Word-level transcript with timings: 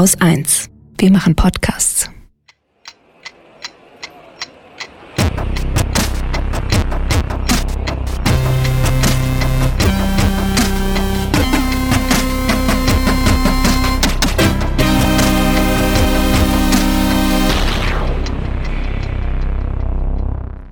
Haus 0.00 0.18
1. 0.18 0.70
Wir 0.96 1.10
machen 1.10 1.36
Podcasts. 1.36 2.08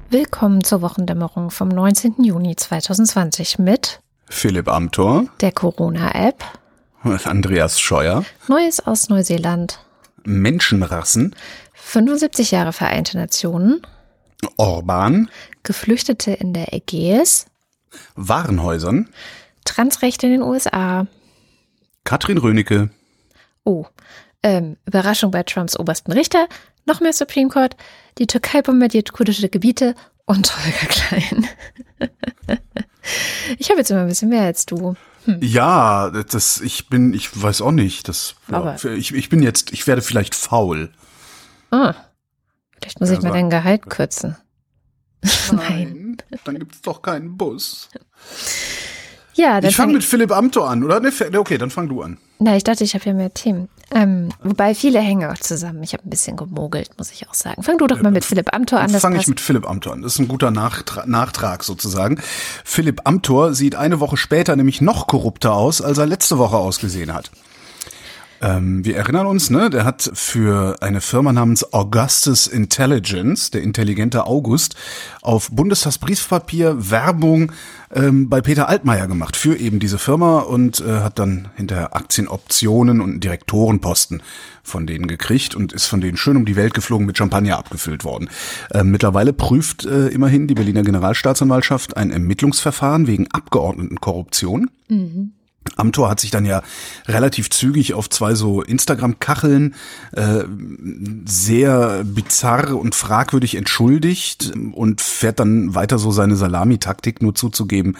Willkommen 0.08 0.64
zur 0.64 0.80
Wochendämmerung 0.80 1.50
vom 1.50 1.68
19. 1.68 2.24
Juni 2.24 2.56
2020 2.56 3.58
mit 3.58 4.00
Philipp 4.30 4.68
Amthor, 4.68 5.26
der 5.42 5.52
Corona-App, 5.52 6.42
Andreas 7.08 7.80
Scheuer, 7.80 8.24
Neues 8.48 8.80
aus 8.80 9.08
Neuseeland, 9.08 9.80
Menschenrassen, 10.24 11.34
75 11.74 12.50
Jahre 12.50 12.72
Vereinte 12.72 13.16
Nationen, 13.16 13.82
Orban, 14.56 15.30
Geflüchtete 15.62 16.32
in 16.32 16.52
der 16.52 16.74
Ägäis, 16.74 17.46
Warenhäusern, 18.14 19.08
Transrechte 19.64 20.26
in 20.26 20.32
den 20.32 20.42
USA, 20.42 21.06
Katrin 22.04 22.38
Rönecke, 22.38 22.90
oh, 23.64 23.86
ähm, 24.42 24.76
Überraschung 24.86 25.30
bei 25.30 25.42
Trumps 25.42 25.78
obersten 25.78 26.12
Richter, 26.12 26.46
noch 26.84 27.00
mehr 27.00 27.12
Supreme 27.12 27.48
Court, 27.48 27.76
die 28.18 28.26
Türkei 28.26 28.62
bombardiert 28.62 29.12
kurdische 29.12 29.48
Gebiete. 29.48 29.94
Und 30.24 30.54
Holger 30.54 30.86
Klein. 30.88 31.48
ich 33.58 33.70
habe 33.70 33.80
jetzt 33.80 33.90
immer 33.90 34.02
ein 34.02 34.08
bisschen 34.08 34.28
mehr 34.28 34.42
als 34.42 34.66
du. 34.66 34.94
Hm. 35.28 35.40
Ja, 35.42 36.10
das, 36.10 36.58
ich 36.62 36.88
bin, 36.88 37.12
ich 37.12 37.40
weiß 37.40 37.60
auch 37.60 37.70
nicht, 37.70 38.08
das, 38.08 38.34
Aber 38.50 38.82
ich, 38.82 39.12
ich 39.12 39.28
bin 39.28 39.42
jetzt, 39.42 39.72
ich 39.74 39.86
werde 39.86 40.00
vielleicht 40.00 40.34
faul. 40.34 40.90
Ah, 41.70 41.94
vielleicht 42.80 42.98
muss 43.00 43.10
Ja, 43.10 43.16
ich 43.16 43.22
mal 43.22 43.32
dein 43.32 43.50
Gehalt 43.50 43.90
kürzen. 43.90 44.38
Nein, 45.52 46.16
dann 46.44 46.58
gibt's 46.58 46.80
doch 46.80 47.02
keinen 47.02 47.36
Bus. 47.36 47.90
Ja, 49.34 49.60
dann 49.60 49.68
Ich 49.68 49.76
fange 49.76 49.88
fang 49.88 49.94
mit 49.96 50.04
Philipp 50.04 50.32
Amthor 50.32 50.70
an, 50.70 50.82
oder? 50.82 50.98
Ne, 51.00 51.12
Okay, 51.36 51.58
dann 51.58 51.70
fang 51.70 51.88
du 51.90 52.00
an. 52.00 52.16
Na, 52.38 52.56
ich 52.56 52.64
dachte, 52.64 52.84
ich 52.84 52.94
habe 52.94 53.04
ja 53.04 53.12
mehr 53.12 53.34
Themen. 53.34 53.68
Ähm, 53.94 54.28
wobei 54.42 54.74
viele 54.74 55.00
hängen 55.00 55.30
auch 55.30 55.38
zusammen. 55.38 55.82
Ich 55.82 55.94
habe 55.94 56.06
ein 56.06 56.10
bisschen 56.10 56.36
gemogelt, 56.36 56.90
muss 56.98 57.10
ich 57.10 57.28
auch 57.28 57.34
sagen. 57.34 57.62
Fang 57.62 57.78
du 57.78 57.86
doch 57.86 58.02
mal 58.02 58.12
mit 58.12 58.24
Philipp 58.24 58.54
Amthor 58.54 58.80
an. 58.80 58.90
Fange 58.90 59.18
ich 59.18 59.26
mit 59.26 59.40
Philipp 59.40 59.68
Amthor 59.68 59.94
an. 59.94 60.02
Das 60.02 60.14
ist 60.14 60.18
ein 60.18 60.28
guter 60.28 60.50
Nachtra 60.50 61.06
Nachtrag 61.06 61.64
sozusagen. 61.64 62.20
Philipp 62.64 63.02
Amthor 63.04 63.54
sieht 63.54 63.74
eine 63.74 64.00
Woche 64.00 64.16
später 64.16 64.56
nämlich 64.56 64.80
noch 64.80 65.06
korrupter 65.06 65.54
aus, 65.54 65.80
als 65.80 65.98
er 65.98 66.06
letzte 66.06 66.38
Woche 66.38 66.56
ausgesehen 66.56 67.14
hat. 67.14 67.30
Ähm, 68.40 68.84
wir 68.84 68.96
erinnern 68.96 69.26
uns, 69.26 69.50
ne, 69.50 69.70
der 69.70 69.84
hat 69.84 70.10
für 70.14 70.76
eine 70.80 71.00
Firma 71.00 71.32
namens 71.32 71.72
Augustus 71.72 72.46
Intelligence, 72.46 73.50
der 73.50 73.62
intelligente 73.62 74.26
August, 74.26 74.76
auf 75.22 75.50
Bundestagsbriefpapier 75.50 76.90
Werbung 76.90 77.52
ähm, 77.94 78.28
bei 78.28 78.40
Peter 78.40 78.68
Altmaier 78.68 79.06
gemacht 79.06 79.36
für 79.36 79.56
eben 79.56 79.80
diese 79.80 79.98
Firma 79.98 80.40
und 80.40 80.80
äh, 80.80 81.00
hat 81.00 81.18
dann 81.18 81.48
hinterher 81.56 81.96
Aktienoptionen 81.96 83.00
und 83.00 83.20
Direktorenposten 83.20 84.22
von 84.62 84.86
denen 84.86 85.06
gekriegt 85.06 85.54
und 85.54 85.72
ist 85.72 85.86
von 85.86 86.00
denen 86.00 86.16
schön 86.16 86.36
um 86.36 86.44
die 86.44 86.56
Welt 86.56 86.74
geflogen 86.74 87.06
mit 87.06 87.16
Champagner 87.16 87.58
abgefüllt 87.58 88.04
worden. 88.04 88.28
Ähm, 88.72 88.90
mittlerweile 88.90 89.32
prüft 89.32 89.84
äh, 89.86 90.08
immerhin 90.08 90.46
die 90.46 90.54
Berliner 90.54 90.82
Generalstaatsanwaltschaft 90.82 91.96
ein 91.96 92.10
Ermittlungsverfahren 92.10 93.06
wegen 93.06 93.26
Abgeordnetenkorruption. 93.32 94.70
Amtor 95.76 96.10
hat 96.10 96.20
sich 96.20 96.30
dann 96.30 96.44
ja 96.44 96.62
relativ 97.06 97.50
zügig 97.50 97.94
auf 97.94 98.10
zwei 98.10 98.34
so 98.34 98.62
Instagram-Kacheln 98.62 99.74
äh, 100.12 100.44
sehr 101.26 102.04
bizarr 102.04 102.76
und 102.76 102.94
fragwürdig 102.94 103.54
entschuldigt 103.54 104.52
und 104.72 105.00
fährt 105.00 105.40
dann 105.40 105.74
weiter 105.74 105.98
so 105.98 106.10
seine 106.10 106.36
Salamitaktik 106.36 107.22
nur 107.22 107.34
zuzugeben, 107.34 107.96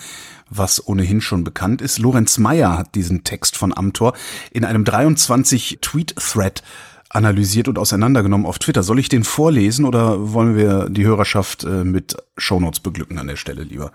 was 0.51 0.87
ohnehin 0.87 1.21
schon 1.21 1.45
bekannt 1.45 1.83
ist. 1.83 1.99
Lorenz 1.99 2.39
Meyer 2.39 2.79
hat 2.79 2.95
diesen 2.95 3.25
Text 3.25 3.57
von 3.57 3.77
Amtor 3.77 4.15
in 4.51 4.65
einem 4.65 4.85
23-Tweet-Thread 4.85 6.63
analysiert 7.11 7.69
und 7.69 7.79
auseinandergenommen 7.79 8.47
auf 8.47 8.59
Twitter. 8.59 8.83
Soll 8.83 8.99
ich 8.99 9.09
den 9.09 9.25
vorlesen 9.25 9.85
oder 9.85 10.33
wollen 10.33 10.57
wir 10.57 10.89
die 10.91 11.05
Hörerschaft 11.05 11.65
äh, 11.65 11.85
mit 11.85 12.17
Shownotes 12.37 12.81
beglücken 12.81 13.19
an 13.19 13.29
der 13.29 13.37
Stelle 13.37 13.63
lieber? 13.63 13.93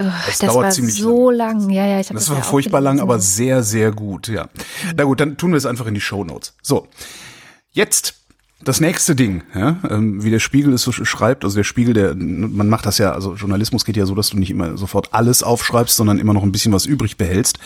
Oh, 0.00 0.04
das 0.26 0.38
das 0.38 0.50
dauert 0.50 0.64
war 0.64 0.70
ziemlich 0.70 0.96
so 1.00 1.30
lang. 1.30 1.70
Ja, 1.70 1.86
ja, 1.86 2.00
ich 2.00 2.08
Das 2.08 2.16
das 2.16 2.30
war 2.30 2.38
ja 2.38 2.42
furchtbar 2.42 2.80
lang, 2.80 3.00
aber 3.00 3.20
sehr, 3.20 3.62
sehr 3.62 3.92
gut, 3.92 4.28
ja. 4.28 4.48
Na 4.96 5.04
gut, 5.04 5.20
dann 5.20 5.36
tun 5.36 5.52
wir 5.52 5.56
es 5.56 5.66
einfach 5.66 5.86
in 5.86 5.94
die 5.94 6.00
Shownotes. 6.00 6.54
So, 6.62 6.88
jetzt 7.70 8.23
das 8.64 8.80
nächste 8.80 9.14
Ding, 9.14 9.42
ja, 9.54 9.78
ähm, 9.88 10.24
wie 10.24 10.30
der 10.30 10.38
Spiegel 10.38 10.72
es 10.72 10.82
so 10.82 10.90
sch- 10.90 11.04
schreibt, 11.04 11.44
also 11.44 11.56
der 11.56 11.64
Spiegel, 11.64 11.94
der, 11.94 12.14
man 12.14 12.68
macht 12.68 12.86
das 12.86 12.98
ja, 12.98 13.12
also 13.12 13.34
Journalismus 13.34 13.84
geht 13.84 13.96
ja 13.96 14.06
so, 14.06 14.14
dass 14.14 14.30
du 14.30 14.38
nicht 14.38 14.50
immer 14.50 14.76
sofort 14.76 15.12
alles 15.12 15.42
aufschreibst, 15.42 15.96
sondern 15.96 16.18
immer 16.18 16.34
noch 16.34 16.42
ein 16.42 16.52
bisschen 16.52 16.72
was 16.72 16.86
übrig 16.86 17.16
behältst, 17.16 17.58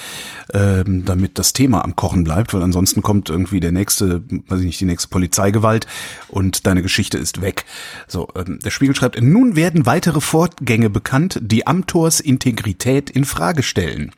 ähm, 0.52 1.04
damit 1.04 1.38
das 1.38 1.52
Thema 1.52 1.84
am 1.84 1.96
Kochen 1.96 2.24
bleibt, 2.24 2.52
weil 2.54 2.62
ansonsten 2.62 3.02
kommt 3.02 3.30
irgendwie 3.30 3.60
der 3.60 3.72
nächste, 3.72 4.22
weiß 4.48 4.60
ich 4.60 4.66
nicht, 4.66 4.80
die 4.80 4.84
nächste 4.86 5.08
Polizeigewalt 5.08 5.86
und 6.28 6.66
deine 6.66 6.82
Geschichte 6.82 7.18
ist 7.18 7.40
weg. 7.40 7.64
So, 8.06 8.28
ähm, 8.34 8.58
der 8.64 8.70
Spiegel 8.70 8.94
schreibt, 8.94 9.20
nun 9.20 9.56
werden 9.56 9.86
weitere 9.86 10.20
Vorgänge 10.20 10.90
bekannt, 10.90 11.38
die 11.42 11.66
Amtors 11.66 12.20
Integrität 12.20 13.10
in 13.10 13.24
Frage 13.24 13.62
stellen. 13.62 14.12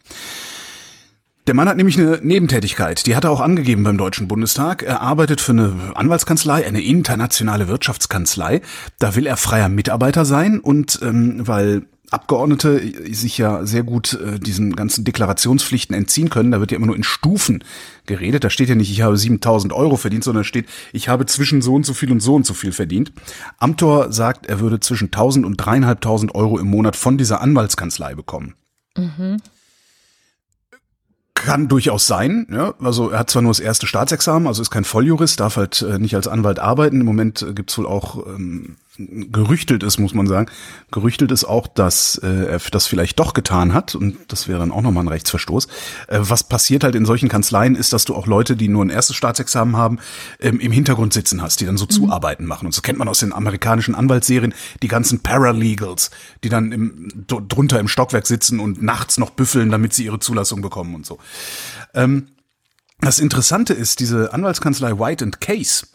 Der 1.47 1.55
Mann 1.55 1.69
hat 1.69 1.77
nämlich 1.77 1.99
eine 1.99 2.21
Nebentätigkeit, 2.23 3.07
die 3.07 3.17
hat 3.17 3.25
er 3.25 3.31
auch 3.31 3.41
angegeben 3.41 3.83
beim 3.83 3.99
Deutschen 3.99 4.29
Bundestag. 4.29 4.83
Er 4.83 5.01
arbeitet 5.01 5.41
für 5.41 5.53
eine 5.53 5.93
Anwaltskanzlei, 5.95 6.67
eine 6.67 6.83
internationale 6.83 7.67
Wirtschaftskanzlei. 7.67 8.61
Da 8.99 9.17
will 9.17 9.27
er 9.27 9.37
freier 9.37 9.69
Mitarbeiter 9.69 10.25
sein 10.25 10.61
und 10.61 11.01
ähm, 11.03 11.47
weil 11.47 11.87
Abgeordnete 12.11 12.83
sich 13.15 13.39
ja 13.39 13.65
sehr 13.65 13.85
gut 13.85 14.15
äh, 14.15 14.41
diesen 14.41 14.75
ganzen 14.75 15.05
Deklarationspflichten 15.05 15.95
entziehen 15.95 16.29
können, 16.29 16.51
da 16.51 16.59
wird 16.59 16.73
ja 16.73 16.77
immer 16.77 16.89
nur 16.89 16.97
in 16.97 17.05
Stufen 17.05 17.63
geredet. 18.07 18.43
Da 18.43 18.51
steht 18.51 18.69
ja 18.69 18.75
nicht, 18.75 18.91
ich 18.91 19.03
habe 19.03 19.17
7000 19.17 19.73
Euro 19.73 19.97
verdient, 19.97 20.25
sondern 20.25 20.43
steht, 20.43 20.67
ich 20.93 21.09
habe 21.09 21.27
zwischen 21.27 21.63
so 21.63 21.73
und 21.75 21.87
so 21.87 21.95
viel 21.95 22.11
und 22.11 22.19
so 22.19 22.35
und 22.35 22.45
so 22.45 22.53
viel 22.53 22.73
verdient. 22.73 23.13
Amtor 23.59 24.13
sagt, 24.13 24.47
er 24.47 24.59
würde 24.59 24.81
zwischen 24.81 25.07
1000 25.07 25.47
und 25.47 25.57
dreieinhalbtausend 25.57 26.35
Euro 26.35 26.59
im 26.59 26.67
Monat 26.67 26.97
von 26.97 27.17
dieser 27.17 27.41
Anwaltskanzlei 27.41 28.17
bekommen. 28.17 28.55
Kann 31.45 31.69
durchaus 31.69 32.07
sein. 32.07 32.47
Ja? 32.51 32.75
Also 32.81 33.11
er 33.11 33.21
hat 33.21 33.31
zwar 33.31 33.43
nur 33.43 33.51
das 33.51 33.61
erste 33.61 33.87
Staatsexamen, 33.87 34.47
also 34.47 34.63
ist 34.63 34.71
kein 34.71 34.85
Volljurist, 34.85 35.41
darf 35.41 35.57
halt 35.57 35.83
äh, 35.83 35.99
nicht 35.99 36.15
als 36.15 36.29
Anwalt 36.29 36.59
arbeiten. 36.59 37.01
Im 37.01 37.07
Moment 37.07 37.43
äh, 37.43 37.53
gibt's 37.53 37.77
wohl 37.79 37.87
auch 37.87 38.27
ähm, 38.27 38.77
gerüchtelt 39.33 39.83
ist, 39.83 39.99
muss 39.99 40.15
man 40.15 40.27
sagen, 40.27 40.51
gerüchtelt 40.91 41.31
ist 41.31 41.45
auch, 41.45 41.67
dass 41.67 42.19
äh, 42.23 42.47
er 42.47 42.61
das 42.71 42.87
vielleicht 42.87 43.19
doch 43.19 43.35
getan 43.35 43.73
hat 43.73 43.95
und 43.95 44.17
das 44.29 44.49
wäre 44.49 44.59
dann 44.59 44.71
auch 44.71 44.83
nochmal 44.83 45.05
ein 45.05 45.09
Rechtsverstoß. 45.09 45.67
Äh, 46.09 46.19
was 46.21 46.45
passiert 46.45 46.85
halt 46.85 46.95
in 46.95 47.07
solchen 47.07 47.29
Kanzleien 47.29 47.77
ist, 47.77 47.93
dass 47.93 48.05
du 48.05 48.15
auch 48.15 48.27
Leute, 48.27 48.57
die 48.57 48.69
nur 48.69 48.85
ein 48.85 48.91
erstes 48.91 49.17
Staatsexamen 49.17 49.77
haben, 49.77 49.99
ähm, 50.41 50.61
im 50.61 50.73
Hintergrund 50.73 51.13
sitzen 51.13 51.43
hast, 51.43 51.61
die 51.61 51.67
dann 51.67 51.77
so 51.77 51.87
Zuarbeiten 51.87 52.47
machen. 52.47 52.67
Und 52.67 52.73
so 52.73 52.83
kennt 52.83 52.99
man 52.99 53.09
aus 53.09 53.21
den 53.21 53.33
amerikanischen 53.33 53.95
Anwaltsserien 53.95 54.55
die 54.83 54.89
ganzen 54.89 55.21
Paralegals, 55.21 56.11
die 56.45 56.49
dann 56.49 56.73
im, 56.73 57.25
drunter 57.27 57.81
im 57.81 57.89
Stockwerk 57.89 58.27
sitzen 58.27 58.61
und 58.61 58.83
nachts 58.83 59.19
noch 59.19 59.31
büffeln, 59.31 59.71
damit 59.71 59.95
sie 59.95 60.05
ihre 60.05 60.21
Zulassung 60.21 60.63
bekommen 60.63 60.95
und 60.95 61.07
so. 61.07 61.19
Ähm, 61.95 62.29
das 63.01 63.19
Interessante 63.19 63.73
ist, 63.73 64.01
diese 64.01 64.33
Anwaltskanzlei 64.35 64.99
White 64.99 65.25
and 65.25 65.41
Case 65.41 65.87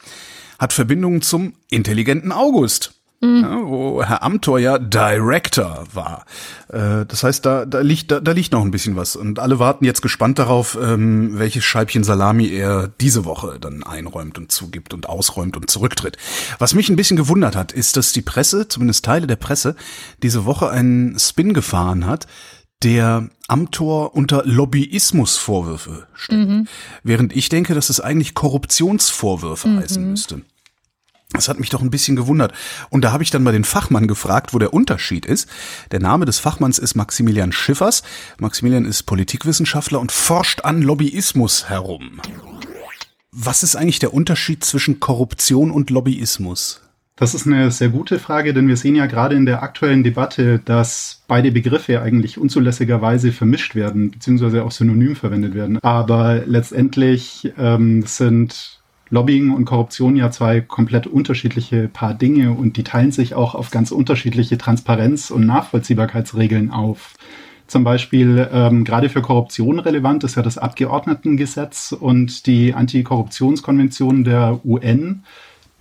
hat 0.58 0.74
Verbindungen 0.74 1.22
zum 1.22 1.54
intelligenten 1.70 2.32
August. 2.32 2.95
Ja, 3.42 3.62
wo 3.64 4.04
Herr 4.04 4.24
Amthor 4.24 4.60
ja 4.60 4.78
Director 4.78 5.86
war. 5.94 6.26
Äh, 6.70 7.06
das 7.06 7.24
heißt, 7.24 7.46
da, 7.46 7.66
da, 7.66 7.80
liegt, 7.82 8.12
da, 8.12 8.20
da 8.20 8.32
liegt 8.32 8.52
noch 8.52 8.62
ein 8.62 8.72
bisschen 8.72 8.96
was. 8.96 9.16
Und 9.16 9.40
alle 9.40 9.60
warten 9.60 9.86
jetzt 9.86 10.02
gespannt 10.02 10.40
darauf, 10.40 10.78
ähm, 10.82 11.38
welches 11.38 11.64
Scheibchen 11.64 12.04
Salami 12.04 12.48
er 12.50 12.88
diese 12.88 13.26
Woche 13.26 13.58
dann 13.60 13.84
einräumt 13.84 14.38
und 14.38 14.52
zugibt 14.52 14.94
und 14.94 15.10
ausräumt 15.10 15.58
und 15.58 15.70
zurücktritt. 15.70 16.18
Was 16.60 16.74
mich 16.74 16.90
ein 16.90 16.96
bisschen 16.96 17.18
gewundert 17.18 17.56
hat, 17.56 17.72
ist, 17.72 17.98
dass 17.98 18.14
die 18.14 18.22
Presse, 18.22 18.68
zumindest 18.68 19.06
Teile 19.06 19.28
der 19.28 19.36
Presse, 19.36 19.76
diese 20.24 20.46
Woche 20.46 20.70
einen 20.70 21.18
Spin 21.20 21.54
gefahren 21.54 22.06
hat, 22.06 22.28
der 22.84 23.30
Amtor 23.48 24.16
unter 24.16 24.44
Lobbyismusvorwürfe 24.46 26.08
stellt. 26.14 26.68
Während 27.04 27.36
ich 27.36 27.50
denke, 27.50 27.74
dass 27.74 27.90
es 27.90 28.00
eigentlich 28.00 28.34
Korruptionsvorwürfe 28.34 29.78
heißen 29.78 30.10
müsste. 30.10 30.42
Das 31.32 31.50
hat 31.50 31.60
mich 31.60 31.70
doch 31.70 31.82
ein 31.82 31.90
bisschen 31.90 32.16
gewundert. 32.16 32.54
Und 32.90 33.04
da 33.04 33.12
habe 33.12 33.24
ich 33.24 33.32
dann 33.32 33.44
mal 33.44 33.52
den 33.52 33.64
Fachmann 33.64 34.08
gefragt, 34.08 34.54
wo 34.54 34.60
der 34.60 34.74
Unterschied 34.74 35.26
ist. 35.26 35.50
Der 35.92 36.00
Name 36.00 36.26
des 36.26 36.40
Fachmanns 36.40 36.78
ist 36.78 36.96
Maximilian 36.96 37.52
Schiffers. 37.52 38.04
Maximilian 38.40 38.86
ist 38.86 39.04
Politikwissenschaftler 39.04 40.00
und 40.00 40.12
forscht 40.12 40.62
an 40.64 40.82
Lobbyismus 40.82 41.70
herum. 41.70 42.22
Was 43.32 43.64
ist 43.64 43.76
eigentlich 43.76 44.00
der 44.00 44.14
Unterschied 44.14 44.64
zwischen 44.64 45.00
Korruption 45.00 45.72
und 45.72 45.90
Lobbyismus? 45.90 46.82
Das 47.18 47.34
ist 47.34 47.48
eine 47.48 47.72
sehr 47.72 47.90
gute 47.90 48.20
Frage, 48.20 48.54
denn 48.54 48.68
wir 48.68 48.76
sehen 48.76 48.96
ja 48.96 49.06
gerade 49.06 49.36
in 49.36 49.46
der 49.46 49.64
aktuellen 49.64 50.04
Debatte, 50.04 50.60
dass 50.60 51.24
beide 51.28 51.52
Begriffe 51.52 52.02
eigentlich 52.02 52.38
unzulässigerweise 52.38 53.32
vermischt 53.32 53.74
werden, 53.74 54.12
beziehungsweise 54.12 54.64
auch 54.64 54.72
synonym 54.72 55.16
verwendet 55.16 55.54
werden. 55.54 55.80
Aber 55.80 56.44
letztendlich 56.46 57.54
ähm, 57.58 58.04
sind 58.06 58.75
Lobbying 59.10 59.52
und 59.52 59.66
Korruption 59.66 60.16
ja 60.16 60.32
zwei 60.32 60.62
komplett 60.62 61.08
unterschiedliche 61.08 61.88
Paar 61.88 62.14
Dinge 62.14 62.52
und 62.52 62.78
die 62.78 62.84
teilen 62.84 63.12
sich 63.12 63.36
auch 63.36 63.56
auf 63.56 63.72
ganz 63.72 63.92
unterschiedliche 63.92 64.58
Transparenz- 64.58 65.32
und 65.32 65.46
Nachvollziehbarkeitsregeln 65.46 66.72
auf. 66.72 67.14
Zum 67.68 67.84
Beispiel 67.84 68.48
ähm, 68.52 68.84
gerade 68.84 69.10
für 69.10 69.22
Korruption 69.22 69.80
relevant 69.80 70.24
ist 70.24 70.36
ja 70.36 70.44
das 70.44 70.58
Abgeordnetengesetz 70.58 71.92
und 71.92 72.46
die 72.46 72.74
Antikorruptionskonvention 72.74 74.24
der 74.24 74.60
UN 74.64 75.24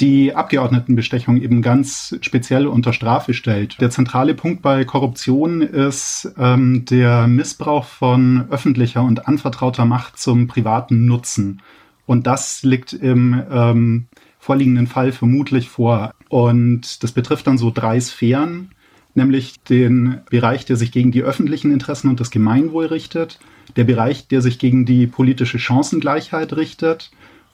die 0.01 0.35
Abgeordnetenbestechung 0.35 1.41
eben 1.41 1.63
ganz 1.63 2.17
speziell 2.21 2.67
unter 2.67 2.93
Strafe 2.93 3.33
stellt. 3.33 3.81
Der 3.81 3.91
zentrale 3.91 4.35
Punkt 4.35 4.61
bei 4.61 4.85
Korruption 4.85 5.63
ist 5.63 6.33
ähm, 6.37 6.85
der 6.87 7.29
Missbrauch 7.29 7.85
von 7.85 8.47
öffentlicher 8.51 9.03
und 9.03 9.29
anvertrauter 9.29 9.85
Macht 9.85 10.19
zum 10.19 10.49
privaten 10.49 11.07
Nutzen. 11.07 11.63
Und 12.07 12.27
das 12.27 12.63
liegt 12.63 12.93
im 12.93 13.43
ähm, 13.51 14.07
vorliegenden 14.39 14.87
Fall 14.87 15.13
vermutlich 15.13 15.69
vor. 15.69 16.13
Und 16.29 17.03
das 17.03 17.13
betrifft 17.13 17.47
dann 17.47 17.59
so 17.59 17.71
drei 17.75 17.99
Sphären, 18.01 18.71
nämlich 19.15 19.61
den 19.63 20.21
Bereich, 20.29 20.67
der 20.67 20.77
sich 20.77 20.93
gegen 20.93 21.13
die 21.13 21.23
öffentlichen 21.23 21.73
Interessen 21.73 22.09
und 22.11 22.21
das 22.21 22.31
Gemeinwohl 22.31 22.87
richtet, 22.87 23.39
der 23.77 23.85
Bereich, 23.85 24.29
der 24.29 24.43
sich 24.43 24.59
gegen 24.59 24.85
die 24.85 25.07
politische 25.07 25.59
Chancengleichheit 25.59 26.55
richtet 26.55 27.11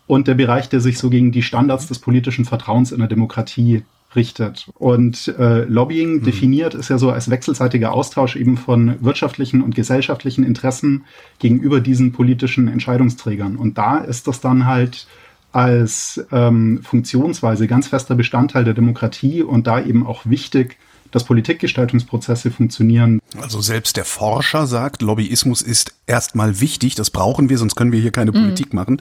und 0.06 0.26
der 0.26 0.35
Bereich, 0.35 0.69
der 0.69 0.81
sich 0.81 0.99
so 0.99 1.11
gegen 1.11 1.31
die 1.31 1.43
Standards 1.43 1.87
des 1.87 2.00
politischen 2.00 2.44
Vertrauens 2.44 2.91
in 2.91 2.99
der 2.99 3.08
Demokratie 3.08 3.85
richtet. 4.17 4.71
Und 4.75 5.29
äh, 5.39 5.65
Lobbying 5.65 6.15
mhm. 6.15 6.23
definiert 6.23 6.75
ist 6.75 6.89
ja 6.89 6.99
so 6.99 7.11
als 7.11 7.31
wechselseitiger 7.31 7.93
Austausch 7.93 8.37
eben 8.37 8.57
von 8.57 8.97
wirtschaftlichen 9.05 9.62
und 9.62 9.75
gesellschaftlichen 9.75 10.45
Interessen 10.45 11.05
gegenüber 11.39 11.81
diesen 11.81 12.12
politischen 12.12 12.69
Entscheidungsträgern. 12.69 13.57
Und 13.57 13.79
da 13.79 13.99
ist 13.99 14.27
das 14.27 14.41
dann 14.41 14.67
halt 14.67 15.07
als 15.53 16.25
ähm, 16.31 16.81
Funktionsweise 16.83 17.67
ganz 17.67 17.89
fester 17.89 18.15
Bestandteil 18.15 18.65
der 18.65 18.75
Demokratie 18.75 19.43
und 19.43 19.67
da 19.67 19.83
eben 19.83 20.07
auch 20.07 20.23
wichtig, 20.25 20.77
dass 21.11 21.25
Politikgestaltungsprozesse 21.25 22.51
funktionieren. 22.51 23.21
Also 23.41 23.61
selbst 23.61 23.97
der 23.97 24.05
Forscher 24.05 24.67
sagt, 24.67 25.03
Lobbyismus 25.03 25.62
ist 25.62 25.95
erstmal 26.07 26.61
wichtig, 26.61 26.95
das 26.95 27.11
brauchen 27.11 27.49
wir, 27.49 27.59
sonst 27.59 27.77
können 27.77 27.93
wir 27.93 28.01
hier 28.01 28.11
keine 28.11 28.33
mhm. 28.33 28.37
Politik 28.37 28.75
machen. 28.75 29.01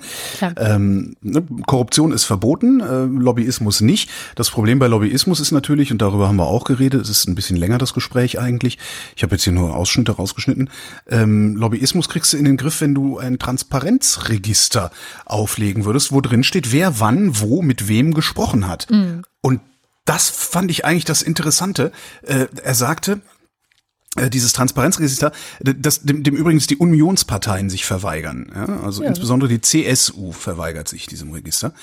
Ähm, 0.57 1.15
ne, 1.21 1.43
Korruption 1.65 2.11
ist 2.11 2.25
verboten, 2.25 2.79
äh, 2.79 3.05
Lobbyismus 3.05 3.81
nicht. 3.81 4.09
Das 4.35 4.49
Problem 4.49 4.79
bei 4.79 4.87
Lobbyismus 4.87 5.39
ist 5.39 5.51
natürlich, 5.51 5.91
und 5.91 6.01
darüber 6.01 6.27
haben 6.27 6.37
wir 6.37 6.47
auch 6.47 6.63
geredet, 6.63 7.01
es 7.01 7.09
ist 7.09 7.27
ein 7.27 7.35
bisschen 7.35 7.57
länger 7.57 7.77
das 7.77 7.93
Gespräch 7.93 8.39
eigentlich, 8.39 8.77
ich 9.15 9.23
habe 9.23 9.35
jetzt 9.35 9.43
hier 9.43 9.53
nur 9.53 9.75
Ausschnitte 9.75 10.13
rausgeschnitten, 10.13 10.69
ähm, 11.09 11.55
Lobbyismus 11.55 12.09
kriegst 12.09 12.33
du 12.33 12.37
in 12.37 12.45
den 12.45 12.57
Griff, 12.57 12.81
wenn 12.81 12.93
du 12.93 13.17
ein 13.17 13.39
Transparenzregister 13.39 14.91
auflegen 15.25 15.85
würdest, 15.85 16.11
wo 16.11 16.21
drin 16.21 16.43
steht, 16.43 16.71
wer 16.71 16.99
wann 16.99 17.39
wo 17.39 17.61
mit 17.61 17.87
wem 17.87 18.13
gesprochen 18.13 18.67
hat. 18.67 18.87
Mhm. 18.89 19.23
Und 19.41 19.61
das 20.09 20.27
fand 20.27 20.71
ich 20.71 20.85
eigentlich 20.85 21.05
das 21.05 21.21
Interessante. 21.21 21.91
Äh, 22.23 22.47
er 22.63 22.73
sagte, 22.73 23.21
äh, 24.15 24.31
dieses 24.31 24.53
Transparenzregister, 24.53 25.31
das, 25.59 26.01
dem, 26.01 26.23
dem 26.23 26.35
übrigens 26.35 26.65
die 26.65 26.77
Unionsparteien 26.77 27.69
sich 27.69 27.85
verweigern. 27.85 28.51
Ja? 28.55 28.81
Also 28.81 29.03
ja. 29.03 29.09
insbesondere 29.09 29.49
die 29.49 29.61
CSU 29.61 30.31
verweigert 30.31 30.87
sich 30.87 31.05
diesem 31.05 31.31
Register. 31.31 31.73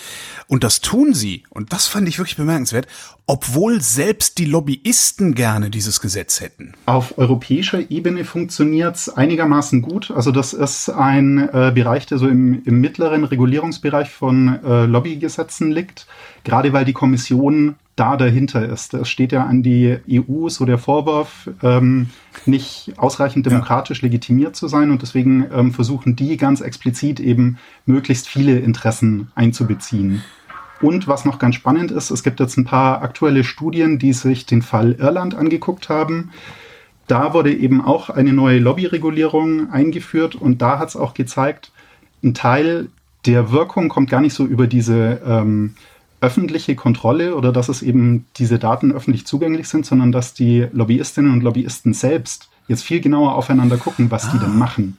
Und 0.49 0.65
das 0.65 0.81
tun 0.81 1.15
sie, 1.15 1.45
und 1.51 1.73
das 1.73 1.87
fand 1.87 2.09
ich 2.09 2.19
wirklich 2.19 2.37
bemerkenswert, 2.37 2.89
obwohl 3.29 3.81
selbst 3.81 4.39
die 4.39 4.45
Lobbyisten 4.45 5.37
gerne 5.37 5.71
dieses 5.71 6.01
Gesetz 6.01 6.41
hätten. 6.41 6.73
Auf 6.87 7.19
europäischer 7.19 7.93
Ebene 7.93 8.25
funktioniert 8.25 8.97
es 8.97 9.09
einigermaßen 9.09 9.83
gut. 9.83 10.11
Also 10.11 10.33
das 10.33 10.53
ist 10.53 10.89
ein 10.89 11.49
äh, 11.53 11.71
Bereich, 11.73 12.07
der 12.07 12.19
so 12.19 12.27
im, 12.27 12.61
im 12.65 12.81
mittleren 12.81 13.23
Regulierungsbereich 13.23 14.11
von 14.11 14.59
äh, 14.65 14.87
Lobbygesetzen 14.87 15.71
liegt, 15.71 16.09
gerade 16.43 16.73
weil 16.73 16.85
die 16.85 16.93
Kommission 16.93 17.77
da 17.97 18.19
dahinter 18.19 18.69
ist. 18.69 18.93
Es 18.95 19.09
steht 19.09 19.33
ja 19.33 19.45
an 19.45 19.63
die 19.63 19.97
EU 20.11 20.49
so 20.49 20.67
der 20.67 20.79
Vorwurf, 20.79 21.51
ähm, 21.63 22.11
nicht 22.45 22.93
ausreichend 22.99 23.47
demokratisch 23.47 24.03
ja. 24.03 24.07
legitimiert 24.07 24.55
zu 24.55 24.69
sein 24.69 24.91
und 24.91 25.01
deswegen 25.01 25.47
ähm, 25.53 25.73
versuchen 25.73 26.15
die 26.15 26.37
ganz 26.37 26.61
explizit 26.61 27.21
eben 27.21 27.59
möglichst 27.87 28.29
viele 28.29 28.59
Interessen 28.59 29.33
einzubeziehen. 29.35 30.23
Und 30.83 31.09
was 31.09 31.25
noch 31.25 31.39
ganz 31.39 31.55
spannend 31.55 31.91
ist, 31.91 32.11
es 32.11 32.23
gibt 32.23 32.39
jetzt 32.39 32.59
ein 32.59 32.67
paar 32.67 33.01
aktuelle 33.01 33.45
Studien, 33.45 33.99
die 33.99 34.13
sich 34.13 34.45
den 34.45 34.61
Fall 34.61 34.93
Irland 34.93 35.35
angeguckt 35.35 35.89
haben. 35.89 36.31
Da 37.07 37.33
wurde 37.33 37.55
eben 37.55 37.83
auch 37.83 38.11
eine 38.11 38.35
neue 38.35 38.59
Lobbyregulierung 38.59 39.71
eingeführt 39.71 40.35
und 40.35 40.61
da 40.61 40.79
hat 40.79 40.91
es 40.91 40.97
auch 40.97 41.15
gezeigt, 41.15 41.73
ein 42.23 42.35
Teil 42.35 42.89
der 43.25 43.53
Wirkung 43.53 43.89
kommt 43.89 44.11
gar 44.11 44.21
nicht 44.21 44.35
so 44.35 44.45
über 44.45 44.67
diese 44.67 45.21
ähm, 45.27 45.75
öffentliche 46.21 46.75
Kontrolle 46.75 47.37
oder 47.37 47.53
dass 47.53 47.69
es 47.69 47.83
eben 47.83 48.27
diese 48.37 48.59
Daten 48.59 48.93
öffentlich 48.93 49.27
zugänglich 49.27 49.69
sind, 49.69 49.85
sondern 49.85 50.13
dass 50.13 50.35
die 50.35 50.67
Lobbyistinnen 50.73 51.33
und 51.33 51.43
Lobbyisten 51.43 51.93
selbst 51.93 52.49
jetzt 52.69 52.83
viel 52.83 53.01
genauer 53.01 53.35
aufeinander 53.35 53.77
gucken, 53.77 54.11
was 54.11 54.27
ah. 54.27 54.31
die 54.33 54.39
denn 54.39 54.53
ah. 54.53 54.59
machen. 54.59 54.97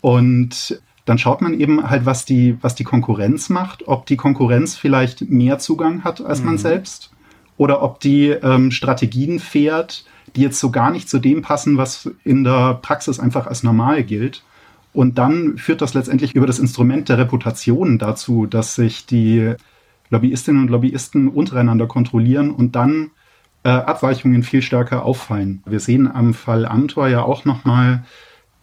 Und 0.00 0.80
dann 1.04 1.18
schaut 1.18 1.42
man 1.42 1.58
eben 1.58 1.88
halt, 1.88 2.06
was 2.06 2.24
die, 2.24 2.56
was 2.60 2.74
die 2.74 2.84
Konkurrenz 2.84 3.48
macht, 3.48 3.88
ob 3.88 4.06
die 4.06 4.16
Konkurrenz 4.16 4.76
vielleicht 4.76 5.28
mehr 5.30 5.58
Zugang 5.58 6.04
hat 6.04 6.20
als 6.20 6.40
mhm. 6.40 6.46
man 6.46 6.58
selbst 6.58 7.10
oder 7.56 7.82
ob 7.82 8.00
die 8.00 8.28
ähm, 8.28 8.70
Strategien 8.70 9.38
fährt, 9.38 10.04
die 10.36 10.42
jetzt 10.42 10.60
so 10.60 10.70
gar 10.70 10.90
nicht 10.90 11.08
zu 11.08 11.18
dem 11.18 11.42
passen, 11.42 11.76
was 11.76 12.10
in 12.24 12.44
der 12.44 12.74
Praxis 12.74 13.20
einfach 13.20 13.46
als 13.46 13.62
normal 13.62 14.04
gilt. 14.04 14.42
Und 14.92 15.18
dann 15.18 15.56
führt 15.58 15.82
das 15.82 15.94
letztendlich 15.94 16.34
über 16.34 16.46
das 16.46 16.58
Instrument 16.58 17.08
der 17.08 17.18
Reputation 17.18 17.98
dazu, 17.98 18.46
dass 18.46 18.74
sich 18.74 19.06
die 19.06 19.54
Lobbyistinnen 20.10 20.62
und 20.62 20.68
Lobbyisten 20.68 21.28
untereinander 21.28 21.86
kontrollieren 21.86 22.50
und 22.50 22.76
dann 22.76 23.10
äh, 23.62 23.68
Abweichungen 23.70 24.42
viel 24.42 24.62
stärker 24.62 25.04
auffallen. 25.04 25.62
Wir 25.66 25.80
sehen 25.80 26.10
am 26.10 26.34
Fall 26.34 26.66
Amtor 26.66 27.08
ja 27.08 27.22
auch 27.22 27.44
nochmal 27.44 28.04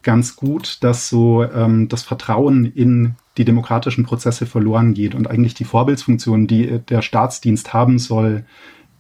ganz 0.04 0.36
gut, 0.36 0.78
dass 0.82 1.10
so 1.10 1.44
ähm, 1.44 1.90
das 1.90 2.04
Vertrauen 2.04 2.66
in 2.66 3.16
die 3.38 3.46
demokratischen 3.46 4.06
Prozesse 4.06 4.46
verloren 4.46 4.94
geht 4.94 5.14
und 5.14 5.30
eigentlich 5.30 5.54
die 5.54 5.66
Vorbildsfunktion, 5.66 6.48
die 6.48 6.80
der 6.80 7.02
Staatsdienst 7.02 7.74
haben 7.74 8.00
soll, 8.00 8.46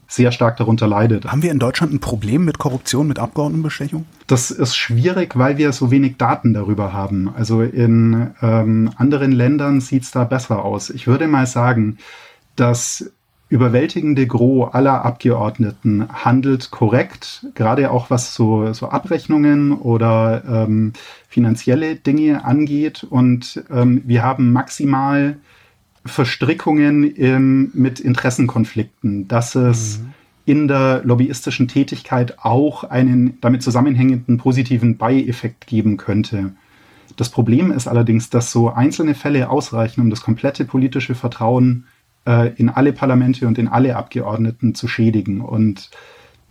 sehr 0.07 0.31
stark 0.31 0.57
darunter 0.57 0.87
leidet. 0.87 1.25
Haben 1.25 1.43
wir 1.43 1.51
in 1.51 1.59
Deutschland 1.59 1.93
ein 1.93 1.99
Problem 1.99 2.45
mit 2.45 2.59
Korruption, 2.59 3.07
mit 3.07 3.19
Abgeordnetenbestechung? 3.19 4.05
Das 4.27 4.51
ist 4.51 4.75
schwierig, 4.75 5.37
weil 5.37 5.57
wir 5.57 5.73
so 5.73 5.91
wenig 5.91 6.17
Daten 6.17 6.53
darüber 6.53 6.93
haben. 6.93 7.29
Also 7.35 7.61
in 7.61 8.31
ähm, 8.41 8.91
anderen 8.95 9.31
Ländern 9.31 9.81
sieht 9.81 10.03
es 10.03 10.11
da 10.11 10.23
besser 10.23 10.63
aus. 10.63 10.89
Ich 10.89 11.07
würde 11.07 11.27
mal 11.27 11.45
sagen, 11.45 11.97
das 12.59 13.11
überwältigende 13.49 14.27
Gros 14.27 14.73
aller 14.73 15.05
Abgeordneten 15.05 16.07
handelt 16.11 16.69
korrekt, 16.69 17.45
gerade 17.55 17.91
auch 17.91 18.09
was 18.09 18.33
so, 18.33 18.73
so 18.73 18.89
Abrechnungen 18.89 19.71
oder 19.71 20.43
ähm, 20.47 20.93
finanzielle 21.29 21.95
Dinge 21.95 22.43
angeht. 22.43 23.05
Und 23.09 23.63
ähm, 23.71 24.01
wir 24.05 24.23
haben 24.23 24.51
maximal 24.51 25.37
Verstrickungen 26.05 27.03
im, 27.03 27.71
mit 27.73 27.99
Interessenkonflikten, 27.99 29.29
dass 29.29 29.55
es 29.55 29.99
mhm. 29.99 30.13
in 30.45 30.67
der 30.67 31.01
lobbyistischen 31.05 31.69
Tätigkeit 31.69 32.39
auch 32.39 32.83
einen 32.83 33.39
damit 33.39 33.63
zusammenhängenden 33.63 34.37
positiven 34.37 34.97
Beieffekt 34.97 35.67
geben 35.67 35.95
könnte. 35.95 36.51
Das 37.15 37.29
Problem 37.29 37.71
ist 37.71 37.87
allerdings, 37.87 38.29
dass 38.29 38.51
so 38.51 38.69
einzelne 38.69 39.15
Fälle 39.15 39.49
ausreichen, 39.49 40.01
um 40.01 40.09
das 40.09 40.21
komplette 40.21 40.65
politische 40.65 41.15
Vertrauen 41.15 41.85
äh, 42.27 42.53
in 42.57 42.69
alle 42.69 42.93
Parlamente 42.93 43.47
und 43.47 43.57
in 43.57 43.67
alle 43.67 43.95
Abgeordneten 43.95 44.75
zu 44.75 44.87
schädigen. 44.87 45.41
Und 45.41 45.89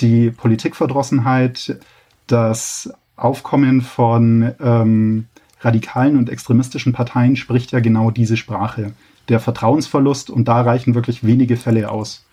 die 0.01 0.31
Politikverdrossenheit, 0.31 1.79
das 2.27 2.93
Aufkommen 3.17 3.83
von 3.83 4.55
ähm, 4.61 5.27
radikalen 5.61 6.17
und 6.17 6.29
extremistischen 6.29 6.93
Parteien 6.93 7.37
spricht 7.37 7.73
ja 7.73 7.81
genau 7.81 8.11
diese 8.11 8.37
Sprache. 8.37 8.93
Der 9.29 9.41
Vertrauensverlust 9.41 10.31
und 10.31 10.49
da 10.49 10.61
reichen 10.61 10.95
wirklich 10.95 11.25
wenige 11.25 11.57
Fälle 11.57 11.91
aus. 11.91 12.26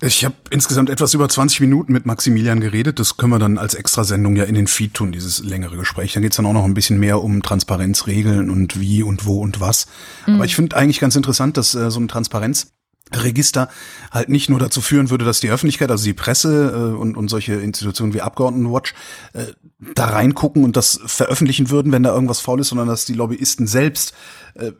Ich 0.00 0.24
habe 0.24 0.36
insgesamt 0.50 0.90
etwas 0.90 1.12
über 1.14 1.28
20 1.28 1.60
Minuten 1.60 1.92
mit 1.92 2.06
Maximilian 2.06 2.60
geredet. 2.60 3.00
Das 3.00 3.16
können 3.16 3.32
wir 3.32 3.40
dann 3.40 3.58
als 3.58 3.74
Extrasendung 3.74 4.36
ja 4.36 4.44
in 4.44 4.54
den 4.54 4.68
Feed 4.68 4.94
tun, 4.94 5.10
dieses 5.10 5.42
längere 5.42 5.76
Gespräch. 5.76 6.12
Dann 6.12 6.22
geht's 6.22 6.36
dann 6.36 6.46
auch 6.46 6.52
noch 6.52 6.64
ein 6.64 6.74
bisschen 6.74 7.00
mehr 7.00 7.20
um 7.20 7.42
Transparenzregeln 7.42 8.48
und 8.48 8.78
wie 8.78 9.02
und 9.02 9.26
wo 9.26 9.40
und 9.40 9.60
was. 9.60 9.88
Mhm. 10.26 10.36
Aber 10.36 10.44
ich 10.44 10.54
finde 10.54 10.76
eigentlich 10.76 11.00
ganz 11.00 11.16
interessant, 11.16 11.56
dass 11.56 11.74
äh, 11.74 11.90
so 11.90 11.98
ein 11.98 12.06
Transparenzregister 12.06 13.68
halt 14.12 14.28
nicht 14.28 14.48
nur 14.48 14.60
dazu 14.60 14.80
führen 14.80 15.10
würde, 15.10 15.24
dass 15.24 15.40
die 15.40 15.50
Öffentlichkeit, 15.50 15.90
also 15.90 16.04
die 16.04 16.14
Presse 16.14 16.92
äh, 16.94 16.96
und, 16.96 17.16
und 17.16 17.26
solche 17.26 17.54
Institutionen 17.54 18.14
wie 18.14 18.20
Abgeordnetenwatch 18.20 18.94
äh, 19.32 19.46
da 19.96 20.06
reingucken 20.06 20.62
und 20.62 20.76
das 20.76 21.00
veröffentlichen 21.06 21.70
würden, 21.70 21.90
wenn 21.90 22.04
da 22.04 22.14
irgendwas 22.14 22.38
faul 22.38 22.60
ist, 22.60 22.68
sondern 22.68 22.86
dass 22.86 23.04
die 23.04 23.14
Lobbyisten 23.14 23.66
selbst 23.66 24.14
äh, 24.54 24.70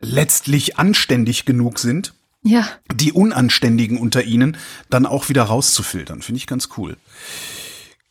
letztlich 0.00 0.78
anständig 0.78 1.44
genug 1.44 1.78
sind, 1.78 2.14
Ja. 2.46 2.68
die 2.94 3.12
Unanständigen 3.12 3.98
unter 3.98 4.22
ihnen 4.22 4.58
dann 4.90 5.06
auch 5.06 5.30
wieder 5.30 5.44
rauszufiltern. 5.44 6.20
Finde 6.20 6.36
ich 6.38 6.46
ganz 6.46 6.68
cool. 6.76 6.96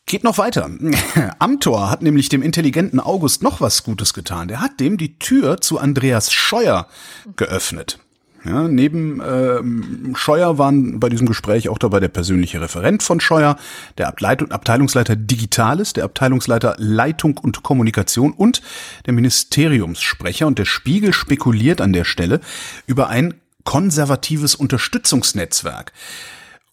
Geht 0.06 0.24
noch 0.24 0.38
weiter. 0.38 0.68
Amtor 1.38 1.88
hat 1.90 2.02
nämlich 2.02 2.28
dem 2.28 2.42
intelligenten 2.42 3.00
August 3.00 3.42
noch 3.42 3.60
was 3.60 3.84
Gutes 3.84 4.12
getan. 4.12 4.48
Der 4.48 4.60
hat 4.60 4.80
dem 4.80 4.98
die 4.98 5.18
Tür 5.18 5.60
zu 5.60 5.78
Andreas 5.78 6.32
Scheuer 6.32 6.88
geöffnet. 7.36 8.00
Ja, 8.44 8.68
neben 8.68 9.22
ähm, 9.24 10.14
Scheuer 10.16 10.58
waren 10.58 11.00
bei 11.00 11.08
diesem 11.08 11.26
Gespräch 11.26 11.70
auch 11.70 11.78
dabei 11.78 11.98
der 12.00 12.08
persönliche 12.08 12.60
Referent 12.60 13.02
von 13.02 13.18
Scheuer, 13.18 13.56
der 13.96 14.08
Ableit 14.08 14.52
Abteilungsleiter 14.52 15.16
Digitales, 15.16 15.94
der 15.94 16.04
Abteilungsleiter 16.04 16.74
Leitung 16.76 17.38
und 17.38 17.62
Kommunikation 17.62 18.32
und 18.32 18.60
der 19.06 19.14
Ministeriumssprecher. 19.14 20.46
Und 20.46 20.58
der 20.58 20.66
Spiegel 20.66 21.14
spekuliert 21.14 21.80
an 21.80 21.94
der 21.94 22.04
Stelle 22.04 22.40
über 22.86 23.08
ein 23.08 23.32
konservatives 23.64 24.54
Unterstützungsnetzwerk. 24.54 25.92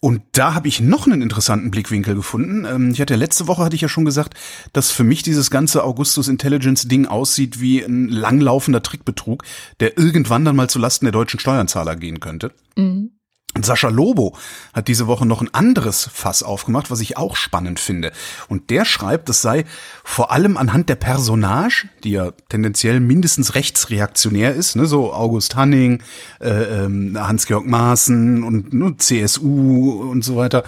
Und 0.03 0.23
da 0.31 0.55
habe 0.55 0.67
ich 0.67 0.81
noch 0.81 1.05
einen 1.05 1.21
interessanten 1.21 1.69
Blickwinkel 1.69 2.15
gefunden. 2.15 2.65
Ähm, 2.65 2.91
Ich 2.91 2.99
hatte 2.99 3.13
ja 3.13 3.19
letzte 3.19 3.47
Woche 3.47 3.63
hatte 3.63 3.75
ich 3.75 3.81
ja 3.83 3.87
schon 3.87 4.03
gesagt, 4.03 4.33
dass 4.73 4.89
für 4.89 5.03
mich 5.03 5.21
dieses 5.21 5.51
ganze 5.51 5.83
Augustus 5.83 6.27
Intelligence 6.27 6.87
Ding 6.87 7.05
aussieht 7.05 7.61
wie 7.61 7.83
ein 7.83 8.09
langlaufender 8.09 8.81
Trickbetrug, 8.81 9.43
der 9.79 9.99
irgendwann 9.99 10.43
dann 10.43 10.55
mal 10.55 10.69
zu 10.69 10.79
Lasten 10.79 11.05
der 11.05 11.11
deutschen 11.11 11.39
Steuerzahler 11.39 11.95
gehen 11.95 12.19
könnte. 12.19 12.51
Und 12.75 13.11
Sascha 13.59 13.89
Lobo 13.89 14.35
hat 14.73 14.87
diese 14.87 15.07
Woche 15.07 15.25
noch 15.25 15.41
ein 15.41 15.53
anderes 15.53 16.09
Fass 16.13 16.41
aufgemacht, 16.41 16.89
was 16.89 17.01
ich 17.01 17.17
auch 17.17 17.35
spannend 17.35 17.79
finde. 17.79 18.13
Und 18.47 18.69
der 18.69 18.85
schreibt, 18.85 19.29
es 19.29 19.41
sei 19.41 19.65
vor 20.05 20.31
allem 20.31 20.55
anhand 20.55 20.87
der 20.87 20.95
Personage, 20.95 21.89
die 22.03 22.11
ja 22.11 22.31
tendenziell 22.47 23.01
mindestens 23.01 23.53
rechtsreaktionär 23.55 24.55
ist, 24.55 24.77
ne, 24.77 24.85
so 24.85 25.13
August 25.13 25.57
Hanning, 25.57 26.01
äh, 26.39 26.49
ähm, 26.49 27.17
Hans-Georg 27.19 27.65
Maaßen 27.65 28.43
und 28.43 28.73
ne, 28.73 28.95
CSU 28.97 30.01
und 30.09 30.23
so 30.23 30.37
weiter. 30.37 30.63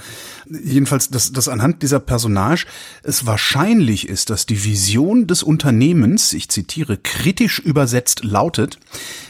Jedenfalls, 0.48 1.10
dass, 1.10 1.32
dass 1.32 1.48
anhand 1.48 1.84
dieser 1.84 2.00
Personage 2.00 2.66
es 3.04 3.26
wahrscheinlich 3.26 4.08
ist, 4.10 4.30
dass 4.30 4.46
die 4.46 4.64
Vision 4.64 5.28
des 5.28 5.44
Unternehmens, 5.44 6.34
ich 6.34 6.50
zitiere, 6.50 6.98
kritisch 6.98 7.60
übersetzt 7.60 8.24
lautet, 8.24 8.80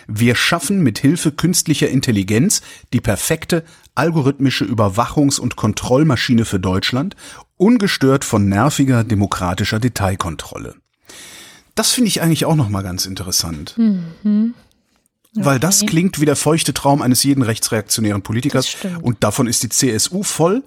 wir 0.08 0.36
schaffen 0.36 0.82
mit 0.82 1.00
Hilfe 1.00 1.32
künstlicher 1.32 1.90
Intelligenz 1.90 2.62
die 2.94 3.02
perfekte 3.02 3.64
algorithmische 3.96 4.66
Überwachungs- 4.66 5.40
und 5.40 5.56
Kontrollmaschine 5.56 6.46
für 6.46 6.60
Deutschland, 6.60 7.16
ungestört 7.58 8.26
von 8.26 8.50
nerviger 8.50 9.04
demokratischer 9.04 9.80
Detailkontrolle. 9.80 10.76
Das 11.76 11.92
finde 11.92 12.10
ich 12.10 12.22
eigentlich 12.22 12.46
auch 12.46 12.56
noch 12.56 12.70
mal 12.70 12.84
ganz 12.84 13.06
interessant. 13.06 13.76
Weil 15.36 15.60
das 15.60 15.86
klingt 15.86 16.20
wie 16.22 16.26
der 16.26 16.36
feuchte 16.36 16.74
Traum 16.74 17.02
eines 17.02 17.24
jeden 17.24 17.42
rechtsreaktionären 17.42 18.22
Politikers. 18.22 18.76
Und 19.02 19.24
davon 19.24 19.48
ist 19.48 19.64
die 19.64 19.70
CSU 19.70 20.22
voll. 20.24 20.64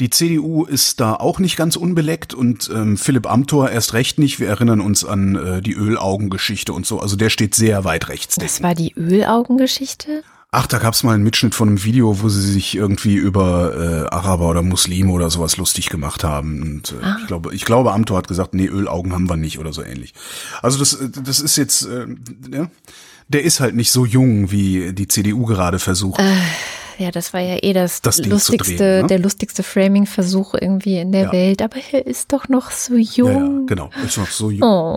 Die 0.00 0.08
CDU 0.10 0.64
ist 0.64 1.00
da 1.00 1.14
auch 1.14 1.38
nicht 1.38 1.56
ganz 1.56 1.76
unbeleckt 1.76 2.32
und 2.34 2.70
ähm, 2.74 2.96
Philipp 2.96 3.30
Amthor 3.30 3.70
erst 3.70 3.92
recht 3.92 4.18
nicht. 4.18 4.40
Wir 4.40 4.48
erinnern 4.48 4.80
uns 4.80 5.04
an 5.04 5.36
äh, 5.36 5.62
die 5.62 5.74
Ölaugengeschichte 5.74 6.72
und 6.72 6.86
so. 6.86 7.00
Also 7.00 7.16
der 7.16 7.28
steht 7.30 7.54
sehr 7.54 7.84
weit 7.84 8.08
rechts. 8.08 8.36
Das 8.36 8.62
war 8.62 8.74
die 8.74 8.94
Ölaugengeschichte? 8.96 10.22
Ach, 10.52 10.66
da 10.66 10.78
gab's 10.78 11.02
mal 11.02 11.12
einen 11.14 11.24
Mitschnitt 11.24 11.54
von 11.54 11.68
einem 11.68 11.84
Video, 11.84 12.22
wo 12.22 12.28
sie 12.30 12.40
sich 12.40 12.74
irgendwie 12.74 13.16
über 13.16 14.06
äh, 14.10 14.14
Araber 14.14 14.48
oder 14.48 14.62
Muslime 14.62 15.12
oder 15.12 15.28
sowas 15.28 15.56
lustig 15.58 15.88
gemacht 15.90 16.24
haben. 16.24 16.62
Und 16.62 16.92
äh, 16.92 17.04
Ah. 17.04 17.16
ich 17.20 17.26
glaube, 17.26 17.54
ich 17.54 17.64
glaube, 17.64 17.92
Amthor 17.92 18.16
hat 18.18 18.28
gesagt, 18.28 18.54
nee, 18.54 18.66
Ölaugen 18.66 19.12
haben 19.12 19.28
wir 19.28 19.36
nicht 19.36 19.58
oder 19.58 19.72
so 19.74 19.82
ähnlich. 19.82 20.14
Also 20.62 20.78
das, 20.78 20.94
äh, 20.94 21.10
das 21.10 21.40
ist 21.40 21.56
jetzt, 21.56 21.82
äh, 21.86 22.06
ja, 22.50 22.70
der 23.28 23.42
ist 23.42 23.60
halt 23.60 23.74
nicht 23.74 23.90
so 23.90 24.04
jung, 24.04 24.50
wie 24.50 24.92
die 24.92 25.08
CDU 25.08 25.44
gerade 25.46 25.78
versucht. 25.78 26.20
Ja, 26.98 27.10
das 27.10 27.34
war 27.34 27.40
ja 27.40 27.58
eh 27.62 27.72
das, 27.72 28.00
Das 28.00 28.24
lustigste, 28.24 28.76
drehen, 28.76 29.02
ne? 29.02 29.06
der 29.08 29.18
lustigste 29.18 29.62
Framing-Versuch 29.62 30.54
irgendwie 30.54 30.98
in 30.98 31.12
der 31.12 31.24
Ja. 31.24 31.32
Welt. 31.32 31.60
Aber 31.62 31.76
er 31.92 32.06
ist 32.06 32.32
doch 32.32 32.48
noch 32.48 32.70
so 32.70 32.94
ja, 32.94 33.00
ja, 33.00 33.22
jung. 33.24 33.66
genau, 33.66 33.90
ist 34.04 34.16
noch 34.16 34.30
so 34.30 34.50
jung. 34.50 34.62
Oh, 34.62 34.96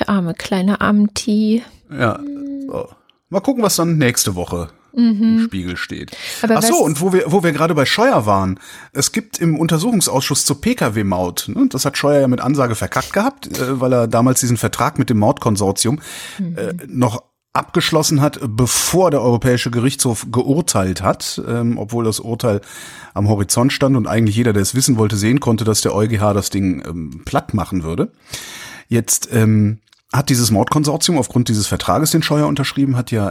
der 0.00 0.08
arme 0.08 0.34
kleine 0.34 0.80
Amti. 0.80 1.62
Ja. 1.96 2.18
So. 2.66 2.88
Mal 3.28 3.40
gucken, 3.40 3.62
was 3.62 3.76
dann 3.76 3.98
nächste 3.98 4.34
Woche 4.34 4.68
im 4.94 5.44
Spiegel 5.46 5.78
steht. 5.78 6.10
Mhm. 6.10 6.50
Aber 6.50 6.58
Ach 6.58 6.62
so, 6.62 6.76
und 6.76 7.00
wo 7.00 7.12
wir, 7.14 7.24
wo 7.26 7.42
wir 7.42 7.52
gerade 7.52 7.74
bei 7.74 7.86
Scheuer 7.86 8.26
waren. 8.26 8.58
Es 8.92 9.12
gibt 9.12 9.38
im 9.38 9.58
Untersuchungsausschuss 9.58 10.44
zur 10.44 10.60
Pkw-Maut, 10.60 11.46
ne, 11.48 11.66
das 11.70 11.86
hat 11.86 11.96
Scheuer 11.96 12.20
ja 12.20 12.28
mit 12.28 12.40
Ansage 12.42 12.74
verkackt 12.74 13.12
gehabt, 13.14 13.46
äh, 13.58 13.80
weil 13.80 13.92
er 13.94 14.06
damals 14.06 14.40
diesen 14.40 14.58
Vertrag 14.58 14.98
mit 14.98 15.08
dem 15.08 15.18
Mautkonsortium 15.18 16.00
äh, 16.56 16.74
noch 16.88 17.22
abgeschlossen 17.52 18.20
hat, 18.20 18.40
bevor 18.42 19.10
der 19.10 19.20
Europäische 19.20 19.70
Gerichtshof 19.70 20.26
geurteilt 20.32 21.02
hat, 21.02 21.40
ähm, 21.46 21.76
obwohl 21.76 22.04
das 22.04 22.18
Urteil 22.20 22.62
am 23.12 23.28
Horizont 23.28 23.72
stand 23.72 23.96
und 23.96 24.06
eigentlich 24.06 24.36
jeder, 24.36 24.52
der 24.52 24.62
es 24.62 24.74
wissen 24.74 24.96
wollte, 24.96 25.16
sehen 25.16 25.40
konnte, 25.40 25.64
dass 25.64 25.82
der 25.82 25.94
EuGH 25.94 26.32
das 26.32 26.50
Ding 26.50 26.82
ähm, 26.86 27.22
platt 27.24 27.52
machen 27.52 27.82
würde. 27.82 28.10
Jetzt 28.88 29.28
ähm, 29.32 29.80
hat 30.12 30.30
dieses 30.30 30.50
Mordkonsortium 30.50 31.18
aufgrund 31.18 31.48
dieses 31.48 31.66
Vertrages, 31.66 32.10
den 32.10 32.22
Scheuer 32.22 32.46
unterschrieben 32.46 32.96
hat, 32.96 33.10
ja 33.10 33.28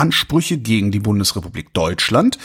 Entschädigungsansprüche 0.00 0.58
gegen 0.58 0.90
die 0.90 1.00
Bundesrepublik 1.00 1.72
Deutschland. 1.72 2.38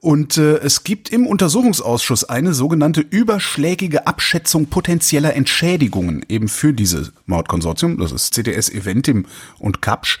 Und 0.00 0.36
äh, 0.38 0.58
es 0.58 0.84
gibt 0.84 1.10
im 1.10 1.26
Untersuchungsausschuss 1.26 2.24
eine 2.24 2.54
sogenannte 2.54 3.00
überschlägige 3.00 4.06
Abschätzung 4.06 4.66
potenzieller 4.66 5.34
Entschädigungen 5.34 6.24
eben 6.28 6.48
für 6.48 6.72
dieses 6.72 7.12
Mordkonsortium. 7.26 7.98
Das 7.98 8.12
ist 8.12 8.34
CDS 8.34 8.70
Eventim 8.70 9.26
und 9.58 9.82
Kapsch. 9.82 10.20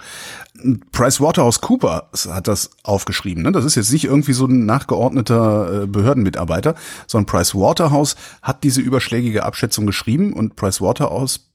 PricewaterhouseCoopers 0.90 2.26
hat 2.32 2.48
das 2.48 2.70
aufgeschrieben. 2.82 3.44
Ne? 3.44 3.52
Das 3.52 3.64
ist 3.64 3.76
jetzt 3.76 3.92
nicht 3.92 4.06
irgendwie 4.06 4.32
so 4.32 4.46
ein 4.46 4.66
nachgeordneter 4.66 5.84
äh, 5.84 5.86
Behördenmitarbeiter, 5.86 6.74
sondern 7.06 7.26
Pricewaterhouse 7.26 8.16
hat 8.42 8.64
diese 8.64 8.80
überschlägige 8.80 9.44
Abschätzung 9.44 9.86
geschrieben 9.86 10.32
und 10.32 10.56
Pricewaterhouse 10.56 11.47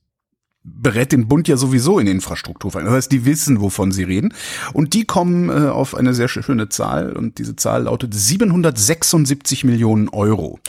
berät 0.63 1.11
den 1.11 1.27
Bund 1.27 1.47
ja 1.47 1.57
sowieso 1.57 1.99
in 1.99 2.07
Infrastruktur. 2.07 2.71
Das 2.71 2.89
heißt, 2.89 3.11
die 3.11 3.25
wissen, 3.25 3.59
wovon 3.61 3.91
sie 3.91 4.03
reden. 4.03 4.33
Und 4.71 4.93
die 4.93 5.05
kommen 5.05 5.49
äh, 5.49 5.69
auf 5.69 5.95
eine 5.95 6.13
sehr 6.13 6.27
schöne 6.27 6.69
Zahl. 6.69 7.13
Und 7.13 7.37
diese 7.37 7.55
Zahl 7.55 7.83
lautet 7.83 8.13
776 8.13 9.65
Millionen 9.65 10.09
Euro. 10.09 10.59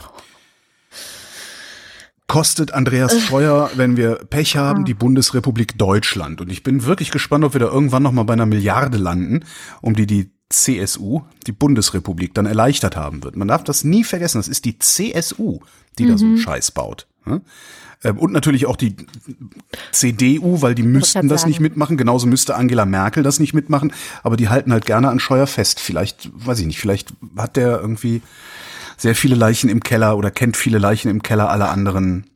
Kostet 2.27 2.73
Andreas 2.73 3.21
Scheuer, 3.21 3.71
wenn 3.77 3.97
wir 3.97 4.17
Pech 4.17 4.57
haben, 4.57 4.85
die 4.85 4.95
Bundesrepublik 4.95 5.79
Deutschland. 5.79 6.41
Und 6.41 6.51
ich 6.51 6.63
bin 6.63 6.85
wirklich 6.85 7.11
gespannt, 7.11 7.45
ob 7.45 7.53
wir 7.53 7.61
da 7.61 7.67
irgendwann 7.67 8.03
noch 8.03 8.13
mal 8.13 8.25
bei 8.25 8.33
einer 8.33 8.47
Milliarde 8.47 8.99
landen, 8.99 9.45
um 9.83 9.95
die 9.95 10.07
die 10.07 10.31
CSU, 10.49 11.23
die 11.47 11.53
Bundesrepublik, 11.53 12.35
dann 12.35 12.47
erleichtert 12.47 12.97
haben 12.97 13.23
wird. 13.23 13.37
Man 13.37 13.49
darf 13.49 13.63
das 13.63 13.85
nie 13.85 14.05
vergessen. 14.05 14.39
Das 14.39 14.49
ist 14.49 14.65
die 14.65 14.79
CSU, 14.79 15.61
die 15.99 16.09
da 16.09 16.19
so 16.19 16.25
einen 16.25 16.39
Scheiß 16.39 16.71
baut. 16.71 17.07
Ähm, 18.05 18.19
Und 18.19 18.33
natürlich 18.33 18.67
auch 18.67 18.77
die 18.77 18.95
CDU, 19.91 20.63
weil 20.63 20.75
die 20.75 20.83
müssten 20.83 21.29
das 21.29 21.43
sagen. 21.43 21.51
nicht 21.51 21.61
mitmachen. 21.61 21.97
Genauso 21.97 22.27
müsste 22.27 22.55
Angela 22.55 22.85
Merkel 22.85 23.23
das 23.23 23.41
nicht 23.41 23.55
mitmachen. 23.55 23.93
Aber 24.23 24.37
die 24.37 24.49
halten 24.49 24.73
halt 24.73 24.87
gerne 24.87 25.09
an 25.09 25.19
Scheuer 25.19 25.47
fest. 25.47 25.81
Vielleicht, 25.81 26.31
weiß 26.33 26.61
ich 26.61 26.67
nicht, 26.67 26.79
vielleicht 26.79 27.15
hat 27.37 27.57
der 27.57 27.81
irgendwie 27.81 28.23
sehr 28.97 29.15
viele 29.15 29.35
Leichen 29.35 29.69
im 29.71 29.83
Keller 29.83 30.17
oder 30.17 30.31
kennt 30.31 30.57
viele 30.57 30.79
Leichen 30.79 31.11
im 31.11 31.23
Keller 31.23 31.51
aller 31.51 31.71
anderen 31.71 32.27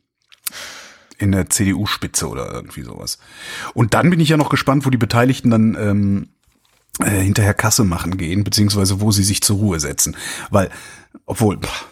in 1.18 1.32
der 1.32 1.50
CDU-Spitze 1.50 2.28
oder 2.28 2.52
irgendwie 2.52 2.82
sowas. 2.82 3.18
Und 3.75 3.94
dann 3.94 4.10
bin 4.10 4.20
ich 4.20 4.28
ja 4.28 4.37
noch 4.37 4.50
gespannt, 4.50 4.87
wo 4.87 4.90
die 4.90 4.96
Beteiligten 4.98 5.50
dann 5.50 5.76
ähm, 5.78 6.28
äh, 7.00 7.20
hinterher 7.20 7.54
Kasse 7.54 7.84
machen 7.84 8.16
gehen, 8.16 8.44
beziehungsweise 8.44 9.00
wo 9.00 9.10
sie 9.10 9.25
sich 9.25 9.42
zur 9.42 9.58
Ruhe 9.58 9.80
setzen. 9.80 10.16
Weil, 10.50 10.70
obwohl, 11.26 11.58
pff, 11.58 11.87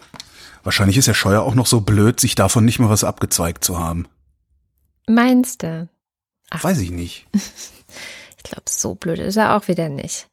wahrscheinlich 0.67 0.97
ist 0.97 1.07
der 1.07 1.13
Scheuer 1.13 1.43
auch 1.43 1.55
noch 1.55 1.65
so 1.65 1.79
blöd, 1.79 2.19
sich 2.19 2.35
davon 2.35 2.65
nicht 2.65 2.77
mal 2.77 2.89
was 2.89 3.05
abgezweigt 3.05 3.63
zu 3.63 3.79
haben. 3.79 4.05
Meinst 5.07 5.63
du? 5.63 5.87
Ach. 6.49 6.61
Weiß 6.63 6.79
ich 6.79 6.91
nicht. 6.91 7.25
Ich 8.39 8.43
glaube, 8.51 8.69
so 8.69 8.93
blöd 8.95 9.19
ist 9.19 9.35
er 9.35 9.57
auch 9.57 9.67
wieder 9.67 9.89
nicht. 9.89 10.29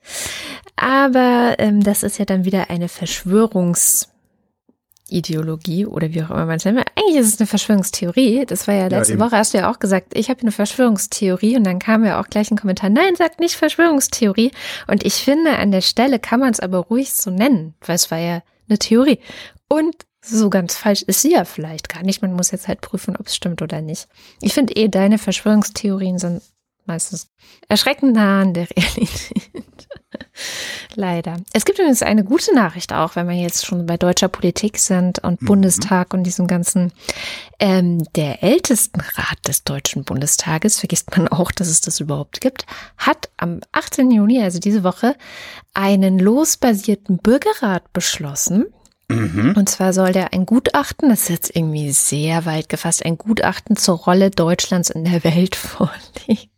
Aber 0.77 1.57
ähm, 1.59 1.83
das 1.83 2.05
ist 2.05 2.19
ja 2.19 2.25
dann 2.25 2.45
wieder 2.45 2.71
eine 2.71 2.89
Verschwörungsideologie 2.89 5.87
oder 5.87 6.15
wie 6.15 6.23
auch 6.23 6.31
immer 6.31 6.47
man 6.47 6.59
es 6.59 6.65
nennt. 6.65 6.79
Eigentlich 6.95 7.17
ist 7.17 7.35
es 7.35 7.41
eine 7.41 7.49
Verschwörungstheorie. 7.49 8.47
Das 8.47 8.69
war 8.69 8.75
ja 8.75 8.87
letzte 8.87 9.15
eben. 9.15 9.21
Woche, 9.21 9.37
hast 9.37 9.53
du 9.53 9.59
ja 9.59 9.69
auch 9.69 9.81
gesagt, 9.81 10.17
ich 10.17 10.31
habe 10.31 10.43
eine 10.43 10.53
Verschwörungstheorie 10.53 11.57
und 11.57 11.65
dann 11.65 11.81
kam 11.81 12.05
ja 12.05 12.21
auch 12.21 12.29
gleich 12.29 12.53
ein 12.53 12.57
Kommentar, 12.57 12.89
nein, 12.89 13.17
sagt 13.17 13.41
nicht 13.41 13.57
Verschwörungstheorie. 13.57 14.53
Und 14.87 15.05
ich 15.05 15.15
finde, 15.15 15.59
an 15.59 15.73
der 15.73 15.81
Stelle 15.81 16.21
kann 16.21 16.39
man 16.39 16.53
es 16.53 16.61
aber 16.61 16.79
ruhig 16.79 17.13
so 17.13 17.33
nennen, 17.33 17.75
weil 17.85 17.97
es 17.97 18.13
war 18.13 18.19
ja 18.19 18.45
eine 18.69 18.79
Theorie. 18.79 19.19
Und 19.69 20.07
so 20.25 20.51
ganz 20.51 20.77
falsch 20.77 21.03
ist 21.03 21.21
sie 21.21 21.33
ja 21.33 21.45
vielleicht 21.45 21.89
gar 21.89 22.03
nicht. 22.03 22.23
Man 22.23 22.33
muss 22.33 22.51
jetzt 22.51 22.69
halt 22.69 22.81
prüfen, 22.81 23.17
ob 23.17 23.27
es 23.27 23.37
stimmt 23.37 23.63
oder 23.63 23.81
nicht. 23.81 24.09
Ich 24.41 24.55
finde 24.55 24.75
eh, 24.77 24.89
deine 24.89 25.19
Verschwörungstheorien 25.19 26.19
sind 26.19 26.43
meistens 26.87 27.29
erschreckend 27.69 28.15
nah 28.15 28.43
an 28.43 28.55
der 28.55 28.69
Realität. 28.77 29.89
Leider. 30.95 31.37
Es 31.53 31.65
gibt 31.65 31.79
übrigens 31.79 32.03
eine 32.03 32.25
gute 32.25 32.55
Nachricht 32.55 32.93
auch, 32.93 33.17
wenn 33.17 33.29
wir 33.29 33.37
jetzt 33.37 33.67
schon 33.67 33.87
bei 33.87 33.97
deutscher 33.97 34.29
Politik 34.29 34.79
sind 34.79 35.19
und 35.21 35.43
mhm. 35.43 35.47
Bundestag 35.47 36.15
und 36.15 36.25
diesem 36.25 36.47
ganzen, 36.47 36.93
ähm, 37.59 38.05
der 38.15 38.43
Ältestenrat 38.43 39.39
des 39.47 39.65
Deutschen 39.65 40.05
Bundestages, 40.05 40.79
vergisst 40.79 41.17
man 41.17 41.29
auch, 41.29 41.51
dass 41.51 41.69
es 41.69 41.81
das 41.81 42.01
überhaupt 42.01 42.41
gibt, 42.41 42.67
hat 42.97 43.31
am 43.37 43.61
18. 43.73 44.11
Juni, 44.11 44.43
also 44.43 44.59
diese 44.59 44.85
Woche, 44.85 45.17
einen 45.73 46.19
losbasierten 46.19 47.19
Bürgerrat 47.19 47.93
beschlossen. 47.93 48.67
Mhm. 49.09 49.55
Und 49.57 49.69
zwar 49.69 49.93
soll 49.93 50.13
der 50.13 50.33
ein 50.33 50.47
Gutachten, 50.47 51.11
das 51.11 51.23
ist 51.23 51.29
jetzt 51.29 51.57
irgendwie 51.57 51.93
sehr 51.93 52.47
weit 52.47 52.69
gefasst, 52.69 53.05
ein 53.05 53.19
Gutachten 53.19 53.77
zur 53.77 53.99
Rolle 53.99 54.31
Deutschlands 54.31 54.91
in 54.91 55.05
der 55.05 55.25
Welt 55.25 55.57
vorlegen. 55.57 56.51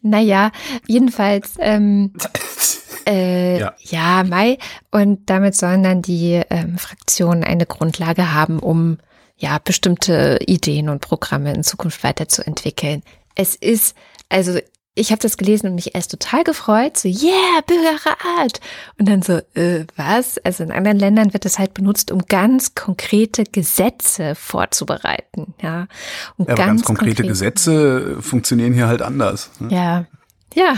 Naja, 0.00 0.52
jedenfalls, 0.86 1.54
ähm, 1.58 2.12
äh, 3.06 3.58
ja. 3.58 3.74
ja, 3.80 4.24
Mai. 4.24 4.58
Und 4.90 5.28
damit 5.28 5.56
sollen 5.56 5.82
dann 5.82 6.02
die 6.02 6.40
ähm, 6.50 6.78
Fraktionen 6.78 7.44
eine 7.44 7.66
Grundlage 7.66 8.32
haben, 8.32 8.58
um 8.58 8.98
ja 9.36 9.58
bestimmte 9.58 10.38
Ideen 10.46 10.88
und 10.88 11.00
Programme 11.00 11.52
in 11.52 11.64
Zukunft 11.64 12.04
weiterzuentwickeln. 12.04 13.02
Es 13.34 13.54
ist, 13.54 13.96
also 14.28 14.58
ich 14.96 15.10
habe 15.10 15.20
das 15.20 15.36
gelesen 15.36 15.68
und 15.68 15.74
mich 15.74 15.94
erst 15.94 16.12
total 16.12 16.44
gefreut, 16.44 16.96
so 16.96 17.08
yeah, 17.08 17.60
Bürgerrat. 17.66 18.60
Und 18.98 19.08
dann 19.08 19.22
so, 19.22 19.40
äh, 19.54 19.86
was? 19.96 20.38
Also 20.38 20.62
in 20.62 20.70
anderen 20.70 20.98
Ländern 20.98 21.32
wird 21.32 21.44
das 21.44 21.58
halt 21.58 21.74
benutzt, 21.74 22.12
um 22.12 22.26
ganz 22.26 22.74
konkrete 22.74 23.44
Gesetze 23.44 24.34
vorzubereiten, 24.36 25.54
ja. 25.60 25.88
Um 26.36 26.46
ja, 26.46 26.54
ganz, 26.54 26.58
ganz 26.58 26.84
konkrete, 26.84 27.22
konkrete 27.22 27.28
Gesetze 27.28 28.22
funktionieren 28.22 28.72
hier 28.72 28.86
halt 28.86 29.02
anders. 29.02 29.50
Ne? 29.58 29.74
Ja, 29.74 30.06
ja. 30.54 30.74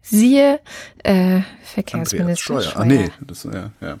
Siehe 0.00 0.60
äh, 1.04 1.42
Verkehrsminister. 1.62 2.62
Scheuer. 2.62 2.72
Ah 2.74 2.84
nee, 2.84 3.10
das, 3.20 3.44
ja, 3.44 3.70
ja. 3.80 3.98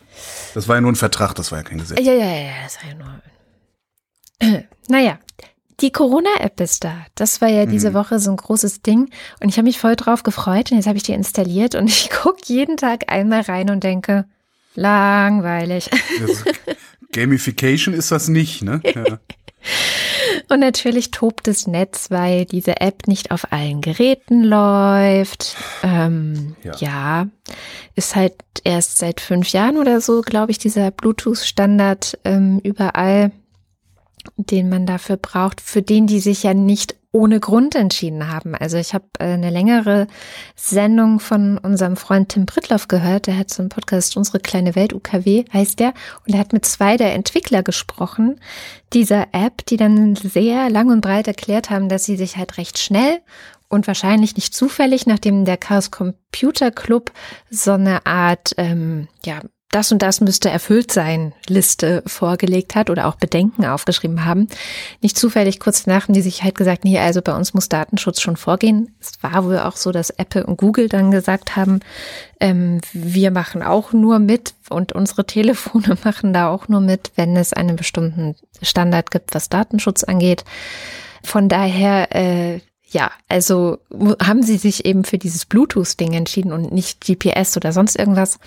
das 0.54 0.66
war 0.66 0.76
ja 0.76 0.80
nur 0.80 0.90
ein 0.90 0.96
Vertrag, 0.96 1.34
das 1.34 1.52
war 1.52 1.58
ja 1.58 1.64
kein 1.64 1.78
Gesetz. 1.78 2.00
Ja, 2.00 2.12
ja, 2.14 2.24
ja, 2.24 2.52
das 2.64 2.78
war 2.82 2.90
ja 2.90 2.94
nur. 4.54 4.64
naja, 4.88 5.18
die 5.80 5.92
Corona-App 5.92 6.60
ist 6.60 6.84
da. 6.84 6.94
Das 7.14 7.40
war 7.40 7.48
ja 7.48 7.66
diese 7.66 7.90
mhm. 7.90 7.94
Woche 7.94 8.18
so 8.18 8.30
ein 8.30 8.36
großes 8.36 8.82
Ding. 8.82 9.10
Und 9.40 9.48
ich 9.48 9.56
habe 9.56 9.64
mich 9.64 9.78
voll 9.78 9.96
drauf 9.96 10.22
gefreut. 10.22 10.70
Und 10.70 10.76
jetzt 10.76 10.86
habe 10.86 10.96
ich 10.96 11.02
die 11.02 11.12
installiert 11.12 11.74
und 11.74 11.88
ich 11.88 12.10
gucke 12.10 12.40
jeden 12.44 12.76
Tag 12.76 13.10
einmal 13.12 13.42
rein 13.42 13.70
und 13.70 13.84
denke, 13.84 14.26
langweilig. 14.74 15.90
Gamification 17.12 17.94
ist 17.94 18.12
das 18.12 18.28
nicht, 18.28 18.62
ne? 18.62 18.80
Ja. 18.94 19.18
Und 20.48 20.60
natürlich 20.60 21.10
tobt 21.10 21.46
das 21.46 21.66
Netz, 21.66 22.10
weil 22.10 22.46
diese 22.46 22.80
App 22.80 23.06
nicht 23.06 23.30
auf 23.30 23.52
allen 23.52 23.82
Geräten 23.82 24.42
läuft. 24.42 25.56
Ähm, 25.82 26.56
ja. 26.62 26.72
ja. 26.78 27.26
ist 27.94 28.16
halt 28.16 28.34
erst 28.64 28.98
seit 28.98 29.20
fünf 29.20 29.50
Jahren 29.50 29.76
oder 29.76 30.00
so, 30.00 30.22
glaube 30.22 30.50
ich, 30.50 30.58
dieser 30.58 30.90
Bluetooth-Standard 30.90 32.18
ähm, 32.24 32.58
überall 32.62 33.32
den 34.36 34.68
man 34.68 34.86
dafür 34.86 35.16
braucht, 35.16 35.60
für 35.60 35.82
den 35.82 36.06
die 36.06 36.20
sich 36.20 36.42
ja 36.42 36.54
nicht 36.54 36.96
ohne 37.12 37.40
Grund 37.40 37.74
entschieden 37.74 38.28
haben. 38.28 38.54
Also 38.54 38.76
ich 38.76 38.94
habe 38.94 39.06
äh, 39.18 39.24
eine 39.24 39.50
längere 39.50 40.06
Sendung 40.54 41.18
von 41.18 41.58
unserem 41.58 41.96
Freund 41.96 42.28
Tim 42.28 42.46
Brittloff 42.46 42.86
gehört. 42.86 43.26
Der 43.26 43.36
hat 43.36 43.50
so 43.50 43.62
einen 43.62 43.68
Podcast 43.68 44.16
Unsere 44.16 44.38
kleine 44.38 44.76
Welt, 44.76 44.92
UKW 44.92 45.44
heißt 45.52 45.80
der. 45.80 45.92
Und 46.26 46.34
er 46.34 46.40
hat 46.40 46.52
mit 46.52 46.64
zwei 46.64 46.96
der 46.96 47.14
Entwickler 47.14 47.62
gesprochen 47.62 48.38
dieser 48.92 49.28
App, 49.32 49.66
die 49.66 49.76
dann 49.76 50.14
sehr 50.14 50.70
lang 50.70 50.90
und 50.90 51.00
breit 51.00 51.26
erklärt 51.26 51.70
haben, 51.70 51.88
dass 51.88 52.04
sie 52.04 52.16
sich 52.16 52.36
halt 52.36 52.58
recht 52.58 52.78
schnell 52.78 53.20
und 53.68 53.86
wahrscheinlich 53.86 54.36
nicht 54.36 54.54
zufällig, 54.54 55.06
nachdem 55.06 55.44
der 55.44 55.56
Chaos 55.56 55.90
Computer 55.90 56.70
Club 56.70 57.12
so 57.50 57.72
eine 57.72 58.06
Art 58.06 58.52
ähm, 58.56 59.08
ja, 59.24 59.40
das 59.70 59.92
und 59.92 60.02
das 60.02 60.20
müsste 60.20 60.50
erfüllt 60.50 60.90
sein 60.90 61.32
Liste 61.46 62.02
vorgelegt 62.04 62.74
hat 62.74 62.90
oder 62.90 63.06
auch 63.06 63.14
Bedenken 63.14 63.64
aufgeschrieben 63.64 64.24
haben. 64.24 64.48
Nicht 65.00 65.16
zufällig 65.16 65.60
kurz 65.60 65.84
danach 65.84 66.08
haben 66.08 66.14
die 66.14 66.22
sich 66.22 66.42
halt 66.42 66.56
gesagt, 66.56 66.84
nee, 66.84 66.98
also 66.98 67.22
bei 67.22 67.34
uns 67.36 67.54
muss 67.54 67.68
Datenschutz 67.68 68.20
schon 68.20 68.36
vorgehen. 68.36 68.92
Es 69.00 69.12
war 69.22 69.44
wohl 69.44 69.60
auch 69.60 69.76
so, 69.76 69.92
dass 69.92 70.10
Apple 70.10 70.44
und 70.44 70.56
Google 70.56 70.88
dann 70.88 71.12
gesagt 71.12 71.54
haben, 71.54 71.80
ähm, 72.40 72.80
wir 72.92 73.30
machen 73.30 73.62
auch 73.62 73.92
nur 73.92 74.18
mit 74.18 74.54
und 74.68 74.92
unsere 74.92 75.24
Telefone 75.30 75.96
machen 76.02 76.32
da 76.32 76.48
auch 76.48 76.66
nur 76.66 76.80
mit, 76.80 77.12
wenn 77.14 77.36
es 77.36 77.52
einen 77.52 77.76
bestimmten 77.76 78.34
Standard 78.62 79.12
gibt, 79.12 79.34
was 79.36 79.50
Datenschutz 79.50 80.02
angeht. 80.02 80.44
Von 81.22 81.48
daher, 81.48 82.14
äh, 82.16 82.60
ja, 82.88 83.12
also 83.28 83.78
haben 84.20 84.42
sie 84.42 84.56
sich 84.56 84.84
eben 84.84 85.04
für 85.04 85.18
dieses 85.18 85.44
Bluetooth-Ding 85.44 86.12
entschieden 86.14 86.52
und 86.52 86.72
nicht 86.72 87.00
GPS 87.04 87.56
oder 87.56 87.72
sonst 87.72 87.96
irgendwas 87.96 88.40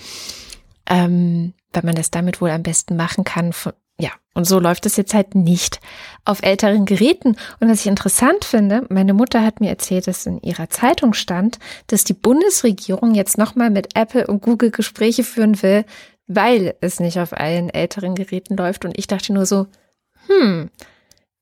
ähm, 0.90 1.54
weil 1.72 1.84
man 1.84 1.96
das 1.96 2.12
damit 2.12 2.42
wohl 2.42 2.50
am 2.50 2.64
besten 2.64 2.96
machen 2.96 3.24
kann. 3.24 3.54
Ja, 4.00 4.12
und 4.34 4.46
so 4.46 4.60
läuft 4.60 4.86
es 4.86 4.98
jetzt 4.98 5.14
halt 5.14 5.36
nicht 5.36 5.80
auf 6.26 6.42
älteren 6.42 6.86
Geräten. 6.86 7.38
Und 7.60 7.70
was 7.70 7.82
ich 7.82 7.88
interessant 7.88 8.44
finde, 8.44 8.86
meine 8.90 9.14
Mutter 9.14 9.44
hat 9.44 9.60
mir 9.60 9.70
erzählt, 9.70 10.08
dass 10.08 10.26
in 10.26 10.42
ihrer 10.42 10.70
Zeitung 10.70 11.14
stand, 11.14 11.60
dass 11.88 12.04
die 12.04 12.14
Bundesregierung 12.14 13.14
jetzt 13.14 13.38
nochmal 13.38 13.70
mit 13.70 13.96
Apple 13.96 14.26
und 14.28 14.42
Google 14.42 14.72
Gespräche 14.72 15.24
führen 15.24 15.62
will, 15.62 15.86
weil 16.28 16.76
es 16.82 17.00
nicht 17.00 17.20
auf 17.20 17.34
allen 17.34 17.70
älteren 17.70 18.16
Geräten 18.16 18.58
läuft. 18.58 18.86
Und 18.86 18.98
ich 18.98 19.08
dachte 19.08 19.34
nur 19.34 19.46
so, 19.46 19.68
hm, 20.28 20.70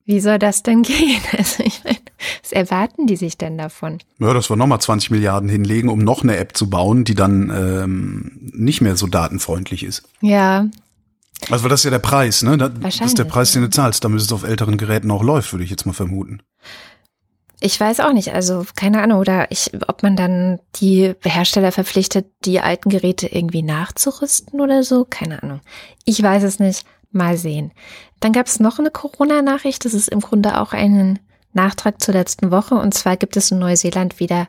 wie 0.04 0.20
soll 0.20 0.38
das 0.38 0.62
denn 0.62 0.82
gehen? 0.82 1.20
Also 1.36 1.62
ich 1.62 1.82
meine, 1.84 1.98
was 2.42 2.52
erwarten 2.52 3.06
die 3.06 3.16
sich 3.16 3.38
denn 3.38 3.58
davon? 3.58 3.98
Ja, 4.18 4.32
dass 4.32 4.50
wir 4.50 4.56
nochmal 4.56 4.80
20 4.80 5.10
Milliarden 5.10 5.48
hinlegen, 5.48 5.88
um 5.88 5.98
noch 6.00 6.22
eine 6.22 6.36
App 6.36 6.56
zu 6.56 6.70
bauen, 6.70 7.04
die 7.04 7.14
dann 7.14 7.50
ähm, 7.50 8.50
nicht 8.52 8.80
mehr 8.80 8.96
so 8.96 9.06
datenfreundlich 9.06 9.82
ist. 9.82 10.02
Ja. 10.20 10.66
Also 11.50 11.68
das 11.68 11.80
ist 11.80 11.84
ja 11.84 11.90
der 11.90 11.98
Preis, 11.98 12.42
ne? 12.42 12.56
Das 12.56 13.00
ist 13.00 13.18
der 13.18 13.24
Preis, 13.24 13.52
den 13.52 13.62
du 13.62 13.70
zahlst, 13.70 14.04
damit 14.04 14.20
es 14.20 14.32
auf 14.32 14.44
älteren 14.44 14.76
Geräten 14.76 15.10
auch 15.10 15.24
läuft, 15.24 15.52
würde 15.52 15.64
ich 15.64 15.70
jetzt 15.70 15.86
mal 15.86 15.92
vermuten. 15.92 16.40
Ich 17.64 17.78
weiß 17.78 18.00
auch 18.00 18.12
nicht, 18.12 18.32
also 18.34 18.66
keine 18.74 19.02
Ahnung, 19.02 19.20
oder 19.20 19.50
ich, 19.50 19.70
ob 19.86 20.02
man 20.02 20.16
dann 20.16 20.58
die 20.76 21.14
Hersteller 21.22 21.70
verpflichtet, 21.70 22.26
die 22.44 22.60
alten 22.60 22.90
Geräte 22.90 23.28
irgendwie 23.28 23.62
nachzurüsten 23.62 24.60
oder 24.60 24.82
so, 24.82 25.06
keine 25.08 25.42
Ahnung. 25.42 25.60
Ich 26.04 26.20
weiß 26.20 26.42
es 26.42 26.58
nicht. 26.58 26.84
Mal 27.12 27.36
sehen. 27.36 27.72
Dann 28.20 28.32
gab 28.32 28.46
es 28.46 28.60
noch 28.60 28.78
eine 28.78 28.90
Corona-Nachricht. 28.90 29.84
Das 29.84 29.94
ist 29.94 30.08
im 30.08 30.20
Grunde 30.20 30.60
auch 30.60 30.72
ein 30.72 31.18
Nachtrag 31.52 32.00
zur 32.00 32.14
letzten 32.14 32.50
Woche. 32.50 32.74
Und 32.74 32.94
zwar 32.94 33.16
gibt 33.16 33.36
es 33.36 33.50
in 33.50 33.58
Neuseeland 33.58 34.20
wieder 34.20 34.48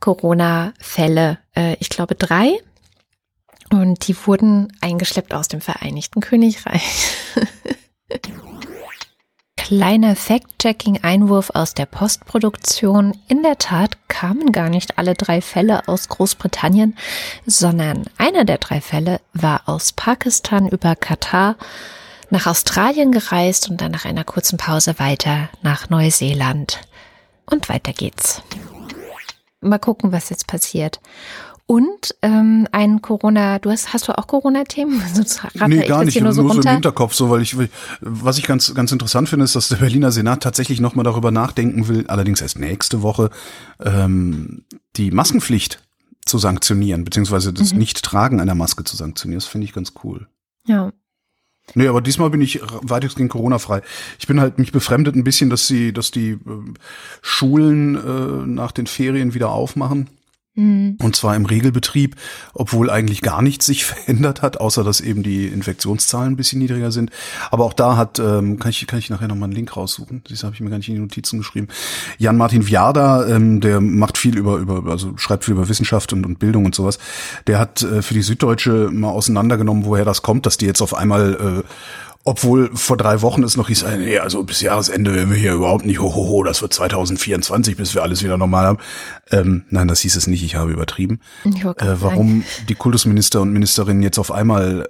Corona-Fälle. 0.00 1.38
Äh, 1.54 1.76
ich 1.80 1.90
glaube 1.90 2.14
drei. 2.14 2.60
Und 3.70 4.08
die 4.08 4.16
wurden 4.26 4.72
eingeschleppt 4.80 5.34
aus 5.34 5.48
dem 5.48 5.60
Vereinigten 5.60 6.20
Königreich. 6.20 7.12
Kleiner 9.56 10.16
Fact-Checking-Einwurf 10.16 11.50
aus 11.52 11.74
der 11.74 11.84
Postproduktion. 11.84 13.14
In 13.28 13.42
der 13.42 13.58
Tat 13.58 13.98
kamen 14.08 14.50
gar 14.52 14.70
nicht 14.70 14.96
alle 14.96 15.12
drei 15.12 15.42
Fälle 15.42 15.86
aus 15.88 16.08
Großbritannien, 16.08 16.96
sondern 17.44 18.04
einer 18.16 18.46
der 18.46 18.56
drei 18.56 18.80
Fälle 18.80 19.20
war 19.34 19.68
aus 19.68 19.92
Pakistan 19.92 20.68
über 20.68 20.96
Katar 20.96 21.56
nach 22.30 22.46
Australien 22.46 23.12
gereist 23.12 23.70
und 23.70 23.80
dann 23.80 23.92
nach 23.92 24.04
einer 24.04 24.24
kurzen 24.24 24.58
Pause 24.58 24.98
weiter 24.98 25.48
nach 25.62 25.88
Neuseeland. 25.90 26.80
Und 27.46 27.68
weiter 27.68 27.92
geht's. 27.92 28.42
Mal 29.60 29.78
gucken, 29.78 30.12
was 30.12 30.28
jetzt 30.28 30.46
passiert. 30.46 31.00
Und 31.70 32.14
ähm, 32.22 32.66
ein 32.72 33.02
Corona, 33.02 33.58
du 33.58 33.70
hast, 33.70 33.92
hast 33.92 34.08
du 34.08 34.16
auch 34.16 34.26
Corona-Themen? 34.26 35.02
nee, 35.66 35.86
gar 35.86 36.02
nicht, 36.02 36.18
nur, 36.18 36.32
so, 36.32 36.42
nur 36.42 36.54
so 36.54 36.62
im 36.62 36.66
Hinterkopf, 36.66 37.12
so, 37.12 37.28
weil 37.28 37.42
ich, 37.42 37.56
was 38.00 38.38
ich 38.38 38.46
ganz, 38.46 38.74
ganz 38.74 38.90
interessant 38.90 39.28
finde, 39.28 39.44
ist, 39.44 39.54
dass 39.54 39.68
der 39.68 39.76
Berliner 39.76 40.10
Senat 40.10 40.42
tatsächlich 40.42 40.80
nochmal 40.80 41.04
darüber 41.04 41.30
nachdenken 41.30 41.86
will, 41.86 42.06
allerdings 42.06 42.40
erst 42.40 42.58
nächste 42.58 43.02
Woche, 43.02 43.28
ähm, 43.84 44.64
die 44.96 45.10
Maskenpflicht 45.10 45.82
zu 46.24 46.38
sanktionieren, 46.38 47.04
beziehungsweise 47.04 47.52
das 47.52 47.74
mhm. 47.74 47.80
Nicht-Tragen 47.80 48.40
einer 48.40 48.54
Maske 48.54 48.84
zu 48.84 48.96
sanktionieren. 48.96 49.40
Das 49.40 49.48
finde 49.48 49.66
ich 49.66 49.74
ganz 49.74 49.92
cool. 50.02 50.26
Ja, 50.64 50.92
Nee, 51.74 51.88
aber 51.88 52.00
diesmal 52.00 52.30
bin 52.30 52.40
ich 52.40 52.60
weitestgehend 52.82 53.30
Corona-frei. 53.30 53.82
Ich 54.18 54.26
bin 54.26 54.40
halt 54.40 54.58
mich 54.58 54.72
befremdet 54.72 55.16
ein 55.16 55.24
bisschen, 55.24 55.50
dass 55.50 55.66
sie, 55.66 55.92
dass 55.92 56.10
die 56.10 56.30
äh, 56.30 56.38
Schulen 57.22 57.94
äh, 57.94 58.46
nach 58.46 58.72
den 58.72 58.86
Ferien 58.86 59.34
wieder 59.34 59.50
aufmachen. 59.50 60.08
Mhm. 60.58 60.96
Und 61.00 61.14
zwar 61.14 61.36
im 61.36 61.46
Regelbetrieb, 61.46 62.16
obwohl 62.52 62.90
eigentlich 62.90 63.22
gar 63.22 63.42
nichts 63.42 63.66
sich 63.66 63.84
verändert 63.84 64.42
hat, 64.42 64.60
außer 64.60 64.82
dass 64.82 65.00
eben 65.00 65.22
die 65.22 65.46
Infektionszahlen 65.46 66.32
ein 66.32 66.36
bisschen 66.36 66.58
niedriger 66.58 66.90
sind. 66.90 67.10
Aber 67.52 67.64
auch 67.64 67.72
da 67.72 67.96
hat, 67.96 68.18
ähm, 68.18 68.58
kann 68.58 68.70
ich, 68.70 68.84
kann 68.88 68.98
ich 68.98 69.08
nachher 69.08 69.28
nochmal 69.28 69.46
einen 69.46 69.54
Link 69.54 69.76
raussuchen. 69.76 70.22
Das 70.28 70.42
habe 70.42 70.54
ich 70.54 70.60
mir 70.60 70.70
gar 70.70 70.78
nicht 70.78 70.88
in 70.88 70.96
die 70.96 71.00
Notizen 71.00 71.38
geschrieben. 71.38 71.68
Jan-Martin 72.18 72.66
Viada, 72.66 73.28
ähm, 73.28 73.60
der 73.60 73.80
macht 73.80 74.18
viel 74.18 74.36
über, 74.36 74.56
über, 74.56 74.90
also 74.90 75.16
schreibt 75.16 75.44
viel 75.44 75.54
über 75.54 75.68
Wissenschaft 75.68 76.12
und, 76.12 76.26
und 76.26 76.40
Bildung 76.40 76.64
und 76.64 76.74
sowas. 76.74 76.98
Der 77.46 77.60
hat 77.60 77.82
äh, 77.82 78.02
für 78.02 78.14
die 78.14 78.22
Süddeutsche 78.22 78.90
mal 78.92 79.10
auseinandergenommen, 79.10 79.84
woher 79.84 80.04
das 80.04 80.22
kommt, 80.22 80.44
dass 80.44 80.56
die 80.56 80.66
jetzt 80.66 80.82
auf 80.82 80.92
einmal 80.92 81.62
äh, 81.64 81.68
Obwohl 82.24 82.70
vor 82.74 82.96
drei 82.96 83.22
Wochen 83.22 83.42
es 83.42 83.56
noch 83.56 83.68
hieß, 83.68 83.84
äh, 83.84 83.96
nee, 83.96 84.18
also 84.18 84.42
bis 84.42 84.60
Jahresende 84.60 85.14
werden 85.14 85.30
wir 85.30 85.38
hier 85.38 85.54
überhaupt 85.54 85.86
nicht, 85.86 85.98
hohoho, 85.98 86.14
ho, 86.14 86.28
ho, 86.28 86.42
das 86.42 86.60
wird 86.60 86.74
2024, 86.74 87.76
bis 87.76 87.94
wir 87.94 88.02
alles 88.02 88.22
wieder 88.22 88.36
normal 88.36 88.66
haben. 88.66 88.78
Ähm, 89.30 89.64
nein, 89.70 89.88
das 89.88 90.00
hieß 90.00 90.16
es 90.16 90.26
nicht, 90.26 90.42
ich 90.42 90.56
habe 90.56 90.70
übertrieben. 90.70 91.20
Ich 91.44 91.64
Äh, 91.64 92.02
warum 92.02 92.44
die 92.68 92.74
Kultusminister 92.74 93.40
und 93.40 93.52
Ministerinnen 93.52 94.02
jetzt 94.02 94.18
auf 94.18 94.30
einmal 94.30 94.88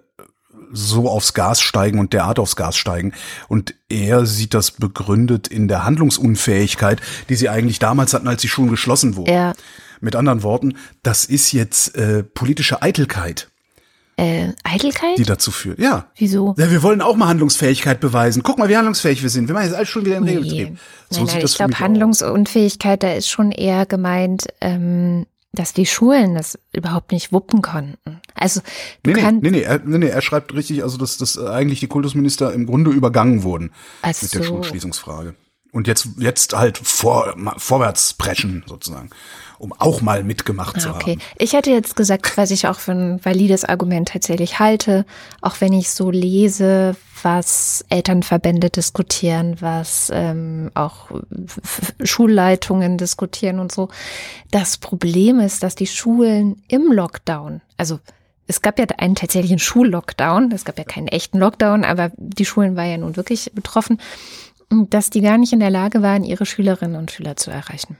so 0.72 1.08
aufs 1.08 1.34
Gas 1.34 1.60
steigen 1.60 1.98
und 1.98 2.12
derart 2.12 2.38
aufs 2.38 2.56
Gas 2.56 2.76
steigen. 2.76 3.12
Und 3.48 3.74
er 3.88 4.26
sieht 4.26 4.54
das 4.54 4.72
begründet 4.72 5.48
in 5.48 5.68
der 5.68 5.84
Handlungsunfähigkeit, 5.84 7.00
die 7.28 7.36
sie 7.36 7.48
eigentlich 7.48 7.78
damals 7.78 8.14
hatten, 8.14 8.28
als 8.28 8.42
die 8.42 8.48
Schulen 8.48 8.70
geschlossen 8.70 9.16
wurden. 9.16 9.32
Ja, 9.32 9.52
Mit 10.00 10.14
anderen 10.14 10.42
Worten, 10.42 10.76
das 11.02 11.24
ist 11.24 11.52
jetzt 11.52 11.96
äh, 11.96 12.22
politische 12.22 12.82
Eitelkeit, 12.82 13.48
äh, 14.18 14.52
Eitelkeit? 14.64 15.16
die 15.16 15.22
dazu 15.24 15.50
führt. 15.50 15.78
Ja. 15.78 16.10
Wieso? 16.16 16.54
Ja, 16.58 16.70
wir 16.70 16.82
wollen 16.82 17.00
auch 17.00 17.16
mal 17.16 17.28
Handlungsfähigkeit 17.28 18.00
beweisen. 18.00 18.42
Guck 18.42 18.58
mal, 18.58 18.68
wie 18.68 18.76
handlungsfähig 18.76 19.22
wir 19.22 19.30
sind. 19.30 19.48
Wir 19.48 19.54
machen 19.54 19.66
jetzt 19.66 19.76
alles 19.76 19.88
schon 19.88 20.04
wieder 20.04 20.16
in 20.16 20.24
Regelbetrieb. 20.24 20.78
Nein, 21.10 21.24
nein, 21.24 21.44
ich 21.44 21.56
glaube, 21.56 21.78
Handlungsunfähigkeit, 21.78 23.02
da 23.02 23.12
ist 23.12 23.28
schon 23.28 23.52
eher 23.52 23.86
gemeint, 23.86 24.48
ähm, 24.60 25.26
dass 25.52 25.72
die 25.72 25.86
Schulen 25.86 26.34
das 26.34 26.58
überhaupt 26.72 27.12
nicht 27.12 27.32
wuppen 27.32 27.62
konnten. 27.62 28.20
Also 28.34 28.60
du 29.02 29.10
Nee, 29.10 29.16
nee, 29.16 29.20
kannst 29.22 29.42
nee, 29.42 29.50
nee, 29.50 29.62
er, 29.62 29.80
nee, 29.84 29.98
nee, 29.98 30.08
er 30.08 30.20
schreibt 30.20 30.54
richtig, 30.54 30.82
also 30.82 30.98
dass, 30.98 31.16
dass 31.16 31.38
eigentlich 31.38 31.80
die 31.80 31.86
Kultusminister 31.86 32.52
im 32.52 32.66
Grunde 32.66 32.90
übergangen 32.90 33.42
wurden 33.44 33.72
Ach 34.02 34.08
mit 34.20 34.34
der 34.34 34.42
so. 34.42 34.48
Schulschließungsfrage. 34.48 35.34
Und 35.72 35.86
jetzt, 35.86 36.08
jetzt 36.18 36.56
halt 36.56 36.78
vor, 36.78 37.34
vorwärts 37.56 38.14
preschen 38.14 38.64
sozusagen, 38.66 39.10
um 39.58 39.72
auch 39.72 40.00
mal 40.00 40.22
mitgemacht 40.24 40.80
zu 40.80 40.88
Ah, 40.90 40.94
okay. 40.94 41.12
haben. 41.12 41.22
Ich 41.36 41.52
hätte 41.52 41.70
jetzt 41.70 41.96
gesagt, 41.96 42.36
was 42.36 42.50
ich 42.50 42.66
auch 42.66 42.78
für 42.78 42.92
ein 42.92 43.24
valides 43.24 43.64
Argument 43.64 44.08
tatsächlich 44.08 44.58
halte, 44.58 45.04
auch 45.40 45.60
wenn 45.60 45.72
ich 45.72 45.90
so 45.90 46.10
lese, 46.10 46.96
was 47.22 47.84
Elternverbände 47.88 48.70
diskutieren, 48.70 49.56
was 49.60 50.10
ähm, 50.14 50.70
auch 50.74 51.10
Schulleitungen 52.02 52.98
diskutieren 52.98 53.58
und 53.58 53.72
so. 53.72 53.88
Das 54.50 54.78
Problem 54.78 55.40
ist, 55.40 55.62
dass 55.62 55.74
die 55.74 55.86
Schulen 55.86 56.62
im 56.68 56.92
Lockdown, 56.92 57.60
also 57.76 57.98
es 58.46 58.62
gab 58.62 58.78
ja 58.78 58.86
einen 58.96 59.14
tatsächlichen 59.14 59.58
Schullockdown, 59.58 60.52
es 60.52 60.64
gab 60.64 60.78
ja 60.78 60.84
keinen 60.84 61.08
echten 61.08 61.38
Lockdown, 61.38 61.84
aber 61.84 62.12
die 62.16 62.46
Schulen 62.46 62.76
waren 62.76 62.90
ja 62.90 62.96
nun 62.98 63.16
wirklich 63.16 63.50
betroffen, 63.54 64.00
dass 64.70 65.10
die 65.10 65.20
gar 65.20 65.36
nicht 65.38 65.52
in 65.52 65.60
der 65.60 65.70
Lage 65.70 66.02
waren, 66.02 66.24
ihre 66.24 66.46
Schülerinnen 66.46 66.96
und 66.96 67.10
Schüler 67.10 67.36
zu 67.36 67.50
erreichen. 67.50 67.96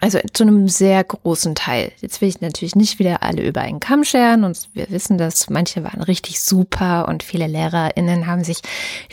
Also 0.00 0.18
zu 0.32 0.42
einem 0.44 0.68
sehr 0.68 1.02
großen 1.02 1.54
Teil. 1.54 1.92
Jetzt 2.00 2.20
will 2.20 2.28
ich 2.28 2.40
natürlich 2.40 2.76
nicht 2.76 2.98
wieder 2.98 3.22
alle 3.22 3.46
über 3.46 3.62
einen 3.62 3.80
Kamm 3.80 4.04
scheren 4.04 4.44
und 4.44 4.68
wir 4.74 4.90
wissen, 4.90 5.18
dass 5.18 5.50
manche 5.50 5.82
waren 5.84 6.02
richtig 6.02 6.40
super 6.40 7.08
und 7.08 7.22
viele 7.22 7.46
LehrerInnen 7.46 8.26
haben 8.26 8.44
sich 8.44 8.58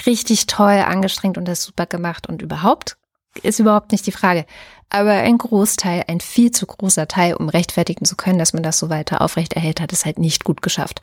richtig 0.06 0.48
toll 0.48 0.84
angestrengt 0.86 1.38
und 1.38 1.48
das 1.48 1.64
super 1.64 1.86
gemacht 1.86 2.28
und 2.28 2.42
überhaupt 2.42 2.98
ist 3.44 3.60
überhaupt 3.60 3.92
nicht 3.92 4.06
die 4.08 4.12
Frage. 4.12 4.46
Aber 4.90 5.12
ein 5.12 5.38
Großteil, 5.38 6.06
ein 6.08 6.22
viel 6.22 6.52
zu 6.52 6.66
großer 6.66 7.08
Teil, 7.08 7.34
um 7.34 7.50
rechtfertigen 7.50 8.06
zu 8.06 8.16
können, 8.16 8.40
dass 8.40 8.54
man 8.54 8.64
das 8.64 8.80
so 8.80 8.90
weiter 8.90 9.22
aufrechterhält, 9.22 9.82
hat 9.82 9.92
es 9.92 10.06
halt 10.06 10.20
nicht 10.20 10.44
gut 10.44 10.62
geschafft. 10.62 11.02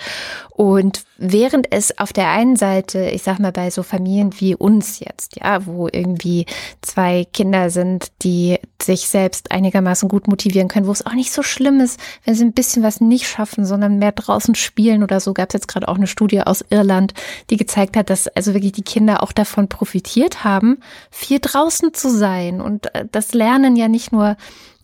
Und 0.51 1.05
während 1.18 1.71
es 1.73 1.99
auf 1.99 2.12
der 2.12 2.29
einen 2.31 2.57
Seite, 2.57 3.11
ich 3.11 3.23
sag 3.23 3.38
mal 3.38 3.53
bei 3.53 3.71
so 3.71 3.83
Familien 3.83 4.40
wie 4.40 4.55
uns 4.55 5.01
jetzt, 5.01 5.37
ja, 5.37 5.66
wo 5.66 5.88
irgendwie 5.90 6.47
zwei 6.81 7.27
Kinder 7.33 7.71
sind, 7.71 8.12
die 8.23 8.59
sich 8.81 9.09
selbst 9.09 9.51
einigermaßen 9.51 10.09
gut 10.09 10.27
motivieren 10.27 10.68
können, 10.68 10.87
wo 10.87 10.92
es 10.92 11.05
auch 11.05 11.14
nicht 11.14 11.33
so 11.33 11.42
schlimm 11.42 11.81
ist, 11.81 12.01
wenn 12.25 12.35
sie 12.35 12.45
ein 12.45 12.53
bisschen 12.53 12.83
was 12.83 13.01
nicht 13.01 13.29
schaffen, 13.29 13.64
sondern 13.64 13.99
mehr 13.99 14.12
draußen 14.12 14.55
spielen 14.55 15.03
oder 15.03 15.21
so, 15.21 15.35
gab 15.35 15.51
es 15.51 15.55
jetzt 15.55 15.68
gerade 15.68 15.88
auch 15.88 15.97
eine 15.97 16.07
Studie 16.07 16.40
aus 16.40 16.64
Irland, 16.71 17.14
die 17.51 17.57
gezeigt 17.57 17.97
hat, 17.97 18.11
dass 18.11 18.29
also 18.29 18.55
wirklich 18.55 18.73
die 18.73 18.83
Kinder 18.83 19.23
auch 19.23 19.33
davon 19.33 19.68
profitiert 19.68 20.45
haben, 20.45 20.79
viel 21.11 21.38
draußen 21.40 21.95
zu 21.95 22.11
sein 22.11 22.61
und 22.61 22.95
äh, 22.95 23.07
das 23.11 23.33
Lernen 23.33 23.71
ja 23.76 23.88
nicht 23.88 24.12
nur 24.12 24.37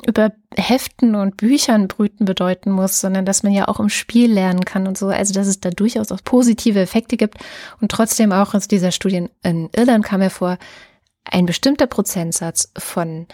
über 0.07 0.33
Heften 0.57 1.15
und 1.15 1.37
Büchern 1.37 1.89
brüten 1.89 2.25
bedeuten 2.25 2.71
muss, 2.71 3.01
sondern 3.01 3.25
dass 3.25 3.43
man 3.43 3.53
ja 3.53 3.69
auch 3.69 3.81
im 3.81 3.89
Spiel 3.89 4.33
lernen 4.33 4.65
kann 4.65 4.87
und 4.87 4.97
so. 4.97 5.09
Also 5.09 5.35
dass 5.35 5.47
es 5.47 5.61
da 5.61 5.71
durchaus 5.71 6.13
auch 6.13 6.23
positive 6.25 6.81
Effekte 6.81 7.17
gibt. 7.17 7.39
Und 7.81 7.91
trotzdem 7.91 8.33
auch 8.33 8.55
aus 8.55 8.69
dieser 8.69 8.93
Studie 8.93 9.29
in 9.43 9.71
Irland 9.75 10.05
kam 10.05 10.21
hervor, 10.21 10.59
ein 11.25 11.47
bestimmter 11.47 11.87
Prozentsatz 11.87 12.73
von 12.79 13.27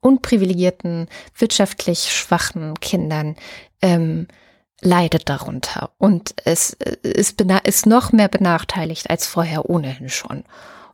unprivilegierten, 0.00 1.08
wirtschaftlich 1.36 2.12
schwachen 2.12 2.78
Kindern 2.80 3.36
ähm, 3.82 4.28
leidet 4.80 5.28
darunter 5.28 5.90
und 5.98 6.34
es 6.44 6.74
äh, 6.74 6.96
ist, 7.02 7.40
ist 7.40 7.86
noch 7.86 8.12
mehr 8.12 8.28
benachteiligt 8.28 9.10
als 9.10 9.26
vorher 9.26 9.68
ohnehin 9.68 10.08
schon. 10.08 10.44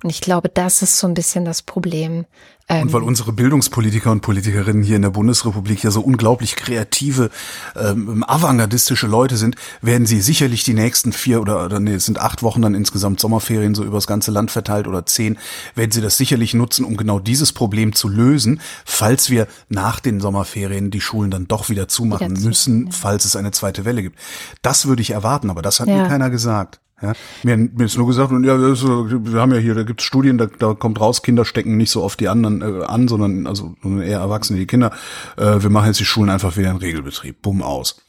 Und 0.02 0.10
ich 0.10 0.20
glaube, 0.20 0.48
das 0.48 0.82
ist 0.82 0.98
so 0.98 1.06
ein 1.06 1.14
bisschen 1.14 1.44
das 1.44 1.62
Problem. 1.62 2.26
Ähm, 2.72 2.82
Und 2.82 2.92
weil 2.92 3.02
unsere 3.02 3.32
Bildungspolitiker 3.32 4.10
und 4.10 4.20
Politikerinnen 4.22 4.82
hier 4.82 4.96
in 4.96 5.02
der 5.02 5.10
Bundesrepublik 5.10 5.82
ja 5.82 5.90
so 5.90 6.00
unglaublich 6.00 6.56
kreative, 6.56 7.30
ähm, 7.76 8.24
avantgardistische 8.26 9.06
Leute 9.06 9.36
sind, 9.36 9.56
werden 9.80 10.06
sie 10.06 10.20
sicherlich 10.20 10.64
die 10.64 10.74
nächsten 10.74 11.12
vier 11.12 11.40
oder, 11.40 11.64
oder 11.64 11.80
nee, 11.80 11.94
es 11.94 12.06
sind 12.06 12.18
acht 12.18 12.42
Wochen 12.42 12.62
dann 12.62 12.74
insgesamt 12.74 13.20
Sommerferien 13.20 13.74
so 13.74 13.84
übers 13.84 14.06
ganze 14.06 14.30
Land 14.30 14.50
verteilt 14.50 14.86
oder 14.86 15.06
zehn, 15.06 15.38
werden 15.74 15.90
sie 15.90 16.00
das 16.00 16.16
sicherlich 16.16 16.54
nutzen, 16.54 16.84
um 16.84 16.96
genau 16.96 17.18
dieses 17.18 17.52
Problem 17.52 17.92
zu 17.94 18.08
lösen, 18.08 18.60
falls 18.84 19.30
wir 19.30 19.46
nach 19.68 20.00
den 20.00 20.20
Sommerferien 20.20 20.90
die 20.90 21.00
Schulen 21.00 21.30
dann 21.30 21.48
doch 21.48 21.68
wieder 21.68 21.88
zumachen 21.88 22.30
Wieder 22.30 22.40
zu- 22.40 22.46
müssen, 22.48 22.86
ja. 22.86 22.92
falls 22.92 23.24
es 23.24 23.36
eine 23.36 23.50
zweite 23.50 23.84
Welle 23.84 24.02
gibt. 24.02 24.18
Das 24.62 24.86
würde 24.86 25.02
ich 25.02 25.10
erwarten, 25.10 25.50
aber 25.50 25.62
das 25.62 25.80
hat 25.80 25.88
Ja. 25.88 26.02
mir 26.02 26.08
keiner 26.08 26.30
gesagt. 26.30 26.78
Ja, 27.02 27.14
mir, 27.42 27.56
mir 27.56 27.86
ist 27.86 27.96
nur 27.98 28.06
gesagt, 28.06 28.30
und 28.30 28.44
ja, 28.44 28.56
wir 28.60 29.40
haben 29.40 29.50
ja 29.52 29.58
hier, 29.58 29.74
da 29.74 29.82
gibt's 29.82 30.04
Studien, 30.04 30.38
da, 30.38 30.46
da 30.46 30.72
kommt 30.74 31.00
raus, 31.00 31.22
Kinder 31.22 31.44
stecken 31.44 31.76
nicht 31.76 31.90
so 31.90 32.00
oft 32.00 32.20
die 32.20 32.28
anderen 32.28 32.61
äh, 32.62 32.84
an, 32.84 33.08
sondern 33.08 33.46
also 33.46 33.74
eher 33.84 34.20
Erwachsene, 34.20 34.58
die 34.58 34.66
Kinder. 34.66 34.92
Äh, 35.36 35.62
wir 35.62 35.70
machen 35.70 35.86
jetzt 35.86 36.00
die 36.00 36.04
Schulen 36.04 36.30
einfach 36.30 36.56
wieder 36.56 36.70
in 36.70 36.76
Regelbetrieb. 36.76 37.42
Bumm 37.42 37.62
aus. 37.62 38.02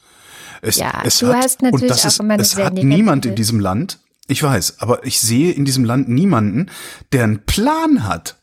Es, 0.62 0.76
Ja, 0.76 1.02
es 1.04 1.18
du 1.18 1.32
hast 1.32 1.62
natürlich 1.62 1.82
und 1.82 1.90
das 1.90 2.04
auch 2.04 2.08
ist, 2.08 2.20
immer 2.20 2.38
es 2.38 2.56
hat 2.56 2.74
niemand 2.74 3.26
in 3.26 3.34
diesem 3.34 3.60
Land, 3.60 3.98
ich 4.26 4.42
weiß, 4.42 4.80
aber 4.80 5.04
ich 5.04 5.20
sehe 5.20 5.52
in 5.52 5.64
diesem 5.64 5.84
Land 5.84 6.08
niemanden, 6.08 6.70
der 7.12 7.24
einen 7.24 7.44
Plan 7.44 8.04
hat. 8.04 8.36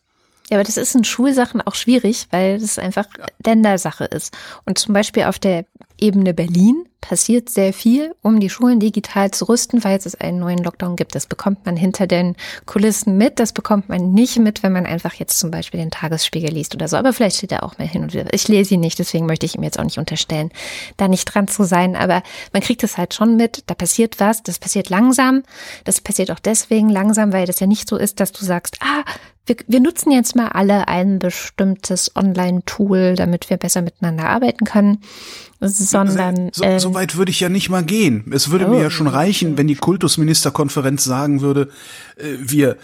Ja, 0.52 0.58
aber 0.58 0.66
das 0.66 0.76
ist 0.76 0.94
in 0.96 1.06
Schulsachen 1.06 1.62
auch 1.62 1.76
schwierig, 1.76 2.28
weil 2.30 2.60
das 2.60 2.78
einfach 2.78 3.08
Ländersache 3.46 4.04
ist. 4.04 4.38
Und 4.66 4.78
zum 4.78 4.94
Beispiel 4.94 5.24
auf 5.24 5.40
der 5.40 5.64
Ebene 5.98 6.34
Berlin 6.34 6.84
passiert 7.00 7.50
sehr 7.50 7.72
viel, 7.74 8.14
um 8.22 8.40
die 8.40 8.50
Schulen 8.50 8.80
digital 8.80 9.32
zu 9.32 9.46
rüsten, 9.46 9.80
falls 9.82 10.06
es 10.06 10.16
einen 10.16 10.40
neuen 10.40 10.60
Lockdown 10.60 10.98
gibt. 10.98 11.16
Das 11.16 11.26
bekommt 11.26 11.66
man 11.66 11.78
hinter 11.78 12.06
den 12.06 12.36
Kulissen 12.66 13.18
mit. 13.18 13.40
Das 13.40 13.54
bekommt 13.54 13.88
man 13.88 14.12
nicht 14.12 14.40
mit, 14.40 14.62
wenn 14.62 14.74
man 14.74 14.86
einfach 14.86 15.14
jetzt 15.14 15.40
zum 15.40 15.52
Beispiel 15.52 15.80
den 15.80 15.90
Tagesspiegel 15.90 16.52
liest 16.52 16.76
oder 16.76 16.88
so. 16.88 16.98
Aber 16.98 17.14
vielleicht 17.14 17.38
steht 17.38 17.54
er 17.54 17.64
auch 17.64 17.78
mal 17.78 17.88
hin 17.88 18.04
und 18.04 18.14
wieder. 18.14 18.34
Ich 18.34 18.48
lese 18.48 18.74
ihn 18.74 18.82
nicht, 18.82 19.00
deswegen 19.00 19.28
möchte 19.28 19.46
ich 19.46 19.56
ihm 19.56 19.64
jetzt 19.64 19.80
auch 19.80 19.84
nicht 19.86 20.00
unterstellen, 20.00 20.52
da 20.98 21.08
nicht 21.08 21.26
dran 21.26 21.48
zu 21.48 21.64
sein. 21.64 21.96
Aber 21.96 22.24
man 22.52 22.62
kriegt 22.62 22.84
es 22.84 22.98
halt 22.98 23.14
schon 23.14 23.38
mit. 23.38 23.64
Da 23.68 23.74
passiert 23.74 24.20
was. 24.20 24.44
Das 24.44 24.60
passiert 24.60 24.90
langsam. 24.90 25.44
Das 25.86 26.02
passiert 26.02 26.30
auch 26.30 26.40
deswegen 26.40 26.90
langsam, 26.90 27.32
weil 27.32 27.48
das 27.48 27.62
ja 27.62 27.68
nicht 27.68 27.88
so 27.88 27.96
ist, 27.96 28.20
dass 28.20 28.32
du 28.32 28.44
sagst, 28.44 28.78
ah, 28.82 29.04
wir, 29.46 29.56
wir 29.68 29.80
nutzen 29.80 30.12
jetzt 30.12 30.36
mal 30.36 30.50
alle 30.50 30.88
ein 30.88 31.20
bestimmtes 31.20 32.16
Online-Tool, 32.16 33.16
damit 33.16 33.50
wir 33.50 33.58
besser 33.58 33.82
miteinander 33.82 34.30
arbeiten 34.30 34.66
können, 34.66 35.02
sondern 35.60 36.52
So, 36.54 36.64
ähm, 36.64 36.80
so 36.80 36.94
weit 36.94 37.16
würde 37.18 37.32
ich 37.32 37.40
ja 37.40 37.50
nicht 37.50 37.70
mal 37.70 37.84
gehen. 37.84 38.32
Es 38.34 38.52
würde 38.52 38.68
Oh, 38.68 38.70
mir 38.70 38.82
ja 38.82 38.92
schon 38.92 39.08
reichen, 39.08 39.58
wenn 39.58 39.68
die 39.68 39.76
Kultusministerkonferenz 39.76 41.04
sagen 41.04 41.42
würde, 41.42 41.70
äh, 42.18 42.36
wir 42.40 42.78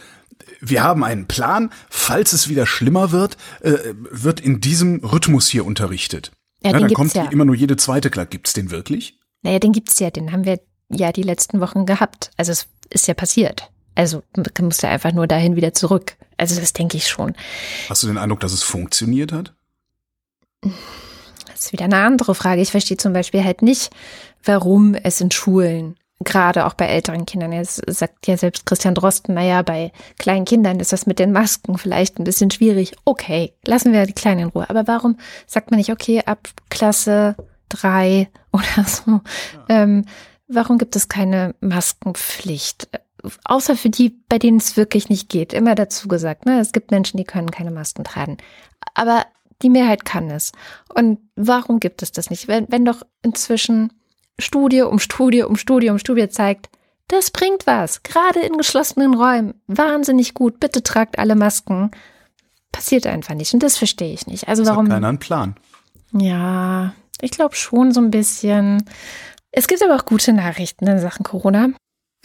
wir 0.59 0.83
haben 0.83 1.03
einen 1.03 1.27
Plan, 1.27 1.71
falls 1.89 2.33
es 2.33 2.49
wieder 2.49 2.65
schlimmer 2.65 3.11
wird, 3.11 3.37
äh, 3.61 3.77
wird 4.09 4.39
in 4.39 4.59
diesem 4.59 5.03
Rhythmus 5.03 5.47
hier 5.47 5.65
unterrichtet. 5.65 6.31
Ja, 6.63 6.71
den 6.71 6.81
dann 6.81 6.93
kommt 6.93 7.13
ja. 7.13 7.25
immer 7.25 7.45
nur 7.45 7.55
jede 7.55 7.77
zweite 7.77 8.09
Klasse. 8.09 8.29
Gibt's 8.29 8.53
den 8.53 8.71
wirklich? 8.71 9.17
naja, 9.43 9.59
den 9.59 9.71
gibt's 9.71 9.99
ja, 9.99 10.09
den 10.09 10.31
haben 10.31 10.45
wir 10.45 10.59
ja 10.89 11.11
die 11.11 11.23
letzten 11.23 11.59
Wochen 11.61 11.85
gehabt. 11.85 12.31
Also 12.37 12.51
es 12.51 12.67
ist 12.89 13.07
ja 13.07 13.13
passiert. 13.13 13.69
Also 13.97 14.21
muss 14.61 14.81
ja 14.81 14.89
einfach 14.89 15.11
nur 15.11 15.25
dahin 15.25 15.55
wieder 15.55 15.73
zurück. 15.73 16.17
Also 16.37 16.59
das 16.59 16.71
denke 16.71 16.97
ich 16.97 17.07
schon. 17.07 17.33
Hast 17.89 18.03
du 18.03 18.07
den 18.07 18.19
Eindruck, 18.19 18.39
dass 18.41 18.53
es 18.53 18.61
funktioniert 18.61 19.31
hat? 19.31 19.53
Das 20.61 21.65
ist 21.65 21.73
wieder 21.73 21.85
eine 21.85 21.97
andere 21.97 22.35
Frage. 22.35 22.61
Ich 22.61 22.69
verstehe 22.69 22.97
zum 22.97 23.13
Beispiel 23.13 23.43
halt 23.43 23.63
nicht, 23.63 23.89
warum 24.43 24.93
es 24.93 25.19
in 25.19 25.31
Schulen, 25.31 25.95
gerade 26.19 26.67
auch 26.67 26.75
bei 26.75 26.85
älteren 26.85 27.25
Kindern, 27.25 27.51
jetzt 27.51 27.81
sagt 27.87 28.27
ja 28.27 28.37
selbst 28.37 28.67
Christian 28.67 28.93
Drosten, 28.93 29.33
naja, 29.33 29.63
bei 29.63 29.91
kleinen 30.19 30.45
Kindern 30.45 30.79
ist 30.79 30.93
das 30.93 31.07
mit 31.07 31.17
den 31.17 31.31
Masken 31.31 31.79
vielleicht 31.79 32.19
ein 32.19 32.23
bisschen 32.23 32.51
schwierig. 32.51 32.95
Okay, 33.03 33.53
lassen 33.65 33.93
wir 33.93 34.05
die 34.05 34.13
Kleinen 34.13 34.41
in 34.41 34.49
Ruhe. 34.49 34.69
Aber 34.69 34.85
warum 34.85 35.17
sagt 35.47 35.71
man 35.71 35.79
nicht, 35.79 35.91
okay, 35.91 36.21
ab 36.23 36.49
Klasse 36.69 37.35
drei 37.67 38.29
oder 38.51 38.85
so, 38.85 39.21
ähm, 39.69 40.05
warum 40.47 40.77
gibt 40.77 40.95
es 40.95 41.09
keine 41.09 41.55
Maskenpflicht? 41.61 42.89
Außer 43.45 43.75
für 43.75 43.89
die, 43.89 44.09
bei 44.29 44.39
denen 44.39 44.57
es 44.57 44.77
wirklich 44.77 45.09
nicht 45.09 45.29
geht. 45.29 45.53
Immer 45.53 45.75
dazu 45.75 46.07
gesagt, 46.07 46.45
ne? 46.45 46.59
Es 46.59 46.71
gibt 46.71 46.91
Menschen, 46.91 47.17
die 47.17 47.23
können 47.23 47.51
keine 47.51 47.71
Masken 47.71 48.03
tragen. 48.03 48.37
Aber 48.93 49.25
die 49.61 49.69
Mehrheit 49.69 50.05
kann 50.05 50.29
es. 50.29 50.51
Und 50.93 51.19
warum 51.35 51.79
gibt 51.79 52.01
es 52.03 52.11
das 52.11 52.29
nicht? 52.29 52.47
Wenn, 52.47 52.65
wenn 52.69 52.85
doch 52.85 53.01
inzwischen 53.23 53.91
Studie 54.39 54.81
um 54.83 54.99
Studie 54.99 55.43
um 55.43 55.55
Studie 55.55 55.89
um 55.89 55.97
Studie 55.99 56.29
zeigt, 56.29 56.69
Das 57.09 57.31
bringt 57.31 57.65
was. 57.65 58.03
Gerade 58.03 58.41
in 58.41 58.57
geschlossenen 58.57 59.13
Räumen. 59.15 59.53
Wahnsinnig 59.67 60.33
gut. 60.33 60.59
Bitte 60.59 60.83
tragt 60.83 61.17
alle 61.19 61.35
Masken. 61.35 61.91
Passiert 62.71 63.07
einfach 63.07 63.33
nicht. 63.33 63.53
Und 63.53 63.63
das 63.63 63.77
verstehe 63.77 64.13
ich 64.13 64.27
nicht. 64.27 64.47
Also 64.49 64.63
Das 64.63 64.71
warum? 64.71 64.85
hat 64.87 64.93
keiner 64.93 65.07
einen 65.07 65.19
Plan. 65.19 65.55
Ja, 66.11 66.93
ich 67.21 67.31
glaube 67.31 67.55
schon 67.55 67.91
so 67.93 68.01
ein 68.01 68.11
bisschen. 68.11 68.83
Es 69.51 69.67
gibt 69.67 69.81
aber 69.81 69.95
auch 69.95 70.05
gute 70.05 70.33
Nachrichten 70.33 70.85
in 70.85 70.99
Sachen 70.99 71.23
Corona. 71.23 71.69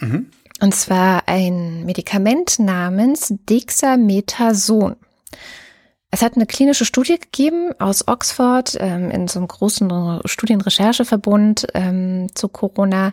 Mhm. 0.01 0.29
Und 0.59 0.73
zwar 0.73 1.27
ein 1.27 1.85
Medikament 1.85 2.59
namens 2.59 3.33
Dexamethason. 3.49 4.95
Es 6.11 6.21
hat 6.21 6.35
eine 6.35 6.45
klinische 6.45 6.85
Studie 6.85 7.17
gegeben 7.17 7.71
aus 7.79 8.07
Oxford 8.07 8.77
ähm, 8.79 9.09
in 9.09 9.27
so 9.27 9.39
einem 9.39 9.47
großen 9.47 10.21
Studienrechercheverbund 10.25 11.67
ähm, 11.73 12.27
zu 12.35 12.49
Corona. 12.49 13.09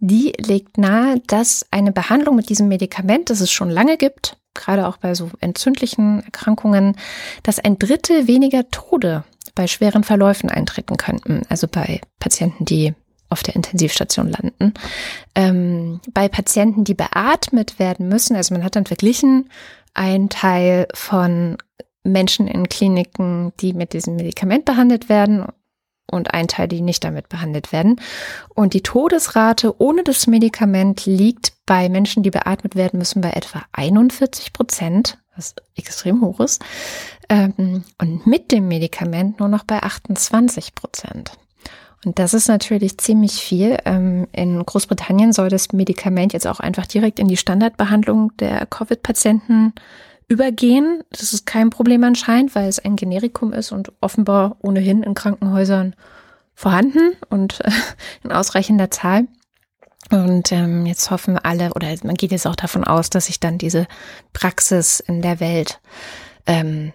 Die 0.00 0.32
legt 0.36 0.76
nahe, 0.76 1.20
dass 1.26 1.64
eine 1.70 1.92
Behandlung 1.92 2.36
mit 2.36 2.50
diesem 2.50 2.68
Medikament, 2.68 3.30
das 3.30 3.40
es 3.40 3.50
schon 3.50 3.70
lange 3.70 3.96
gibt, 3.96 4.36
gerade 4.52 4.86
auch 4.86 4.98
bei 4.98 5.14
so 5.14 5.30
entzündlichen 5.40 6.22
Erkrankungen, 6.24 6.96
dass 7.42 7.58
ein 7.58 7.78
Drittel 7.78 8.26
weniger 8.26 8.68
Tode 8.70 9.24
bei 9.54 9.66
schweren 9.66 10.04
Verläufen 10.04 10.50
eintreten 10.50 10.96
könnten. 10.96 11.42
Also 11.48 11.68
bei 11.68 12.00
Patienten, 12.18 12.64
die 12.64 12.94
auf 13.32 13.42
der 13.42 13.56
Intensivstation 13.56 14.28
landen. 14.28 14.74
Ähm, 15.34 16.00
bei 16.12 16.28
Patienten, 16.28 16.84
die 16.84 16.94
beatmet 16.94 17.78
werden 17.78 18.08
müssen, 18.08 18.36
also 18.36 18.54
man 18.54 18.62
hat 18.62 18.76
dann 18.76 18.86
verglichen, 18.86 19.50
ein 19.94 20.28
Teil 20.28 20.86
von 20.94 21.58
Menschen 22.04 22.46
in 22.46 22.68
Kliniken, 22.68 23.52
die 23.60 23.72
mit 23.72 23.92
diesem 23.92 24.16
Medikament 24.16 24.64
behandelt 24.64 25.08
werden 25.08 25.46
und 26.10 26.34
ein 26.34 26.48
Teil, 26.48 26.68
die 26.68 26.80
nicht 26.80 27.04
damit 27.04 27.28
behandelt 27.28 27.72
werden. 27.72 28.00
Und 28.54 28.74
die 28.74 28.82
Todesrate 28.82 29.80
ohne 29.80 30.02
das 30.02 30.26
Medikament 30.26 31.06
liegt 31.06 31.52
bei 31.64 31.88
Menschen, 31.88 32.22
die 32.22 32.30
beatmet 32.30 32.74
werden 32.74 32.98
müssen, 32.98 33.20
bei 33.22 33.30
etwa 33.30 33.62
41 33.72 34.52
Prozent, 34.52 35.18
was 35.36 35.54
extrem 35.76 36.20
hoch 36.20 36.40
ist. 36.40 36.62
Ähm, 37.28 37.84
und 37.98 38.26
mit 38.26 38.52
dem 38.52 38.68
Medikament 38.68 39.40
nur 39.40 39.48
noch 39.48 39.64
bei 39.64 39.82
28 39.82 40.74
Prozent. 40.74 41.32
Und 42.04 42.18
das 42.18 42.34
ist 42.34 42.48
natürlich 42.48 42.98
ziemlich 42.98 43.34
viel. 43.34 43.78
Ähm, 43.84 44.26
in 44.32 44.64
Großbritannien 44.64 45.32
soll 45.32 45.48
das 45.48 45.72
Medikament 45.72 46.32
jetzt 46.32 46.46
auch 46.46 46.58
einfach 46.58 46.86
direkt 46.86 47.18
in 47.18 47.28
die 47.28 47.36
Standardbehandlung 47.36 48.36
der 48.38 48.66
Covid-Patienten 48.66 49.72
übergehen. 50.28 51.04
Das 51.10 51.32
ist 51.32 51.46
kein 51.46 51.70
Problem 51.70 52.02
anscheinend, 52.02 52.54
weil 52.54 52.68
es 52.68 52.80
ein 52.80 52.96
Generikum 52.96 53.52
ist 53.52 53.70
und 53.70 53.92
offenbar 54.00 54.56
ohnehin 54.62 55.02
in 55.02 55.14
Krankenhäusern 55.14 55.94
vorhanden 56.54 57.16
und 57.28 57.60
äh, 57.60 57.70
in 58.24 58.32
ausreichender 58.32 58.90
Zahl. 58.90 59.28
Und 60.10 60.50
ähm, 60.52 60.84
jetzt 60.86 61.10
hoffen 61.10 61.38
alle, 61.38 61.72
oder 61.74 61.88
man 62.02 62.16
geht 62.16 62.32
jetzt 62.32 62.46
auch 62.46 62.56
davon 62.56 62.84
aus, 62.84 63.08
dass 63.10 63.26
sich 63.26 63.40
dann 63.40 63.58
diese 63.58 63.86
Praxis 64.32 65.00
in 65.00 65.22
der 65.22 65.38
Welt 65.38 65.80
ähm, 66.46 66.92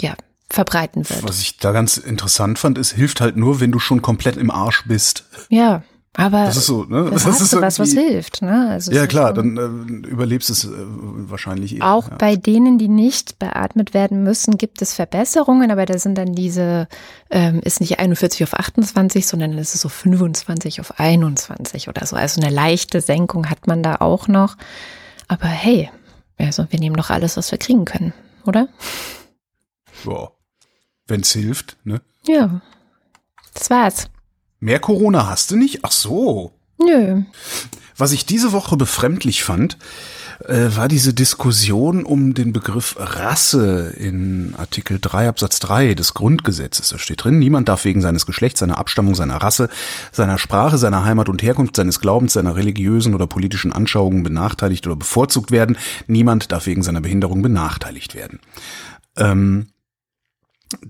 ja, 0.00 0.14
verbreiten 0.48 1.08
wird. 1.08 1.22
Was 1.22 1.40
ich 1.40 1.58
da 1.58 1.72
ganz 1.72 1.96
interessant 1.96 2.58
fand, 2.58 2.78
ist, 2.78 2.92
hilft 2.92 3.20
halt 3.20 3.36
nur, 3.36 3.60
wenn 3.60 3.72
du 3.72 3.78
schon 3.78 4.02
komplett 4.02 4.36
im 4.36 4.50
Arsch 4.50 4.84
bist. 4.86 5.24
Ja, 5.48 5.82
aber 6.18 6.44
Das 6.46 6.56
ist 6.56 6.66
so, 6.66 6.84
ne? 6.84 7.10
das, 7.12 7.24
Das 7.24 7.40
ist 7.42 7.52
ist 7.52 7.60
was, 7.60 7.78
was 7.78 7.92
hilft. 7.92 8.40
Ne? 8.40 8.68
Also 8.70 8.90
Ja 8.90 9.06
klar, 9.06 9.34
dann 9.34 9.56
äh, 9.58 10.08
überlebst 10.08 10.48
es 10.48 10.64
äh, 10.64 10.68
wahrscheinlich 10.70 11.76
eh. 11.76 11.82
Auch 11.82 12.08
ja. 12.08 12.16
bei 12.16 12.36
denen, 12.36 12.78
die 12.78 12.88
nicht 12.88 13.38
beatmet 13.38 13.92
werden 13.92 14.22
müssen, 14.22 14.56
gibt 14.56 14.80
es 14.80 14.94
Verbesserungen, 14.94 15.70
aber 15.70 15.84
da 15.84 15.98
sind 15.98 16.16
dann 16.16 16.32
diese, 16.32 16.88
ähm, 17.30 17.60
ist 17.60 17.80
nicht 17.80 17.98
41 17.98 18.44
auf 18.44 18.54
28, 18.54 19.26
sondern 19.26 19.58
es 19.58 19.74
ist 19.74 19.82
so 19.82 19.90
25 19.90 20.80
auf 20.80 20.98
21 20.98 21.88
oder 21.88 22.06
so. 22.06 22.16
Also 22.16 22.40
eine 22.40 22.50
leichte 22.50 23.02
Senkung 23.02 23.50
hat 23.50 23.66
man 23.66 23.82
da 23.82 23.96
auch 23.96 24.26
noch. 24.26 24.56
Aber 25.28 25.48
hey, 25.48 25.90
also 26.38 26.66
wir 26.70 26.80
nehmen 26.80 26.96
doch 26.96 27.10
alles, 27.10 27.36
was 27.36 27.50
wir 27.50 27.58
kriegen 27.58 27.84
können, 27.84 28.14
oder? 28.46 28.68
Ja. 30.06 30.30
Wenn's 31.08 31.32
hilft, 31.32 31.76
ne? 31.84 32.00
Ja. 32.26 32.60
Das 33.54 33.70
war's. 33.70 34.08
Mehr 34.60 34.80
Corona 34.80 35.28
hast 35.28 35.50
du 35.50 35.56
nicht? 35.56 35.80
Ach 35.82 35.92
so. 35.92 36.52
Nö. 36.78 37.22
Was 37.96 38.12
ich 38.12 38.26
diese 38.26 38.52
Woche 38.52 38.76
befremdlich 38.76 39.42
fand, 39.42 39.78
äh, 40.44 40.68
war 40.76 40.88
diese 40.88 41.14
Diskussion 41.14 42.04
um 42.04 42.34
den 42.34 42.52
Begriff 42.52 42.96
Rasse 42.98 43.94
in 43.96 44.54
Artikel 44.56 44.98
3 45.00 45.28
Absatz 45.28 45.60
3 45.60 45.94
des 45.94 46.12
Grundgesetzes. 46.12 46.90
Da 46.90 46.98
steht 46.98 47.24
drin, 47.24 47.38
niemand 47.38 47.68
darf 47.68 47.84
wegen 47.84 48.02
seines 48.02 48.26
Geschlechts, 48.26 48.60
seiner 48.60 48.76
Abstammung, 48.76 49.14
seiner 49.14 49.36
Rasse, 49.36 49.70
seiner 50.12 50.36
Sprache, 50.36 50.76
seiner 50.76 51.04
Heimat 51.04 51.28
und 51.30 51.42
Herkunft, 51.42 51.76
seines 51.76 52.00
Glaubens, 52.00 52.34
seiner 52.34 52.56
religiösen 52.56 53.14
oder 53.14 53.26
politischen 53.26 53.72
Anschauungen 53.72 54.22
benachteiligt 54.22 54.86
oder 54.86 54.96
bevorzugt 54.96 55.50
werden. 55.50 55.78
Niemand 56.06 56.52
darf 56.52 56.66
wegen 56.66 56.82
seiner 56.82 57.00
Behinderung 57.00 57.40
benachteiligt 57.40 58.14
werden. 58.14 58.40
Ähm, 59.16 59.68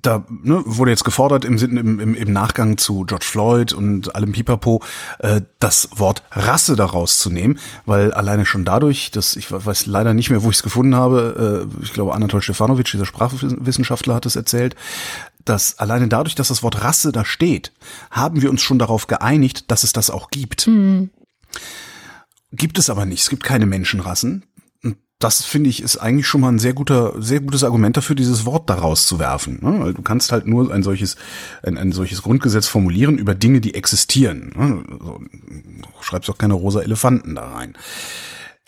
da 0.03 0.25
ne, 0.29 0.63
wurde 0.65 0.91
jetzt 0.91 1.05
gefordert 1.05 1.45
im, 1.45 1.59
im, 1.59 2.01
im, 2.01 2.15
im 2.15 2.33
Nachgang 2.33 2.79
zu 2.79 3.05
George 3.05 3.27
Floyd 3.27 3.73
und 3.73 4.15
allem 4.15 4.33
Pipapo 4.33 4.83
äh, 5.19 5.43
das 5.59 5.91
Wort 5.95 6.23
Rasse 6.31 6.77
daraus 6.77 7.19
zu 7.19 7.31
nehmen, 7.31 7.59
weil 7.85 8.13
alleine 8.13 8.47
schon 8.47 8.65
dadurch, 8.65 9.11
dass 9.11 9.37
ich 9.37 9.53
weiß 9.53 9.87
leider 9.87 10.15
nicht 10.15 10.31
mehr, 10.31 10.43
wo 10.43 10.51
ich 10.51 10.57
es 10.57 10.63
gefunden 10.63 10.95
habe, 10.95 11.69
äh, 11.79 11.85
ich 11.85 11.93
glaube 11.93 12.15
Anatol 12.15 12.41
Stefanovic, 12.41 12.91
dieser 12.91 13.05
Sprachwissenschaftler, 13.05 14.15
hat 14.15 14.25
es 14.27 14.37
erzählt, 14.37 14.77
dass 15.45 15.79
alleine 15.79 16.09
dadurch, 16.09 16.35
dass 16.35 16.49
das 16.49 16.63
Wort 16.63 16.83
Rasse 16.83 17.13
da 17.13 17.25
steht, 17.25 17.73
haben 18.11 18.41
wir 18.41 18.51
uns 18.51 18.63
schon 18.63 18.79
darauf 18.79 19.07
geeinigt, 19.07 19.71
dass 19.71 19.85
es 19.85 19.93
das 19.93 20.11
auch 20.11 20.31
gibt. 20.31 20.67
Gibt 22.53 22.79
es 22.79 22.91
aber 22.91 23.05
nicht. 23.05 23.23
Es 23.23 23.31
gibt 23.31 23.45
keine 23.45 23.67
Menschenrassen. 23.67 24.45
Das 25.19 25.45
finde 25.45 25.71
ich 25.71 25.83
ist 25.83 25.97
eigentlich 25.97 26.27
schon 26.27 26.43
mal 26.43 26.51
ein 26.51 26.59
sehr 26.59 26.75
guter, 26.75 27.15
sehr 27.23 27.41
gutes 27.41 27.65
Argument 27.65 27.97
dafür, 27.97 28.15
dieses 28.15 28.45
Wort 28.45 28.69
daraus 28.69 29.07
zu 29.07 29.19
werfen. 29.19 29.59
Ne? 29.63 29.95
Du 29.95 30.03
kannst 30.03 30.31
halt 30.31 30.47
nur 30.47 30.71
ein 30.71 30.83
solches, 30.83 31.17
ein, 31.63 31.79
ein 31.79 31.93
solches 31.93 32.21
Grundgesetz 32.21 32.69
formulieren 32.69 33.17
über 33.17 33.35
Dinge, 33.35 33.63
die 33.63 33.75
existieren. 33.75 34.53
Ne? 34.55 34.85
Schreibst 36.03 36.29
auch 36.29 36.37
keine 36.37 36.55
rosa 36.55 36.83
Elefanten 36.83 37.35
da 37.35 37.51
rein. 37.51 37.79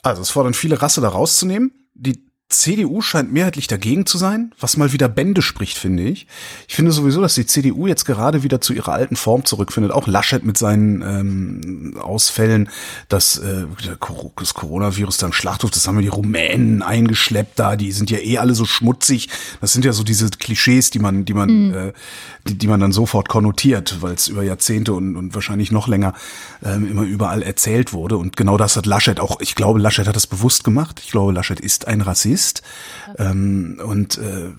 Also 0.02 0.22
es 0.22 0.30
fordern 0.30 0.54
viele 0.54 0.80
Rasse 0.80 1.02
da 1.02 1.08
rauszunehmen. 1.08 1.72
Die 1.92 2.27
CDU 2.50 3.02
scheint 3.02 3.30
mehrheitlich 3.30 3.66
dagegen 3.66 4.06
zu 4.06 4.16
sein, 4.16 4.54
was 4.58 4.78
mal 4.78 4.94
wieder 4.94 5.06
Bände 5.10 5.42
spricht, 5.42 5.76
finde 5.76 6.04
ich. 6.04 6.26
Ich 6.66 6.76
finde 6.76 6.92
sowieso, 6.92 7.20
dass 7.20 7.34
die 7.34 7.44
CDU 7.44 7.86
jetzt 7.86 8.06
gerade 8.06 8.42
wieder 8.42 8.62
zu 8.62 8.72
ihrer 8.72 8.92
alten 8.92 9.16
Form 9.16 9.44
zurückfindet. 9.44 9.92
Auch 9.92 10.06
Laschet 10.06 10.42
mit 10.44 10.56
seinen 10.56 11.02
ähm, 11.02 11.98
Ausfällen, 12.00 12.70
dass 13.10 13.36
äh, 13.36 13.66
das 14.34 14.54
Coronavirus 14.54 15.18
da 15.18 15.26
im 15.26 15.34
Schlachthof, 15.34 15.72
das 15.72 15.86
haben 15.86 15.96
wir 15.96 16.02
die 16.02 16.08
Rumänen 16.08 16.80
eingeschleppt 16.82 17.58
da, 17.58 17.76
die 17.76 17.92
sind 17.92 18.10
ja 18.10 18.18
eh 18.18 18.38
alle 18.38 18.54
so 18.54 18.64
schmutzig. 18.64 19.28
Das 19.60 19.74
sind 19.74 19.84
ja 19.84 19.92
so 19.92 20.02
diese 20.02 20.30
Klischees, 20.30 20.88
die 20.88 21.00
man, 21.00 21.26
die 21.26 21.34
man, 21.34 21.74
äh, 21.74 21.92
die, 22.48 22.56
die 22.56 22.66
man 22.66 22.80
dann 22.80 22.92
sofort 22.92 23.28
konnotiert, 23.28 23.98
weil 24.00 24.14
es 24.14 24.26
über 24.26 24.42
Jahrzehnte 24.42 24.94
und, 24.94 25.16
und 25.16 25.34
wahrscheinlich 25.34 25.70
noch 25.70 25.86
länger 25.86 26.14
ähm, 26.64 26.90
immer 26.90 27.02
überall 27.02 27.42
erzählt 27.42 27.92
wurde. 27.92 28.16
Und 28.16 28.38
genau 28.38 28.56
das 28.56 28.74
hat 28.76 28.86
Laschet 28.86 29.20
auch, 29.20 29.38
ich 29.42 29.54
glaube, 29.54 29.80
Laschet 29.80 30.08
hat 30.08 30.16
das 30.16 30.26
bewusst 30.26 30.64
gemacht. 30.64 31.02
Ich 31.04 31.10
glaube, 31.10 31.32
Laschet 31.32 31.60
ist 31.60 31.86
ein 31.86 32.00
Rassist. 32.00 32.37
Ähm, 33.18 33.80
und 33.84 34.18
äh, 34.18 34.50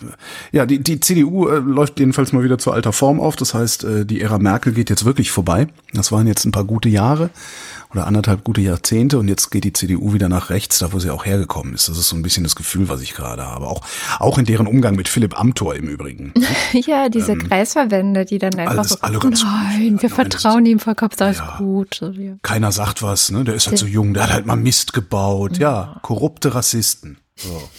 ja, 0.51 0.65
die, 0.65 0.79
die 0.79 0.99
CDU 0.99 1.47
äh, 1.47 1.59
läuft 1.59 1.99
jedenfalls 1.99 2.33
mal 2.33 2.43
wieder 2.43 2.57
zur 2.57 2.73
alter 2.73 2.93
Form 2.93 3.19
auf. 3.19 3.35
Das 3.35 3.53
heißt, 3.53 3.83
äh, 3.83 4.05
die 4.05 4.21
Ära 4.21 4.39
Merkel 4.39 4.73
geht 4.73 4.89
jetzt 4.89 5.05
wirklich 5.05 5.31
vorbei. 5.31 5.67
Das 5.93 6.11
waren 6.11 6.27
jetzt 6.27 6.45
ein 6.45 6.51
paar 6.51 6.65
gute 6.65 6.89
Jahre 6.89 7.29
oder 7.91 8.05
anderthalb 8.05 8.43
gute 8.43 8.61
Jahrzehnte 8.61 9.17
und 9.17 9.27
jetzt 9.27 9.49
geht 9.49 9.63
die 9.63 9.73
CDU 9.73 10.13
wieder 10.13 10.29
nach 10.29 10.49
rechts, 10.51 10.77
da 10.79 10.93
wo 10.93 10.99
sie 10.99 11.09
auch 11.09 11.25
hergekommen 11.25 11.73
ist. 11.73 11.89
Das 11.89 11.97
ist 11.97 12.09
so 12.09 12.15
ein 12.15 12.21
bisschen 12.21 12.43
das 12.43 12.55
Gefühl, 12.55 12.87
was 12.87 13.01
ich 13.01 13.13
gerade 13.15 13.45
habe. 13.45 13.65
Auch, 13.67 13.81
auch 14.19 14.37
in 14.37 14.45
deren 14.45 14.67
Umgang 14.67 14.95
mit 14.95 15.07
Philipp 15.09 15.39
Amthor 15.39 15.75
im 15.75 15.87
Übrigen. 15.87 16.33
Ja, 16.73 17.09
diese 17.09 17.35
Kreisverbände, 17.35 18.25
die 18.25 18.37
dann 18.37 18.53
einfach 18.55 18.73
Ähm, 18.73 18.79
alles- 18.79 18.89
so, 18.91 18.97
alle 19.01 19.19
ganz 19.19 19.41
gut. 19.41 19.49
nein, 19.51 20.01
wir 20.01 20.09
Nein, 20.09 20.15
vertrauen 20.15 20.65
ihm 20.67 20.79
vollkommen, 20.79 21.11
das 21.17 21.37
ist 21.37 21.39
Ja. 21.41 21.57
gut. 21.57 21.99
Keiner 22.43 22.71
sagt 22.71 23.01
was, 23.01 23.31
ne? 23.31 23.43
Der 23.43 23.55
ist 23.55 23.67
halt 23.67 23.77
so 23.79 23.85
jung, 23.87 24.13
der 24.13 24.23
hat 24.23 24.31
halt 24.33 24.45
mal 24.45 24.55
Mist 24.55 24.93
gebaut. 24.93 25.57
Ja, 25.57 25.97
korrupte 26.03 26.53
Rassisten. 26.53 27.17
So. 27.35 27.69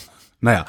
Naja. 0.40 0.64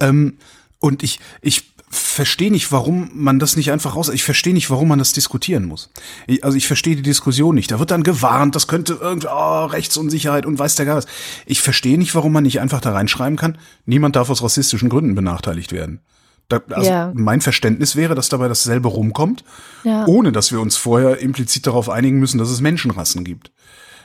Ähm, 0.00 0.38
und 0.78 1.02
ich, 1.02 1.20
ich 1.42 1.64
verstehe 1.90 2.50
nicht, 2.50 2.70
warum 2.72 3.10
man 3.14 3.38
das 3.38 3.56
nicht 3.56 3.70
einfach 3.72 3.96
raus. 3.96 4.08
Ich 4.08 4.24
verstehe 4.24 4.52
nicht, 4.54 4.70
warum 4.70 4.88
man 4.88 4.98
das 4.98 5.12
diskutieren 5.12 5.64
muss. 5.64 5.90
Ich, 6.26 6.44
also 6.44 6.56
ich 6.56 6.66
verstehe 6.66 6.96
die 6.96 7.02
Diskussion 7.02 7.54
nicht. 7.54 7.70
Da 7.70 7.78
wird 7.78 7.90
dann 7.90 8.02
gewarnt, 8.02 8.54
das 8.54 8.66
könnte 8.66 8.98
irgendwie 9.00 9.28
oh, 9.30 9.64
Rechtsunsicherheit 9.66 10.46
und 10.46 10.58
weiß 10.58 10.76
der 10.76 10.86
gar 10.86 10.96
was. 10.96 11.06
Ich 11.46 11.60
verstehe 11.60 11.98
nicht, 11.98 12.14
warum 12.14 12.32
man 12.32 12.42
nicht 12.44 12.60
einfach 12.60 12.80
da 12.80 12.92
reinschreiben 12.92 13.36
kann, 13.36 13.58
niemand 13.86 14.16
darf 14.16 14.30
aus 14.30 14.42
rassistischen 14.42 14.88
Gründen 14.88 15.14
benachteiligt 15.14 15.72
werden. 15.72 16.00
Da, 16.48 16.62
also 16.70 16.90
Ja. 16.90 17.12
mein 17.14 17.40
Verständnis 17.40 17.94
wäre, 17.94 18.14
dass 18.14 18.28
dabei 18.28 18.48
dasselbe 18.48 18.88
rumkommt, 18.88 19.44
Ja. 19.84 20.06
ohne 20.06 20.32
dass 20.32 20.50
wir 20.50 20.60
uns 20.60 20.76
vorher 20.76 21.18
implizit 21.18 21.66
darauf 21.66 21.88
einigen 21.90 22.18
müssen, 22.18 22.38
dass 22.38 22.48
es 22.50 22.60
Menschenrassen 22.60 23.24
gibt. 23.24 23.52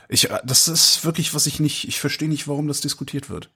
Ich, 0.09 0.29
das 0.43 0.67
ist 0.67 1.05
wirklich, 1.05 1.33
was 1.33 1.47
ich 1.47 1.59
nicht, 1.59 1.87
ich 1.87 1.99
verstehe 1.99 2.27
nicht, 2.29 2.47
warum 2.47 2.67
das 2.67 2.81
diskutiert 2.81 3.29
wird. 3.29 3.49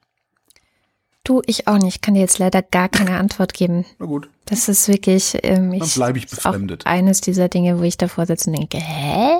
Du, 1.28 1.42
ich 1.44 1.68
auch 1.68 1.76
nicht. 1.76 1.96
Ich 1.96 2.00
kann 2.00 2.14
dir 2.14 2.20
jetzt 2.20 2.38
leider 2.38 2.62
gar 2.62 2.88
keine 2.88 3.18
Antwort 3.18 3.52
geben. 3.52 3.84
Na 3.98 4.06
gut. 4.06 4.30
Das 4.46 4.66
ist 4.66 4.88
wirklich, 4.88 5.36
ähm, 5.42 5.74
ich, 5.74 5.80
Dann 5.80 5.90
bleib 5.94 6.16
ich 6.16 6.24
ist 6.24 6.38
auch 6.46 6.52
befremdet. 6.52 6.86
eines 6.86 7.20
dieser 7.20 7.50
Dinge, 7.50 7.78
wo 7.78 7.82
ich 7.82 7.98
davor 7.98 8.24
sitze 8.24 8.48
und 8.48 8.56
denke, 8.56 8.78
hä? 8.78 9.38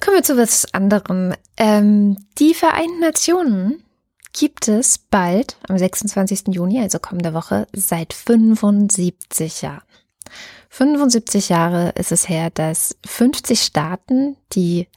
Kommen 0.00 0.16
wir 0.16 0.24
zu 0.24 0.36
was 0.36 0.74
anderem. 0.74 1.32
Ähm, 1.56 2.16
die 2.40 2.54
Vereinten 2.54 2.98
Nationen 2.98 3.84
gibt 4.32 4.66
es 4.66 4.98
bald, 4.98 5.58
am 5.68 5.78
26. 5.78 6.48
Juni, 6.48 6.80
also 6.80 6.98
kommende 6.98 7.34
Woche, 7.34 7.68
seit 7.72 8.12
75 8.12 9.62
Jahren. 9.62 9.82
75 10.70 11.50
Jahre 11.50 11.90
ist 11.90 12.10
es 12.10 12.28
her, 12.28 12.50
dass 12.50 12.96
50 13.06 13.62
Staaten 13.62 14.36
die 14.54 14.88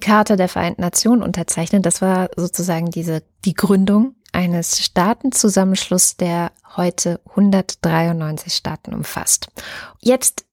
Charta 0.00 0.36
der 0.36 0.48
Vereinten 0.48 0.82
Nationen 0.82 1.24
unterzeichnen. 1.24 1.82
Das 1.82 2.02
war 2.02 2.30
sozusagen 2.36 2.92
diese, 2.92 3.24
die 3.44 3.54
Gründung 3.54 4.14
eines 4.32 4.82
Staatenzusammenschlusses, 4.84 6.16
der 6.16 6.52
heute 6.76 7.20
193 7.30 8.54
Staaten 8.54 8.94
umfasst. 8.94 9.48
Jetzt 10.00 10.44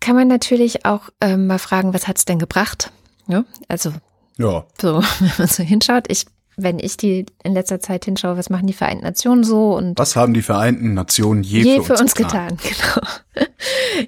kann 0.00 0.16
man 0.16 0.28
natürlich 0.28 0.86
auch 0.86 1.10
äh, 1.20 1.36
mal 1.36 1.58
fragen, 1.58 1.92
was 1.92 2.08
hat 2.08 2.18
es 2.18 2.24
denn 2.24 2.38
gebracht? 2.38 2.90
Ja, 3.26 3.44
also 3.68 3.92
Ja. 4.38 4.64
so, 4.80 5.02
wenn 5.20 5.32
man 5.38 5.48
so 5.48 5.62
hinschaut, 5.62 6.04
ich, 6.08 6.26
wenn 6.62 6.78
ich 6.78 6.96
die 6.96 7.26
in 7.42 7.54
letzter 7.54 7.80
Zeit 7.80 8.04
hinschaue, 8.04 8.36
was 8.36 8.50
machen 8.50 8.66
die 8.66 8.72
Vereinten 8.72 9.04
Nationen 9.04 9.44
so 9.44 9.76
und 9.76 9.98
Was 9.98 10.16
haben 10.16 10.34
die 10.34 10.42
Vereinten 10.42 10.94
Nationen 10.94 11.42
je, 11.42 11.62
je 11.62 11.82
für 11.82 11.96
uns 11.96 12.14
getan, 12.14 12.56
genau. 12.62 13.06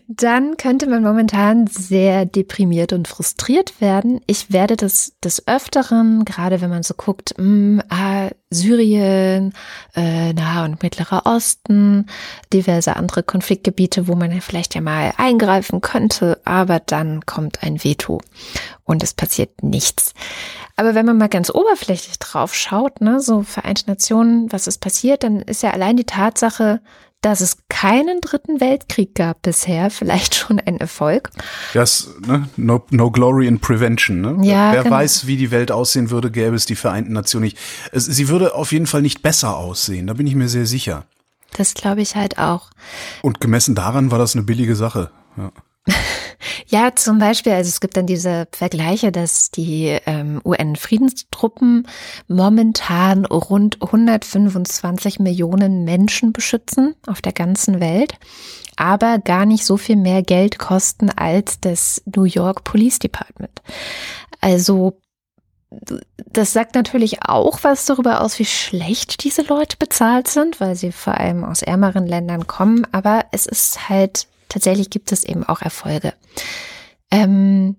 Dann 0.09 0.57
könnte 0.57 0.87
man 0.87 1.03
momentan 1.03 1.67
sehr 1.67 2.25
deprimiert 2.27 2.93
und 2.93 3.09
frustriert 3.09 3.81
werden. 3.81 4.21
Ich 4.27 4.53
werde 4.53 4.77
das 4.77 5.12
des 5.23 5.47
Öfteren, 5.47 6.25
gerade 6.25 6.61
wenn 6.61 6.71
man 6.71 6.83
so 6.83 6.95
guckt, 6.95 7.35
mh, 7.38 7.85
ah, 7.88 8.31
Syrien, 8.51 9.53
äh, 9.95 10.33
Nahe 10.33 10.65
und 10.65 10.83
Mittlerer 10.83 11.23
Osten, 11.25 12.07
diverse 12.53 12.97
andere 12.97 13.23
Konfliktgebiete, 13.23 14.09
wo 14.09 14.15
man 14.15 14.33
ja 14.33 14.41
vielleicht 14.41 14.75
ja 14.75 14.81
mal 14.81 15.12
eingreifen 15.17 15.81
könnte, 15.81 16.41
aber 16.45 16.81
dann 16.81 17.25
kommt 17.25 17.62
ein 17.62 17.83
Veto 17.83 18.21
und 18.85 19.03
es 19.03 19.15
passiert 19.15 19.62
nichts. 19.62 20.15
Aber 20.77 20.95
wenn 20.95 21.07
man 21.07 21.19
mal 21.19 21.29
ganz 21.29 21.51
oberflächlich 21.51 22.19
drauf 22.19 22.41
schaut, 22.50 23.00
ne, 23.00 23.20
so 23.20 23.42
Vereinte 23.42 23.85
Nationen, 23.87 24.50
was 24.52 24.66
ist 24.66 24.81
passiert, 24.81 25.22
dann 25.22 25.40
ist 25.40 25.62
ja 25.62 25.70
allein 25.70 25.96
die 25.96 26.05
Tatsache, 26.05 26.81
dass 27.22 27.40
es 27.40 27.59
keinen 27.68 28.20
dritten 28.20 28.61
Weltkrieg 28.61 29.14
gab 29.14 29.42
bisher, 29.42 29.90
vielleicht 29.90 30.35
schon 30.35 30.59
ein 30.59 30.78
Erfolg. 30.78 31.31
Das, 31.72 32.11
ne? 32.26 32.48
no, 32.57 32.85
no 32.90 33.11
glory 33.12 33.46
in 33.46 33.61
prevention. 33.61 34.20
Ne? 34.20 34.38
Ja, 34.42 34.72
Wer 34.72 34.83
genau. 34.83 34.96
weiß, 34.96 35.26
wie 35.28 35.37
die 35.37 35.52
Welt 35.52 35.70
aussehen 35.70 36.11
würde, 36.11 36.31
gäbe 36.33 36.57
es 36.57 36.66
die 36.66 36.74
Vereinten 36.74 37.12
Nationen 37.12 37.44
nicht. 37.44 37.59
Es, 37.92 38.07
sie 38.07 38.28
würde 38.28 38.55
auf 38.57 38.72
jeden 38.72 38.87
Fall 38.87 39.02
nicht 39.02 39.22
besser 39.22 39.57
aussehen, 39.57 40.09
da 40.09 40.14
bin 40.14 40.26
ich 40.26 40.35
mir 40.35 40.48
sehr 40.48 40.66
sicher. 40.66 41.05
Das 41.57 41.74
glaube 41.74 42.00
ich 42.00 42.16
halt 42.16 42.38
auch. 42.38 42.70
Und 43.22 43.40
gemessen 43.40 43.74
daran 43.74 44.11
war 44.11 44.18
das 44.18 44.35
eine 44.35 44.42
billige 44.42 44.74
Sache. 44.74 45.11
Ja. 45.37 45.52
Ja, 46.66 46.94
zum 46.94 47.18
Beispiel, 47.18 47.52
also 47.52 47.68
es 47.68 47.81
gibt 47.81 47.96
dann 47.96 48.07
diese 48.07 48.46
Vergleiche, 48.52 49.12
dass 49.12 49.50
die 49.50 49.98
ähm, 50.07 50.40
UN-Friedenstruppen 50.44 51.87
momentan 52.28 53.24
rund 53.24 53.83
125 53.83 55.18
Millionen 55.18 55.85
Menschen 55.85 56.33
beschützen 56.33 56.94
auf 57.07 57.22
der 57.22 57.33
ganzen 57.33 57.81
Welt, 57.81 58.14
aber 58.76 59.18
gar 59.18 59.46
nicht 59.46 59.64
so 59.64 59.76
viel 59.76 59.96
mehr 59.96 60.22
Geld 60.22 60.59
kosten 60.59 61.11
als 61.11 61.61
das 61.61 62.02
New 62.14 62.24
York 62.24 62.64
Police 62.64 62.98
Department. 62.98 63.62
Also 64.40 64.98
das 66.33 66.52
sagt 66.52 66.74
natürlich 66.74 67.22
auch 67.24 67.61
was 67.62 67.87
darüber 67.87 68.20
aus, 68.20 68.38
wie 68.38 68.44
schlecht 68.44 69.24
diese 69.24 69.42
Leute 69.42 69.76
bezahlt 69.76 70.28
sind, 70.28 70.61
weil 70.61 70.74
sie 70.74 70.92
vor 70.92 71.14
allem 71.14 71.44
aus 71.44 71.62
ärmeren 71.62 72.07
Ländern 72.07 72.46
kommen. 72.46 72.87
Aber 72.92 73.26
es 73.33 73.46
ist 73.46 73.88
halt, 73.88 74.26
tatsächlich 74.53 74.91
gibt 74.91 75.12
es 75.12 75.25
eben 75.25 75.45
auch 75.45 75.62
Erfolge. 75.62 76.12
Ähm, 77.11 77.77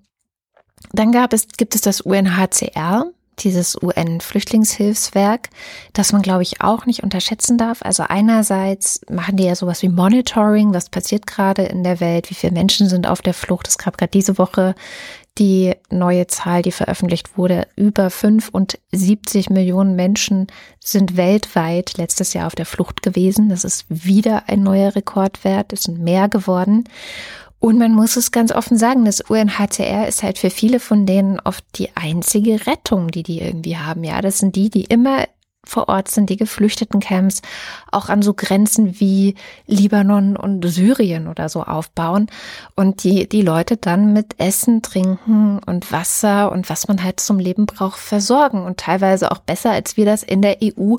dann 0.92 1.12
gab 1.12 1.34
es, 1.34 1.48
gibt 1.48 1.76
es 1.76 1.82
das 1.82 2.02
UNHCR, 2.02 3.06
dieses 3.40 3.82
UN-Flüchtlingshilfswerk, 3.82 5.50
das 5.94 6.12
man, 6.12 6.22
glaube 6.22 6.44
ich, 6.44 6.62
auch 6.62 6.86
nicht 6.86 7.04
unterschätzen 7.04 7.58
darf. 7.58 7.82
Also 7.82 8.04
einerseits 8.08 9.02
machen 9.10 9.38
die 9.38 9.46
ja 9.46 9.56
sowas 9.56 9.82
wie 9.82 9.90
Monitoring, 9.90 10.74
was 10.74 10.90
passiert 10.90 11.26
gerade 11.26 11.64
in 11.64 11.84
der 11.84 12.00
Welt, 12.00 12.30
wie 12.30 12.36
viele 12.36 12.54
Menschen 12.54 12.90
sind 12.90 13.08
auf 13.08 13.22
der 13.22 13.34
Flucht. 13.34 13.68
Es 13.68 13.78
gab 13.78 13.98
gerade 13.98 14.12
diese 14.12 14.38
Woche 14.38 14.76
die 15.38 15.74
neue 15.90 16.28
Zahl, 16.28 16.62
die 16.62 16.72
veröffentlicht 16.72 17.38
wurde. 17.38 17.68
Über 17.76 18.10
75 18.10 19.50
Millionen 19.50 19.96
Menschen 19.96 20.48
sind 20.80 21.18
weltweit 21.18 21.98
letztes 21.98 22.34
Jahr 22.34 22.48
auf 22.48 22.56
der 22.56 22.66
Flucht 22.66 23.02
gewesen. 23.02 23.50
Das 23.50 23.64
ist 23.64 23.86
wieder 23.90 24.44
ein 24.48 24.62
neuer 24.62 24.96
Rekordwert. 24.96 25.74
Es 25.74 25.84
sind 25.84 26.00
mehr 26.00 26.30
geworden. 26.30 26.84
Und 27.60 27.80
man 27.80 27.94
muss 27.94 28.18
es 28.18 28.32
ganz 28.32 28.52
offen 28.52 28.78
sagen, 28.78 29.06
das 29.06 29.22
UNHCR 29.22 30.08
ist 30.08 30.22
halt 30.22 30.38
für 30.38 30.50
viele 30.50 30.82
von 30.82 31.06
denen 31.06 31.40
oft 31.40 31.64
die 31.76 31.96
einzige 31.96 32.68
Rettung, 32.68 33.08
die 33.08 33.24
die 33.24 33.40
irgendwie 33.40 33.78
haben. 33.78 34.04
Ja, 34.04 34.22
das 34.22 34.40
sind 34.40 34.58
die, 34.58 34.70
die 34.70 34.84
immer 34.84 35.24
vor 35.66 35.90
Ort 35.90 36.10
sind, 36.10 36.30
die 36.30 36.38
Geflüchtetencamps 36.38 37.42
auch 37.92 38.10
an 38.10 38.22
so 38.22 38.34
Grenzen 38.34 39.00
wie 39.00 39.36
Libanon 39.66 40.36
und 40.36 40.64
Syrien 40.68 41.28
oder 41.28 41.50
so 41.50 41.64
aufbauen 41.64 42.28
und 42.76 43.04
die, 43.04 43.28
die 43.28 43.42
Leute 43.42 43.78
dann 43.78 44.14
mit 44.14 44.40
Essen, 44.40 44.82
Trinken 44.82 45.60
und 45.66 45.92
Wasser 45.92 46.52
und 46.52 46.70
was 46.70 46.88
man 46.88 47.02
halt 47.04 47.20
zum 47.20 47.40
Leben 47.40 47.66
braucht 47.66 48.00
versorgen 48.00 48.64
und 48.64 48.78
teilweise 48.78 49.32
auch 49.32 49.40
besser, 49.40 49.72
als 49.72 49.96
wir 49.96 50.06
das 50.06 50.24
in 50.24 50.42
der 50.42 50.58
EU 50.62 50.98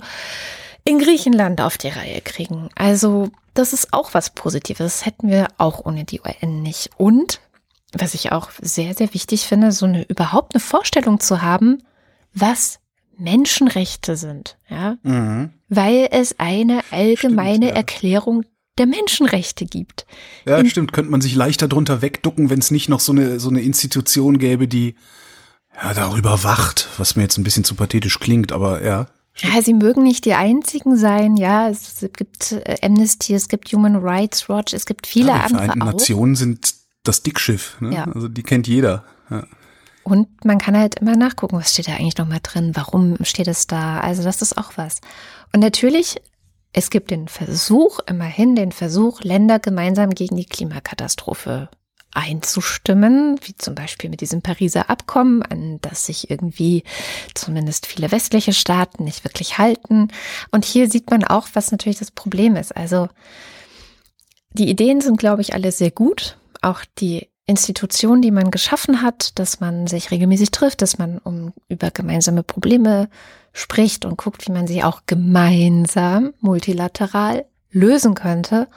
in 0.84 0.98
Griechenland 0.98 1.60
auf 1.60 1.78
die 1.78 1.88
Reihe 1.88 2.20
kriegen. 2.20 2.68
Also 2.74 3.30
das 3.54 3.72
ist 3.72 3.92
auch 3.92 4.14
was 4.14 4.30
Positives. 4.30 4.98
Das 4.98 5.06
hätten 5.06 5.28
wir 5.28 5.48
auch 5.58 5.84
ohne 5.84 6.04
die 6.04 6.20
UN 6.20 6.62
nicht. 6.62 6.90
Und 6.96 7.40
was 7.92 8.14
ich 8.14 8.32
auch 8.32 8.50
sehr, 8.60 8.94
sehr 8.94 9.14
wichtig 9.14 9.46
finde, 9.46 9.72
so 9.72 9.86
eine 9.86 10.02
überhaupt 10.02 10.54
eine 10.54 10.60
Vorstellung 10.60 11.20
zu 11.20 11.42
haben, 11.42 11.82
was 12.34 12.80
Menschenrechte 13.18 14.16
sind, 14.16 14.56
ja, 14.68 14.96
Mhm. 15.02 15.50
weil 15.68 16.08
es 16.10 16.38
eine 16.38 16.82
allgemeine 16.90 17.54
Stimmt, 17.56 17.70
ja. 17.70 17.76
Erklärung 17.76 18.42
der 18.78 18.86
Menschenrechte 18.86 19.66
gibt. 19.66 20.04
Ja, 20.46 20.64
stimmt. 20.66 20.92
Könnte 20.92 21.10
man 21.10 21.20
sich 21.20 21.34
leichter 21.36 21.68
drunter 21.68 22.02
wegducken, 22.02 22.50
wenn 22.50 22.58
es 22.58 22.70
nicht 22.70 22.88
noch 22.88 23.00
so 23.00 23.12
eine, 23.12 23.38
so 23.38 23.48
eine 23.48 23.62
Institution 23.62 24.38
gäbe, 24.38 24.66
die 24.66 24.96
ja, 25.80 25.94
darüber 25.94 26.42
wacht, 26.44 26.88
was 26.98 27.16
mir 27.16 27.22
jetzt 27.22 27.38
ein 27.38 27.44
bisschen 27.44 27.64
zu 27.64 27.74
pathetisch 27.74 28.18
klingt, 28.20 28.52
aber 28.52 28.82
ja. 28.84 29.06
Ja, 29.36 29.60
sie 29.62 29.74
mögen 29.74 30.04
nicht 30.04 30.24
die 30.24 30.34
einzigen 30.34 30.96
sein, 30.96 31.36
ja, 31.36 31.68
es 31.68 32.06
gibt 32.16 32.52
äh, 32.52 32.76
Amnesty, 32.82 33.34
es 33.34 33.48
gibt 33.48 33.72
Human 33.72 33.96
Rights 33.96 34.48
Watch, 34.48 34.72
es 34.74 34.86
gibt 34.86 35.06
viele 35.08 35.28
ja, 35.28 35.38
die 35.38 35.44
andere 35.44 35.64
Vereinten 35.64 35.82
auch. 35.82 35.86
Nationen 35.86 36.36
sind 36.36 36.74
das 37.02 37.22
Dickschiff. 37.22 37.76
Ne? 37.80 37.94
Ja. 37.94 38.04
Also 38.04 38.28
die 38.28 38.42
kennt 38.44 38.68
jeder. 38.68 39.04
Ja. 39.30 39.44
Und 40.04 40.44
man 40.44 40.58
kann 40.58 40.76
halt 40.76 40.96
immer 40.96 41.16
nachgucken, 41.16 41.56
was 41.56 41.72
steht 41.72 41.88
da 41.88 41.92
eigentlich 41.92 42.18
nochmal 42.18 42.40
drin, 42.42 42.72
warum 42.74 43.16
steht 43.24 43.48
es 43.48 43.66
da. 43.66 44.00
Also 44.00 44.22
das 44.22 44.42
ist 44.42 44.58
auch 44.58 44.72
was. 44.76 45.00
Und 45.52 45.60
natürlich, 45.60 46.20
es 46.72 46.90
gibt 46.90 47.10
den 47.10 47.26
Versuch, 47.26 48.00
immerhin 48.06 48.54
den 48.54 48.70
Versuch, 48.70 49.22
Länder 49.22 49.58
gemeinsam 49.58 50.10
gegen 50.10 50.36
die 50.36 50.44
Klimakatastrophe 50.44 51.70
einzustimmen, 52.14 53.40
wie 53.42 53.56
zum 53.56 53.74
Beispiel 53.74 54.08
mit 54.08 54.20
diesem 54.20 54.40
Pariser 54.40 54.88
Abkommen, 54.88 55.42
an 55.42 55.80
das 55.80 56.06
sich 56.06 56.30
irgendwie 56.30 56.84
zumindest 57.34 57.86
viele 57.86 58.12
westliche 58.12 58.52
Staaten 58.52 59.04
nicht 59.04 59.24
wirklich 59.24 59.58
halten. 59.58 60.08
Und 60.50 60.64
hier 60.64 60.88
sieht 60.88 61.10
man 61.10 61.24
auch, 61.24 61.48
was 61.54 61.72
natürlich 61.72 61.98
das 61.98 62.10
Problem 62.10 62.56
ist. 62.56 62.76
Also 62.76 63.08
die 64.52 64.68
Ideen 64.68 65.00
sind, 65.00 65.18
glaube 65.18 65.42
ich, 65.42 65.54
alle 65.54 65.72
sehr 65.72 65.90
gut. 65.90 66.38
Auch 66.62 66.84
die 66.98 67.28
Institution, 67.46 68.22
die 68.22 68.30
man 68.30 68.50
geschaffen 68.50 69.02
hat, 69.02 69.38
dass 69.38 69.60
man 69.60 69.86
sich 69.86 70.10
regelmäßig 70.10 70.50
trifft, 70.50 70.80
dass 70.80 70.98
man 70.98 71.18
um 71.18 71.52
über 71.68 71.90
gemeinsame 71.90 72.42
Probleme 72.42 73.08
spricht 73.52 74.04
und 74.04 74.16
guckt, 74.16 74.46
wie 74.48 74.52
man 74.52 74.66
sie 74.66 74.82
auch 74.82 75.02
gemeinsam 75.06 76.32
multilateral 76.40 77.44
lösen 77.70 78.14
könnte. 78.14 78.68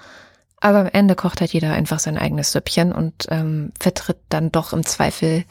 Aber 0.59 0.79
am 0.79 0.87
Ende 0.87 1.15
kocht 1.15 1.39
halt 1.39 1.53
jeder 1.53 1.73
einfach 1.73 1.99
sein 1.99 2.17
eigenes 2.17 2.51
Süppchen 2.51 2.91
und 2.91 3.27
ähm, 3.29 3.71
vertritt 3.79 4.17
dann 4.29 4.51
doch 4.51 4.73
im 4.73 4.85
Zweifel 4.85 5.45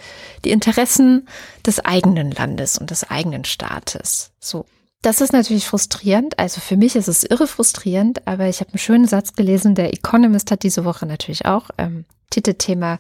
die 0.45 0.51
Interessen 0.51 1.29
des 1.65 1.85
eigenen 1.85 2.33
Landes 2.33 2.77
und 2.77 2.91
des 2.91 3.09
eigenen 3.09 3.45
Staates. 3.45 4.33
So. 4.41 4.67
Das 5.03 5.21
ist 5.21 5.33
natürlich 5.33 5.67
frustrierend. 5.67 6.39
Also 6.39 6.61
für 6.61 6.77
mich 6.77 6.97
ist 6.97 7.07
es 7.07 7.23
irre 7.23 7.47
frustrierend, 7.47 8.27
aber 8.27 8.49
ich 8.49 8.61
habe 8.61 8.73
einen 8.73 8.79
schönen 8.79 9.07
Satz 9.07 9.35
gelesen. 9.35 9.77
Der 9.77 9.93
Economist 9.93 10.51
hat 10.51 10.65
diese 10.65 10.85
Woche 10.85 11.07
natürlich 11.07 11.47
auch 11.47 11.71
ähm, 11.79 12.05
Titelthema 12.31 12.99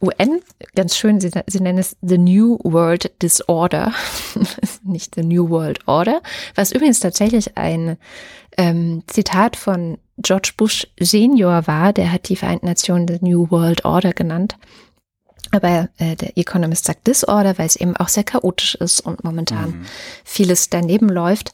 UN. 0.00 0.40
Ganz 0.74 0.96
schön, 0.96 1.20
sie, 1.20 1.30
sie 1.46 1.60
nennen 1.60 1.78
es 1.78 1.96
The 2.02 2.18
New 2.18 2.58
World 2.62 3.10
Disorder, 3.22 3.92
nicht 4.82 5.14
The 5.14 5.22
New 5.22 5.48
World 5.48 5.86
Order, 5.86 6.20
was 6.54 6.72
übrigens 6.72 7.00
tatsächlich 7.00 7.56
ein 7.56 7.96
ähm, 8.56 9.02
Zitat 9.06 9.56
von 9.56 9.98
George 10.18 10.52
Bush 10.56 10.86
Senior 11.00 11.66
war. 11.66 11.92
Der 11.92 12.12
hat 12.12 12.28
die 12.28 12.36
Vereinten 12.36 12.66
Nationen 12.66 13.08
The 13.08 13.18
New 13.20 13.50
World 13.50 13.84
Order 13.84 14.12
genannt. 14.12 14.56
Aber 15.50 15.88
äh, 15.98 16.16
der 16.16 16.36
Economist 16.36 16.84
sagt 16.84 17.06
Disorder, 17.06 17.58
weil 17.58 17.66
es 17.66 17.76
eben 17.76 17.96
auch 17.96 18.08
sehr 18.08 18.24
chaotisch 18.24 18.74
ist 18.74 19.00
und 19.00 19.22
momentan 19.22 19.70
Mhm. 19.70 19.86
vieles 20.24 20.68
daneben 20.68 21.08
läuft. 21.08 21.52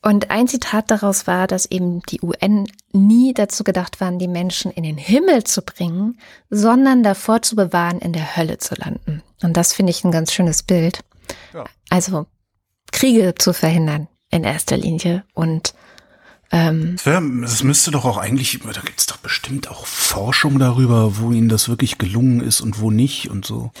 Und 0.00 0.30
ein 0.30 0.46
Zitat 0.46 0.90
daraus 0.90 1.26
war, 1.26 1.46
dass 1.46 1.66
eben 1.66 2.02
die 2.02 2.20
UN 2.22 2.66
nie 2.92 3.34
dazu 3.34 3.64
gedacht 3.64 4.00
waren, 4.00 4.18
die 4.18 4.28
Menschen 4.28 4.70
in 4.70 4.84
den 4.84 4.96
Himmel 4.96 5.44
zu 5.44 5.62
bringen, 5.62 6.18
sondern 6.50 7.02
davor 7.02 7.42
zu 7.42 7.56
bewahren, 7.56 7.98
in 7.98 8.12
der 8.12 8.36
Hölle 8.36 8.58
zu 8.58 8.74
landen. 8.76 9.22
Und 9.42 9.56
das 9.56 9.72
finde 9.72 9.90
ich 9.90 10.04
ein 10.04 10.12
ganz 10.12 10.32
schönes 10.32 10.62
Bild. 10.62 11.00
Ja. 11.52 11.64
Also 11.90 12.26
Kriege 12.92 13.34
zu 13.36 13.52
verhindern 13.52 14.08
in 14.30 14.44
erster 14.44 14.76
Linie 14.76 15.24
und 15.34 15.74
ähm, 16.50 16.96
Das, 16.96 17.06
wär, 17.06 17.20
das 17.20 17.62
müsste 17.62 17.90
doch 17.90 18.04
auch 18.04 18.16
eigentlich, 18.16 18.58
da 18.60 18.80
gibt's 18.80 19.06
doch 19.06 19.18
bestimmt 19.18 19.68
auch 19.68 19.86
Forschung 19.86 20.58
darüber, 20.58 21.18
wo 21.18 21.32
ihnen 21.32 21.48
das 21.48 21.68
wirklich 21.68 21.98
gelungen 21.98 22.40
ist 22.40 22.60
und 22.60 22.80
wo 22.80 22.90
nicht 22.90 23.30
und 23.30 23.44
so. 23.44 23.72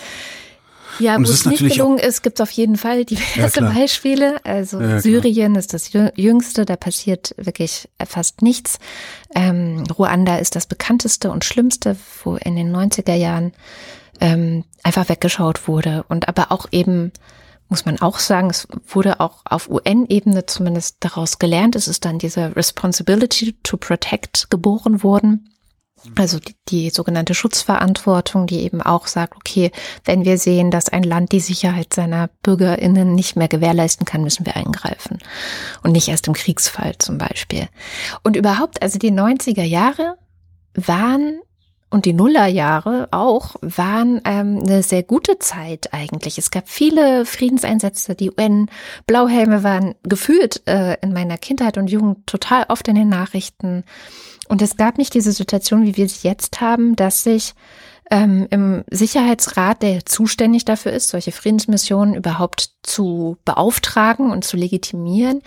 Ja, 0.98 1.16
Und 1.16 1.28
wo 1.28 1.30
es 1.32 1.44
nicht 1.44 1.60
gelungen 1.60 1.98
ist, 1.98 2.22
gibt 2.22 2.38
es 2.40 2.42
auf 2.42 2.50
jeden 2.50 2.76
Fall 2.76 3.04
diverse 3.04 3.60
klar. 3.60 3.72
Beispiele. 3.74 4.44
Also 4.44 4.80
Ja. 4.80 5.00
Syrien 5.00 5.54
ist 5.54 5.74
das 5.74 5.90
jü- 5.92 6.12
jüngste, 6.16 6.64
da 6.64 6.76
passiert 6.76 7.34
wirklich 7.36 7.88
fast 8.06 8.42
nichts. 8.42 8.78
Ähm, 9.34 9.84
Ruanda 9.98 10.36
ist 10.38 10.56
das 10.56 10.66
bekannteste 10.66 11.30
und 11.30 11.44
schlimmste, 11.44 11.96
wo 12.24 12.36
in 12.36 12.56
den 12.56 12.74
90er 12.74 13.14
Jahren 13.14 13.52
ähm, 14.20 14.64
einfach 14.82 15.08
weggeschaut 15.08 15.68
wurde. 15.68 16.04
Und 16.08 16.28
aber 16.28 16.50
auch 16.50 16.66
eben, 16.72 17.12
muss 17.68 17.84
man 17.84 18.00
auch 18.00 18.18
sagen, 18.18 18.48
es 18.50 18.66
wurde 18.88 19.20
auch 19.20 19.42
auf 19.44 19.68
UN-Ebene 19.68 20.46
zumindest 20.46 20.96
daraus 21.00 21.38
gelernt. 21.38 21.76
Es 21.76 21.86
ist 21.86 22.04
dann 22.04 22.18
diese 22.18 22.56
Responsibility 22.56 23.56
to 23.62 23.76
Protect 23.76 24.50
geboren 24.50 25.02
worden. 25.02 25.50
Also 26.16 26.38
die, 26.38 26.54
die 26.68 26.90
sogenannte 26.90 27.34
Schutzverantwortung, 27.34 28.46
die 28.46 28.60
eben 28.60 28.82
auch 28.82 29.06
sagt, 29.06 29.36
okay, 29.36 29.70
wenn 30.04 30.24
wir 30.24 30.38
sehen, 30.38 30.70
dass 30.70 30.88
ein 30.88 31.02
Land 31.02 31.32
die 31.32 31.40
Sicherheit 31.40 31.92
seiner 31.94 32.28
BürgerInnen 32.42 33.14
nicht 33.14 33.36
mehr 33.36 33.48
gewährleisten 33.48 34.06
kann, 34.06 34.22
müssen 34.22 34.46
wir 34.46 34.56
eingreifen. 34.56 35.18
Und 35.82 35.92
nicht 35.92 36.08
erst 36.08 36.28
im 36.28 36.34
Kriegsfall 36.34 36.96
zum 36.98 37.18
Beispiel. 37.18 37.68
Und 38.22 38.36
überhaupt, 38.36 38.82
also 38.82 38.98
die 38.98 39.12
90er 39.12 39.64
Jahre 39.64 40.16
waren 40.74 41.40
und 41.90 42.04
die 42.04 42.12
Nullerjahre 42.12 43.08
auch 43.12 43.56
waren 43.62 44.20
ähm, 44.24 44.60
eine 44.62 44.82
sehr 44.82 45.02
gute 45.02 45.38
Zeit 45.38 45.94
eigentlich. 45.94 46.36
Es 46.36 46.50
gab 46.50 46.68
viele 46.68 47.24
Friedenseinsätze. 47.24 48.14
Die 48.14 48.30
UN-Blauhelme 48.30 49.62
waren 49.62 49.94
gefühlt 50.02 50.62
äh, 50.66 50.98
in 51.00 51.14
meiner 51.14 51.38
Kindheit 51.38 51.78
und 51.78 51.88
Jugend 51.88 52.26
total 52.26 52.66
oft 52.68 52.88
in 52.88 52.94
den 52.94 53.08
Nachrichten. 53.08 53.84
Und 54.48 54.62
es 54.62 54.76
gab 54.76 54.98
nicht 54.98 55.14
diese 55.14 55.32
Situation, 55.32 55.84
wie 55.84 55.96
wir 55.96 56.08
sie 56.08 56.26
jetzt 56.26 56.60
haben, 56.60 56.96
dass 56.96 57.22
sich 57.22 57.54
ähm, 58.10 58.46
im 58.50 58.84
Sicherheitsrat, 58.90 59.82
der 59.82 60.06
zuständig 60.06 60.64
dafür 60.64 60.92
ist, 60.92 61.08
solche 61.08 61.32
Friedensmissionen 61.32 62.14
überhaupt 62.14 62.70
zu 62.82 63.36
beauftragen 63.44 64.30
und 64.30 64.44
zu 64.44 64.56
legitimieren, 64.56 65.42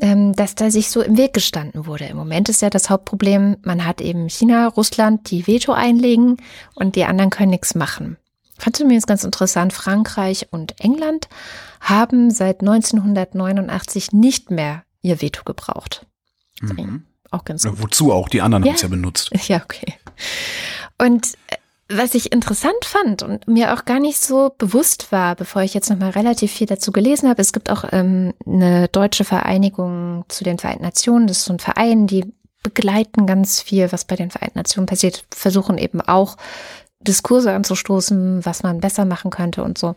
ähm, 0.00 0.34
dass 0.34 0.54
da 0.54 0.70
sich 0.70 0.90
so 0.90 1.00
im 1.00 1.16
Weg 1.16 1.32
gestanden 1.32 1.86
wurde. 1.86 2.04
Im 2.04 2.16
Moment 2.16 2.48
ist 2.48 2.62
ja 2.62 2.70
das 2.70 2.90
Hauptproblem, 2.90 3.56
man 3.62 3.86
hat 3.86 4.00
eben 4.00 4.28
China, 4.28 4.68
Russland, 4.68 5.30
die 5.30 5.46
Veto 5.46 5.72
einlegen 5.72 6.36
und 6.74 6.96
die 6.96 7.04
anderen 7.04 7.30
können 7.30 7.50
nichts 7.50 7.74
machen. 7.74 8.18
Fand 8.58 8.76
zumindest 8.76 9.06
ganz 9.06 9.24
interessant, 9.24 9.72
Frankreich 9.72 10.48
und 10.50 10.80
England 10.80 11.28
haben 11.80 12.30
seit 12.30 12.60
1989 12.60 14.12
nicht 14.12 14.50
mehr 14.50 14.84
ihr 15.02 15.20
Veto 15.20 15.42
gebraucht. 15.44 16.06
Mhm. 16.60 17.04
Auch 17.34 17.44
ganz 17.44 17.64
gut. 17.64 17.82
wozu 17.82 18.12
auch? 18.12 18.28
Die 18.28 18.40
anderen 18.40 18.64
Ja. 18.64 18.70
haben 18.70 18.76
es 18.76 18.82
ja 18.82 18.88
benutzt. 18.88 19.30
Ja, 19.48 19.62
okay. 19.62 19.94
Und 20.98 21.34
äh, 21.48 21.56
was 21.88 22.14
ich 22.14 22.32
interessant 22.32 22.84
fand 22.84 23.22
und 23.22 23.46
mir 23.46 23.74
auch 23.74 23.84
gar 23.84 24.00
nicht 24.00 24.18
so 24.18 24.54
bewusst 24.56 25.12
war, 25.12 25.34
bevor 25.34 25.62
ich 25.62 25.74
jetzt 25.74 25.90
nochmal 25.90 26.10
relativ 26.10 26.50
viel 26.52 26.66
dazu 26.66 26.92
gelesen 26.92 27.28
habe, 27.28 27.42
es 27.42 27.52
gibt 27.52 27.68
auch 27.70 27.84
ähm, 27.92 28.32
eine 28.46 28.88
deutsche 28.88 29.24
Vereinigung 29.24 30.24
zu 30.28 30.44
den 30.44 30.58
Vereinten 30.58 30.84
Nationen, 30.84 31.26
das 31.26 31.38
ist 31.38 31.44
so 31.44 31.52
ein 31.52 31.58
Verein, 31.58 32.06
die 32.06 32.32
begleiten 32.62 33.26
ganz 33.26 33.60
viel, 33.60 33.92
was 33.92 34.06
bei 34.06 34.16
den 34.16 34.30
Vereinten 34.30 34.58
Nationen 34.58 34.86
passiert, 34.86 35.24
versuchen 35.34 35.76
eben 35.76 36.00
auch 36.00 36.36
Diskurse 37.00 37.52
anzustoßen, 37.52 38.46
was 38.46 38.62
man 38.62 38.80
besser 38.80 39.04
machen 39.04 39.30
könnte 39.30 39.62
und 39.62 39.76
so. 39.76 39.94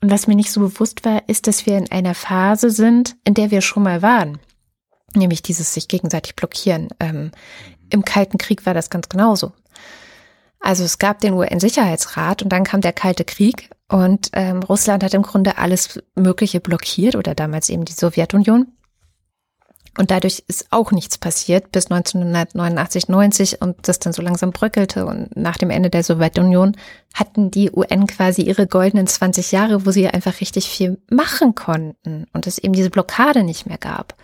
Und 0.00 0.10
was 0.10 0.26
mir 0.26 0.34
nicht 0.34 0.50
so 0.50 0.60
bewusst 0.60 1.04
war, 1.04 1.22
ist, 1.28 1.46
dass 1.46 1.66
wir 1.66 1.76
in 1.76 1.90
einer 1.90 2.14
Phase 2.14 2.70
sind, 2.70 3.16
in 3.24 3.34
der 3.34 3.50
wir 3.50 3.60
schon 3.60 3.82
mal 3.82 4.00
waren. 4.00 4.38
Nämlich 5.14 5.42
dieses 5.42 5.72
sich 5.72 5.88
gegenseitig 5.88 6.36
blockieren. 6.36 6.88
Ähm, 7.00 7.30
Im 7.90 8.04
Kalten 8.04 8.38
Krieg 8.38 8.66
war 8.66 8.74
das 8.74 8.90
ganz 8.90 9.08
genauso. 9.08 9.52
Also 10.60 10.84
es 10.84 10.98
gab 10.98 11.20
den 11.20 11.34
UN-Sicherheitsrat 11.34 12.42
und 12.42 12.50
dann 12.50 12.64
kam 12.64 12.80
der 12.80 12.92
Kalte 12.92 13.24
Krieg 13.24 13.70
und 13.88 14.30
ähm, 14.32 14.62
Russland 14.62 15.02
hat 15.02 15.14
im 15.14 15.22
Grunde 15.22 15.56
alles 15.56 16.00
Mögliche 16.14 16.60
blockiert 16.60 17.14
oder 17.14 17.34
damals 17.34 17.68
eben 17.68 17.84
die 17.84 17.92
Sowjetunion. 17.92 18.66
Und 19.96 20.12
dadurch 20.12 20.44
ist 20.46 20.66
auch 20.70 20.92
nichts 20.92 21.18
passiert 21.18 21.72
bis 21.72 21.90
1989, 21.90 23.08
90 23.08 23.62
und 23.62 23.76
das 23.88 23.98
dann 23.98 24.12
so 24.12 24.22
langsam 24.22 24.52
bröckelte. 24.52 25.06
Und 25.06 25.36
nach 25.36 25.56
dem 25.56 25.70
Ende 25.70 25.90
der 25.90 26.04
Sowjetunion 26.04 26.76
hatten 27.14 27.50
die 27.50 27.72
UN 27.72 28.06
quasi 28.06 28.42
ihre 28.42 28.68
goldenen 28.68 29.08
20 29.08 29.50
Jahre, 29.50 29.86
wo 29.86 29.90
sie 29.90 30.06
einfach 30.06 30.40
richtig 30.40 30.68
viel 30.68 30.98
machen 31.10 31.56
konnten 31.56 32.26
und 32.32 32.46
es 32.46 32.58
eben 32.58 32.74
diese 32.74 32.90
Blockade 32.90 33.42
nicht 33.42 33.66
mehr 33.66 33.78
gab. 33.78 34.14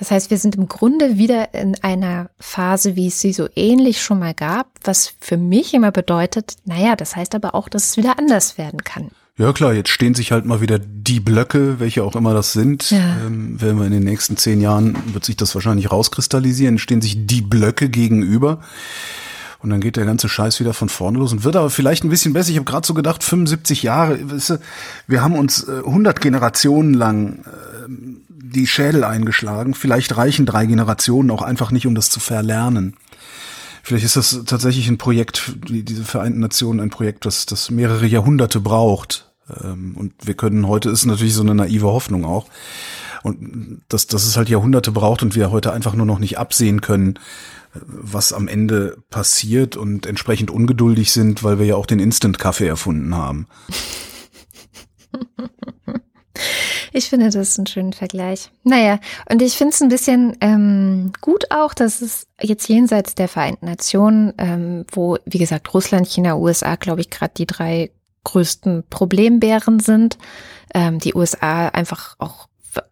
Das 0.00 0.10
heißt, 0.10 0.30
wir 0.30 0.38
sind 0.38 0.56
im 0.56 0.66
Grunde 0.66 1.18
wieder 1.18 1.52
in 1.52 1.76
einer 1.82 2.30
Phase, 2.40 2.96
wie 2.96 3.08
es 3.08 3.20
sie 3.20 3.34
so 3.34 3.48
ähnlich 3.54 4.02
schon 4.02 4.18
mal 4.18 4.32
gab, 4.32 4.66
was 4.82 5.12
für 5.20 5.36
mich 5.36 5.74
immer 5.74 5.92
bedeutet, 5.92 6.54
naja, 6.64 6.96
das 6.96 7.16
heißt 7.16 7.34
aber 7.34 7.54
auch, 7.54 7.68
dass 7.68 7.90
es 7.90 7.96
wieder 7.98 8.18
anders 8.18 8.56
werden 8.56 8.82
kann. 8.82 9.10
Ja 9.36 9.52
klar, 9.52 9.74
jetzt 9.74 9.90
stehen 9.90 10.14
sich 10.14 10.32
halt 10.32 10.46
mal 10.46 10.62
wieder 10.62 10.78
die 10.78 11.20
Blöcke, 11.20 11.80
welche 11.80 12.02
auch 12.02 12.16
immer 12.16 12.32
das 12.32 12.52
sind. 12.52 12.90
Ja. 12.90 13.18
Ähm, 13.26 13.60
werden 13.60 13.78
wir 13.78 13.86
in 13.86 13.92
den 13.92 14.04
nächsten 14.04 14.38
zehn 14.38 14.62
Jahren, 14.62 14.96
wird 15.12 15.24
sich 15.24 15.36
das 15.36 15.54
wahrscheinlich 15.54 15.92
rauskristallisieren, 15.92 16.78
stehen 16.78 17.02
sich 17.02 17.26
die 17.26 17.42
Blöcke 17.42 17.90
gegenüber. 17.90 18.60
Und 19.62 19.68
dann 19.68 19.80
geht 19.80 19.96
der 19.96 20.06
ganze 20.06 20.30
Scheiß 20.30 20.60
wieder 20.60 20.72
von 20.72 20.88
vorne 20.88 21.18
los 21.18 21.32
und 21.32 21.44
wird 21.44 21.56
aber 21.56 21.68
vielleicht 21.68 22.04
ein 22.04 22.10
bisschen 22.10 22.32
besser. 22.32 22.50
Ich 22.50 22.56
habe 22.56 22.64
gerade 22.64 22.86
so 22.86 22.94
gedacht, 22.94 23.22
75 23.22 23.82
Jahre, 23.82 24.18
weißt 24.30 24.50
du, 24.50 24.60
wir 25.06 25.22
haben 25.22 25.34
uns 25.34 25.68
äh, 25.68 25.82
100 25.84 26.22
Generationen 26.22 26.94
lang 26.94 27.44
äh, 27.44 28.19
die 28.50 28.66
Schädel 28.66 29.04
eingeschlagen. 29.04 29.74
Vielleicht 29.74 30.16
reichen 30.16 30.46
drei 30.46 30.66
Generationen 30.66 31.30
auch 31.30 31.42
einfach 31.42 31.70
nicht, 31.70 31.86
um 31.86 31.94
das 31.94 32.10
zu 32.10 32.20
verlernen. 32.20 32.96
Vielleicht 33.82 34.04
ist 34.04 34.16
das 34.16 34.42
tatsächlich 34.46 34.88
ein 34.88 34.98
Projekt, 34.98 35.54
die, 35.68 35.82
diese 35.82 36.04
Vereinten 36.04 36.40
Nationen, 36.40 36.80
ein 36.80 36.90
Projekt, 36.90 37.24
das, 37.24 37.46
das 37.46 37.70
mehrere 37.70 38.06
Jahrhunderte 38.06 38.60
braucht. 38.60 39.32
Ähm, 39.62 39.94
Und 39.96 40.12
wir 40.22 40.34
können 40.34 40.68
heute, 40.68 40.90
ist 40.90 41.06
natürlich 41.06 41.34
so 41.34 41.42
eine 41.42 41.54
naive 41.54 41.86
Hoffnung 41.86 42.24
auch. 42.24 42.46
Und 43.22 43.82
dass, 43.88 44.06
dass 44.06 44.24
es 44.24 44.36
halt 44.36 44.48
Jahrhunderte 44.48 44.92
braucht 44.92 45.22
und 45.22 45.34
wir 45.34 45.50
heute 45.50 45.72
einfach 45.72 45.94
nur 45.94 46.06
noch 46.06 46.18
nicht 46.18 46.38
absehen 46.38 46.80
können, 46.80 47.18
was 47.72 48.32
am 48.32 48.48
Ende 48.48 48.98
passiert 49.10 49.76
und 49.76 50.06
entsprechend 50.06 50.50
ungeduldig 50.50 51.12
sind, 51.12 51.44
weil 51.44 51.58
wir 51.58 51.66
ja 51.66 51.76
auch 51.76 51.86
den 51.86 52.00
Instant-Kaffee 52.00 52.66
erfunden 52.66 53.14
haben. 53.14 53.46
Ich 56.92 57.08
finde, 57.08 57.26
das 57.26 57.36
ist 57.36 57.58
ein 57.58 57.66
schöner 57.66 57.92
Vergleich. 57.92 58.50
Naja, 58.64 58.98
und 59.30 59.42
ich 59.42 59.56
finde 59.56 59.74
es 59.74 59.80
ein 59.80 59.88
bisschen 59.88 60.36
ähm, 60.40 61.12
gut 61.20 61.50
auch, 61.50 61.74
dass 61.74 62.00
es 62.02 62.26
jetzt 62.40 62.68
jenseits 62.68 63.14
der 63.14 63.28
Vereinten 63.28 63.66
Nationen, 63.66 64.32
ähm, 64.38 64.84
wo, 64.90 65.16
wie 65.24 65.38
gesagt, 65.38 65.72
Russland, 65.72 66.06
China, 66.08 66.36
USA, 66.36 66.76
glaube 66.76 67.00
ich, 67.00 67.10
gerade 67.10 67.32
die 67.36 67.46
drei 67.46 67.90
größten 68.24 68.84
Problembären 68.90 69.80
sind, 69.80 70.18
ähm, 70.74 70.98
die 70.98 71.14
USA 71.14 71.68
einfach 71.68 72.16
auch 72.18 72.48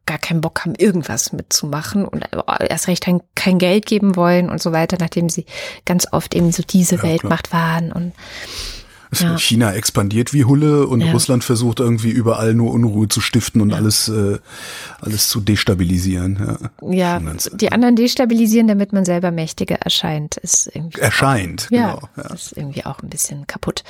gar 0.07 0.19
keinen 0.19 0.41
Bock 0.41 0.65
haben, 0.65 0.75
irgendwas 0.75 1.33
mitzumachen 1.33 2.05
und 2.05 2.25
erst 2.69 2.89
recht 2.89 3.05
kein, 3.05 3.21
kein 3.35 3.59
Geld 3.59 3.87
geben 3.87 4.17
wollen 4.17 4.49
und 4.51 4.61
so 4.61 4.73
weiter, 4.73 4.97
nachdem 4.99 5.29
sie 5.29 5.47
ganz 5.85 6.09
oft 6.11 6.35
eben 6.35 6.51
so 6.51 6.63
diese 6.63 6.97
Ja, 6.97 7.03
Weltmacht 7.05 7.53
waren 7.53 7.93
und 7.93 8.13
Ja. 9.15 9.39
China 9.39 9.73
expandiert 9.73 10.33
wie 10.33 10.45
Hulle 10.45 10.87
und 10.87 11.01
Ja. 11.01 11.13
Russland 11.13 11.45
versucht 11.45 11.81
irgendwie 11.81 12.11
überall 12.11 12.55
nur 12.55 12.73
Unruhe 12.73 13.09
zu 13.09 13.21
stiften 13.21 13.61
und 13.61 13.73
alles, 13.73 14.09
äh, 14.09 14.39
alles 15.01 15.29
zu 15.29 15.41
destabilisieren. 15.41 16.59
Ja. 16.83 17.19
ja, 17.21 17.33
die 17.55 17.73
anderen 17.73 17.97
destabilisieren, 17.97 18.69
damit 18.69 18.93
man 18.93 19.05
selber 19.05 19.31
mächtiger 19.31 19.77
erscheint, 19.77 20.37
ist 20.37 20.71
irgendwie 20.75 21.01
Erscheint, 21.01 21.69
Ja, 21.71 21.95
genau. 21.95 22.09
Ja. 22.17 22.35
ist 22.35 22.57
irgendwie 22.57 22.85
auch 22.85 23.03
ein 23.03 23.09
bisschen 23.09 23.47
kaputt. 23.47 23.85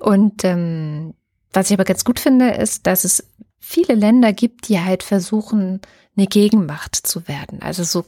Und 0.00 0.44
ähm, 0.44 1.14
was 1.52 1.68
ich 1.70 1.74
aber 1.74 1.84
ganz 1.84 2.04
gut 2.04 2.18
finde, 2.18 2.50
ist, 2.52 2.86
dass 2.86 3.04
es 3.04 3.24
viele 3.60 3.94
Länder 3.94 4.32
gibt, 4.32 4.68
die 4.68 4.80
halt 4.80 5.02
versuchen, 5.02 5.80
eine 6.16 6.26
Gegenmacht 6.26 6.94
zu 6.94 7.26
werden. 7.28 7.62
Also 7.62 7.84
so 7.84 8.04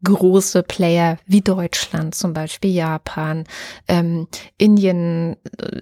mittelgroße 0.00 0.62
Player 0.62 1.18
wie 1.26 1.40
Deutschland, 1.40 2.14
zum 2.14 2.32
Beispiel 2.32 2.70
Japan. 2.70 3.44
Ähm, 3.86 4.28
Indien 4.56 5.36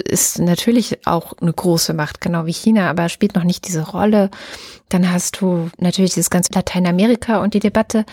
ist 0.04 0.38
natürlich 0.38 1.06
auch 1.06 1.34
eine 1.40 1.52
große 1.52 1.94
Macht, 1.94 2.20
genau 2.20 2.46
wie 2.46 2.52
China, 2.52 2.90
aber 2.90 3.08
spielt 3.08 3.34
noch 3.34 3.44
nicht 3.44 3.66
diese 3.66 3.90
Rolle. 3.90 4.30
Dann 4.88 5.10
hast 5.10 5.40
du 5.40 5.70
natürlich 5.78 6.14
dieses 6.14 6.30
ganze 6.30 6.52
Lateinamerika 6.54 7.42
und 7.42 7.54
die 7.54 7.60
Debatte, 7.60 8.04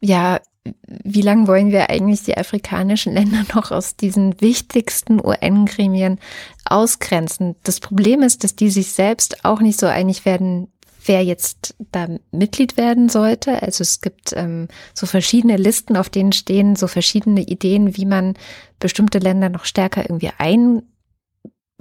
ja, 0.00 0.40
wie 0.86 1.20
lange 1.20 1.46
wollen 1.46 1.72
wir 1.72 1.90
eigentlich 1.90 2.22
die 2.22 2.38
afrikanischen 2.38 3.12
Länder 3.12 3.44
noch 3.54 3.70
aus 3.70 3.96
diesen 3.96 4.40
wichtigsten 4.40 5.20
UN-Gremien 5.24 6.18
ausgrenzen? 6.64 7.54
Das 7.64 7.80
Problem 7.80 8.22
ist, 8.22 8.44
dass 8.44 8.56
die 8.56 8.70
sich 8.70 8.92
selbst 8.92 9.44
auch 9.44 9.60
nicht 9.60 9.78
so 9.78 9.86
einig 9.86 10.24
werden, 10.24 10.68
wer 11.04 11.22
jetzt 11.22 11.74
da 11.92 12.08
Mitglied 12.32 12.76
werden 12.76 13.08
sollte. 13.08 13.62
Also 13.62 13.82
es 13.82 14.00
gibt 14.00 14.32
ähm, 14.34 14.68
so 14.94 15.06
verschiedene 15.06 15.56
Listen, 15.56 15.96
auf 15.96 16.08
denen 16.08 16.32
stehen 16.32 16.76
so 16.76 16.86
verschiedene 16.86 17.42
Ideen, 17.42 17.96
wie 17.96 18.06
man 18.06 18.34
bestimmte 18.80 19.18
Länder 19.18 19.48
noch 19.48 19.64
stärker 19.64 20.02
irgendwie 20.02 20.30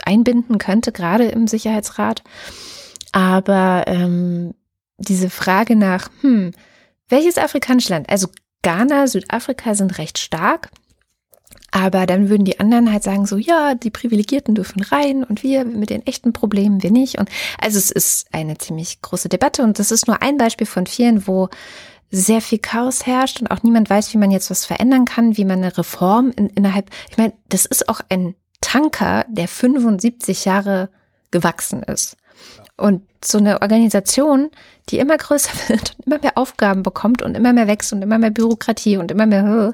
einbinden 0.05 0.57
könnte, 0.57 0.91
gerade 0.91 1.25
im 1.25 1.47
Sicherheitsrat. 1.47 2.23
Aber 3.11 3.83
ähm, 3.87 4.53
diese 4.97 5.29
Frage 5.29 5.75
nach, 5.75 6.09
hm, 6.21 6.51
welches 7.09 7.37
afrikanische 7.37 7.93
Land? 7.93 8.09
Also 8.09 8.27
Ghana, 8.63 9.07
Südafrika 9.07 9.75
sind 9.75 9.97
recht 9.97 10.17
stark. 10.17 10.69
Aber 11.75 12.05
dann 12.05 12.29
würden 12.29 12.45
die 12.45 12.59
anderen 12.59 12.91
halt 12.91 13.01
sagen 13.01 13.25
so, 13.25 13.35
ja, 13.37 13.73
die 13.73 13.89
Privilegierten 13.89 14.53
dürfen 14.53 14.83
rein 14.83 15.23
und 15.23 15.41
wir 15.41 15.65
mit 15.65 15.89
den 15.89 16.05
echten 16.05 16.31
Problemen, 16.31 16.83
wir 16.83 16.91
nicht. 16.91 17.17
Und 17.17 17.29
also 17.59 17.79
es 17.79 17.89
ist 17.89 18.27
eine 18.31 18.59
ziemlich 18.59 19.01
große 19.01 19.27
Debatte 19.27 19.63
und 19.63 19.79
das 19.79 19.89
ist 19.89 20.05
nur 20.05 20.21
ein 20.21 20.37
Beispiel 20.37 20.67
von 20.67 20.85
vielen, 20.85 21.25
wo 21.25 21.49
sehr 22.11 22.41
viel 22.41 22.59
Chaos 22.59 23.07
herrscht 23.07 23.41
und 23.41 23.49
auch 23.49 23.63
niemand 23.63 23.89
weiß, 23.89 24.13
wie 24.13 24.19
man 24.19 24.29
jetzt 24.29 24.51
was 24.51 24.67
verändern 24.67 25.05
kann, 25.05 25.35
wie 25.35 25.45
man 25.45 25.63
eine 25.63 25.75
Reform 25.75 26.31
in, 26.35 26.47
innerhalb, 26.49 26.91
ich 27.09 27.17
meine, 27.17 27.33
das 27.49 27.65
ist 27.65 27.89
auch 27.89 28.01
ein 28.07 28.35
Tanker, 28.61 29.25
der 29.27 29.47
75 29.47 30.45
Jahre 30.45 30.89
gewachsen 31.31 31.81
ist. 31.81 32.17
Und 32.77 33.01
so 33.25 33.39
eine 33.39 33.63
Organisation, 33.63 34.51
die 34.89 34.99
immer 34.99 35.17
größer 35.17 35.53
wird 35.69 35.95
und 35.97 36.05
immer 36.05 36.19
mehr 36.19 36.37
Aufgaben 36.37 36.83
bekommt 36.83 37.23
und 37.23 37.35
immer 37.35 37.51
mehr 37.51 37.67
wächst 37.67 37.91
und 37.93 38.03
immer 38.03 38.19
mehr 38.19 38.29
Bürokratie 38.29 38.97
und 38.97 39.09
immer 39.09 39.25
mehr, 39.25 39.73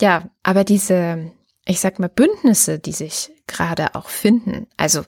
ja, 0.00 0.28
aber 0.42 0.64
diese, 0.64 1.30
ich 1.64 1.80
sag 1.80 1.98
mal, 1.98 2.08
Bündnisse, 2.08 2.78
die 2.78 2.92
sich 2.92 3.30
gerade 3.46 3.94
auch 3.94 4.08
finden, 4.08 4.66
also 4.76 5.02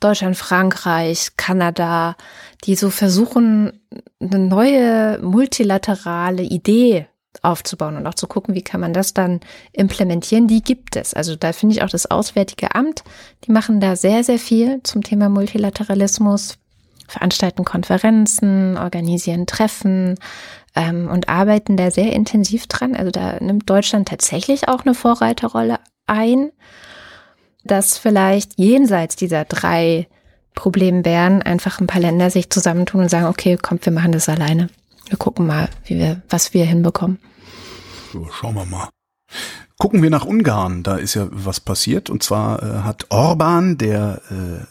Deutschland, 0.00 0.36
Frankreich, 0.36 1.36
Kanada, 1.36 2.16
die 2.64 2.74
so 2.74 2.90
versuchen, 2.90 3.80
eine 4.20 4.38
neue 4.40 5.20
multilaterale 5.20 6.42
Idee 6.42 7.06
aufzubauen 7.40 7.96
und 7.96 8.06
auch 8.06 8.14
zu 8.14 8.26
gucken, 8.26 8.54
wie 8.54 8.62
kann 8.62 8.80
man 8.80 8.92
das 8.92 9.14
dann 9.14 9.40
implementieren, 9.72 10.48
die 10.48 10.62
gibt 10.62 10.96
es. 10.96 11.14
Also 11.14 11.36
da 11.36 11.52
finde 11.52 11.76
ich 11.76 11.82
auch 11.82 11.88
das 11.88 12.10
Auswärtige 12.10 12.74
Amt, 12.74 13.04
die 13.44 13.52
machen 13.52 13.80
da 13.80 13.96
sehr, 13.96 14.22
sehr 14.22 14.38
viel 14.38 14.82
zum 14.82 15.02
Thema 15.02 15.28
Multilateralismus, 15.28 16.58
veranstalten 17.08 17.64
Konferenzen, 17.64 18.76
organisieren 18.76 19.46
Treffen, 19.46 20.16
ähm, 20.74 21.08
und 21.08 21.28
arbeiten 21.28 21.76
da 21.76 21.90
sehr 21.90 22.12
intensiv 22.12 22.66
dran. 22.66 22.94
Also 22.94 23.10
da 23.10 23.38
nimmt 23.40 23.68
Deutschland 23.68 24.08
tatsächlich 24.08 24.68
auch 24.68 24.84
eine 24.84 24.94
Vorreiterrolle 24.94 25.78
ein, 26.06 26.50
dass 27.64 27.98
vielleicht 27.98 28.58
jenseits 28.58 29.16
dieser 29.16 29.44
drei 29.44 30.08
Problembären 30.54 31.42
einfach 31.42 31.80
ein 31.80 31.86
paar 31.86 32.00
Länder 32.00 32.30
sich 32.30 32.50
zusammentun 32.50 33.02
und 33.02 33.08
sagen, 33.08 33.26
okay, 33.26 33.56
kommt, 33.56 33.86
wir 33.86 33.92
machen 33.92 34.12
das 34.12 34.28
alleine. 34.28 34.68
Wir 35.08 35.18
gucken 35.18 35.46
mal, 35.46 35.68
wie 35.84 35.98
wir, 35.98 36.22
was 36.28 36.54
wir 36.54 36.64
hinbekommen. 36.64 37.18
So, 38.12 38.28
schauen 38.30 38.54
wir 38.54 38.66
mal. 38.66 38.88
Gucken 39.78 40.02
wir 40.02 40.10
nach 40.10 40.24
Ungarn. 40.24 40.82
Da 40.82 40.96
ist 40.96 41.14
ja 41.14 41.28
was 41.30 41.60
passiert. 41.60 42.10
Und 42.10 42.22
zwar 42.22 42.62
äh, 42.62 42.82
hat 42.82 43.06
Orban, 43.10 43.78
der 43.78 44.20
äh, 44.30 44.64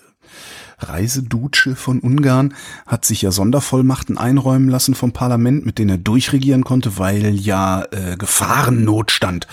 Reisedutsche 0.87 1.75
von 1.75 1.99
Ungarn 1.99 2.53
hat 2.85 3.05
sich 3.05 3.21
ja 3.21 3.31
Sondervollmachten 3.31 4.17
einräumen 4.17 4.69
lassen 4.69 4.95
vom 4.95 5.11
Parlament, 5.11 5.65
mit 5.65 5.77
denen 5.77 5.89
er 5.89 5.97
durchregieren 5.97 6.63
konnte, 6.63 6.97
weil 6.97 7.35
ja 7.35 7.83
äh, 7.91 8.17
Gefahrennotstand 8.17 9.47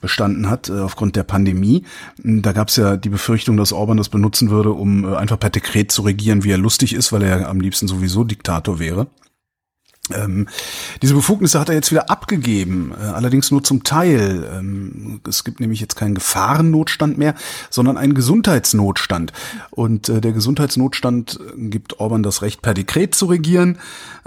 bestanden 0.00 0.48
hat 0.48 0.68
äh, 0.68 0.80
aufgrund 0.80 1.16
der 1.16 1.24
Pandemie. 1.24 1.84
Da 2.22 2.52
gab 2.52 2.68
es 2.68 2.76
ja 2.76 2.96
die 2.96 3.08
Befürchtung, 3.08 3.56
dass 3.56 3.72
Orban 3.72 3.96
das 3.96 4.08
benutzen 4.08 4.50
würde, 4.50 4.72
um 4.72 5.04
äh, 5.04 5.16
einfach 5.16 5.38
per 5.38 5.50
Dekret 5.50 5.92
zu 5.92 6.02
regieren, 6.02 6.44
wie 6.44 6.50
er 6.50 6.58
lustig 6.58 6.94
ist, 6.94 7.12
weil 7.12 7.22
er 7.22 7.48
am 7.48 7.60
liebsten 7.60 7.88
sowieso 7.88 8.24
Diktator 8.24 8.78
wäre. 8.78 9.06
Ähm, 10.14 10.48
diese 11.02 11.14
Befugnisse 11.14 11.60
hat 11.60 11.68
er 11.68 11.74
jetzt 11.74 11.90
wieder 11.90 12.10
abgegeben, 12.10 12.92
äh, 12.98 13.04
allerdings 13.04 13.50
nur 13.50 13.62
zum 13.62 13.84
Teil. 13.84 14.48
Ähm, 14.52 15.20
es 15.28 15.44
gibt 15.44 15.60
nämlich 15.60 15.80
jetzt 15.80 15.96
keinen 15.96 16.14
Gefahrennotstand 16.14 17.18
mehr, 17.18 17.34
sondern 17.70 17.96
einen 17.96 18.14
Gesundheitsnotstand. 18.14 19.32
Und 19.70 20.08
äh, 20.08 20.20
der 20.20 20.32
Gesundheitsnotstand 20.32 21.38
gibt 21.56 22.00
Orban 22.00 22.22
das 22.22 22.42
Recht, 22.42 22.62
per 22.62 22.74
Dekret 22.74 23.14
zu 23.14 23.26
regieren. 23.26 23.78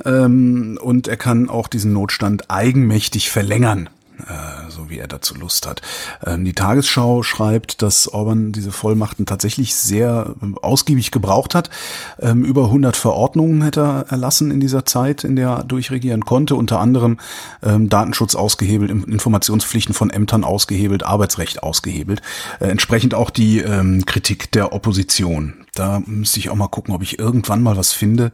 Ähm, 0.06 0.78
und 0.82 1.08
er 1.08 1.18
kann 1.18 1.50
auch 1.50 1.68
diesen 1.68 1.94
Notstand 1.94 2.50
eigenmächtig 2.50 3.30
verlängern. 3.30 3.90
Äh, 4.20 4.70
so 4.70 4.90
wie 4.90 5.00
er 5.00 5.08
dazu 5.08 5.34
Lust 5.36 5.66
hat. 5.66 5.82
Ähm, 6.26 6.46
die 6.46 6.54
Tagesschau 6.54 7.24
schreibt, 7.24 7.82
dass 7.82 8.08
Orban 8.08 8.52
diese 8.52 8.72
Vollmachten 8.72 9.26
tatsächlich 9.26 9.76
sehr 9.76 10.36
ähm, 10.42 10.58
ausgiebig 10.62 11.10
gebraucht 11.10 11.56
hat. 11.56 11.72
Ähm, 12.20 12.46
über 12.46 12.66
100 12.66 12.96
Verordnungen 12.96 13.64
hätte 13.64 13.82
er 13.82 14.06
erlassen 14.10 14.52
in 14.52 14.60
dieser 14.60 14.86
Zeit, 14.86 15.24
in 15.24 15.36
der 15.36 15.50
er 15.50 15.64
durchregieren 15.64 16.26
konnte, 16.26 16.56
unter 16.56 16.80
anderem 16.80 17.18
Datenschutz 17.62 18.36
ausgehebelt, 18.36 18.92
Informationspflichten 18.92 19.94
von 19.94 20.10
Ämtern 20.10 20.44
ausgehebelt, 20.44 21.04
Arbeitsrecht 21.04 21.64
ausgehebelt, 21.64 22.22
äh, 22.60 22.68
entsprechend 22.68 23.14
auch 23.14 23.30
die 23.30 23.64
Kritik 24.06 24.52
der 24.52 24.74
Opposition. 24.74 25.66
Da 25.74 26.02
müsste 26.06 26.40
ich 26.40 26.50
auch 26.50 26.56
mal 26.56 26.68
gucken, 26.68 26.94
ob 26.94 27.02
ich 27.02 27.20
irgendwann 27.20 27.64
mal 27.64 27.78
was 27.78 27.94
finde. 27.94 28.32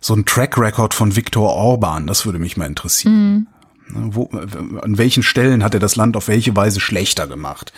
So 0.00 0.14
ein 0.14 0.24
Track 0.24 0.58
Record 0.58 0.94
von 0.94 1.16
Viktor 1.16 1.52
Orban, 1.52 2.06
das 2.06 2.26
würde 2.26 2.38
mich 2.38 2.56
mal 2.56 2.66
interessieren. 2.66 3.32
Mhm. 3.32 3.46
Ne, 3.88 4.10
wo, 4.12 4.24
an 4.26 4.98
welchen 4.98 5.22
Stellen 5.22 5.62
hat 5.62 5.74
er 5.74 5.80
das 5.80 5.96
Land 5.96 6.16
auf 6.16 6.28
welche 6.28 6.54
Weise 6.56 6.80
schlechter 6.80 7.26
gemacht? 7.26 7.72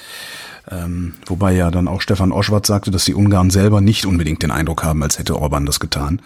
Ähm, 0.71 1.15
wobei 1.27 1.55
ja 1.55 1.71
dann 1.71 1.89
auch 1.89 2.01
Stefan 2.01 2.33
Oschwart 2.33 2.67
sagte, 2.67 2.91
dass 2.91 3.05
die 3.05 3.15
Ungarn 3.15 3.51
selber 3.51 3.81
nicht 3.81 4.07
unbedingt 4.07 4.43
den 4.43 4.51
Eindruck 4.51 4.85
haben, 4.85 5.03
als 5.03 5.19
hätte 5.19 5.37
Orban 5.37 5.67
das 5.67 5.81
getan. 5.81 6.21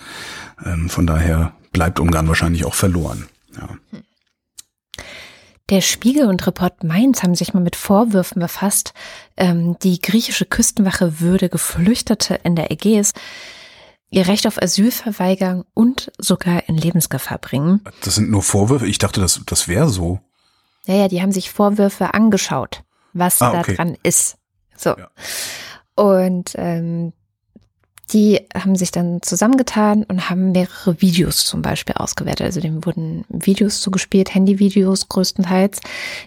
Ähm, 0.64 0.88
von 0.88 1.06
daher 1.06 1.52
bleibt 1.72 2.00
Ungarn 2.00 2.28
wahrscheinlich 2.28 2.64
auch 2.64 2.74
verloren. 2.74 3.26
Ja. 3.56 3.68
Der 5.70 5.80
Spiegel 5.80 6.26
und 6.26 6.46
Report 6.46 6.84
Mainz 6.84 7.22
haben 7.22 7.34
sich 7.34 7.54
mal 7.54 7.62
mit 7.62 7.76
Vorwürfen 7.76 8.40
befasst, 8.40 8.92
ähm, 9.36 9.76
die 9.82 10.00
griechische 10.00 10.44
Küstenwache 10.44 11.20
würde 11.20 11.48
Geflüchtete 11.48 12.34
in 12.42 12.56
der 12.56 12.70
Ägäis 12.70 13.12
ihr 14.12 14.28
Recht 14.28 14.46
auf 14.46 14.62
Asyl 14.62 14.92
verweigern 14.92 15.64
und 15.74 16.12
sogar 16.18 16.68
in 16.68 16.76
Lebensgefahr 16.76 17.38
bringen. 17.38 17.80
Das 18.04 18.14
sind 18.14 18.30
nur 18.30 18.42
Vorwürfe? 18.42 18.86
Ich 18.86 18.98
dachte, 18.98 19.20
das, 19.20 19.40
das 19.46 19.66
wäre 19.66 19.88
so. 19.88 20.20
Naja, 20.86 21.08
die 21.08 21.22
haben 21.22 21.32
sich 21.32 21.50
Vorwürfe 21.50 22.14
angeschaut, 22.14 22.84
was 23.14 23.40
ah, 23.40 23.50
okay. 23.50 23.74
da 23.76 23.84
dran 23.84 23.96
ist. 24.02 24.36
So. 24.76 24.90
Ja. 24.90 25.10
Und 25.96 26.52
ähm, 26.56 27.12
die 28.12 28.40
haben 28.54 28.76
sich 28.76 28.90
dann 28.90 29.22
zusammengetan 29.22 30.04
und 30.04 30.28
haben 30.28 30.52
mehrere 30.52 31.00
Videos 31.00 31.46
zum 31.46 31.62
Beispiel 31.62 31.94
ausgewertet. 31.94 32.44
Also 32.44 32.60
dem 32.60 32.84
wurden 32.84 33.24
Videos 33.30 33.80
zugespielt, 33.80 34.34
Handyvideos 34.34 35.08
größtenteils, 35.08 35.80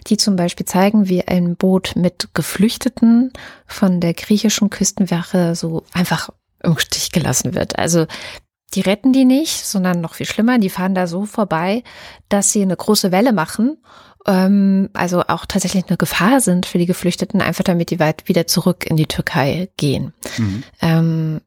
die 0.08 0.16
zum 0.16 0.34
Beispiel 0.34 0.66
zeigen, 0.66 1.08
wie 1.08 1.26
ein 1.26 1.54
Boot 1.54 1.92
mit 1.94 2.30
Geflüchteten 2.34 3.32
von 3.66 4.00
der 4.00 4.14
griechischen 4.14 4.70
Küstenwache 4.70 5.54
so 5.54 5.84
einfach 5.92 6.30
im 6.66 6.78
Stich 6.78 7.12
gelassen 7.12 7.54
wird. 7.54 7.78
Also 7.78 8.06
die 8.74 8.80
retten 8.80 9.12
die 9.12 9.24
nicht, 9.24 9.64
sondern 9.64 10.00
noch 10.00 10.14
viel 10.14 10.26
schlimmer, 10.26 10.58
die 10.58 10.70
fahren 10.70 10.94
da 10.94 11.06
so 11.06 11.24
vorbei, 11.24 11.82
dass 12.28 12.52
sie 12.52 12.62
eine 12.62 12.76
große 12.76 13.12
Welle 13.12 13.32
machen, 13.32 13.78
ähm, 14.26 14.90
also 14.92 15.22
auch 15.28 15.46
tatsächlich 15.46 15.86
eine 15.88 15.96
Gefahr 15.96 16.40
sind 16.40 16.66
für 16.66 16.78
die 16.78 16.86
Geflüchteten, 16.86 17.40
einfach 17.40 17.64
damit 17.64 17.90
die 17.90 18.00
weit 18.00 18.28
wieder 18.28 18.46
zurück 18.46 18.84
in 18.86 18.96
die 18.96 19.06
Türkei 19.06 19.70
gehen. 19.76 20.12
Mhm. 20.36 20.62
Ähm, 20.82 21.40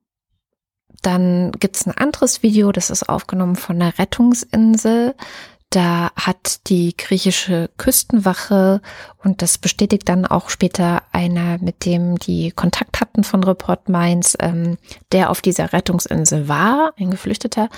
dann 1.02 1.52
gibt's 1.54 1.86
ein 1.86 1.96
anderes 1.96 2.44
Video, 2.44 2.72
das 2.72 2.90
ist 2.90 3.08
aufgenommen 3.08 3.56
von 3.56 3.82
einer 3.82 3.98
Rettungsinsel. 3.98 5.16
Da 5.70 6.10
hat 6.16 6.68
die 6.68 6.98
griechische 6.98 7.70
Küstenwache, 7.78 8.82
und 9.24 9.44
das 9.44 9.60
bestätigt 9.60 10.10
dann 10.10 10.26
auch 10.26 10.50
später 10.50 11.04
einer, 11.12 11.60
mit 11.60 11.86
dem 11.86 12.18
die 12.18 12.52
Kontakt 12.52 13.00
hatten 13.02 13.24
von 13.24 13.44
Report 13.44 13.88
Mainz, 13.88 14.36
ähm, 14.40 14.78
der 15.12 15.30
auf 15.30 15.42
dieser 15.42 15.72
Rettungsinsel 15.72 16.48
war, 16.48 16.94
ein 16.98 17.12
Geflüchteter, 17.12 17.70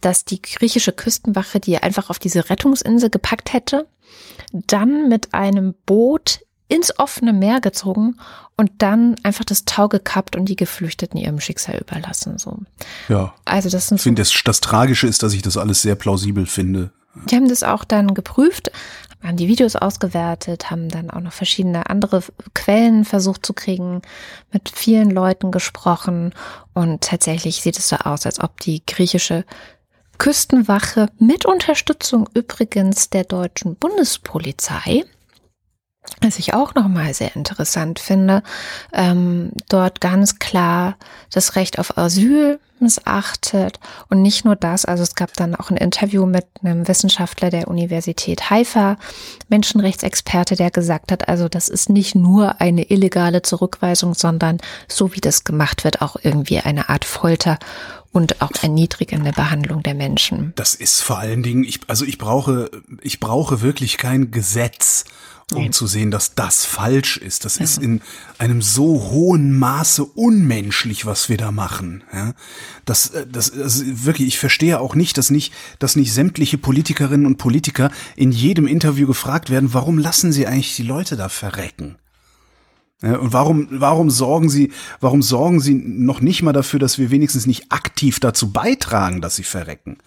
dass 0.00 0.24
die 0.24 0.40
griechische 0.40 0.92
Küstenwache 0.92 1.60
die 1.60 1.76
einfach 1.76 2.08
auf 2.08 2.18
diese 2.18 2.48
Rettungsinsel 2.48 3.10
gepackt 3.10 3.52
hätte, 3.52 3.86
dann 4.52 5.08
mit 5.08 5.34
einem 5.34 5.74
Boot 5.84 6.40
ins 6.68 6.98
offene 6.98 7.32
Meer 7.32 7.60
gezogen 7.60 8.16
und 8.56 8.70
dann 8.78 9.16
einfach 9.22 9.44
das 9.44 9.64
Tau 9.64 9.88
gekappt 9.88 10.34
und 10.34 10.46
die 10.46 10.56
Geflüchteten 10.56 11.18
ihrem 11.18 11.40
Schicksal 11.40 11.78
überlassen. 11.78 12.38
So. 12.38 12.58
Ja. 13.08 13.34
Also 13.44 13.68
das 13.68 13.88
sind. 13.88 13.96
Ich 13.96 14.02
finde, 14.02 14.22
das, 14.22 14.32
das 14.44 14.60
Tragische 14.60 15.06
ist, 15.06 15.22
dass 15.22 15.34
ich 15.34 15.42
das 15.42 15.56
alles 15.56 15.82
sehr 15.82 15.94
plausibel 15.94 16.46
finde. 16.46 16.90
Die 17.14 17.36
haben 17.36 17.48
das 17.48 17.62
auch 17.62 17.84
dann 17.84 18.14
geprüft, 18.14 18.70
haben 19.22 19.36
die 19.36 19.48
Videos 19.48 19.76
ausgewertet, 19.76 20.70
haben 20.70 20.88
dann 20.88 21.10
auch 21.10 21.20
noch 21.20 21.32
verschiedene 21.32 21.88
andere 21.88 22.22
Quellen 22.54 23.04
versucht 23.04 23.46
zu 23.46 23.54
kriegen, 23.54 24.02
mit 24.52 24.68
vielen 24.68 25.10
Leuten 25.10 25.50
gesprochen. 25.50 26.34
Und 26.74 27.02
tatsächlich 27.02 27.62
sieht 27.62 27.78
es 27.78 27.88
so 27.88 27.96
aus, 27.96 28.26
als 28.26 28.40
ob 28.40 28.60
die 28.60 28.84
griechische 28.84 29.44
Küstenwache 30.18 31.08
mit 31.18 31.46
Unterstützung 31.46 32.28
übrigens 32.34 33.10
der 33.10 33.24
deutschen 33.24 33.76
Bundespolizei 33.76 35.04
was 36.20 36.38
ich 36.38 36.54
auch 36.54 36.74
nochmal 36.74 37.12
sehr 37.14 37.34
interessant 37.36 37.98
finde, 37.98 38.42
ähm, 38.92 39.52
dort 39.68 40.00
ganz 40.00 40.38
klar 40.38 40.96
das 41.30 41.56
Recht 41.56 41.78
auf 41.78 41.98
Asyl 41.98 42.58
missachtet. 42.80 43.78
Und 44.10 44.22
nicht 44.22 44.44
nur 44.44 44.56
das, 44.56 44.84
also 44.84 45.02
es 45.02 45.14
gab 45.14 45.32
dann 45.34 45.54
auch 45.54 45.70
ein 45.70 45.76
Interview 45.76 46.26
mit 46.26 46.46
einem 46.62 46.86
Wissenschaftler 46.88 47.50
der 47.50 47.68
Universität 47.68 48.50
Haifa, 48.50 48.96
Menschenrechtsexperte, 49.48 50.56
der 50.56 50.70
gesagt 50.70 51.12
hat, 51.12 51.28
also 51.28 51.48
das 51.48 51.68
ist 51.68 51.88
nicht 51.88 52.14
nur 52.14 52.60
eine 52.60 52.90
illegale 52.90 53.42
Zurückweisung, 53.42 54.14
sondern 54.14 54.58
so 54.88 55.14
wie 55.14 55.20
das 55.20 55.44
gemacht 55.44 55.84
wird, 55.84 56.02
auch 56.02 56.16
irgendwie 56.22 56.58
eine 56.58 56.88
Art 56.88 57.04
Folter 57.04 57.58
und 58.12 58.40
auch 58.42 58.52
erniedrigende 58.62 59.32
Behandlung 59.32 59.82
der 59.82 59.94
Menschen. 59.94 60.52
Das 60.54 60.74
ist 60.74 61.00
vor 61.00 61.18
allen 61.18 61.42
Dingen, 61.42 61.64
ich, 61.64 61.80
also 61.88 62.04
ich 62.04 62.18
brauche, 62.18 62.70
ich 63.02 63.18
brauche 63.18 63.60
wirklich 63.60 63.98
kein 63.98 64.30
Gesetz, 64.30 65.04
um 65.52 65.72
zu 65.72 65.86
sehen, 65.86 66.10
dass 66.10 66.34
das 66.34 66.64
falsch 66.64 67.16
ist. 67.16 67.44
Das 67.44 67.58
ja. 67.58 67.64
ist 67.64 67.78
in 67.78 68.00
einem 68.38 68.62
so 68.62 69.10
hohen 69.10 69.58
Maße 69.58 70.04
unmenschlich, 70.04 71.06
was 71.06 71.28
wir 71.28 71.36
da 71.36 71.52
machen. 71.52 72.02
Ja, 72.12 72.32
das, 72.84 73.10
äh, 73.10 73.26
das, 73.26 73.52
das 73.52 74.04
wirklich, 74.04 74.28
ich 74.28 74.38
verstehe 74.38 74.80
auch 74.80 74.94
nicht, 74.94 75.18
dass 75.18 75.30
nicht, 75.30 75.52
dass 75.78 75.96
nicht 75.96 76.12
sämtliche 76.12 76.58
Politikerinnen 76.58 77.26
und 77.26 77.36
Politiker 77.36 77.90
in 78.16 78.32
jedem 78.32 78.66
Interview 78.66 79.06
gefragt 79.06 79.50
werden, 79.50 79.74
warum 79.74 79.98
lassen 79.98 80.32
sie 80.32 80.46
eigentlich 80.46 80.76
die 80.76 80.82
Leute 80.82 81.16
da 81.16 81.28
verrecken? 81.28 81.96
Und 83.00 83.34
warum, 83.34 83.68
warum 83.70 84.08
sorgen 84.08 84.48
Sie, 84.48 84.72
warum 85.00 85.20
sorgen 85.20 85.60
Sie 85.60 85.74
noch 85.74 86.20
nicht 86.20 86.42
mal 86.42 86.52
dafür, 86.52 86.78
dass 86.78 86.96
wir 86.96 87.10
wenigstens 87.10 87.46
nicht 87.46 87.70
aktiv 87.70 88.18
dazu 88.18 88.50
beitragen, 88.50 89.20
dass 89.20 89.36
sie 89.36 89.42
verrecken? 89.42 89.98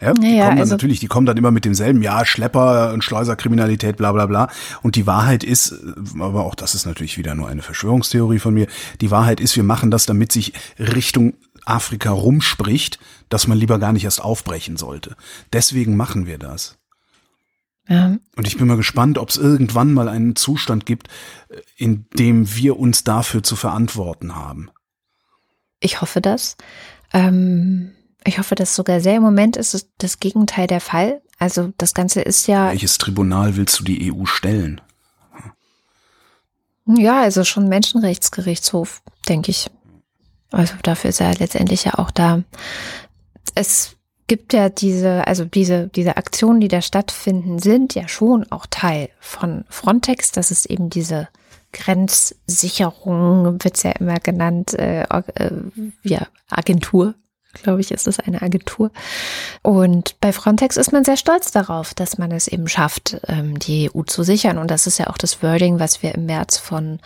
Ja, 0.00 0.12
die 0.12 0.36
ja, 0.36 0.44
kommen 0.44 0.56
dann 0.56 0.58
also 0.58 0.74
natürlich, 0.74 1.00
die 1.00 1.06
kommen 1.06 1.26
dann 1.26 1.36
immer 1.36 1.50
mit 1.50 1.64
demselben, 1.64 2.02
ja, 2.02 2.24
Schlepper 2.24 2.92
und 2.92 3.02
Schleuserkriminalität, 3.02 3.96
bla 3.96 4.12
bla 4.12 4.26
bla. 4.26 4.48
Und 4.82 4.96
die 4.96 5.06
Wahrheit 5.06 5.44
ist, 5.44 5.74
aber 6.18 6.44
auch 6.44 6.54
das 6.54 6.74
ist 6.74 6.86
natürlich 6.86 7.18
wieder 7.18 7.34
nur 7.34 7.48
eine 7.48 7.62
Verschwörungstheorie 7.62 8.38
von 8.38 8.54
mir, 8.54 8.66
die 9.00 9.10
Wahrheit 9.10 9.40
ist, 9.40 9.56
wir 9.56 9.62
machen 9.62 9.90
das, 9.90 10.06
damit 10.06 10.32
sich 10.32 10.52
Richtung 10.78 11.34
Afrika 11.64 12.10
rumspricht, 12.10 12.98
dass 13.28 13.46
man 13.46 13.58
lieber 13.58 13.78
gar 13.78 13.92
nicht 13.92 14.04
erst 14.04 14.22
aufbrechen 14.22 14.76
sollte. 14.76 15.16
Deswegen 15.52 15.96
machen 15.96 16.26
wir 16.26 16.38
das. 16.38 16.78
Ja. 17.88 18.16
Und 18.36 18.46
ich 18.46 18.56
bin 18.56 18.66
mal 18.66 18.76
gespannt, 18.76 19.18
ob 19.18 19.28
es 19.28 19.36
irgendwann 19.36 19.92
mal 19.92 20.08
einen 20.08 20.36
Zustand 20.36 20.86
gibt, 20.86 21.08
in 21.76 22.06
dem 22.18 22.54
wir 22.54 22.78
uns 22.78 23.04
dafür 23.04 23.42
zu 23.42 23.56
verantworten 23.56 24.34
haben. 24.34 24.70
Ich 25.80 26.00
hoffe 26.00 26.20
das. 26.20 26.56
Ähm, 27.12 27.92
ich 28.26 28.38
hoffe, 28.38 28.54
dass 28.54 28.74
sogar 28.74 29.00
sehr 29.00 29.16
im 29.16 29.22
Moment 29.22 29.56
ist 29.56 29.88
das 29.98 30.20
Gegenteil 30.20 30.66
der 30.66 30.80
Fall. 30.80 31.22
Also 31.38 31.72
das 31.78 31.94
Ganze 31.94 32.22
ist 32.22 32.46
ja. 32.46 32.70
Welches 32.70 32.98
Tribunal 32.98 33.56
willst 33.56 33.78
du 33.78 33.84
die 33.84 34.12
EU 34.12 34.24
stellen? 34.24 34.80
Ja, 36.86 37.20
also 37.22 37.44
schon 37.44 37.68
Menschenrechtsgerichtshof, 37.68 39.02
denke 39.28 39.50
ich. 39.50 39.70
Also 40.52 40.74
dafür 40.82 41.10
ist 41.10 41.20
er 41.20 41.34
letztendlich 41.34 41.84
ja 41.84 41.94
auch 41.94 42.10
da. 42.10 42.42
Es 43.54 43.96
gibt 44.28 44.52
ja 44.52 44.68
diese, 44.68 45.26
also 45.26 45.44
diese, 45.44 45.88
diese 45.88 46.16
Aktionen, 46.16 46.60
die 46.60 46.68
da 46.68 46.80
stattfinden, 46.82 47.58
sind 47.58 47.94
ja 47.94 48.08
schon 48.08 48.50
auch 48.50 48.66
Teil 48.70 49.10
von 49.20 49.64
Frontex. 49.68 50.32
Das 50.32 50.50
ist 50.50 50.66
eben 50.66 50.90
diese 50.90 51.28
Grenzsicherung, 51.72 53.62
wird's 53.62 53.82
ja 53.82 53.90
immer 53.92 54.18
genannt, 54.20 54.74
äh, 54.74 55.02
äh, 55.02 55.50
ja, 56.02 56.26
Agentur 56.48 57.14
glaube 57.62 57.80
ich, 57.80 57.90
ist 57.90 58.06
es 58.06 58.20
eine 58.20 58.42
Agentur. 58.42 58.90
Und 59.62 60.18
bei 60.20 60.32
Frontex 60.32 60.76
ist 60.76 60.92
man 60.92 61.04
sehr 61.04 61.16
stolz 61.16 61.50
darauf, 61.50 61.94
dass 61.94 62.18
man 62.18 62.32
es 62.32 62.48
eben 62.48 62.68
schafft, 62.68 63.20
ähm, 63.28 63.58
die 63.58 63.90
EU 63.94 64.02
zu 64.02 64.22
sichern. 64.22 64.58
Und 64.58 64.70
das 64.70 64.86
ist 64.86 64.98
ja 64.98 65.08
auch 65.08 65.18
das 65.18 65.42
Wording, 65.42 65.78
was 65.78 66.02
wir 66.02 66.14
im 66.14 66.26
März 66.26 66.58
von 66.58 67.00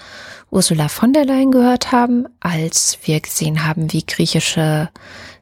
Ursula 0.51 0.89
von 0.89 1.13
der 1.13 1.25
Leyen 1.25 1.51
gehört 1.51 1.93
haben, 1.93 2.27
als 2.41 2.99
wir 3.03 3.21
gesehen 3.21 3.67
haben, 3.67 3.93
wie 3.93 4.05
griechische 4.05 4.89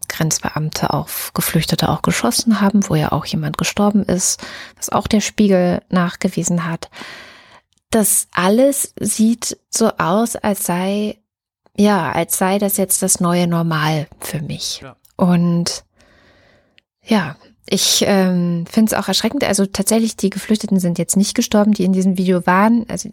Grenzbeamte 0.08 0.92
auf 0.92 1.32
Geflüchtete 1.34 1.88
auch 1.88 2.02
geschossen 2.02 2.60
haben, 2.60 2.88
wo 2.88 2.94
ja 2.94 3.12
auch 3.12 3.26
jemand 3.26 3.58
gestorben 3.58 4.02
ist, 4.02 4.40
was 4.76 4.90
auch 4.90 5.06
der 5.06 5.20
Spiegel 5.20 5.82
nachgewiesen 5.90 6.66
hat. 6.66 6.90
Das 7.90 8.28
alles 8.32 8.94
sieht 9.00 9.58
so 9.70 9.92
aus, 9.96 10.36
als 10.36 10.64
sei 10.64 11.18
ja, 11.78 12.12
als 12.12 12.38
sei 12.38 12.58
das 12.58 12.76
jetzt 12.76 13.02
das 13.02 13.20
neue 13.20 13.46
Normal 13.46 14.08
für 14.20 14.42
mich. 14.42 14.80
Ja. 14.82 14.96
Und 15.16 15.84
ja, 17.04 17.36
ich 17.70 18.04
ähm, 18.06 18.64
finde 18.66 18.92
es 18.92 18.98
auch 18.98 19.08
erschreckend. 19.08 19.44
Also 19.44 19.66
tatsächlich, 19.66 20.16
die 20.16 20.30
Geflüchteten 20.30 20.80
sind 20.80 20.98
jetzt 20.98 21.16
nicht 21.16 21.34
gestorben, 21.34 21.72
die 21.72 21.84
in 21.84 21.92
diesem 21.92 22.16
Video 22.16 22.46
waren. 22.46 22.86
Also 22.88 23.10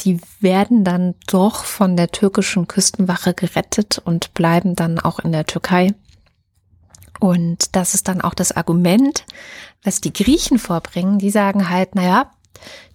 die 0.00 0.20
werden 0.40 0.84
dann 0.84 1.14
doch 1.26 1.64
von 1.64 1.96
der 1.96 2.08
türkischen 2.08 2.68
Küstenwache 2.68 3.34
gerettet 3.34 4.00
und 4.04 4.34
bleiben 4.34 4.76
dann 4.76 4.98
auch 4.98 5.18
in 5.18 5.32
der 5.32 5.46
Türkei. 5.46 5.94
Und 7.20 7.74
das 7.74 7.94
ist 7.94 8.06
dann 8.06 8.20
auch 8.20 8.34
das 8.34 8.52
Argument, 8.52 9.26
was 9.82 10.00
die 10.00 10.12
Griechen 10.12 10.58
vorbringen. 10.58 11.18
Die 11.18 11.30
sagen 11.30 11.68
halt, 11.68 11.96
naja, 11.96 12.30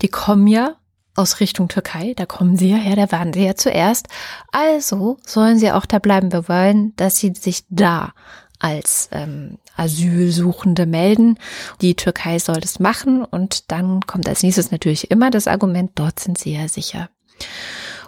die 0.01 0.07
kommen 0.07 0.47
ja 0.47 0.76
aus 1.16 1.39
Richtung 1.39 1.68
Türkei, 1.68 2.14
da 2.16 2.26
kommen 2.26 2.57
sie 2.57 2.72
ja 2.72 2.78
her, 2.78 2.95
da 2.95 3.11
waren 3.11 3.34
sie 3.34 3.45
ja 3.45 3.55
zuerst. 3.55 4.07
Also 4.51 5.18
sollen 5.26 5.59
sie 5.59 5.72
auch 5.72 5.86
da 5.86 5.99
bleiben. 5.99 6.32
Wir 6.32 6.47
wollen, 6.47 6.95
dass 6.95 7.18
sie 7.18 7.34
sich 7.36 7.64
da 7.70 8.14
als 8.59 9.09
ähm, 9.11 9.57
Asylsuchende 9.76 10.86
melden. 10.86 11.38
Die 11.82 11.95
Türkei 11.95 12.39
soll 12.39 12.61
das 12.61 12.80
machen 12.80 13.24
und 13.24 13.72
dann 13.72 14.01
kommt 14.01 14.28
als 14.28 14.41
nächstes 14.41 14.72
natürlich 14.72 15.11
immer 15.11 15.30
das 15.30 15.47
Argument, 15.47 15.91
dort 15.95 16.20
sind 16.20 16.38
sie 16.38 16.55
ja 16.55 16.68
sicher. 16.68 17.09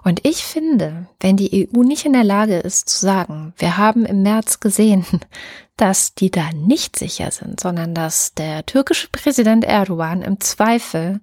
Und 0.04 0.24
ich 0.24 0.44
finde, 0.44 1.08
wenn 1.20 1.36
die 1.36 1.68
EU 1.74 1.82
nicht 1.82 2.06
in 2.06 2.14
der 2.14 2.24
Lage 2.24 2.58
ist 2.58 2.88
zu 2.88 3.00
sagen, 3.00 3.54
wir 3.58 3.78
haben 3.78 4.06
im 4.06 4.22
März 4.22 4.60
gesehen, 4.60 5.04
dass 5.78 6.14
die 6.14 6.32
da 6.32 6.52
nicht 6.54 6.98
sicher 6.98 7.32
sind, 7.32 7.60
sondern 7.60 7.94
dass 7.94 8.34
der 8.34 8.66
türkische 8.66 9.10
Präsident 9.10 9.66
Erdogan 9.66 10.22
im 10.22 10.40
Zweifel 10.40 11.20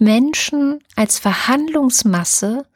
Menschen 0.00 0.80
als 0.96 1.18
Verhandlungsmasse 1.18 2.66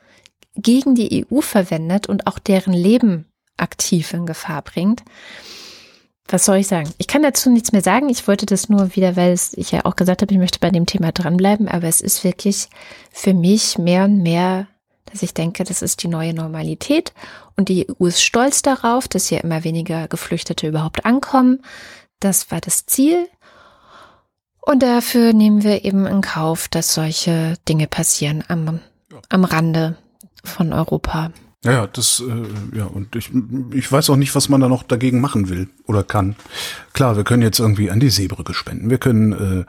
gegen 0.57 0.95
die 0.95 1.27
EU 1.31 1.41
verwendet 1.41 2.09
und 2.09 2.27
auch 2.27 2.39
deren 2.39 2.73
Leben 2.73 3.27
aktiv 3.57 4.13
in 4.13 4.27
Gefahr 4.27 4.63
bringt. 4.63 5.03
Was 6.29 6.47
soll 6.47 6.57
ich 6.57 6.69
sagen? 6.69 6.91
Ich 6.97 7.07
kann 7.07 7.23
dazu 7.23 7.51
nichts 7.51 7.73
mehr 7.73 7.83
sagen. 7.83 8.09
Ich 8.09 8.27
wollte 8.27 8.47
das 8.47 8.69
nur 8.69 8.97
wieder, 8.97 9.15
weil 9.15 9.39
ich 9.53 9.71
ja 9.73 9.85
auch 9.85 9.95
gesagt 9.95 10.23
habe, 10.23 10.33
ich 10.33 10.39
möchte 10.39 10.59
bei 10.59 10.71
dem 10.71 10.87
Thema 10.87 11.13
dranbleiben. 11.13 11.69
Aber 11.69 11.87
es 11.87 12.01
ist 12.01 12.25
wirklich 12.25 12.69
für 13.13 13.35
mich 13.35 13.77
mehr 13.77 14.05
und 14.05 14.23
mehr, 14.23 14.67
dass 15.05 15.23
ich 15.23 15.35
denke, 15.35 15.65
das 15.65 15.83
ist 15.83 16.03
die 16.03 16.09
neue 16.09 16.33
Normalität. 16.33 17.13
Und 17.57 17.69
die 17.69 17.87
EU 17.89 18.07
ist 18.07 18.23
stolz 18.23 18.63
darauf, 18.63 19.07
dass 19.07 19.29
hier 19.29 19.45
immer 19.45 19.65
weniger 19.65 20.09
Geflüchtete 20.09 20.67
überhaupt 20.67 21.05
ankommen. 21.05 21.63
Das 22.21 22.51
war 22.51 22.61
das 22.61 22.87
Ziel. 22.87 23.29
Und 24.67 24.83
dafür 24.83 25.33
nehmen 25.35 25.63
wir 25.63 25.85
eben 25.85 26.07
in 26.07 26.23
Kauf, 26.23 26.69
dass 26.69 26.95
solche 26.95 27.57
Dinge 27.69 27.87
passieren 27.87 28.43
am, 28.49 28.81
am 29.29 29.45
Rande 29.45 29.97
von 30.43 30.73
Europa. 30.73 31.31
Ja, 31.65 31.73
ja, 31.73 31.87
das, 31.87 32.21
äh, 32.21 32.77
ja, 32.77 32.85
und 32.85 33.17
ich, 33.17 33.31
ich 33.73 33.91
weiß 33.91 34.11
auch 34.11 34.17
nicht, 34.17 34.35
was 34.35 34.51
man 34.51 34.61
da 34.61 34.69
noch 34.69 34.83
dagegen 34.83 35.21
machen 35.21 35.49
will 35.49 35.69
oder 35.87 36.03
kann. 36.03 36.37
Klar, 36.93 37.17
wir 37.17 37.25
können 37.25 37.43
jetzt 37.43 37.59
irgendwie 37.59 37.91
an 37.91 38.01
die 38.01 38.11
Seebrücke 38.11 38.53
spenden, 38.53 38.91
wir 38.91 38.99
können 38.99 39.67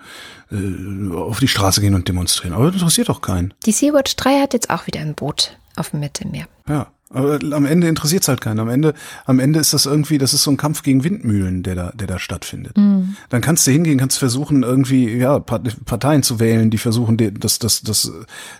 äh, 0.51 0.55
äh, 0.55 1.15
auf 1.15 1.39
die 1.39 1.47
Straße 1.47 1.79
gehen 1.79 1.95
und 1.95 2.07
demonstrieren, 2.09 2.53
aber 2.53 2.65
das 2.65 2.75
interessiert 2.75 3.07
doch 3.07 3.21
keinen. 3.21 3.53
Die 3.65 3.71
Sea-Watch 3.71 4.17
3 4.17 4.41
hat 4.41 4.53
jetzt 4.53 4.69
auch 4.69 4.87
wieder 4.87 4.99
ein 4.99 5.15
Boot 5.15 5.57
auf 5.77 5.91
dem 5.91 6.01
Mittelmeer. 6.01 6.47
Ja, 6.67 6.87
aber 7.16 7.39
am 7.55 7.66
Ende 7.66 7.88
interessiert 7.88 8.24
es 8.24 8.28
halt 8.28 8.41
keinen. 8.41 8.59
Am 8.59 8.70
Ende, 8.70 8.93
am 9.26 9.39
Ende 9.39 9.59
ist 9.59 9.74
das 9.74 9.86
irgendwie, 9.86 10.18
das 10.18 10.34
ist 10.34 10.43
so 10.43 10.51
ein 10.51 10.57
Kampf 10.57 10.84
gegen 10.84 11.03
Windmühlen, 11.03 11.63
der 11.63 11.76
da, 11.76 11.91
der 11.93 12.07
da 12.07 12.20
stattfindet. 12.20 12.78
Mhm. 12.78 13.16
Dann 13.30 13.41
kannst 13.41 13.66
du 13.66 13.72
hingehen, 13.72 13.97
kannst 13.97 14.20
versuchen, 14.20 14.63
irgendwie, 14.63 15.16
ja, 15.16 15.39
Parteien 15.39 16.24
zu 16.24 16.39
wählen, 16.39 16.70
die 16.70 16.78
versuchen, 16.78 17.18
dass, 17.39 17.59
dass, 17.59 17.82
dass, 17.82 18.11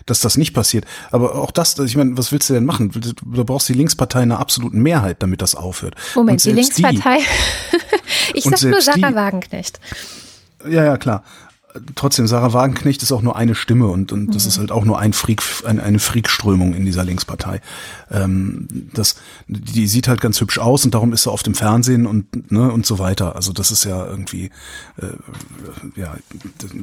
dass 0.06 0.20
das 0.20 0.38
nicht 0.38 0.54
passiert. 0.54 0.86
Aber 1.10 1.34
auch 1.34 1.50
das, 1.50 1.78
ich 1.78 1.96
meine, 1.96 2.16
was 2.16 2.32
willst 2.32 2.48
du 2.48 2.54
denn 2.54 2.64
machen? 2.64 2.90
Du 2.90 3.44
brauchst 3.44 3.68
die 3.68 3.74
Linkspartei 3.74 4.20
eine 4.20 4.38
absoluten 4.38 4.80
Mehrheit, 4.80 5.22
damit 5.22 5.42
das 5.42 5.54
aufhört. 5.54 5.94
Moment, 6.14 6.42
die 6.42 6.52
Linkspartei? 6.52 7.18
Die, 7.18 8.38
ich 8.38 8.44
sag 8.44 8.62
nur 8.62 8.80
Sarah 8.80 9.14
Wagenknecht. 9.14 9.80
Ja, 10.66 10.82
ja, 10.82 10.96
klar 10.96 11.22
trotzdem, 11.94 12.26
Sarah 12.26 12.52
Wagenknecht 12.52 13.02
ist 13.02 13.12
auch 13.12 13.22
nur 13.22 13.36
eine 13.36 13.54
Stimme 13.54 13.86
und, 13.86 14.12
und 14.12 14.34
das 14.34 14.44
mhm. 14.44 14.48
ist 14.48 14.58
halt 14.58 14.72
auch 14.72 14.84
nur 14.84 14.98
ein 14.98 15.12
Freak, 15.12 15.42
eine, 15.64 15.82
eine 15.82 15.98
Freakströmung 15.98 16.74
in 16.74 16.84
dieser 16.84 17.04
Linkspartei. 17.04 17.60
Ähm, 18.10 18.68
das, 18.92 19.16
die 19.46 19.86
sieht 19.86 20.08
halt 20.08 20.20
ganz 20.20 20.40
hübsch 20.40 20.58
aus 20.58 20.84
und 20.84 20.94
darum 20.94 21.12
ist 21.12 21.24
sie 21.24 21.30
auf 21.30 21.42
dem 21.42 21.54
Fernsehen 21.54 22.06
und, 22.06 22.50
ne, 22.50 22.70
und 22.70 22.86
so 22.86 22.98
weiter. 22.98 23.36
Also 23.36 23.52
das 23.52 23.70
ist 23.70 23.84
ja 23.84 24.06
irgendwie 24.06 24.50
äh, 24.96 26.00
ja 26.00 26.16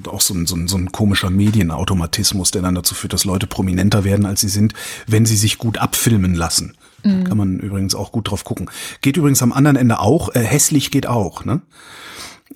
auch 0.08 0.22
so 0.22 0.34
ein, 0.34 0.46
so, 0.46 0.56
ein, 0.56 0.68
so 0.68 0.78
ein 0.78 0.92
komischer 0.92 1.30
Medienautomatismus, 1.30 2.52
der 2.52 2.62
dann 2.62 2.76
dazu 2.76 2.96
führt, 2.96 3.14
dass 3.14 3.26
Leute 3.26 3.48
prominenter 3.48 4.04
werden, 4.04 4.26
als 4.26 4.42
sie 4.42 4.50
sind, 4.50 4.74
wenn 5.08 5.26
sie 5.26 5.38
sich 5.38 5.58
gut 5.58 5.78
abfilmen 5.78 6.36
lassen. 6.36 6.76
Mhm. 7.04 7.24
Kann 7.26 7.38
man 7.38 7.60
übrigens 7.60 7.96
auch 7.96 8.12
gut 8.12 8.30
drauf 8.30 8.44
gucken. 8.44 8.70
Geht 9.02 9.18
übrigens 9.18 9.42
am 9.42 9.52
anderen 9.52 9.76
Ende 9.76 10.00
auch. 10.00 10.34
Äh, 10.36 10.42
hässlich 10.42 10.92
geht 10.92 11.08
auch, 11.08 11.46
ne? 11.46 11.62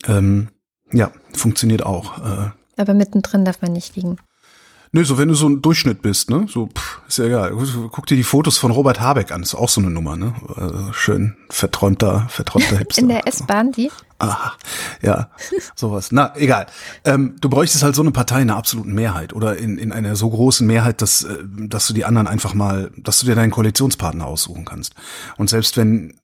Ähm, 0.08 0.50
ja, 0.92 1.12
funktioniert 1.34 1.84
auch. 1.86 2.18
Äh. 2.20 2.50
Aber 2.78 2.94
mittendrin 2.94 3.46
darf 3.46 3.62
man 3.62 3.74
nicht 3.74 3.96
liegen. 3.96 4.18
Nö, 4.94 5.04
so 5.04 5.18
wenn 5.18 5.28
du 5.28 5.34
so 5.34 5.50
ein 5.50 5.62
Durchschnitt 5.62 6.02
bist, 6.02 6.30
ne? 6.30 6.46
So, 6.50 6.68
pff, 6.68 7.02
ist 7.08 7.18
ja 7.18 7.26
egal. 7.26 7.52
Guck 7.92 8.06
dir 8.06 8.16
die 8.16 8.24
Fotos 8.24 8.58
von 8.58 8.72
Robert 8.72 9.02
Habeck 9.02 9.32
an, 9.32 9.44
ist 9.44 9.54
auch 9.54 9.68
so 9.68 9.82
eine 9.82 9.90
Nummer, 9.90 10.16
ne? 10.16 10.34
Also 10.56 10.94
schön 10.94 11.36
verträumter, 11.50 12.28
verträumter 12.30 12.78
Hipster. 12.80 13.02
In 13.02 13.10
der 13.10 13.28
S-Bahn, 13.28 13.74
die? 13.74 13.92
Aha, 14.20 14.54
ja, 15.02 15.30
sowas. 15.76 16.12
Na, 16.12 16.34
egal. 16.38 16.68
Ähm, 17.04 17.36
du 17.40 17.50
bräuchtest 17.50 17.84
halt 17.84 17.96
so 17.96 18.02
eine 18.02 18.12
Partei 18.12 18.42
in 18.42 18.50
einer 18.50 18.58
absoluten 18.58 18.94
Mehrheit 18.94 19.34
oder 19.34 19.58
in, 19.58 19.78
in 19.78 19.92
einer 19.92 20.16
so 20.16 20.30
großen 20.30 20.66
Mehrheit, 20.66 21.02
dass, 21.02 21.24
äh, 21.24 21.38
dass 21.46 21.88
du 21.88 21.94
die 21.94 22.06
anderen 22.06 22.28
einfach 22.28 22.54
mal, 22.54 22.90
dass 22.98 23.20
du 23.20 23.26
dir 23.26 23.36
deinen 23.36 23.52
Koalitionspartner 23.52 24.26
aussuchen 24.26 24.66
kannst. 24.66 24.96
Und 25.38 25.50
selbst 25.50 25.78
wenn 25.78 26.16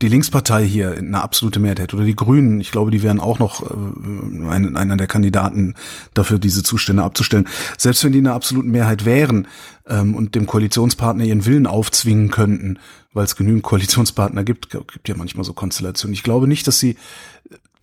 die 0.00 0.08
Linkspartei 0.08 0.64
hier 0.64 0.92
eine 0.92 1.20
absolute 1.20 1.58
Mehrheit 1.58 1.80
hätte 1.80 1.96
oder 1.96 2.04
die 2.04 2.14
Grünen, 2.14 2.60
ich 2.60 2.70
glaube, 2.70 2.92
die 2.92 3.02
wären 3.02 3.18
auch 3.18 3.40
noch 3.40 3.68
äh, 3.68 4.48
ein, 4.48 4.76
einer 4.76 4.96
der 4.96 5.08
Kandidaten 5.08 5.74
dafür, 6.14 6.38
diese 6.38 6.62
Zustände 6.62 7.02
abzustellen. 7.02 7.48
Selbst 7.76 8.04
wenn 8.04 8.12
die 8.12 8.18
eine 8.18 8.32
absolute 8.32 8.68
Mehrheit 8.68 9.04
wären 9.04 9.48
ähm, 9.86 10.14
und 10.14 10.36
dem 10.36 10.46
Koalitionspartner 10.46 11.24
ihren 11.24 11.46
Willen 11.46 11.66
aufzwingen 11.66 12.30
könnten, 12.30 12.78
weil 13.12 13.24
es 13.24 13.34
genügend 13.34 13.64
Koalitionspartner 13.64 14.44
gibt, 14.44 14.70
gibt 14.70 15.08
ja 15.08 15.16
manchmal 15.16 15.44
so 15.44 15.52
Konstellationen. 15.52 16.14
Ich 16.14 16.22
glaube 16.22 16.46
nicht, 16.46 16.68
dass 16.68 16.78
sie 16.78 16.96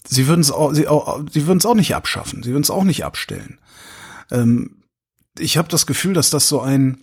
sie 0.07 0.27
würden 0.27 0.41
es 0.41 0.51
auch, 0.51 0.73
sie, 0.73 0.87
auch, 0.87 1.21
sie 1.29 1.47
würden 1.47 1.57
es 1.57 1.65
auch 1.65 1.75
nicht 1.75 1.95
abschaffen, 1.95 2.43
sie 2.43 2.51
würden 2.51 2.63
es 2.63 2.71
auch 2.71 2.83
nicht 2.85 3.03
abstellen. 3.03 3.59
Ähm, 4.31 4.83
ich 5.37 5.57
habe 5.57 5.67
das 5.67 5.85
Gefühl, 5.85 6.13
dass 6.13 6.29
das 6.29 6.47
so 6.47 6.61
ein 6.61 6.99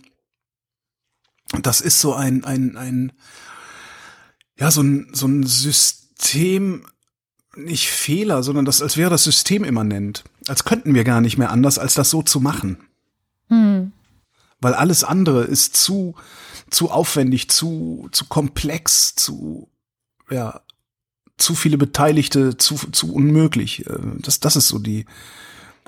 das 1.61 1.81
ist 1.81 1.99
so 1.99 2.15
ein 2.15 2.43
ein 2.45 2.77
ein 2.77 3.11
ja, 4.59 4.71
so 4.71 4.81
ein, 4.81 5.09
so 5.13 5.27
ein 5.27 5.43
System, 5.43 6.85
nicht 7.55 7.87
Fehler, 7.89 8.43
sondern 8.43 8.65
das, 8.65 8.81
als 8.81 8.97
wäre 8.97 9.09
das 9.09 9.23
System 9.23 9.63
immanent. 9.63 10.23
Als 10.47 10.63
könnten 10.63 10.93
wir 10.95 11.03
gar 11.03 11.21
nicht 11.21 11.37
mehr 11.37 11.51
anders, 11.51 11.77
als 11.77 11.93
das 11.93 12.09
so 12.09 12.23
zu 12.23 12.39
machen. 12.39 12.77
Hm. 13.49 13.91
Weil 14.59 14.73
alles 14.73 15.03
andere 15.03 15.43
ist 15.43 15.75
zu, 15.75 16.15
zu 16.69 16.89
aufwendig, 16.89 17.49
zu, 17.49 18.09
zu 18.11 18.25
komplex, 18.25 19.15
zu, 19.15 19.69
ja, 20.29 20.61
zu 21.37 21.55
viele 21.55 21.77
Beteiligte, 21.77 22.57
zu, 22.57 22.75
zu 22.75 23.13
unmöglich. 23.13 23.85
Äh, 23.85 23.99
das, 24.19 24.39
das 24.39 24.55
ist 24.55 24.69
so 24.69 24.79
die, 24.79 25.05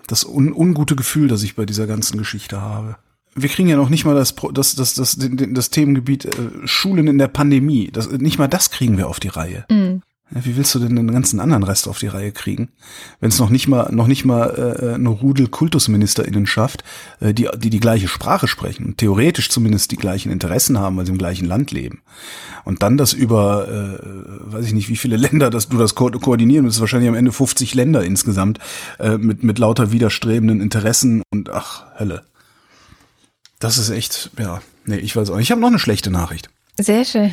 das 0.07 0.23
un, 0.23 0.53
ungute 0.53 0.95
Gefühl, 0.95 1.27
das 1.27 1.43
ich 1.43 1.55
bei 1.55 1.65
dieser 1.65 1.87
ganzen 1.87 2.17
Geschichte 2.17 2.61
habe 2.61 2.97
wir 3.35 3.49
kriegen 3.49 3.67
ja 3.67 3.75
noch 3.75 3.89
nicht 3.89 4.05
mal 4.05 4.15
das, 4.15 4.33
das, 4.53 4.75
das, 4.75 4.93
das, 4.95 5.17
das, 5.17 5.29
das 5.49 5.69
Themengebiet 5.69 6.25
äh, 6.25 6.31
Schulen 6.65 7.07
in 7.07 7.17
der 7.17 7.27
Pandemie. 7.27 7.89
Das, 7.91 8.09
nicht 8.09 8.39
mal 8.39 8.47
das 8.47 8.71
kriegen 8.71 8.97
wir 8.97 9.07
auf 9.07 9.19
die 9.19 9.27
Reihe. 9.27 9.65
Mhm. 9.69 10.01
Wie 10.31 10.57
willst 10.57 10.73
du 10.73 10.79
denn 10.79 10.95
den 10.95 11.11
ganzen 11.11 11.39
anderen 11.39 11.61
Rest 11.61 11.87
auf 11.87 11.99
die 11.99 12.07
Reihe 12.07 12.31
kriegen, 12.31 12.69
wenn 13.19 13.29
es 13.29 13.37
noch 13.37 13.51
nicht 13.51 13.67
mal 13.67 13.91
noch 13.93 14.07
nicht 14.07 14.25
mal 14.25 14.79
äh, 14.81 14.95
eine 14.95 15.09
Rudel 15.09 15.47
KultusministerInnen 15.47 16.47
schafft, 16.47 16.83
äh, 17.19 17.31
die, 17.31 17.47
die 17.57 17.69
die 17.69 17.79
gleiche 17.79 18.07
Sprache 18.07 18.47
sprechen 18.47 18.87
und 18.87 18.97
theoretisch 18.97 19.49
zumindest 19.49 19.91
die 19.91 19.97
gleichen 19.97 20.31
Interessen 20.31 20.79
haben, 20.79 20.97
weil 20.97 21.05
sie 21.05 21.11
im 21.11 21.19
gleichen 21.19 21.45
Land 21.45 21.71
leben. 21.71 22.01
Und 22.63 22.81
dann 22.81 22.97
das 22.97 23.13
über, 23.13 23.67
äh, 23.67 24.51
weiß 24.51 24.65
ich 24.65 24.73
nicht, 24.73 24.89
wie 24.89 24.95
viele 24.95 25.15
Länder, 25.17 25.51
dass 25.51 25.69
du 25.69 25.77
das 25.77 25.93
ko 25.93 26.09
koordinieren 26.09 26.65
musst, 26.65 26.79
wahrscheinlich 26.79 27.09
am 27.09 27.15
Ende 27.15 27.31
50 27.31 27.75
Länder 27.75 28.03
insgesamt 28.03 28.57
äh, 28.97 29.19
mit 29.19 29.43
mit 29.43 29.59
lauter 29.59 29.91
widerstrebenden 29.91 30.59
Interessen 30.59 31.21
und 31.31 31.51
ach 31.51 31.85
Hölle. 31.99 32.23
Das 33.59 33.77
ist 33.77 33.89
echt, 33.89 34.31
ja, 34.37 34.61
nee, 34.85 34.97
ich 34.97 35.15
weiß 35.15 35.29
auch 35.29 35.37
nicht. 35.37 35.45
Ich 35.45 35.51
habe 35.51 35.61
noch 35.61 35.69
eine 35.69 35.79
schlechte 35.79 36.11
Nachricht. 36.11 36.49
Sehr 36.77 37.05
schön. 37.05 37.31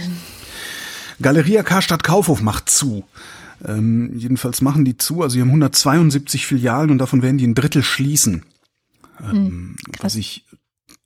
Galeria 1.20 1.62
Karstadt 1.62 2.04
Kaufhof 2.04 2.42
macht 2.42 2.70
zu. 2.70 3.04
Ähm, 3.64 4.12
jedenfalls 4.16 4.60
machen 4.60 4.84
die 4.84 4.96
zu. 4.96 5.22
Also 5.22 5.34
sie 5.34 5.40
haben 5.40 5.48
172 5.48 6.46
Filialen 6.46 6.90
und 6.90 6.98
davon 6.98 7.22
werden 7.22 7.38
die 7.38 7.46
ein 7.46 7.54
Drittel 7.54 7.82
schließen. 7.82 8.44
Ähm, 9.20 9.30
hm, 9.30 9.76
was 10.00 10.16
ich 10.16 10.44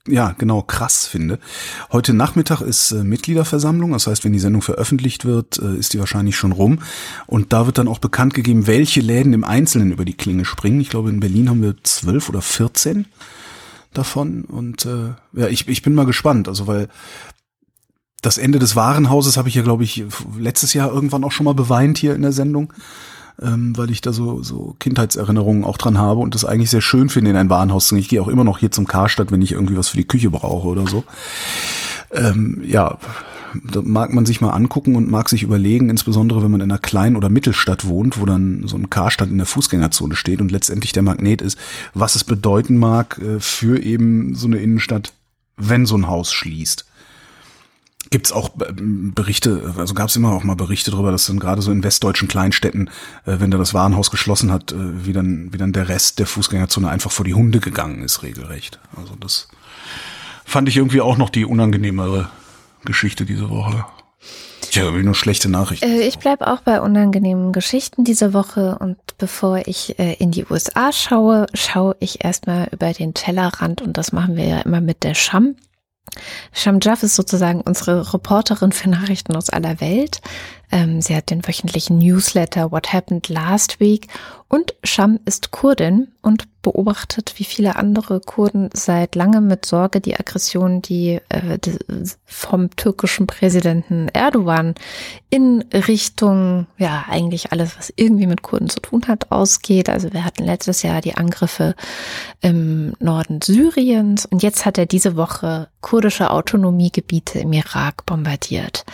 ja, 0.08 0.34
genau, 0.38 0.62
krass 0.62 1.06
finde. 1.06 1.40
Heute 1.90 2.12
Nachmittag 2.14 2.60
ist 2.60 2.92
äh, 2.92 3.02
Mitgliederversammlung, 3.02 3.92
das 3.92 4.06
heißt, 4.06 4.24
wenn 4.24 4.32
die 4.32 4.38
Sendung 4.38 4.62
veröffentlicht 4.62 5.24
wird, 5.24 5.58
äh, 5.58 5.74
ist 5.76 5.94
die 5.94 5.98
wahrscheinlich 5.98 6.36
schon 6.36 6.52
rum. 6.52 6.78
Und 7.26 7.52
da 7.52 7.66
wird 7.66 7.78
dann 7.78 7.88
auch 7.88 7.98
bekannt 7.98 8.32
gegeben, 8.32 8.68
welche 8.68 9.00
Läden 9.00 9.32
im 9.32 9.42
Einzelnen 9.42 9.90
über 9.90 10.04
die 10.04 10.16
Klinge 10.16 10.44
springen. 10.44 10.80
Ich 10.80 10.90
glaube, 10.90 11.10
in 11.10 11.20
Berlin 11.20 11.50
haben 11.50 11.62
wir 11.62 11.74
zwölf 11.82 12.28
oder 12.28 12.40
vierzehn 12.40 13.06
davon. 13.92 14.44
Und 14.44 14.86
äh, 14.86 15.14
ja, 15.32 15.48
ich, 15.48 15.68
ich 15.68 15.82
bin 15.82 15.94
mal 15.94 16.06
gespannt, 16.06 16.48
also 16.48 16.66
weil 16.66 16.88
das 18.22 18.38
Ende 18.38 18.58
des 18.58 18.76
Warenhauses 18.76 19.36
habe 19.36 19.48
ich 19.48 19.54
ja, 19.54 19.62
glaube 19.62 19.84
ich, 19.84 20.04
letztes 20.38 20.74
Jahr 20.74 20.92
irgendwann 20.92 21.24
auch 21.24 21.32
schon 21.32 21.44
mal 21.44 21.54
beweint 21.54 21.98
hier 21.98 22.14
in 22.14 22.22
der 22.22 22.32
Sendung, 22.32 22.72
ähm, 23.40 23.76
weil 23.76 23.90
ich 23.90 24.00
da 24.00 24.12
so, 24.12 24.42
so 24.42 24.74
Kindheitserinnerungen 24.80 25.64
auch 25.64 25.76
dran 25.76 25.98
habe 25.98 26.20
und 26.20 26.34
das 26.34 26.44
eigentlich 26.44 26.70
sehr 26.70 26.80
schön 26.80 27.08
finde, 27.08 27.30
in 27.30 27.36
ein 27.36 27.50
Warenhaus 27.50 27.88
zu 27.88 27.94
gehen. 27.94 28.02
Ich 28.02 28.08
gehe 28.08 28.20
auch 28.20 28.28
immer 28.28 28.44
noch 28.44 28.58
hier 28.58 28.72
zum 28.72 28.86
Karstadt, 28.86 29.30
wenn 29.30 29.42
ich 29.42 29.52
irgendwie 29.52 29.76
was 29.76 29.88
für 29.88 29.96
die 29.96 30.08
Küche 30.08 30.30
brauche 30.30 30.66
oder 30.66 30.86
so. 30.86 31.04
Ähm, 32.10 32.62
ja, 32.66 32.98
mag 33.82 34.12
man 34.12 34.26
sich 34.26 34.40
mal 34.40 34.50
angucken 34.50 34.96
und 34.96 35.10
mag 35.10 35.28
sich 35.28 35.42
überlegen, 35.42 35.90
insbesondere 35.90 36.42
wenn 36.42 36.50
man 36.50 36.60
in 36.60 36.70
einer 36.70 36.78
kleinen 36.78 37.16
oder 37.16 37.28
Mittelstadt 37.28 37.86
wohnt, 37.86 38.20
wo 38.20 38.26
dann 38.26 38.66
so 38.66 38.76
ein 38.76 38.90
Karstadt 38.90 39.30
in 39.30 39.38
der 39.38 39.46
Fußgängerzone 39.46 40.16
steht 40.16 40.40
und 40.40 40.50
letztendlich 40.50 40.92
der 40.92 41.02
Magnet 41.02 41.42
ist, 41.42 41.58
was 41.94 42.14
es 42.14 42.24
bedeuten 42.24 42.76
mag 42.76 43.18
äh, 43.18 43.40
für 43.40 43.82
eben 43.82 44.34
so 44.34 44.46
eine 44.46 44.58
Innenstadt, 44.58 45.12
wenn 45.56 45.86
so 45.86 45.96
ein 45.96 46.08
Haus 46.08 46.32
schließt. 46.32 46.86
Gibt's 48.10 48.32
auch 48.32 48.60
äh, 48.60 48.72
Berichte, 48.76 49.74
also 49.76 49.94
gab 49.94 50.08
es 50.08 50.16
immer 50.16 50.32
auch 50.32 50.44
mal 50.44 50.56
Berichte 50.56 50.90
darüber, 50.90 51.12
dass 51.12 51.26
dann 51.26 51.38
gerade 51.38 51.62
so 51.62 51.72
in 51.72 51.82
westdeutschen 51.84 52.28
Kleinstädten, 52.28 52.88
äh, 53.24 53.40
wenn 53.40 53.50
da 53.50 53.58
das 53.58 53.74
Warenhaus 53.74 54.10
geschlossen 54.10 54.52
hat, 54.52 54.74
wie 54.76 55.12
dann, 55.12 55.52
wie 55.52 55.58
dann 55.58 55.72
der 55.72 55.88
Rest 55.88 56.18
der 56.18 56.26
Fußgängerzone 56.26 56.88
einfach 56.88 57.12
vor 57.12 57.24
die 57.24 57.34
Hunde 57.34 57.60
gegangen 57.60 58.02
ist, 58.02 58.22
regelrecht. 58.22 58.78
Also 58.96 59.14
das 59.20 59.48
fand 60.44 60.68
ich 60.68 60.76
irgendwie 60.76 61.00
auch 61.00 61.16
noch 61.16 61.30
die 61.30 61.44
unangenehmere 61.44 62.30
Geschichte 62.86 63.26
diese 63.26 63.50
Woche. 63.50 63.84
Tja, 64.70 64.94
wie 64.94 65.02
nur 65.02 65.14
schlechte 65.14 65.48
Nachrichten. 65.48 65.86
Äh, 65.86 66.06
ich 66.06 66.18
bleibe 66.18 66.46
auch 66.46 66.60
bei 66.60 66.80
unangenehmen 66.80 67.52
Geschichten 67.52 68.04
diese 68.04 68.32
Woche 68.32 68.78
und 68.78 68.96
bevor 69.18 69.58
ich 69.66 69.98
äh, 69.98 70.14
in 70.14 70.30
die 70.30 70.46
USA 70.46 70.92
schaue, 70.92 71.46
schaue 71.54 71.96
ich 72.00 72.24
erstmal 72.24 72.68
über 72.72 72.92
den 72.92 73.14
Tellerrand 73.14 73.82
und 73.82 73.96
das 73.96 74.12
machen 74.12 74.36
wir 74.36 74.44
ja 74.44 74.60
immer 74.60 74.80
mit 74.80 75.04
der 75.04 75.14
Scham. 75.14 75.56
Sham 76.52 76.78
Jaff 76.80 77.02
ist 77.02 77.16
sozusagen 77.16 77.60
unsere 77.60 78.12
Reporterin 78.14 78.72
für 78.72 78.88
Nachrichten 78.88 79.36
aus 79.36 79.50
aller 79.50 79.80
Welt. 79.80 80.20
Ähm, 80.70 81.00
sie 81.00 81.14
hat 81.14 81.30
den 81.30 81.46
wöchentlichen 81.46 81.98
Newsletter 81.98 82.72
What 82.72 82.92
Happened 82.92 83.28
Last 83.28 83.80
Week 83.80 84.08
und 84.48 84.74
Sham 84.84 85.18
ist 85.24 85.50
Kurdin 85.50 86.08
und 86.22 86.46
beobachtet 86.62 87.34
wie 87.36 87.44
viele 87.44 87.76
andere 87.76 88.20
Kurden 88.20 88.70
seit 88.72 89.16
langem 89.16 89.48
mit 89.48 89.66
Sorge 89.66 90.00
die 90.00 90.16
Aggression, 90.18 90.82
die 90.82 91.20
äh, 91.28 91.58
vom 92.24 92.70
türkischen 92.76 93.26
Präsidenten 93.26 94.08
Erdogan 94.08 94.74
in 95.30 95.64
Richtung, 95.72 96.66
ja, 96.78 97.04
eigentlich 97.08 97.50
alles, 97.50 97.76
was 97.76 97.92
irgendwie 97.96 98.28
mit 98.28 98.42
Kurden 98.42 98.68
zu 98.68 98.80
tun 98.80 99.02
hat, 99.08 99.32
ausgeht. 99.32 99.88
Also 99.88 100.12
wir 100.12 100.24
hatten 100.24 100.44
letztes 100.44 100.82
Jahr 100.82 101.00
die 101.00 101.16
Angriffe 101.16 101.74
im 102.40 102.94
Norden 103.00 103.42
Syriens 103.42 104.26
und 104.26 104.44
jetzt 104.44 104.64
hat 104.64 104.78
er 104.78 104.86
diese 104.86 105.16
Woche 105.16 105.68
kurdische 105.80 106.30
Autonomiegebiete 106.30 107.40
im 107.40 107.52
Irak 107.52 108.06
bombardiert. 108.06 108.84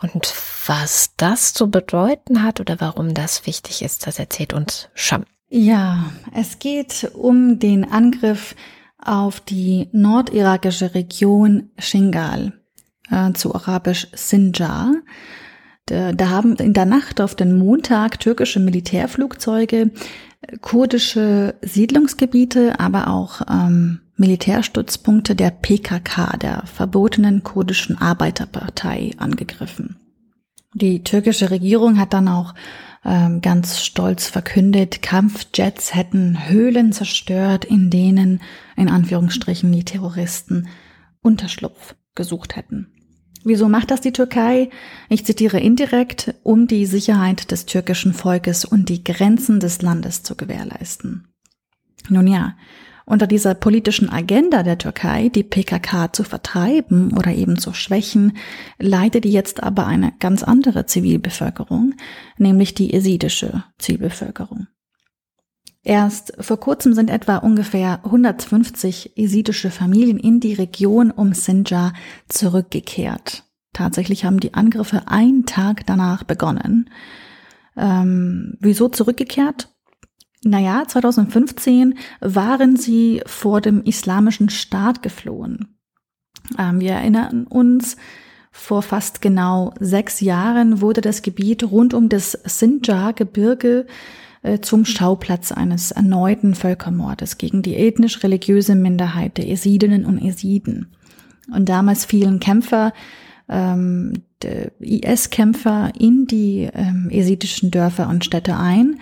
Und 0.00 0.32
was 0.66 1.12
das 1.16 1.54
zu 1.54 1.70
bedeuten 1.70 2.42
hat 2.42 2.60
oder 2.60 2.80
warum 2.80 3.14
das 3.14 3.46
wichtig 3.46 3.82
ist, 3.82 4.06
das 4.06 4.18
erzählt 4.18 4.52
uns 4.52 4.88
Sham. 4.94 5.24
Ja, 5.48 6.12
es 6.34 6.58
geht 6.58 7.10
um 7.14 7.58
den 7.58 7.90
Angriff 7.90 8.54
auf 8.98 9.40
die 9.40 9.88
nordirakische 9.92 10.94
Region 10.94 11.70
Shingal, 11.78 12.52
äh, 13.10 13.32
zu 13.32 13.54
arabisch 13.54 14.08
Sinjar. 14.12 14.92
Da, 15.86 16.12
da 16.12 16.28
haben 16.28 16.56
in 16.56 16.74
der 16.74 16.84
Nacht 16.84 17.20
auf 17.20 17.34
den 17.34 17.56
Montag 17.56 18.20
türkische 18.20 18.60
Militärflugzeuge 18.60 19.90
äh, 20.42 20.58
kurdische 20.58 21.54
Siedlungsgebiete, 21.62 22.78
aber 22.78 23.08
auch 23.08 23.40
ähm, 23.50 24.00
Militärstützpunkte 24.18 25.34
der 25.34 25.50
PKK, 25.50 26.36
der 26.36 26.62
verbotenen 26.66 27.42
kurdischen 27.42 27.96
Arbeiterpartei, 27.98 29.12
angegriffen. 29.16 29.96
Die 30.74 31.02
türkische 31.02 31.50
Regierung 31.50 31.98
hat 31.98 32.12
dann 32.12 32.28
auch 32.28 32.54
ähm, 33.04 33.40
ganz 33.40 33.80
stolz 33.80 34.28
verkündet, 34.28 35.02
Kampfjets 35.02 35.94
hätten 35.94 36.48
Höhlen 36.48 36.92
zerstört, 36.92 37.64
in 37.64 37.90
denen 37.90 38.42
in 38.76 38.88
Anführungsstrichen 38.88 39.70
die 39.72 39.84
Terroristen 39.84 40.68
Unterschlupf 41.22 41.94
gesucht 42.14 42.56
hätten. 42.56 42.92
Wieso 43.44 43.68
macht 43.68 43.90
das 43.92 44.00
die 44.00 44.12
Türkei? 44.12 44.68
Ich 45.08 45.24
zitiere 45.24 45.60
indirekt, 45.60 46.34
um 46.42 46.66
die 46.66 46.86
Sicherheit 46.86 47.50
des 47.50 47.66
türkischen 47.66 48.12
Volkes 48.12 48.64
und 48.64 48.88
die 48.88 49.04
Grenzen 49.04 49.60
des 49.60 49.80
Landes 49.80 50.24
zu 50.24 50.34
gewährleisten. 50.34 51.28
Nun 52.08 52.26
ja, 52.26 52.56
unter 53.08 53.26
dieser 53.26 53.54
politischen 53.54 54.10
Agenda 54.10 54.62
der 54.62 54.76
Türkei, 54.76 55.30
die 55.30 55.42
PKK 55.42 56.12
zu 56.12 56.24
vertreiben 56.24 57.16
oder 57.16 57.32
eben 57.32 57.58
zu 57.58 57.72
schwächen, 57.72 58.36
leidet 58.78 59.24
jetzt 59.24 59.62
aber 59.62 59.86
eine 59.86 60.12
ganz 60.20 60.42
andere 60.42 60.84
Zivilbevölkerung, 60.86 61.94
nämlich 62.36 62.74
die 62.74 62.92
esidische 62.92 63.64
Zivilbevölkerung. 63.78 64.66
Erst 65.82 66.34
vor 66.38 66.60
kurzem 66.60 66.92
sind 66.92 67.08
etwa 67.08 67.38
ungefähr 67.38 68.04
150 68.04 69.16
esidische 69.16 69.70
Familien 69.70 70.18
in 70.18 70.38
die 70.38 70.52
Region 70.52 71.10
um 71.10 71.32
Sinjar 71.32 71.94
zurückgekehrt. 72.28 73.44
Tatsächlich 73.72 74.26
haben 74.26 74.40
die 74.40 74.52
Angriffe 74.52 75.04
einen 75.06 75.46
Tag 75.46 75.86
danach 75.86 76.24
begonnen. 76.24 76.90
Ähm, 77.74 78.56
wieso 78.60 78.88
zurückgekehrt? 78.88 79.68
Naja, 80.44 80.84
2015 80.86 81.94
waren 82.20 82.76
sie 82.76 83.22
vor 83.26 83.60
dem 83.60 83.82
islamischen 83.82 84.50
Staat 84.50 85.02
geflohen. 85.02 85.78
Ähm, 86.58 86.80
wir 86.80 86.92
erinnern 86.92 87.44
uns, 87.44 87.96
vor 88.50 88.82
fast 88.82 89.20
genau 89.20 89.72
sechs 89.78 90.20
Jahren 90.20 90.80
wurde 90.80 91.00
das 91.00 91.22
Gebiet 91.22 91.64
rund 91.64 91.94
um 91.94 92.08
das 92.08 92.32
Sinjar-Gebirge 92.32 93.86
äh, 94.42 94.60
zum 94.60 94.84
Schauplatz 94.84 95.52
eines 95.52 95.90
erneuten 95.90 96.54
Völkermordes 96.54 97.38
gegen 97.38 97.62
die 97.62 97.76
ethnisch-religiöse 97.76 98.74
Minderheit 98.74 99.38
der 99.38 99.48
Esidinnen 99.48 100.04
und 100.04 100.18
Esiden. 100.18 100.88
Und 101.52 101.68
damals 101.68 102.04
fielen 102.04 102.40
Kämpfer, 102.40 102.92
ähm, 103.48 104.12
IS-Kämpfer 104.80 105.92
in 105.98 106.26
die 106.26 106.68
ähm, 106.72 107.08
esidischen 107.10 107.70
Dörfer 107.70 108.08
und 108.08 108.24
Städte 108.24 108.56
ein 108.56 109.00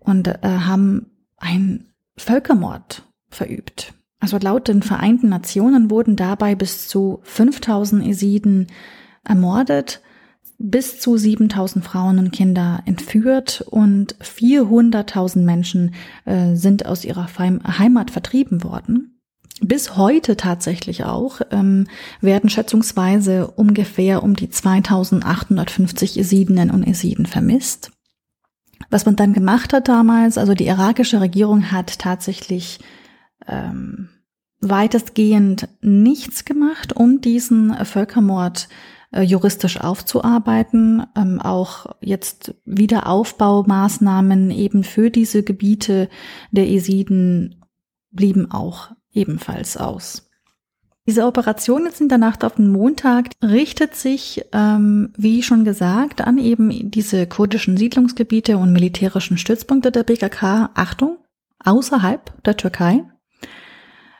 und 0.00 0.28
äh, 0.28 0.38
haben 0.42 1.06
einen 1.36 1.92
Völkermord 2.16 3.04
verübt. 3.28 3.94
Also 4.18 4.36
laut 4.38 4.68
den 4.68 4.82
Vereinten 4.82 5.28
Nationen 5.28 5.90
wurden 5.90 6.16
dabei 6.16 6.54
bis 6.54 6.88
zu 6.88 7.20
5000 7.22 8.06
Esiden 8.06 8.66
ermordet 9.24 10.02
bis 10.62 11.00
zu 11.00 11.16
7000 11.16 11.82
Frauen 11.82 12.18
und 12.18 12.32
Kinder 12.32 12.82
entführt 12.84 13.64
und 13.70 14.14
400.000 14.16 15.38
Menschen 15.38 15.94
äh, 16.26 16.54
sind 16.54 16.84
aus 16.84 17.06
ihrer 17.06 17.28
Heimat 17.38 18.10
vertrieben 18.10 18.62
worden. 18.62 19.18
Bis 19.62 19.96
heute 19.96 20.36
tatsächlich 20.36 21.04
auch 21.04 21.40
ähm, 21.50 21.86
werden 22.20 22.50
schätzungsweise 22.50 23.46
ungefähr 23.46 24.22
um 24.22 24.36
die 24.36 24.50
2850 24.50 26.18
Esidinnen 26.18 26.70
und 26.70 26.86
Esiden 26.86 27.24
vermisst. 27.24 27.90
Was 28.88 29.04
man 29.06 29.16
dann 29.16 29.32
gemacht 29.34 29.72
hat 29.72 29.88
damals, 29.88 30.38
also 30.38 30.54
die 30.54 30.66
irakische 30.66 31.20
Regierung 31.20 31.70
hat 31.70 31.98
tatsächlich 31.98 32.80
ähm, 33.46 34.08
weitestgehend 34.60 35.68
nichts 35.80 36.44
gemacht, 36.44 36.94
um 36.94 37.20
diesen 37.20 37.74
Völkermord 37.84 38.68
äh, 39.12 39.22
juristisch 39.22 39.80
aufzuarbeiten. 39.80 41.04
Ähm, 41.16 41.40
auch 41.40 41.86
jetzt 42.00 42.54
Wiederaufbaumaßnahmen 42.64 44.50
eben 44.50 44.84
für 44.84 45.10
diese 45.10 45.42
Gebiete 45.42 46.08
der 46.50 46.68
Esiden 46.68 47.64
blieben 48.10 48.50
auch 48.50 48.90
ebenfalls 49.12 49.76
aus. 49.76 50.29
Diese 51.10 51.26
Operation 51.26 51.86
jetzt 51.86 52.00
in 52.00 52.08
der 52.08 52.18
Nacht 52.18 52.44
auf 52.44 52.54
den 52.54 52.70
Montag 52.70 53.30
richtet 53.42 53.96
sich, 53.96 54.44
ähm, 54.52 55.12
wie 55.16 55.42
schon 55.42 55.64
gesagt, 55.64 56.20
an 56.20 56.38
eben 56.38 56.92
diese 56.92 57.26
kurdischen 57.26 57.76
Siedlungsgebiete 57.76 58.56
und 58.56 58.72
militärischen 58.72 59.36
Stützpunkte 59.36 59.90
der 59.90 60.04
PKK, 60.04 60.70
Achtung, 60.74 61.18
außerhalb 61.64 62.40
der 62.44 62.56
Türkei. 62.56 63.02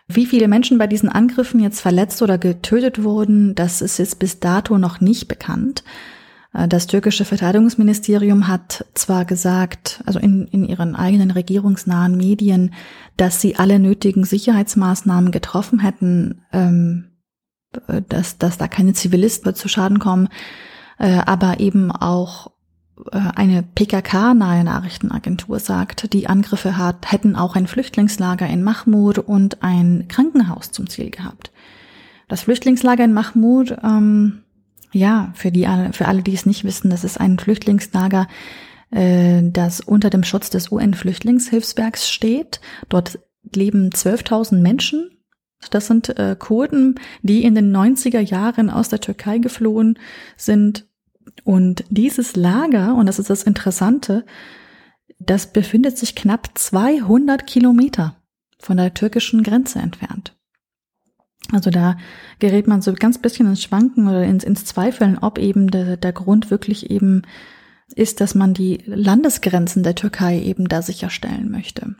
Wie 0.08 0.26
viele 0.26 0.48
Menschen 0.48 0.78
bei 0.78 0.88
diesen 0.88 1.08
Angriffen 1.08 1.60
jetzt 1.60 1.80
verletzt 1.80 2.22
oder 2.22 2.38
getötet 2.38 3.04
wurden, 3.04 3.54
das 3.54 3.82
ist 3.82 3.98
jetzt 3.98 4.18
bis 4.18 4.40
dato 4.40 4.76
noch 4.76 5.00
nicht 5.00 5.28
bekannt. 5.28 5.84
Äh, 6.52 6.68
das 6.68 6.86
türkische 6.86 7.24
Verteidigungsministerium 7.24 8.48
hat 8.48 8.86
zwar 8.94 9.24
gesagt, 9.24 10.02
also 10.06 10.18
in, 10.18 10.46
in 10.48 10.64
ihren 10.64 10.96
eigenen 10.96 11.30
regierungsnahen 11.30 12.16
Medien, 12.16 12.74
dass 13.16 13.40
sie 13.40 13.56
alle 13.56 13.78
nötigen 13.78 14.24
Sicherheitsmaßnahmen 14.24 15.30
getroffen 15.30 15.80
hätten, 15.80 16.42
ähm, 16.52 17.06
dass, 18.08 18.38
dass 18.38 18.58
da 18.58 18.66
keine 18.66 18.94
Zivilisten 18.94 19.54
zu 19.54 19.68
Schaden 19.68 19.98
kommen, 19.98 20.28
äh, 20.98 21.20
aber 21.24 21.60
eben 21.60 21.92
auch 21.92 22.50
äh, 23.12 23.20
eine 23.36 23.62
PKK-nahe 23.62 24.64
Nachrichtenagentur 24.64 25.60
sagt, 25.60 26.12
die 26.12 26.26
Angriffe 26.26 26.76
hat, 26.76 27.12
hätten 27.12 27.36
auch 27.36 27.54
ein 27.54 27.66
Flüchtlingslager 27.66 28.46
in 28.46 28.64
Mahmud 28.64 29.18
und 29.18 29.62
ein 29.62 30.06
Krankenhaus 30.08 30.72
zum 30.72 30.88
Ziel 30.88 31.10
gehabt. 31.10 31.52
Das 32.28 32.42
Flüchtlingslager 32.42 33.04
in 33.04 33.12
Mahmud, 33.12 33.76
ähm, 33.82 34.42
ja, 34.92 35.32
für 35.34 35.50
die 35.52 35.66
für 35.92 36.08
alle, 36.08 36.22
die 36.22 36.34
es 36.34 36.46
nicht 36.46 36.64
wissen, 36.64 36.90
das 36.90 37.04
ist 37.04 37.20
ein 37.20 37.38
Flüchtlingslager, 37.38 38.26
äh, 38.90 39.42
das 39.42 39.80
unter 39.80 40.10
dem 40.10 40.24
Schutz 40.24 40.50
des 40.50 40.70
UN-Flüchtlingshilfswerks 40.72 42.10
steht. 42.10 42.60
Dort 42.88 43.18
leben 43.54 43.90
12.000 43.90 44.56
Menschen. 44.60 45.10
Das 45.70 45.86
sind 45.86 46.18
äh, 46.18 46.36
Kurden, 46.38 46.98
die 47.22 47.44
in 47.44 47.54
den 47.54 47.74
90er 47.74 48.20
Jahren 48.20 48.70
aus 48.70 48.88
der 48.88 49.00
Türkei 49.00 49.38
geflohen 49.38 49.98
sind 50.36 50.86
und 51.44 51.84
dieses 51.90 52.36
Lager, 52.36 52.94
und 52.94 53.06
das 53.06 53.18
ist 53.18 53.30
das 53.30 53.42
Interessante, 53.42 54.24
das 55.18 55.52
befindet 55.52 55.98
sich 55.98 56.14
knapp 56.14 56.48
200 56.54 57.46
Kilometer 57.46 58.16
von 58.58 58.78
der 58.78 58.94
türkischen 58.94 59.42
Grenze 59.42 59.78
entfernt. 59.78 60.36
Also 61.52 61.70
da 61.70 61.96
gerät 62.38 62.66
man 62.66 62.82
so 62.82 62.92
ganz 62.92 63.18
bisschen 63.18 63.46
ins 63.46 63.62
Schwanken 63.62 64.08
oder 64.08 64.24
ins, 64.24 64.44
ins 64.44 64.64
Zweifeln, 64.64 65.18
ob 65.18 65.38
eben 65.38 65.70
der, 65.70 65.96
der 65.96 66.12
Grund 66.12 66.50
wirklich 66.50 66.90
eben 66.90 67.22
ist, 67.94 68.20
dass 68.20 68.34
man 68.34 68.54
die 68.54 68.82
Landesgrenzen 68.86 69.82
der 69.82 69.96
Türkei 69.96 70.40
eben 70.40 70.68
da 70.68 70.80
sicherstellen 70.80 71.50
möchte. 71.50 71.96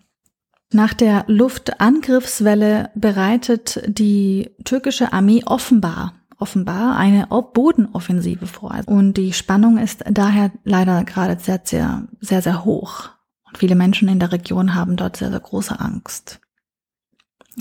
Nach 0.73 0.95
der 0.95 1.25
Luftangriffswelle 1.27 2.91
bereitet 2.95 3.83
die 3.89 4.51
türkische 4.65 5.13
Armee 5.13 5.43
offenbar 5.45 6.15
offenbar 6.41 6.97
eine 6.97 7.27
Bodenoffensive 7.27 8.47
vor. 8.47 8.81
Und 8.87 9.15
die 9.15 9.33
Spannung 9.33 9.79
ist 9.79 10.03
daher 10.11 10.51
leider 10.65 11.05
gerade 11.05 11.39
sehr, 11.39 11.61
sehr, 11.63 12.09
sehr, 12.21 12.43
sehr 12.43 12.65
hoch. 12.65 13.11
Und 13.47 13.59
viele 13.59 13.75
Menschen 13.75 14.09
in 14.09 14.19
der 14.19 14.33
Region 14.33 14.75
haben 14.75 14.97
dort 14.97 15.17
sehr, 15.17 15.31
sehr 15.31 15.41
große 15.41 15.79
Angst. 15.79 16.41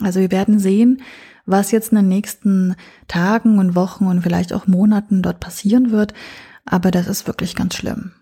Also 0.02 0.20
wir 0.20 0.32
werden 0.32 0.60
sehen, 0.60 1.02
was 1.50 1.72
jetzt 1.72 1.92
in 1.92 1.98
den 1.98 2.08
nächsten 2.08 2.76
Tagen 3.08 3.60
und 3.60 3.76
Wochen 3.76 4.08
und 4.08 4.22
vielleicht 4.22 4.54
auch 4.54 4.68
Monaten 4.68 5.22
dort 5.22 5.40
passieren 5.40 5.92
wird. 5.92 6.14
Aber 6.66 6.92
das 6.92 7.08
ist 7.08 7.28
wirklich 7.28 7.56
ganz 7.56 7.76
schlimm. 7.76 8.14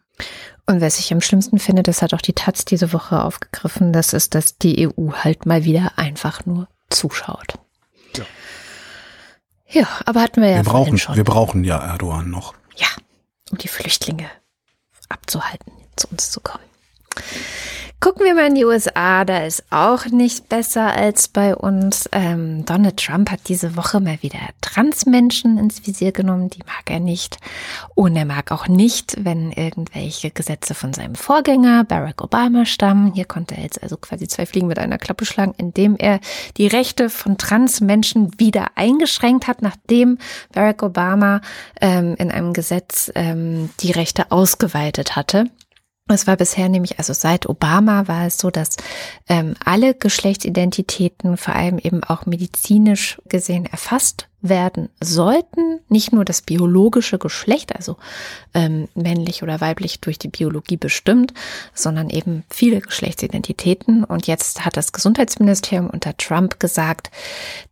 Und 0.65 0.81
was 0.81 0.99
ich 0.99 1.13
am 1.13 1.21
schlimmsten 1.21 1.59
finde, 1.59 1.83
das 1.83 2.01
hat 2.01 2.13
auch 2.13 2.21
die 2.21 2.33
Taz 2.33 2.65
diese 2.65 2.91
Woche 2.91 3.21
aufgegriffen, 3.21 3.93
das 3.93 4.13
ist, 4.13 4.35
dass 4.35 4.57
die 4.57 4.87
EU 4.87 5.11
halt 5.13 5.45
mal 5.45 5.63
wieder 5.63 5.93
einfach 5.97 6.45
nur 6.45 6.67
zuschaut. 6.89 7.59
Ja, 9.69 9.87
aber 10.05 10.21
hatten 10.21 10.41
wir 10.41 10.49
ja 10.49 10.57
wir 10.57 10.63
brauchen, 10.63 10.97
schon. 10.97 11.15
Wir 11.15 11.23
brauchen 11.23 11.63
ja 11.63 11.77
Erdogan 11.77 12.29
noch. 12.29 12.53
Ja, 12.75 12.87
um 13.51 13.57
die 13.57 13.67
Flüchtlinge 13.67 14.29
abzuhalten, 15.09 15.73
zu 15.95 16.07
uns 16.09 16.31
zu 16.31 16.39
kommen. 16.39 16.63
Gucken 17.99 18.25
wir 18.25 18.35
mal 18.35 18.45
in 18.45 18.53
die 18.53 18.63
USA, 18.63 19.25
da 19.25 19.39
ist 19.39 19.63
auch 19.71 20.05
nicht 20.05 20.49
besser 20.49 20.93
als 20.93 21.27
bei 21.27 21.55
uns. 21.55 22.07
Ähm, 22.11 22.63
Donald 22.63 22.97
Trump 22.97 23.31
hat 23.31 23.39
diese 23.47 23.75
Woche 23.75 23.99
mal 23.99 24.21
wieder 24.21 24.37
Transmenschen 24.61 25.57
ins 25.57 25.87
Visier 25.87 26.11
genommen, 26.11 26.51
die 26.51 26.59
mag 26.59 26.91
er 26.91 26.99
nicht. 26.99 27.37
Und 27.95 28.15
er 28.15 28.25
mag 28.25 28.51
auch 28.51 28.67
nicht, 28.67 29.15
wenn 29.25 29.51
irgendwelche 29.51 30.29
Gesetze 30.29 30.75
von 30.75 30.93
seinem 30.93 31.15
Vorgänger 31.15 31.85
Barack 31.85 32.21
Obama 32.23 32.65
stammen. 32.65 33.13
Hier 33.15 33.25
konnte 33.25 33.55
er 33.55 33.63
jetzt 33.63 33.81
also 33.81 33.97
quasi 33.97 34.27
zwei 34.27 34.45
Fliegen 34.45 34.67
mit 34.67 34.77
einer 34.77 34.99
Klappe 34.99 35.25
schlagen, 35.25 35.55
indem 35.57 35.95
er 35.97 36.19
die 36.57 36.67
Rechte 36.67 37.09
von 37.09 37.39
Transmenschen 37.39 38.39
wieder 38.39 38.67
eingeschränkt 38.75 39.47
hat, 39.47 39.63
nachdem 39.63 40.19
Barack 40.53 40.83
Obama 40.83 41.41
ähm, 41.81 42.13
in 42.19 42.29
einem 42.29 42.53
Gesetz 42.53 43.11
ähm, 43.15 43.71
die 43.79 43.91
Rechte 43.91 44.31
ausgeweitet 44.31 45.15
hatte. 45.15 45.49
Es 46.09 46.27
war 46.27 46.37
bisher 46.37 46.69
nämlich, 46.69 46.99
also 46.99 47.13
seit 47.13 47.49
Obama 47.49 48.07
war 48.07 48.27
es 48.27 48.37
so, 48.37 48.49
dass 48.49 48.77
ähm, 49.27 49.55
alle 49.63 49.93
Geschlechtsidentitäten, 49.93 51.37
vor 51.37 51.55
allem 51.55 51.79
eben 51.79 52.03
auch 52.03 52.25
medizinisch 52.25 53.21
gesehen, 53.27 53.65
erfasst 53.65 54.27
werden 54.41 54.89
sollten. 55.01 55.79
Nicht 55.89 56.13
nur 56.13 56.23
das 56.23 56.41
biologische 56.41 57.17
Geschlecht, 57.17 57.75
also 57.75 57.97
ähm, 58.53 58.87
männlich 58.95 59.43
oder 59.43 59.59
weiblich 59.59 59.99
durch 59.99 60.17
die 60.17 60.29
Biologie 60.29 60.77
bestimmt, 60.77 61.33
sondern 61.73 62.09
eben 62.09 62.43
viele 62.49 62.79
Geschlechtsidentitäten. 62.79 64.03
Und 64.03 64.27
jetzt 64.27 64.63
hat 64.63 64.77
das 64.77 64.93
Gesundheitsministerium 64.93 65.89
unter 65.89 66.15
Trump 66.15 66.59
gesagt, 66.59 67.11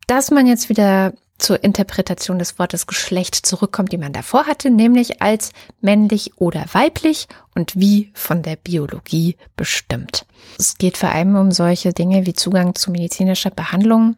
dass 0.07 0.31
man 0.31 0.45
jetzt 0.45 0.69
wieder 0.69 1.13
zur 1.37 1.63
Interpretation 1.63 2.39
des 2.39 2.57
Wortes 2.59 2.87
Geschlecht 2.87 3.35
zurückkommt, 3.35 3.91
die 3.91 3.97
man 3.97 4.13
davor 4.13 4.45
hatte, 4.45 4.69
nämlich 4.69 5.21
als 5.21 5.51
männlich 5.81 6.33
oder 6.37 6.65
weiblich 6.71 7.27
und 7.53 7.75
wie 7.75 8.11
von 8.13 8.41
der 8.41 8.55
Biologie 8.55 9.35
bestimmt. 9.55 10.25
Es 10.57 10.77
geht 10.77 10.97
vor 10.97 11.09
allem 11.09 11.35
um 11.35 11.51
solche 11.51 11.93
Dinge 11.93 12.25
wie 12.25 12.33
Zugang 12.33 12.75
zu 12.75 12.91
medizinischer 12.91 13.51
Behandlung. 13.51 14.15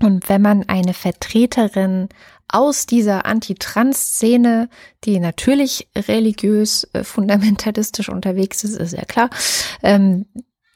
Und 0.00 0.28
wenn 0.28 0.42
man 0.42 0.68
eine 0.68 0.94
Vertreterin 0.94 2.08
aus 2.48 2.86
dieser 2.86 3.26
Anti-Trans-Szene, 3.26 4.68
die 5.04 5.20
natürlich 5.20 5.88
religiös, 5.94 6.88
äh, 6.92 7.04
fundamentalistisch 7.04 8.08
unterwegs 8.08 8.64
ist, 8.64 8.76
ist 8.76 8.92
ja 8.92 9.04
klar, 9.04 9.28
ähm, 9.82 10.26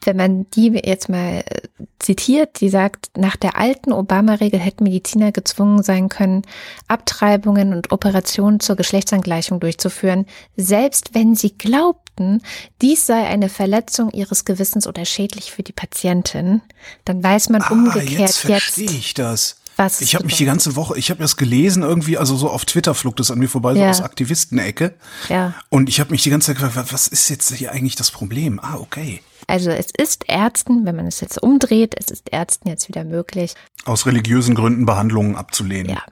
wenn 0.05 0.17
man 0.17 0.49
die 0.51 0.67
jetzt 0.83 1.09
mal 1.09 1.43
äh, 1.45 1.61
zitiert, 1.99 2.59
die 2.61 2.69
sagt, 2.69 3.11
nach 3.17 3.35
der 3.35 3.57
alten 3.57 3.91
Obama-Regel 3.93 4.59
hätten 4.59 4.83
Mediziner 4.83 5.31
gezwungen 5.31 5.83
sein 5.83 6.09
können, 6.09 6.43
Abtreibungen 6.87 7.73
und 7.73 7.91
Operationen 7.91 8.59
zur 8.59 8.75
Geschlechtsangleichung 8.75 9.59
durchzuführen, 9.59 10.25
selbst 10.55 11.13
wenn 11.13 11.35
sie 11.35 11.57
glaubten, 11.57 12.41
dies 12.81 13.05
sei 13.07 13.25
eine 13.25 13.49
Verletzung 13.49 14.11
ihres 14.11 14.45
Gewissens 14.45 14.85
oder 14.87 15.05
schädlich 15.05 15.51
für 15.51 15.63
die 15.63 15.71
Patientin, 15.71 16.61
dann 17.05 17.23
weiß 17.23 17.49
man 17.49 17.61
Ah, 17.61 17.71
umgekehrt 17.71 18.19
jetzt 18.19 18.37
verstehe 18.39 18.85
jetzt, 18.85 18.93
ich 18.95 19.13
das. 19.13 19.55
was 19.77 20.01
Ich 20.01 20.13
habe 20.13 20.25
mich 20.25 20.35
die 20.37 20.45
ganze 20.45 20.75
Woche, 20.75 20.97
ich 20.97 21.09
habe 21.09 21.21
das 21.21 21.37
gelesen 21.37 21.81
irgendwie, 21.81 22.17
also 22.17 22.35
so 22.35 22.49
auf 22.49 22.65
Twitter 22.65 22.93
flog 22.93 23.15
das 23.15 23.31
an 23.31 23.39
mir 23.39 23.49
vorbei, 23.49 23.73
Ja. 23.73 23.85
so 23.93 24.01
aus 24.01 24.05
Aktivistenecke. 24.05 24.93
ja. 25.29 25.53
Und 25.69 25.89
ich 25.89 25.99
habe 25.99 26.11
mich 26.11 26.21
die 26.21 26.29
ganze 26.29 26.47
Zeit 26.53 26.57
gefragt, 26.61 26.93
was 26.93 27.07
ist 27.07 27.29
jetzt 27.29 27.51
hier 27.55 27.71
eigentlich 27.71 27.95
das 27.95 28.11
Problem? 28.11 28.59
Ah, 28.61 28.75
okay. 28.79 29.21
Also 29.47 29.69
es 29.71 29.87
ist 29.97 30.25
Ärzten, 30.27 30.85
wenn 30.85 30.95
man 30.95 31.07
es 31.07 31.19
jetzt 31.21 31.41
umdreht, 31.41 31.95
es 31.97 32.09
ist 32.09 32.31
Ärzten 32.31 32.69
jetzt 32.69 32.87
wieder 32.87 33.03
möglich, 33.03 33.55
Aus 33.85 34.05
religiösen 34.05 34.55
Gründen 34.55 34.85
Behandlungen 34.85 35.35
abzulehnen. 35.35 35.91
Ja, 35.91 36.03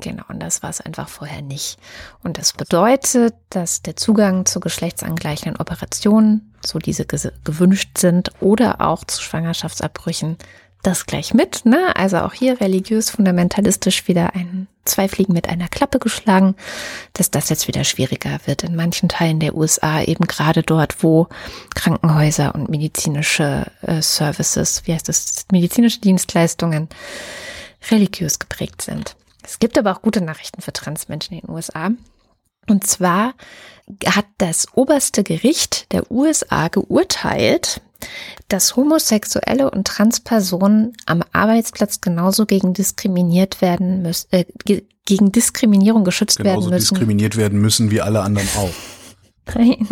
genau. 0.00 0.24
Und 0.28 0.40
das 0.40 0.62
war 0.62 0.70
es 0.70 0.80
einfach 0.80 1.08
vorher 1.08 1.42
nicht. 1.42 1.78
Und 2.22 2.38
das 2.38 2.52
bedeutet, 2.52 3.34
dass 3.50 3.82
der 3.82 3.96
Zugang 3.96 4.46
zu 4.46 4.60
geschlechtsangleichenden 4.60 5.60
Operationen, 5.60 6.54
so 6.64 6.78
diese 6.78 7.06
gewünscht 7.06 7.98
sind, 7.98 8.32
oder 8.40 8.80
auch 8.80 9.04
zu 9.04 9.22
Schwangerschaftsabbrüchen, 9.22 10.38
das 10.88 11.06
gleich 11.06 11.34
mit. 11.34 11.64
Ne? 11.64 11.94
Also 11.96 12.18
auch 12.18 12.32
hier 12.32 12.60
religiös, 12.60 13.10
fundamentalistisch 13.10 14.08
wieder 14.08 14.34
ein 14.34 14.66
zwei 14.88 15.08
Fliegen 15.08 15.34
mit 15.34 15.48
einer 15.48 15.68
Klappe 15.68 15.98
geschlagen, 15.98 16.56
dass 17.12 17.30
das 17.30 17.50
jetzt 17.50 17.68
wieder 17.68 17.84
schwieriger 17.84 18.40
wird 18.46 18.64
in 18.64 18.74
manchen 18.74 19.08
Teilen 19.08 19.38
der 19.38 19.54
USA, 19.54 20.02
eben 20.02 20.26
gerade 20.26 20.62
dort, 20.62 21.02
wo 21.02 21.28
Krankenhäuser 21.74 22.54
und 22.54 22.68
medizinische 22.68 23.66
äh, 23.82 24.02
Services, 24.02 24.82
wie 24.86 24.94
heißt 24.94 25.08
das, 25.08 25.44
medizinische 25.52 26.00
Dienstleistungen 26.00 26.88
religiös 27.90 28.38
geprägt 28.38 28.82
sind. 28.82 29.14
Es 29.44 29.58
gibt 29.58 29.78
aber 29.78 29.92
auch 29.92 30.02
gute 30.02 30.20
Nachrichten 30.20 30.62
für 30.62 30.72
Transmenschen 30.72 31.36
in 31.36 31.40
den 31.42 31.50
USA. 31.50 31.90
Und 32.68 32.86
zwar 32.86 33.34
hat 34.04 34.26
das 34.36 34.66
oberste 34.74 35.22
Gericht 35.22 35.92
der 35.92 36.10
USA 36.10 36.68
geurteilt, 36.68 37.80
dass 38.48 38.76
Homosexuelle 38.76 39.70
und 39.70 39.86
Transpersonen 39.86 40.92
am 41.06 41.22
Arbeitsplatz 41.32 42.00
genauso 42.00 42.46
gegen 42.46 42.72
diskriminiert 42.72 43.60
werden 43.60 44.02
müssen, 44.02 44.28
äh, 44.32 44.44
ge- 44.64 44.84
gegen 45.04 45.32
Diskriminierung 45.32 46.04
geschützt 46.04 46.36
Genauso 46.38 46.66
werden 46.66 46.70
müssen. 46.74 46.94
diskriminiert 46.94 47.36
werden 47.36 47.60
müssen 47.60 47.90
wie 47.90 48.00
alle 48.00 48.20
anderen 48.20 48.48
auch. 48.56 48.70
Nein, 49.54 49.88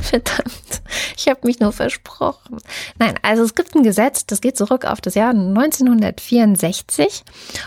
verdammt. 0.00 0.82
Ich 1.16 1.26
habe 1.28 1.40
mich 1.44 1.58
nur 1.58 1.72
versprochen. 1.72 2.58
Nein, 3.00 3.14
also 3.22 3.42
es 3.42 3.56
gibt 3.56 3.74
ein 3.74 3.82
Gesetz, 3.82 4.24
das 4.26 4.40
geht 4.40 4.56
zurück 4.56 4.84
auf 4.84 5.00
das 5.00 5.16
Jahr 5.16 5.30
1964 5.30 7.24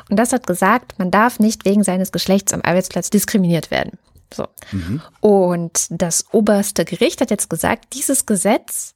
und 0.09 0.17
das 0.17 0.31
hat 0.33 0.47
gesagt, 0.47 0.97
man 0.97 1.11
darf 1.11 1.39
nicht 1.39 1.65
wegen 1.65 1.83
seines 1.83 2.11
Geschlechts 2.11 2.53
am 2.53 2.61
Arbeitsplatz 2.61 3.09
diskriminiert 3.09 3.69
werden. 3.71 3.97
So. 4.33 4.47
Und 5.21 5.87
das 5.89 6.25
oberste 6.31 6.83
Gericht 6.85 7.21
hat 7.21 7.31
jetzt 7.31 7.49
gesagt, 7.49 7.93
dieses 7.93 8.25
Gesetz 8.25 8.94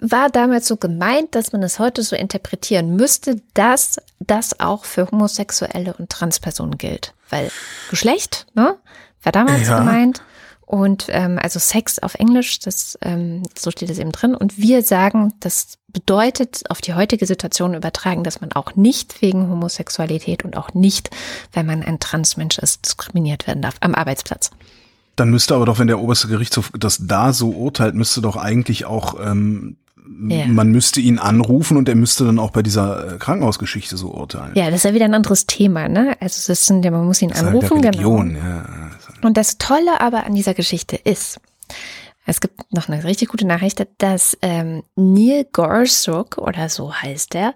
war 0.00 0.28
damals 0.28 0.66
so 0.66 0.76
gemeint, 0.76 1.34
dass 1.34 1.52
man 1.52 1.62
es 1.62 1.78
heute 1.78 2.02
so 2.02 2.16
interpretieren 2.16 2.96
müsste, 2.96 3.36
dass 3.54 4.00
das 4.20 4.58
auch 4.60 4.84
für 4.84 5.10
Homosexuelle 5.10 5.94
und 5.94 6.10
Transpersonen 6.10 6.78
gilt. 6.78 7.14
Weil 7.30 7.50
Geschlecht, 7.90 8.46
ne, 8.54 8.76
war 9.22 9.32
damals 9.32 9.68
Ja. 9.68 9.78
gemeint. 9.78 10.22
Und 10.66 11.06
ähm, 11.10 11.38
also 11.40 11.58
Sex 11.58 11.98
auf 11.98 12.14
Englisch, 12.14 12.58
das 12.60 12.98
ähm, 13.02 13.42
so 13.56 13.70
steht 13.70 13.90
es 13.90 13.98
eben 13.98 14.12
drin. 14.12 14.34
Und 14.34 14.58
wir 14.58 14.82
sagen, 14.82 15.34
das 15.40 15.74
bedeutet 15.88 16.62
auf 16.70 16.80
die 16.80 16.94
heutige 16.94 17.26
Situation 17.26 17.74
übertragen, 17.74 18.24
dass 18.24 18.40
man 18.40 18.50
auch 18.52 18.74
nicht 18.74 19.20
wegen 19.22 19.48
Homosexualität 19.50 20.42
und 20.44 20.56
auch 20.56 20.72
nicht, 20.74 21.10
weil 21.52 21.64
man 21.64 21.82
ein 21.82 22.00
Transmensch 22.00 22.58
ist, 22.58 22.86
diskriminiert 22.86 23.46
werden 23.46 23.62
darf 23.62 23.74
am 23.80 23.94
Arbeitsplatz. 23.94 24.50
Dann 25.16 25.30
müsste 25.30 25.54
aber 25.54 25.66
doch, 25.66 25.78
wenn 25.78 25.86
der 25.86 26.00
oberste 26.00 26.28
Gerichtshof 26.28 26.72
das 26.76 26.98
da 27.06 27.32
so 27.32 27.50
urteilt, 27.50 27.94
müsste 27.94 28.20
doch 28.22 28.36
eigentlich 28.36 28.84
auch, 28.86 29.20
ähm, 29.20 29.76
Ja. 30.06 30.46
man 30.46 30.70
müsste 30.70 31.00
ihn 31.00 31.18
anrufen 31.18 31.78
und 31.78 31.88
er 31.88 31.94
müsste 31.94 32.24
dann 32.24 32.38
auch 32.38 32.50
bei 32.50 32.62
dieser 32.62 33.14
äh, 33.14 33.18
Krankenhausgeschichte 33.18 33.96
so 33.96 34.10
urteilen. 34.10 34.52
Ja, 34.54 34.66
das 34.66 34.76
ist 34.76 34.84
ja 34.84 34.94
wieder 34.94 35.06
ein 35.06 35.14
anderes 35.14 35.46
Thema, 35.46 35.88
ne? 35.88 36.16
Also 36.20 36.52
es 36.52 36.66
sind 36.66 36.84
ja, 36.84 36.90
man 36.90 37.06
muss 37.06 37.22
ihn 37.22 37.30
Das 37.30 37.38
ist 37.38 37.44
halt 37.44 37.54
anrufen, 37.54 37.80
der 37.80 37.92
genau. 37.92 38.16
Religion, 38.16 38.36
ja. 38.36 38.90
Und 39.22 39.36
das 39.38 39.56
Tolle 39.56 40.00
aber 40.00 40.26
an 40.26 40.34
dieser 40.34 40.52
Geschichte 40.52 40.96
ist, 40.96 41.40
es 42.26 42.40
gibt 42.40 42.72
noch 42.72 42.88
eine 42.88 43.04
richtig 43.04 43.28
gute 43.28 43.46
Nachricht, 43.46 43.86
dass 43.98 44.36
ähm, 44.42 44.82
Neil 44.96 45.46
Gorsuch, 45.52 46.38
oder 46.38 46.68
so 46.68 46.94
heißt 46.94 47.34
er, 47.34 47.54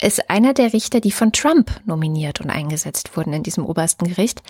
ist 0.00 0.30
einer 0.30 0.54
der 0.54 0.72
Richter, 0.72 1.00
die 1.00 1.10
von 1.10 1.32
Trump 1.32 1.70
nominiert 1.84 2.40
und 2.40 2.50
eingesetzt 2.50 3.16
wurden 3.16 3.32
in 3.32 3.42
diesem 3.42 3.66
obersten 3.66 4.06
Gericht, 4.06 4.42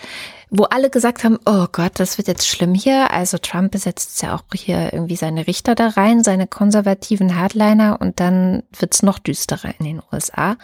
wo 0.49 0.63
alle 0.63 0.89
gesagt 0.89 1.23
haben, 1.23 1.37
oh 1.45 1.67
Gott, 1.71 1.93
das 1.95 2.17
wird 2.17 2.27
jetzt 2.27 2.47
schlimm 2.47 2.73
hier. 2.73 3.11
Also 3.11 3.37
Trump 3.37 3.71
besetzt 3.71 4.21
ja 4.21 4.35
auch 4.35 4.43
hier 4.53 4.93
irgendwie 4.93 5.15
seine 5.15 5.47
Richter 5.47 5.75
da 5.75 5.89
rein, 5.89 6.23
seine 6.23 6.47
konservativen 6.47 7.37
Hardliner 7.37 7.99
und 7.99 8.19
dann 8.19 8.63
wird's 8.77 9.03
noch 9.03 9.19
düsterer 9.19 9.73
in 9.79 9.85
den 9.85 10.01
USA. 10.11 10.57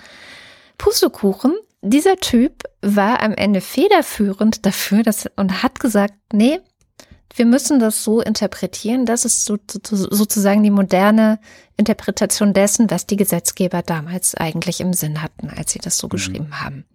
Pustekuchen, 0.78 1.56
dieser 1.82 2.18
Typ 2.18 2.64
war 2.82 3.22
am 3.22 3.34
Ende 3.34 3.62
federführend 3.62 4.66
dafür 4.66 5.04
dass, 5.04 5.30
und 5.36 5.64
hat 5.64 5.80
gesagt, 5.80 6.14
nee, 6.34 6.60
wir 7.38 7.46
müssen 7.46 7.80
das 7.80 8.04
so 8.04 8.20
interpretieren. 8.22 9.06
Das 9.06 9.26
ist 9.26 9.46
so, 9.46 9.58
so, 9.70 9.96
sozusagen 9.96 10.64
die 10.64 10.72
moderne 10.72 11.40
Interpretation 11.78 12.54
dessen, 12.54 12.90
was 12.90 13.06
die 13.06 13.16
Gesetzgeber 13.16 13.84
damals 13.84 14.34
eigentlich 14.36 14.80
im 14.82 14.94
Sinn 14.94 15.22
hatten, 15.22 15.50
als 15.50 15.72
sie 15.72 15.80
das 15.80 15.98
so 15.98 16.08
geschrieben 16.08 16.60
haben. 16.60 16.86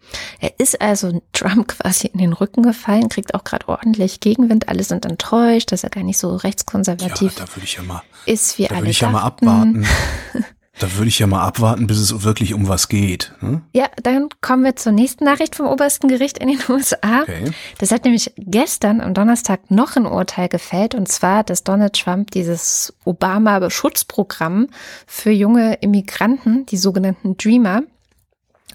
Er 0.41 0.59
ist 0.59 0.81
also 0.81 1.23
Trump 1.33 1.69
quasi 1.79 2.09
in 2.09 2.19
den 2.19 2.33
Rücken 2.33 2.63
gefallen, 2.63 3.09
kriegt 3.09 3.35
auch 3.35 3.45
gerade 3.45 3.69
ordentlich 3.69 4.21
Gegenwind. 4.21 4.69
Alle 4.69 4.83
sind 4.83 5.05
enttäuscht, 5.07 5.71
dass 5.71 5.85
er 5.85 5.91
gar 5.91 6.03
nicht 6.03 6.19
so 6.19 6.31
Ja, 6.33 6.37
rechtskonservativ 6.39 7.37
da 7.37 7.45
ich 7.63 7.75
ja 7.75 7.83
mal, 7.83 8.03
ist, 8.27 8.59
wie 8.59 8.65
da 8.65 8.75
alle 8.75 8.83
würde 8.83 8.91
ich 8.91 9.01
ja 9.01 9.11
mal 9.11 9.21
dachten. 9.21 9.49
abwarten. 9.49 9.87
da 10.83 10.95
würde 10.95 11.09
ich 11.09 11.19
ja 11.21 11.27
mal 11.27 11.43
abwarten, 11.43 11.87
bis 11.87 11.99
es 11.99 12.25
wirklich 12.25 12.55
um 12.55 12.67
was 12.67 12.89
geht. 12.89 13.33
Hm? 13.39 13.63
Ja, 13.73 13.87
dann 14.03 14.29
kommen 14.41 14.65
wir 14.65 14.75
zur 14.75 14.91
nächsten 14.91 15.25
Nachricht 15.25 15.55
vom 15.55 15.67
obersten 15.67 16.09
Gericht 16.09 16.39
in 16.39 16.49
den 16.49 16.59
USA. 16.69 17.23
Okay. 17.23 17.53
Das 17.79 17.93
hat 17.93 18.05
nämlich 18.05 18.33
gestern 18.37 19.01
am 19.01 19.15
Donnerstag 19.15 19.71
noch 19.71 19.95
ein 19.97 20.07
Urteil 20.07 20.49
gefällt, 20.49 20.95
und 20.95 21.09
zwar, 21.09 21.45
dass 21.45 21.63
Donald 21.63 21.95
Trump 21.95 22.33
dieses 22.33 22.93
Obama-Schutzprogramm 23.05 24.69
für 25.07 25.31
junge 25.31 25.75
Immigranten, 25.75 26.67
die 26.67 26.77
sogenannten 26.77 27.37
Dreamer, 27.37 27.83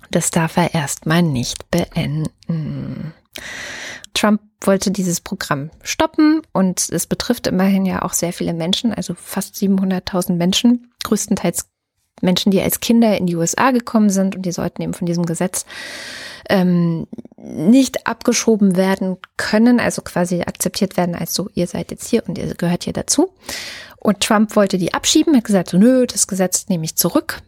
das 0.09 0.31
darf 0.31 0.55
er 0.55 0.73
erstmal 0.73 1.21
nicht 1.21 1.69
beenden. 1.69 3.13
Trump 4.13 4.41
wollte 4.61 4.91
dieses 4.91 5.19
Programm 5.19 5.69
stoppen 5.83 6.41
und 6.53 6.89
es 6.89 7.05
betrifft 7.05 7.47
immerhin 7.47 7.85
ja 7.85 8.01
auch 8.01 8.13
sehr 8.13 8.31
viele 8.33 8.53
Menschen, 8.53 8.93
also 8.93 9.13
fast 9.13 9.55
700.000 9.55 10.33
Menschen, 10.33 10.91
größtenteils 11.03 11.67
Menschen, 12.21 12.51
die 12.51 12.61
als 12.61 12.79
Kinder 12.79 13.17
in 13.17 13.25
die 13.25 13.35
USA 13.35 13.71
gekommen 13.71 14.09
sind 14.09 14.35
und 14.35 14.43
die 14.43 14.51
sollten 14.51 14.81
eben 14.81 14.93
von 14.93 15.05
diesem 15.05 15.25
Gesetz 15.25 15.65
ähm, 16.49 17.07
nicht 17.37 18.07
abgeschoben 18.07 18.75
werden 18.75 19.17
können, 19.37 19.79
also 19.79 20.01
quasi 20.01 20.41
akzeptiert 20.41 20.97
werden 20.97 21.15
als 21.15 21.33
so, 21.33 21.49
ihr 21.53 21.67
seid 21.67 21.91
jetzt 21.91 22.07
hier 22.07 22.23
und 22.27 22.37
ihr 22.37 22.53
gehört 22.55 22.83
hier 22.85 22.93
dazu. 22.93 23.33
Und 23.99 24.21
Trump 24.21 24.55
wollte 24.55 24.77
die 24.77 24.93
abschieben, 24.93 25.35
hat 25.35 25.43
gesagt, 25.43 25.73
nö, 25.73 26.05
das 26.05 26.27
Gesetz 26.27 26.67
nehme 26.69 26.85
ich 26.85 26.95
zurück, 26.95 27.41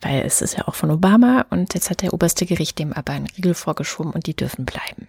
weil 0.00 0.22
es 0.22 0.40
ist 0.40 0.56
ja 0.56 0.66
auch 0.66 0.74
von 0.74 0.90
Obama 0.90 1.46
und 1.50 1.74
jetzt 1.74 1.90
hat 1.90 2.02
der 2.02 2.14
oberste 2.14 2.46
Gericht 2.46 2.78
dem 2.78 2.92
aber 2.92 3.12
einen 3.12 3.26
Riegel 3.26 3.54
vorgeschoben 3.54 4.12
und 4.12 4.26
die 4.26 4.34
dürfen 4.34 4.64
bleiben. 4.64 5.08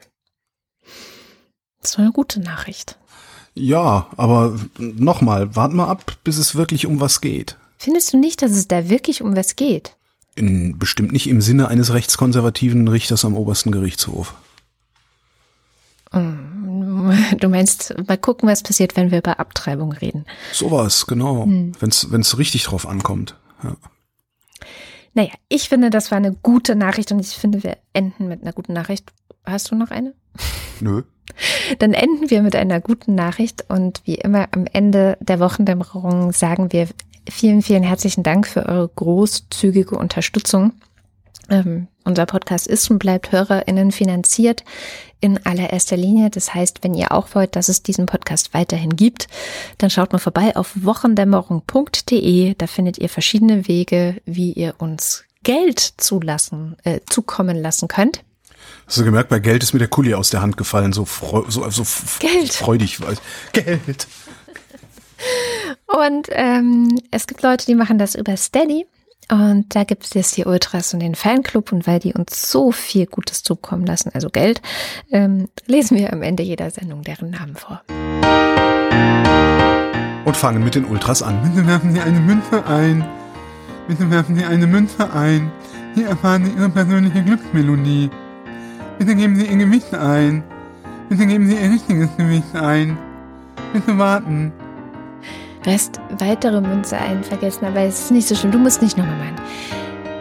Das 1.82 1.92
ist 1.92 2.00
eine 2.00 2.12
gute 2.12 2.40
Nachricht. 2.40 2.98
Ja, 3.56 4.08
aber 4.18 4.58
nochmal, 4.78 5.56
warten 5.56 5.76
mal 5.76 5.88
ab, 5.88 6.18
bis 6.24 6.38
es 6.38 6.56
wirklich 6.56 6.86
um 6.88 7.00
was 7.00 7.22
geht. 7.22 7.58
Findest 7.84 8.14
du 8.14 8.18
nicht, 8.18 8.42
dass 8.42 8.52
es 8.52 8.70
da 8.70 8.88
wirklich 8.88 9.22
um 9.22 9.36
was 9.36 9.58
geht? 9.58 9.98
In, 10.36 10.80
bestimmt 10.80 11.12
nicht 11.12 11.28
im 11.28 11.42
Sinne 11.42 11.68
eines 11.68 11.94
rechtskonservativen 11.94 12.88
Richters 12.88 13.26
am 13.26 13.36
obersten 13.36 13.74
Gerichtshof. 13.74 14.36
Du 17.40 17.50
meinst, 17.50 17.94
mal 18.08 18.18
gucken, 18.18 18.48
was 18.48 18.64
passiert, 18.64 18.96
wenn 18.96 19.12
wir 19.12 19.18
über 19.18 19.40
Abtreibung 19.40 19.92
reden. 19.92 20.26
Sowas, 20.54 21.06
genau. 21.06 21.44
Hm. 21.44 21.74
Wenn's 21.80 22.10
wenn's 22.12 22.38
richtig 22.38 22.64
drauf 22.64 22.88
ankommt. 22.88 23.36
Ja. 23.62 23.76
Naja, 25.14 25.32
ich 25.50 25.68
finde, 25.68 25.90
das 25.90 26.12
war 26.12 26.18
eine 26.18 26.34
gute 26.34 26.76
Nachricht 26.76 27.12
und 27.12 27.20
ich 27.20 27.30
finde, 27.30 27.64
wir 27.64 27.78
enden 27.92 28.30
mit 28.30 28.44
einer 28.44 28.54
guten 28.54 28.72
Nachricht. 28.72 29.12
Hast 29.44 29.72
du 29.72 29.76
noch 29.76 29.92
eine? 29.92 30.14
Nö. 30.80 31.04
Dann 31.80 31.94
enden 31.94 32.30
wir 32.30 32.42
mit 32.42 32.56
einer 32.56 32.80
guten 32.80 33.16
Nachricht 33.16 33.66
und 33.68 34.02
wie 34.06 34.16
immer 34.16 34.48
am 34.52 34.66
Ende 34.72 35.18
der 35.20 35.42
Wochendämmerung 35.42 36.32
sagen 36.32 36.72
wir 36.72 36.88
vielen, 37.30 37.62
vielen 37.62 37.84
herzlichen 37.84 38.24
Dank 38.24 38.48
für 38.48 38.66
eure 38.66 38.90
großzügige 38.90 39.96
Unterstützung 39.98 40.74
Ähm, 41.50 41.88
unser 42.06 42.26
Podcast 42.26 42.68
ist 42.68 42.90
und 42.90 43.00
bleibt 43.00 43.32
HörerInnen 43.32 43.92
finanziert 43.92 44.64
in 45.20 45.46
allererster 45.46 45.98
Linie. 45.98 46.30
Das 46.30 46.54
heißt, 46.54 46.84
wenn 46.84 46.94
ihr 46.94 47.12
auch 47.12 47.34
wollt, 47.34 47.56
dass 47.56 47.70
es 47.70 47.84
diesen 47.84 48.06
Podcast 48.06 48.54
weiterhin 48.54 48.96
gibt, 48.96 49.28
dann 49.78 49.90
schaut 49.90 50.12
mal 50.12 50.20
vorbei 50.20 50.56
auf 50.56 50.72
wochendämmerung.de. 50.76 52.56
Da 52.58 52.68
findet 52.68 52.98
ihr 52.98 53.10
verschiedene 53.10 53.68
Wege, 53.68 54.22
wie 54.26 54.52
ihr 54.52 54.76
uns 54.80 55.24
Geld 55.44 55.80
zulassen, 55.98 56.76
äh, 56.84 57.00
zukommen 57.10 57.62
lassen 57.62 57.88
könnt. 57.88 58.24
Hast 58.88 58.98
du 58.98 59.04
gemerkt, 59.04 59.30
bei 59.30 59.40
Geld 59.40 59.64
ist 59.64 59.74
mir 59.74 59.80
der 59.80 59.88
Kuli 59.88 60.14
aus 60.14 60.30
der 60.30 60.42
Hand 60.42 60.58
gefallen, 60.58 60.94
so, 60.94 61.06
freu 61.06 61.44
so, 61.48 61.70
so 61.70 61.84
Geld. 62.20 62.54
freudig. 62.54 63.00
Geld. 63.54 64.08
Und 65.88 66.28
ähm, 66.32 67.00
es 67.12 67.28
gibt 67.28 67.42
Leute, 67.42 67.66
die 67.66 67.76
machen 67.76 67.98
das 67.98 68.16
über 68.16 68.36
Steady. 68.38 68.86
Und 69.32 69.74
da 69.76 69.84
gibt 69.84 70.04
es 70.04 70.14
jetzt 70.14 70.38
die 70.38 70.46
Ultras 70.46 70.94
und 70.94 71.00
den 71.00 71.16
Fanclub. 71.16 71.72
Und 71.72 71.88
weil 71.88 72.00
die 72.00 72.14
uns 72.14 72.50
so 72.50 72.72
viel 72.72 73.06
Gutes 73.06 73.44
zukommen 73.44 73.86
lassen, 73.86 74.12
also 74.14 74.30
Geld, 74.30 74.62
ähm, 75.12 75.48
lesen 75.66 75.98
wir 75.98 76.12
am 76.12 76.22
Ende 76.22 76.44
jeder 76.44 76.70
Sendung 76.70 77.04
deren 77.04 77.32
Namen 77.32 77.56
vor. 77.56 77.82
Und 80.26 80.38
fangen 80.38 80.64
mit 80.64 80.76
den 80.76 80.86
Ultras 80.86 81.22
an. 81.22 81.42
Bitte 81.44 81.68
werfen 81.68 81.94
Sie 81.94 82.02
eine 82.02 82.20
Münze 82.20 82.66
ein. 82.66 83.06
Bitte 83.88 84.10
werfen 84.10 84.36
Sie 84.36 84.46
eine 84.46 84.68
Münze 84.68 85.12
ein. 85.14 85.52
Hier 85.96 86.08
erfahren 86.08 86.46
Sie 86.46 86.52
Ihre 86.52 86.70
persönliche 86.70 87.24
Glücksmelodie. 87.24 88.10
Bitte 88.98 89.16
geben 89.16 89.36
Sie 89.36 89.46
Ihr 89.46 89.58
Gewicht 89.58 89.94
ein. 89.94 90.44
Bitte 91.10 91.26
geben 91.28 91.48
Sie 91.48 91.56
Ihr 91.56 91.72
richtiges 91.72 92.10
Gewicht 92.18 92.56
ein. 92.56 92.98
Bitte 93.74 93.98
warten. 93.98 94.54
Hast 95.66 96.00
weitere 96.20 96.60
Münze 96.60 96.98
ein 96.98 97.24
vergessen, 97.24 97.66
aber 97.66 97.82
es 97.82 98.02
ist 98.02 98.12
nicht 98.12 98.28
so 98.28 98.36
schlimm. 98.36 98.52
Du 98.52 98.60
musst 98.60 98.82
nicht 98.82 98.98
nochmal 98.98 99.18
machen. 99.18 99.36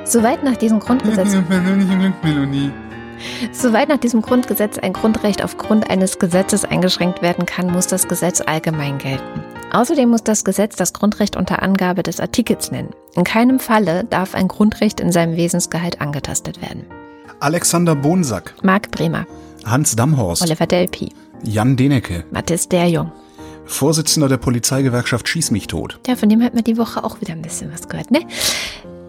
Soweit 0.05 0.45
nach 0.45 0.57
diesem 0.57 0.79
Grundgesetz. 0.79 1.33
Soweit 3.53 3.89
nach 3.89 3.99
diesem 3.99 4.23
Grundgesetz 4.23 4.79
ein 4.79 4.93
Grundrecht 4.93 5.43
aufgrund 5.43 5.91
eines 5.91 6.19
Gesetzes 6.19 6.65
eingeschränkt 6.65 7.23
werden 7.23 7.47
kann, 7.47 7.73
muss 7.73 7.87
das 7.87 8.09
Gesetz 8.09 8.41
allgemein 8.41 8.99
gelten. 8.99 9.43
Außerdem 9.73 10.11
muss 10.11 10.23
das 10.23 10.45
Gesetz 10.45 10.77
das 10.77 10.93
Grundrecht 10.93 11.37
unter 11.37 11.63
Angabe 11.63 12.03
des 12.03 12.21
Artikels 12.21 12.71
nennen. 12.71 12.91
In 13.15 13.25
keinem 13.25 13.59
Falle 13.59 14.05
darf 14.05 14.35
ein 14.35 14.49
Grundrecht 14.49 15.01
in 15.01 15.13
seinem 15.13 15.37
Wesensgehalt 15.37 16.01
angetastet 16.01 16.61
werden. 16.61 16.85
Alexander 17.41 17.95
Bonsack. 17.95 18.55
Marc 18.63 18.91
Bremer, 18.91 19.27
Hans 19.65 19.97
Damhorst. 19.97 20.43
Oliver 20.43 20.67
Delpi, 20.67 21.13
Jan 21.43 21.77
Denecke. 21.77 22.25
Mathis 22.31 22.69
Derjung. 22.69 23.13
Vorsitzender 23.73 24.29
der 24.29 24.37
Polizeigewerkschaft 24.37 25.29
Schieß 25.29 25.51
mich 25.51 25.67
tot. 25.67 25.99
Ja, 26.07 26.17
von 26.17 26.29
dem 26.29 26.43
hat 26.43 26.55
man 26.55 26.65
die 26.65 26.77
Woche 26.77 27.03
auch 27.03 27.21
wieder 27.21 27.33
ein 27.33 27.43
bisschen 27.43 27.73
was 27.73 27.89
gehört, 27.89 28.11
ne? 28.11 28.21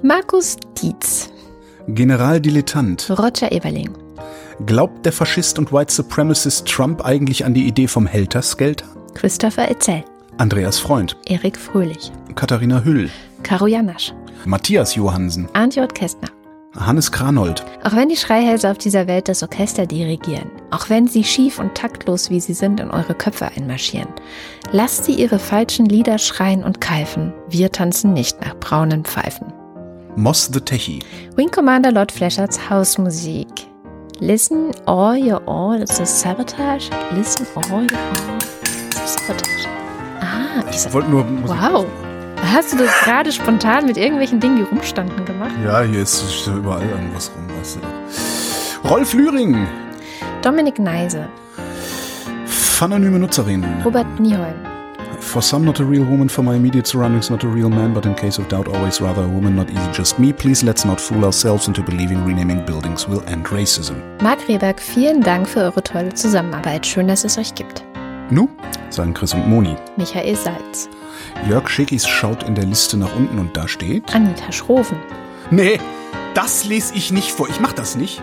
Markus 0.01 0.57
Dietz, 0.81 1.29
Generaldilettant. 1.87 3.09
Roger 3.09 3.51
Eberling, 3.51 3.91
Glaubt 4.65 5.05
der 5.05 5.11
Faschist 5.11 5.59
und 5.59 5.71
White 5.73 5.93
Supremacist 5.93 6.67
Trump 6.67 7.03
eigentlich 7.03 7.43
an 7.45 7.53
die 7.53 7.67
Idee 7.67 7.87
vom 7.87 8.05
Helterskelter? 8.05 8.85
Christopher 9.13 9.69
Etzel, 9.69 10.03
Andreas 10.37 10.79
Freund. 10.79 11.17
Erik 11.25 11.57
Fröhlich, 11.57 12.11
Katharina 12.35 12.83
Hüll. 12.83 13.09
Karo 13.43 13.67
Janasch, 13.67 14.13
Matthias 14.45 14.95
Johansen. 14.95 15.49
J. 15.75 15.93
Kästner. 15.93 16.29
Hannes 16.75 17.11
Kranold. 17.11 17.63
Auch 17.83 17.95
wenn 17.95 18.09
die 18.09 18.17
Schreihälse 18.17 18.71
auf 18.71 18.77
dieser 18.77 19.05
Welt 19.07 19.29
das 19.29 19.43
Orchester 19.43 19.85
dirigieren, 19.85 20.49
auch 20.71 20.89
wenn 20.89 21.07
sie 21.07 21.23
schief 21.23 21.59
und 21.59 21.75
taktlos 21.75 22.29
wie 22.29 22.39
sie 22.39 22.53
sind 22.53 22.79
in 22.79 22.89
eure 22.89 23.13
Köpfe 23.13 23.47
einmarschieren, 23.47 24.09
lasst 24.71 25.05
sie 25.05 25.13
ihre 25.13 25.37
falschen 25.37 25.85
Lieder 25.85 26.17
schreien 26.17 26.63
und 26.63 26.81
keifen. 26.81 27.31
Wir 27.47 27.71
tanzen 27.71 28.13
nicht 28.13 28.41
nach 28.41 28.55
braunen 28.55 29.05
Pfeifen. 29.05 29.53
Moss 30.15 30.49
the 30.51 30.59
Techie. 30.59 30.99
Wing 31.35 31.49
Commander 31.49 31.91
Lord 31.91 32.11
Flashards 32.11 32.69
Hausmusik. 32.69 33.47
Listen 34.19 34.71
all 34.85 35.17
your 35.17 35.41
all, 35.47 35.79
das 35.79 35.99
ist 35.99 36.19
Sabotage. 36.21 36.89
Listen 37.11 37.45
all 37.55 37.83
your 37.83 37.99
all, 37.99 38.39
das 38.91 39.15
ist 39.15 39.27
Sabotage. 39.27 39.67
Ah, 40.21 40.63
ich 40.71 40.93
wollte 40.93 41.09
nur 41.09 41.23
Musik 41.23 41.55
wow. 41.55 41.85
Hast 42.51 42.73
du 42.73 42.77
das 42.77 42.91
gerade 43.03 43.31
spontan 43.31 43.85
mit 43.85 43.97
irgendwelchen 43.97 44.39
Dingen, 44.39 44.57
die 44.57 44.63
rumstanden, 44.63 45.25
gemacht? 45.25 45.51
Ja, 45.63 45.81
hier 45.81 46.01
ist 46.01 46.47
überall 46.47 46.83
irgendwas 46.83 47.31
rum, 47.35 47.57
weißt 47.57 47.77
du. 47.77 48.89
Rolf 48.89 49.13
Lühring. 49.13 49.67
Dominik 50.41 50.77
Neise, 50.79 51.27
Anonyme 52.83 53.17
Nutzerin. 53.17 53.63
Robert 53.85 54.19
Nieholm, 54.19 54.55
For 55.21 55.41
some, 55.41 55.63
not 55.63 55.79
a 55.79 55.85
real 55.85 56.03
woman. 56.03 56.27
For 56.27 56.43
my 56.43 56.55
immediate 56.55 56.85
surroundings, 56.85 57.29
not 57.29 57.45
a 57.45 57.47
real 57.47 57.69
man. 57.69 57.93
But 57.93 58.05
in 58.05 58.13
case 58.13 58.37
of 58.37 58.49
doubt, 58.49 58.67
always 58.67 58.99
rather 58.99 59.23
a 59.23 59.27
woman, 59.27 59.55
not 59.55 59.69
easy, 59.71 59.91
just 59.93 60.19
me. 60.19 60.33
Please 60.33 60.65
let's 60.65 60.83
not 60.83 60.99
fool 60.99 61.23
ourselves 61.23 61.69
into 61.69 61.81
believing 61.81 62.25
renaming 62.25 62.65
buildings 62.65 63.07
will 63.07 63.23
end 63.27 63.47
racism. 63.47 63.95
Marc 64.21 64.47
Rehberg, 64.49 64.81
vielen 64.81 65.21
Dank 65.21 65.47
für 65.47 65.61
eure 65.61 65.81
tolle 65.81 66.13
Zusammenarbeit. 66.13 66.85
Schön, 66.85 67.07
dass 67.07 67.23
es 67.23 67.37
euch 67.37 67.55
gibt. 67.55 67.85
Nu, 68.29 68.49
sagen 68.89 69.13
Chris 69.13 69.33
und 69.33 69.47
Moni. 69.47 69.75
Michael 69.95 70.35
Salz, 70.35 70.89
Jörg 71.47 71.69
Schickis 71.69 72.07
schaut 72.07 72.43
in 72.43 72.55
der 72.55 72.65
Liste 72.65 72.97
nach 72.97 73.15
unten 73.15 73.37
und 73.39 73.55
da 73.57 73.67
steht. 73.67 74.13
Anita 74.15 74.51
Schroven, 74.51 74.97
Nee, 75.51 75.79
das 76.33 76.63
lese 76.65 76.95
ich 76.95 77.11
nicht 77.11 77.31
vor. 77.31 77.49
Ich 77.49 77.59
mach 77.59 77.73
das 77.73 77.95
nicht. 77.95 78.19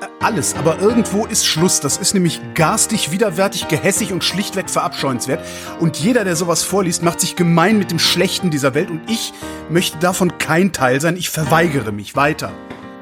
Äh, 0.00 0.06
Alles, 0.24 0.54
aber 0.56 0.78
irgendwo 0.78 1.24
ist 1.26 1.46
Schluss. 1.46 1.80
Das 1.80 1.96
ist 1.96 2.12
nämlich 2.14 2.40
garstig, 2.54 3.10
widerwärtig, 3.10 3.68
gehässig 3.68 4.12
und 4.12 4.22
schlichtweg 4.24 4.68
verabscheuenswert. 4.68 5.40
Und 5.80 5.96
jeder, 5.96 6.24
der 6.24 6.36
sowas 6.36 6.62
vorliest, 6.62 7.02
macht 7.02 7.20
sich 7.20 7.34
gemein 7.34 7.78
mit 7.78 7.90
dem 7.90 7.98
Schlechten 7.98 8.50
dieser 8.50 8.74
Welt. 8.74 8.90
Und 8.90 9.00
ich 9.10 9.32
möchte 9.70 9.98
davon 9.98 10.36
kein 10.38 10.72
Teil 10.72 11.00
sein. 11.00 11.16
Ich 11.16 11.30
verweigere 11.30 11.92
mich 11.92 12.14
weiter. 12.14 12.52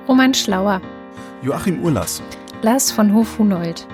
Roman 0.09 0.35
Schlauer, 0.35 0.81
Joachim 1.43 1.81
Urlas, 1.83 2.23
Lars 2.63 2.91
von 2.93 3.13
Hof-Hunold, 3.13 3.87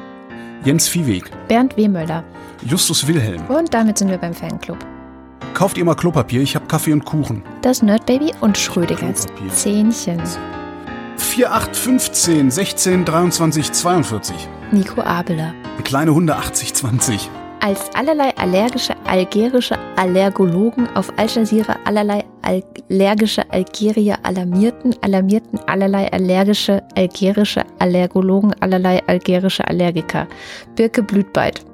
Jens 0.64 0.88
Viehweg, 0.88 1.30
Bernd 1.48 1.76
Wehmöller. 1.76 2.22
Justus 2.64 3.06
Wilhelm. 3.06 3.46
Und 3.46 3.72
damit 3.72 3.98
sind 3.98 4.10
wir 4.10 4.18
beim 4.18 4.34
Fanclub. 4.34 4.78
Kauft 5.54 5.76
ihr 5.76 5.84
mal 5.84 5.94
Klopapier? 5.94 6.40
Ich 6.40 6.54
hab 6.54 6.68
Kaffee 6.68 6.92
und 6.92 7.04
Kuchen. 7.04 7.42
Das 7.62 7.82
Nerdbaby 7.82 8.32
und 8.40 8.56
Schrödingers. 8.56 9.26
Zähnchen. 9.50 10.22
4, 11.16 11.52
8, 11.52 11.76
15, 11.76 12.50
16, 12.50 13.04
23, 13.04 13.72
42. 13.72 14.48
Nico 14.70 15.00
Abeler. 15.00 15.54
Kleine 15.84 16.14
Hunde 16.14 16.36
80, 16.36 16.74
20. 16.74 17.30
Als 17.60 17.90
allerlei 17.94 18.36
allergische 18.36 18.94
algerische 19.04 19.76
Allergologen 19.96 20.88
auf 20.94 21.12
Al 21.18 21.26
Jazeera 21.26 21.76
allerlei 21.84 22.24
allergische 22.42 23.50
Algerier 23.50 24.16
alarmierten, 24.22 24.94
alarmierten 25.00 25.58
allerlei 25.66 26.10
allergische 26.12 26.84
algerische 26.96 27.64
Allergologen 27.80 28.54
allerlei 28.60 29.02
algerische 29.08 29.66
Allergiker. 29.66 30.28
Birke 30.76 31.02
Blütbeid. 31.02 31.64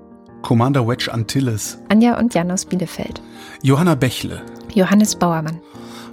Commander 0.45 0.87
Wedge 0.87 1.11
Antilles. 1.11 1.79
Anja 1.89 2.19
und 2.19 2.35
Jan 2.35 2.51
aus 2.51 2.67
Bielefeld. 2.67 3.23
Johanna 3.63 3.95
Bächle. 3.95 4.43
Johannes 4.75 5.17
Bauermann. 5.17 5.59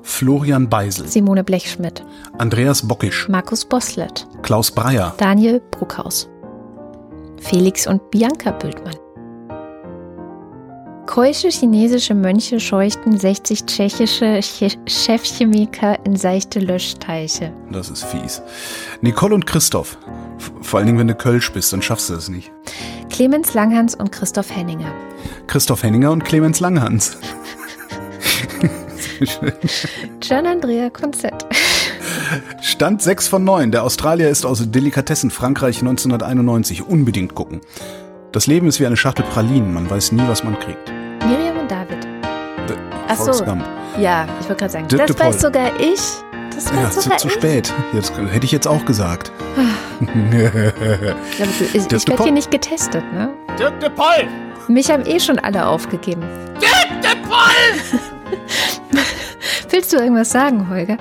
Florian 0.04 0.70
Beisel. 0.70 1.06
Simone 1.06 1.44
Blechschmidt. 1.44 2.02
Andreas 2.38 2.88
Bockisch. 2.88 3.28
Markus 3.28 3.66
Boslett. 3.66 4.26
Klaus 4.42 4.72
Breyer. 4.72 5.14
Daniel 5.18 5.62
Bruckhaus. 5.72 6.30
Felix 7.42 7.86
und 7.86 8.10
Bianca 8.10 8.52
Bültmann. 8.52 8.96
Keusche 11.12 11.50
chinesische 11.50 12.16
Mönche 12.16 12.62
scheuchten 12.62 13.18
60 13.18 13.66
tschechische 13.66 14.40
Che- 14.40 14.78
Chefchemiker 14.88 16.00
in 16.06 16.16
seichte 16.16 16.62
Löschteiche. 16.62 17.52
Das 17.70 17.90
ist 17.90 18.06
fies. 18.06 18.42
Nicole 19.02 19.36
und 19.36 19.46
Christoph. 19.46 19.98
Vor 20.62 20.78
allen 20.78 20.86
Dingen, 20.86 21.00
wenn 21.00 21.10
du 21.10 21.16
Kölsch 21.16 21.52
bist, 21.52 21.74
dann 21.74 21.82
schaffst 21.82 22.10
du 22.10 22.14
es 22.14 22.30
nicht. 22.30 22.50
Clemens 23.10 23.54
Langhans 23.54 23.94
und 23.94 24.14
Christoph 24.14 24.56
Henninger. 24.56 24.90
Christoph 25.48 25.84
Henninger 25.84 26.12
und 26.12 26.24
Clemens 26.24 26.62
Langhans. 26.62 27.18
Gian 30.22 30.48
Andrea 30.48 30.90
Konzett. 30.90 31.46
Stand 32.62 33.02
6 33.02 33.28
von 33.28 33.44
9. 33.44 33.72
Der 33.74 33.84
Australier 33.84 34.30
ist 34.30 34.46
aus 34.46 34.64
Delikatessen 34.72 35.30
Frankreich 35.30 35.80
1991. 35.80 36.84
Unbedingt 36.88 37.36
gucken. 37.36 37.60
Das 38.32 38.48
Leben 38.48 38.68
ist 38.68 38.80
wie 38.80 38.86
eine 38.86 38.96
Schachtel 38.96 39.26
Pralinen. 39.26 39.74
Man 39.74 39.90
weiß 39.90 40.14
nie, 40.14 40.26
was 40.26 40.46
man 40.46 40.58
kriegt. 40.58 40.91
David. 41.72 42.04
D- 42.04 42.76
Ach 43.08 43.16
so. 43.16 43.32
Ja, 43.98 44.26
ich 44.42 44.50
wollte 44.50 44.60
gerade 44.60 44.74
sagen, 44.74 44.88
De- 44.90 44.98
das 45.00 45.08
de 45.08 45.18
weiß 45.20 45.38
Paul. 45.38 45.40
sogar 45.40 45.72
ich. 45.80 46.02
Das 46.54 46.70
weiß 46.72 46.80
Ja, 46.82 46.90
zu, 46.92 47.02
sogar 47.02 47.18
zu 47.18 47.28
ich. 47.30 47.34
spät. 47.34 47.74
Jetzt, 47.94 48.14
hätte 48.18 48.46
ich 48.46 48.52
jetzt 48.52 48.68
auch 48.68 48.84
gesagt. 48.84 49.32
Du, 49.56 49.62
ich 50.04 51.40
Das 51.40 51.62
ich 51.74 51.88
de 51.88 51.92
werde 51.92 52.12
Paul. 52.16 52.26
hier 52.26 52.34
nicht 52.34 52.52
getestet, 52.52 53.04
ne? 53.14 53.30
Dirk 53.58 53.80
de 53.80 53.90
Paul! 53.90 54.28
Mich 54.68 54.92
haben 54.92 55.06
eh 55.06 55.20
schon 55.20 55.40
alle 55.40 55.66
aufgegeben. 55.66 56.24
Willst 59.70 59.94
du 59.94 59.98
irgendwas 59.98 60.30
sagen, 60.30 60.70
Holger? 60.70 60.98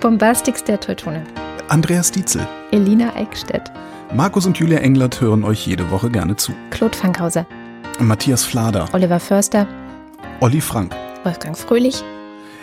Bombastix 0.00 0.62
der 0.64 0.78
Teutone. 0.80 1.22
Andreas 1.68 2.10
Dietzel. 2.12 2.46
Elina 2.72 3.14
Eickstedt. 3.16 3.70
Markus 4.12 4.44
und 4.46 4.58
Julia 4.58 4.78
Englert 4.80 5.20
hören 5.20 5.44
euch 5.44 5.66
jede 5.66 5.90
Woche 5.90 6.10
gerne 6.10 6.36
zu. 6.36 6.52
Claude 6.70 6.96
Fankhauser. 6.96 7.46
Matthias 7.98 8.44
Flader. 8.44 8.86
Oliver 8.92 9.18
Förster. 9.20 9.66
Olli 10.44 10.60
Frank. 10.60 10.94
Wolfgang 11.22 11.56
Fröhlich. 11.56 12.04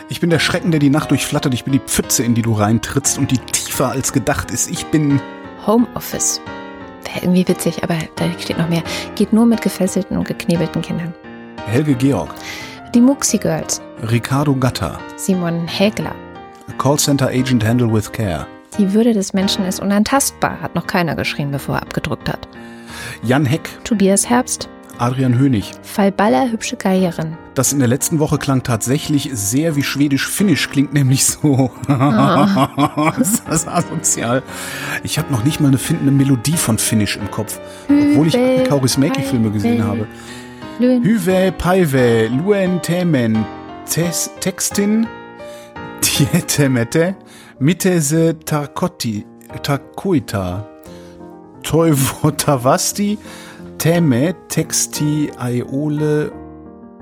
Ich 0.07 0.19
bin 0.19 0.29
der 0.29 0.37
Schrecken, 0.37 0.69
der 0.69 0.79
die 0.79 0.91
Nacht 0.91 1.09
durchflattert. 1.09 1.51
Ich 1.55 1.63
bin 1.63 1.73
die 1.73 1.79
Pfütze, 1.79 2.21
in 2.23 2.35
die 2.35 2.43
du 2.43 2.53
reintrittst 2.53 3.17
und 3.17 3.31
die 3.31 3.39
tiefer 3.39 3.89
als 3.89 4.13
gedacht 4.13 4.51
ist. 4.51 4.69
Ich 4.69 4.85
bin. 4.85 5.19
Homeoffice. 5.65 6.41
Wäre 7.03 7.25
irgendwie 7.25 7.47
witzig, 7.47 7.83
aber 7.83 7.97
da 8.17 8.25
steht 8.37 8.59
noch 8.59 8.69
mehr. 8.69 8.83
Geht 9.15 9.33
nur 9.33 9.47
mit 9.47 9.63
gefesselten 9.63 10.15
und 10.15 10.27
geknebelten 10.27 10.83
Kindern. 10.83 11.11
Helge 11.65 11.95
Georg. 11.95 12.29
Die 12.93 13.01
Muxi 13.01 13.39
Girls. 13.39 13.81
Ricardo 14.11 14.55
Gatter. 14.55 14.99
Simon 15.15 15.67
Hägler. 15.67 16.13
Callcenter 16.77 17.29
Agent 17.29 17.65
Handle 17.65 17.91
with 17.91 18.11
Care. 18.11 18.45
Die 18.77 18.93
Würde 18.93 19.13
des 19.13 19.33
Menschen 19.33 19.65
ist 19.65 19.79
unantastbar, 19.79 20.61
hat 20.61 20.75
noch 20.75 20.85
keiner 20.85 21.15
geschrien, 21.15 21.49
bevor 21.49 21.77
er 21.77 21.81
abgedruckt 21.81 22.29
hat. 22.29 22.47
Jan 23.23 23.43
Heck. 23.43 23.67
Tobias 23.83 24.29
Herbst. 24.29 24.69
Adrian 24.99 25.39
Hönig. 25.39 25.71
Fall 25.81 26.11
Baller, 26.11 26.51
hübsche 26.51 26.75
Karrieren. 26.75 27.39
Das 27.53 27.73
in 27.73 27.79
der 27.79 27.87
letzten 27.89 28.19
Woche 28.19 28.37
klang 28.37 28.63
tatsächlich 28.63 29.29
sehr 29.33 29.75
wie 29.75 29.83
Schwedisch-Finnisch, 29.83 30.69
klingt 30.69 30.93
nämlich 30.93 31.25
so. 31.25 31.69
ist 33.19 33.43
das 33.47 33.67
asozial. 33.67 34.41
Ich 35.03 35.17
habe 35.17 35.31
noch 35.31 35.43
nicht 35.43 35.59
mal 35.59 35.67
eine 35.67 35.77
findende 35.77 36.13
Melodie 36.13 36.55
von 36.55 36.77
Finnisch 36.77 37.17
im 37.17 37.29
Kopf, 37.29 37.59
obwohl 37.89 38.27
ich 38.27 38.33
die 38.33 38.63
Kaurismäki-Filme 38.67 39.51
gesehen 39.51 39.83
habe. 39.83 40.07
Hyve, 40.79 41.51
Paive, 41.57 42.27
Luen, 42.29 42.81
Temen, 42.81 43.45
Textin, 43.85 45.05
Tietemete, 45.99 47.15
Mitese, 47.59 48.39
Tarkotti, 48.45 49.25
Tarkoita, 49.61 50.65
Toivotavasti, 51.63 53.17
Teme, 53.77 54.35
Texti, 54.47 55.29
Aiole, 55.37 56.31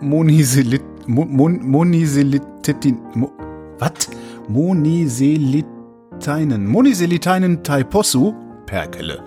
Monisilit, 0.02 0.82
Mon, 1.08 1.30
Mon, 1.30 1.60
Monisilitetin, 1.62 2.98
Mo, 3.14 3.32
was? 3.80 4.10
Moniseliteinen, 4.48 6.68
Moniseliteinen 6.68 7.64
Taipossu, 7.64 8.34
Perkele. 8.66 9.24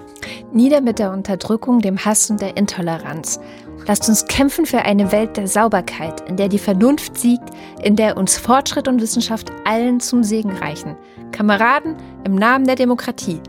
Nieder 0.52 0.80
mit 0.80 0.98
der 0.98 1.12
Unterdrückung, 1.12 1.80
dem 1.80 2.04
Hass 2.04 2.30
und 2.30 2.40
der 2.40 2.56
Intoleranz. 2.56 3.40
Lasst 3.86 4.08
uns 4.08 4.26
kämpfen 4.26 4.66
für 4.66 4.82
eine 4.82 5.10
Welt 5.10 5.36
der 5.36 5.48
Sauberkeit, 5.48 6.28
in 6.28 6.36
der 6.36 6.48
die 6.48 6.58
Vernunft 6.58 7.18
siegt, 7.18 7.50
in 7.82 7.96
der 7.96 8.16
uns 8.16 8.38
Fortschritt 8.38 8.86
und 8.86 9.00
Wissenschaft 9.00 9.50
allen 9.64 10.00
zum 10.00 10.22
Segen 10.22 10.50
reichen. 10.50 10.96
Kameraden, 11.32 11.96
im 12.24 12.34
Namen 12.34 12.66
der 12.66 12.76
Demokratie. 12.76 13.40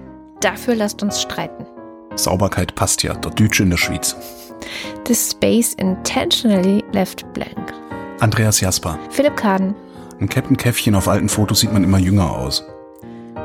Dafür 0.42 0.76
lasst 0.76 1.04
uns 1.04 1.22
streiten. 1.22 1.66
Sauberkeit 2.16 2.76
passt 2.76 3.04
ja, 3.04 3.14
der 3.14 3.32
Deutsche 3.32 3.64
in 3.64 3.70
der 3.70 3.78
Schweiz. 3.78 4.16
The 5.08 5.14
space 5.14 5.74
intentionally 5.76 6.84
left 6.94 7.26
blank. 7.34 7.74
Andreas 8.20 8.60
Jasper. 8.62 8.98
Philipp 9.10 9.36
Kaden. 9.36 9.76
Ein 10.20 10.30
Captain 10.30 10.56
Käffchen 10.56 10.96
auf 10.96 11.08
alten 11.08 11.30
Fotos 11.30 11.60
sieht 11.60 11.74
man 11.74 11.84
immer 11.84 11.98
jünger 11.98 12.32
aus. 12.32 12.64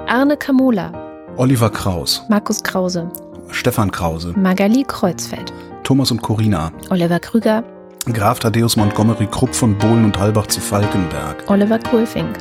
Arne 0.07 0.37
Kamula. 0.37 0.93
Oliver 1.37 1.71
Kraus. 1.71 2.23
Markus 2.29 2.63
Krause. 2.63 3.11
Stefan 3.51 3.91
Krause. 3.91 4.33
Magali 4.37 4.85
Kreuzfeld. 4.87 5.53
Thomas 5.83 6.11
und 6.11 6.23
Corina. 6.23 6.73
Oliver 6.91 7.19
Krüger. 7.19 7.65
Graf 8.13 8.39
Thaddeus 8.39 8.77
Montgomery 8.77 9.27
Krupp 9.27 9.55
von 9.55 9.77
Bohlen 9.77 10.05
und 10.05 10.19
Halbach 10.19 10.47
zu 10.47 10.61
Falkenberg. 10.61 11.45
Oliver 11.49 11.79
Kohlfink. 11.79 12.39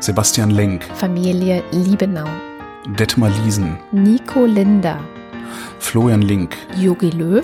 Sebastian 0.00 0.50
Lenk. 0.50 0.84
Familie 0.94 1.62
Liebenau. 1.72 2.26
Detmar 2.98 3.30
Liesen. 3.44 3.78
Nico 3.92 4.44
Linder. 4.44 4.98
Florian 5.78 6.22
Link. 6.22 6.56
Jogi 6.76 7.10
Löw. 7.10 7.42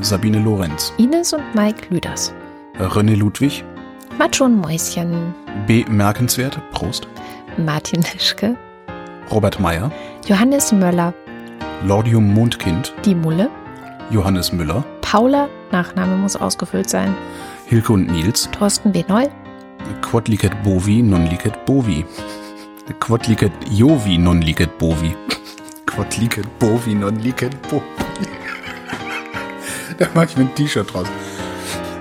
Sabine 0.00 0.38
Lorenz. 0.40 0.92
Ines 0.98 1.32
und 1.32 1.42
Mike 1.54 1.86
Lüders. 1.88 2.34
René 2.78 3.14
Ludwig. 3.14 3.64
Macho 4.18 4.44
und 4.44 4.60
Mäuschen. 4.60 5.34
B. 5.66 5.84
Merkenswert. 5.88 6.58
Prost. 6.72 7.06
Martin 7.56 8.04
Lischke. 8.12 8.56
Robert 9.30 9.60
Meyer. 9.60 9.90
Johannes 10.26 10.72
Möller. 10.72 11.14
Lordium 11.84 12.34
Mondkind. 12.34 12.92
Die 13.04 13.14
Mulle. 13.14 13.48
Johannes 14.10 14.52
Müller. 14.52 14.84
Paula. 15.00 15.48
Nachname 15.70 16.16
muss 16.16 16.36
ausgefüllt 16.36 16.90
sein. 16.90 17.14
Hilke 17.66 17.92
und 17.92 18.10
Nils. 18.10 18.48
Thorsten 18.50 18.92
B. 18.92 19.04
Neu. 19.08 19.26
Quod 20.02 20.28
licet 20.28 20.52
bovi, 20.62 21.02
non 21.02 21.26
licet 21.26 21.64
bovi. 21.66 22.04
Quod 23.00 23.26
licet 23.26 23.52
jovi, 23.70 24.18
non 24.18 24.40
licet 24.40 24.78
bovi. 24.78 25.14
Quod 25.86 26.16
licet 26.18 26.46
bovi, 26.58 26.94
non 26.94 27.14
licet 27.16 27.52
bovi. 27.70 28.03
Da 29.98 30.06
mach 30.14 30.24
ich 30.24 30.36
mir 30.36 30.44
ein 30.44 30.54
T-Shirt 30.54 30.92
draus. 30.92 31.06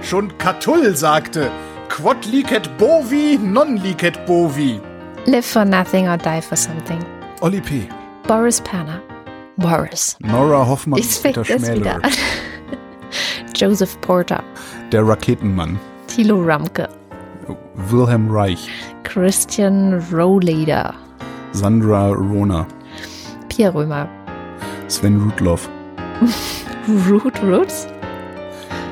Schon 0.01 0.35
Catull 0.37 0.95
sagte, 0.95 1.51
Quod 1.89 2.25
licet 2.25 2.77
bovi, 2.77 3.37
non 3.37 3.77
licet 3.77 4.25
bovi. 4.25 4.81
Live 5.25 5.45
for 5.45 5.63
nothing 5.63 6.07
or 6.07 6.17
die 6.17 6.41
for 6.41 6.55
something. 6.57 6.99
Olli 7.41 7.61
P. 7.61 7.87
Boris 8.27 8.59
Perner. 8.61 8.99
Boris. 9.57 10.17
Nora 10.19 10.67
Hoffmann 10.67 10.99
Ich 10.99 11.21
Peter 11.21 11.45
Schmäler. 11.45 12.01
Joseph 13.55 13.99
Porter. 14.01 14.43
Der 14.91 15.07
Raketenmann. 15.07 15.79
Thilo 16.07 16.41
Ramke. 16.41 16.89
Wilhelm 17.75 18.29
Reich. 18.31 18.69
Christian 19.03 20.01
Rohleder. 20.11 20.93
Sandra 21.51 22.09
Rona. 22.09 22.65
Pierre 23.49 23.73
Römer. 23.73 24.09
Sven 24.87 25.21
Rudloff. 25.21 25.69
Ruth 26.87 27.41
Roots. 27.41 27.87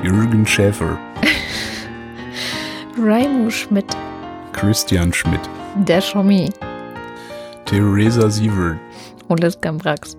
Jürgen 0.02 0.46
Schäfer. 0.46 0.98
Raimo 2.98 3.50
Schmidt. 3.50 3.94
Christian 4.54 5.12
Schmidt. 5.12 5.40
Der 5.76 6.00
Schommi. 6.00 6.50
Theresa 7.66 8.30
Sievert. 8.30 8.78
Oles 9.28 9.60
Gambrax. 9.60 10.16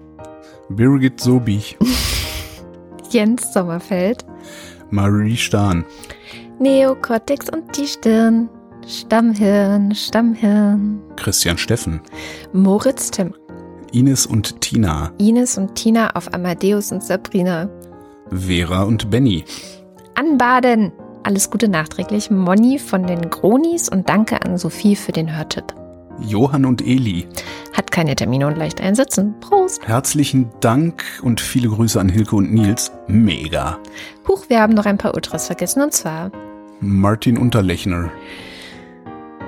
Birgit 0.70 1.20
Sobich. 1.20 1.76
Jens 3.10 3.52
Sommerfeld. 3.54 4.24
Marie 4.92 5.36
Stahn. 5.36 5.84
Neokortex 6.60 7.50
und 7.50 7.76
die 7.76 7.88
Stirn. 7.88 8.50
Stammhirn, 8.88 9.96
Stammhirn. 9.96 11.02
Christian 11.16 11.58
Steffen. 11.58 12.02
Moritz 12.52 13.10
Tim. 13.10 13.34
Ines 13.94 14.26
und 14.26 14.60
Tina. 14.60 15.12
Ines 15.20 15.56
und 15.58 15.76
Tina 15.76 16.16
auf 16.16 16.34
Amadeus 16.34 16.92
und 16.92 17.04
Sabrina. 17.04 17.70
Vera 18.32 18.84
und 18.84 19.12
Benny. 19.12 19.46
Anbaden! 20.16 20.92
Alles 21.22 21.52
Gute 21.52 21.68
nachträglich. 21.68 22.32
Moni 22.32 22.80
von 22.80 23.06
den 23.06 23.30
Gronis 23.30 23.90
und 23.90 24.10
danke 24.10 24.44
an 24.44 24.58
Sophie 24.58 24.96
für 24.96 25.12
den 25.12 25.38
Hörtipp. 25.38 25.76
Johann 26.20 26.66
und 26.66 26.82
Eli. 26.82 27.28
Hat 27.74 27.92
keine 27.92 28.16
Termine 28.16 28.48
und 28.48 28.58
leicht 28.58 28.82
einsetzen. 28.82 29.36
Prost! 29.40 29.88
Herzlichen 29.88 30.50
Dank 30.60 31.04
und 31.22 31.40
viele 31.40 31.70
Grüße 31.70 32.00
an 32.00 32.10
Hilke 32.10 32.36
und 32.36 32.52
Nils. 32.52 32.92
Mega. 33.08 33.78
Huch, 34.28 34.46
wir 34.50 34.60
haben 34.60 34.74
noch 34.74 34.88
ein 34.88 34.98
paar 34.98 35.14
Ultras 35.14 35.46
vergessen 35.46 35.84
und 35.84 35.94
zwar 35.94 36.32
Martin 36.80 37.38
Unterlechner. 37.38 38.10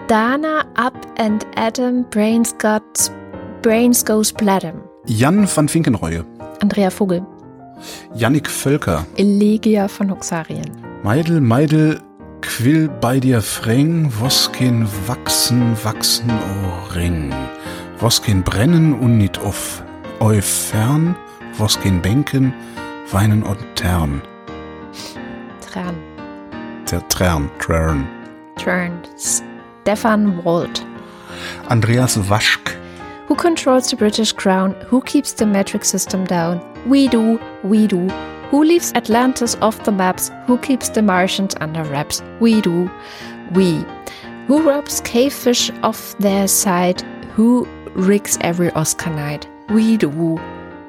Dana 0.07 0.65
Up 0.75 0.93
and 1.17 1.47
Adam 1.55 2.05
Brains 2.11 2.55
Got 2.59 3.11
Brains 3.65 4.05
Goes 4.05 4.31
Bladem. 4.31 4.83
Jan 5.07 5.47
van 5.47 5.67
Finkenreue. 5.67 6.23
Andrea 6.61 6.91
Vogel. 6.91 7.25
Yannick 8.13 8.47
Völker. 8.47 9.07
Elegia 9.15 9.87
von 9.87 10.11
Huxarien. 10.11 10.69
Meidel, 11.01 11.41
Meidel, 11.41 11.99
Quill 12.41 12.89
bei 13.01 13.19
dir 13.19 13.41
freng, 13.41 14.11
Woskin 14.19 14.87
wachsen, 15.07 15.75
wachsen, 15.81 16.29
o 16.29 16.93
Ring. 16.93 17.33
Woskin 17.97 18.43
brennen 18.43 18.93
und 18.99 19.17
nit 19.17 19.39
off, 19.43 19.81
eu 20.19 20.39
fern, 20.43 21.15
Woskin 21.57 22.03
bänken, 22.03 22.53
weinen 23.11 23.41
und 23.41 23.57
tern. 23.73 24.21
Tran. 25.67 25.95
Der 26.91 27.07
Tern, 27.07 27.49
Trern. 27.57 28.07
Turned. 28.57 29.09
Stefan 29.17 30.45
Wald. 30.45 30.85
Andreas 31.67 32.29
Waschk. 32.29 32.84
Who 33.27 33.35
controls 33.35 33.89
the 33.89 33.95
British 33.95 34.31
crown? 34.33 34.75
Who 34.87 35.01
keeps 35.01 35.33
the 35.33 35.47
metric 35.47 35.83
system 35.83 36.25
down? 36.25 36.61
We 36.85 37.07
do, 37.07 37.39
we 37.63 37.87
do. 37.87 38.07
Who 38.51 38.63
leaves 38.63 38.93
Atlantis 38.93 39.55
off 39.61 39.83
the 39.83 39.91
maps? 39.91 40.29
Who 40.45 40.59
keeps 40.59 40.89
the 40.89 41.01
Martians 41.01 41.55
under 41.59 41.83
wraps? 41.85 42.21
We 42.39 42.61
do, 42.61 42.89
we. 43.53 43.83
Who 44.45 44.61
robs 44.61 45.01
cavefish 45.01 45.71
off 45.81 46.15
their 46.19 46.47
side? 46.47 47.01
Who 47.35 47.65
rigs 47.95 48.37
every 48.41 48.69
Oscar 48.73 49.09
night? 49.09 49.47
We 49.69 49.97
do, 49.97 50.39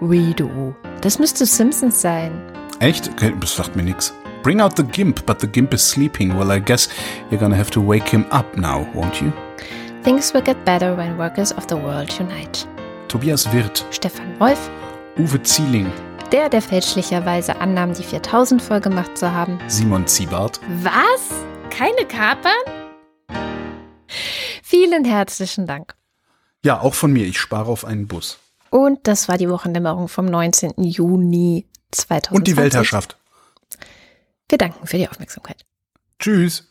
we 0.01 0.35
do. 0.35 0.77
Das 1.01 1.19
müsste 1.19 1.47
Simpsons 1.47 1.99
sein. 1.99 2.33
Echt? 2.81 3.09
Okay, 3.09 3.35
das 3.41 3.57
sagt 3.57 3.77
mir 3.77 3.83
nix. 3.83 4.13
Bring 4.43 4.61
out 4.61 4.77
the 4.77 4.85
Gimp, 4.85 5.25
but 5.25 5.39
the 5.41 5.47
Gimp 5.47 5.73
is 5.73 5.83
sleeping. 5.83 6.37
Well, 6.37 6.53
I 6.53 6.59
guess 6.59 6.91
you're 7.31 7.41
gonna 7.41 7.57
have 7.57 7.71
to 7.71 7.81
wake 7.81 8.07
him 8.07 8.27
up 8.31 8.59
now, 8.59 8.87
won't 8.95 9.23
you? 9.23 9.33
Things 10.07 10.33
will 10.33 10.41
get 10.41 10.65
better 10.65 10.97
when 10.97 11.19
workers 11.19 11.51
of 11.51 11.67
the 11.69 11.75
world 11.75 12.17
unite. 12.21 12.65
Tobias 13.09 13.53
Wirth. 13.53 13.85
Stefan 13.91 14.39
Wolf, 14.39 14.71
Uwe 15.19 15.43
Zieling. 15.43 15.91
der, 16.31 16.49
der 16.49 16.63
fälschlicherweise 16.63 17.57
annahm, 17.61 17.93
die 17.93 18.05
4000 18.05 18.63
voll 18.63 18.81
gemacht 18.81 19.19
zu 19.19 19.33
haben. 19.33 19.59
Simon 19.67 20.07
Ziebart. 20.07 20.61
Was? 20.85 21.33
Keine 21.71 22.07
Kapern? 22.07 22.53
Vielen 24.63 25.05
herzlichen 25.05 25.67
Dank. 25.67 25.97
Ja, 26.65 26.81
auch 26.81 26.95
von 26.95 27.13
mir. 27.13 27.27
Ich 27.27 27.41
spare 27.41 27.69
auf 27.69 27.85
einen 27.85 28.07
Bus. 28.07 28.39
Und 28.71 29.09
das 29.09 29.27
war 29.29 29.39
die 29.39 29.51
Wochendämmerung 29.51 30.07
vom 30.07 30.27
19. 30.27 30.75
Juni 30.77 31.67
2020. 31.91 32.31
Und 32.31 32.47
die 32.47 32.57
Weltherrschaft. 32.57 33.17
Wir 34.49 34.59
danken 34.59 34.87
für 34.87 34.99
die 34.99 35.09
Aufmerksamkeit. 35.09 35.67
Tschüss. 36.21 36.71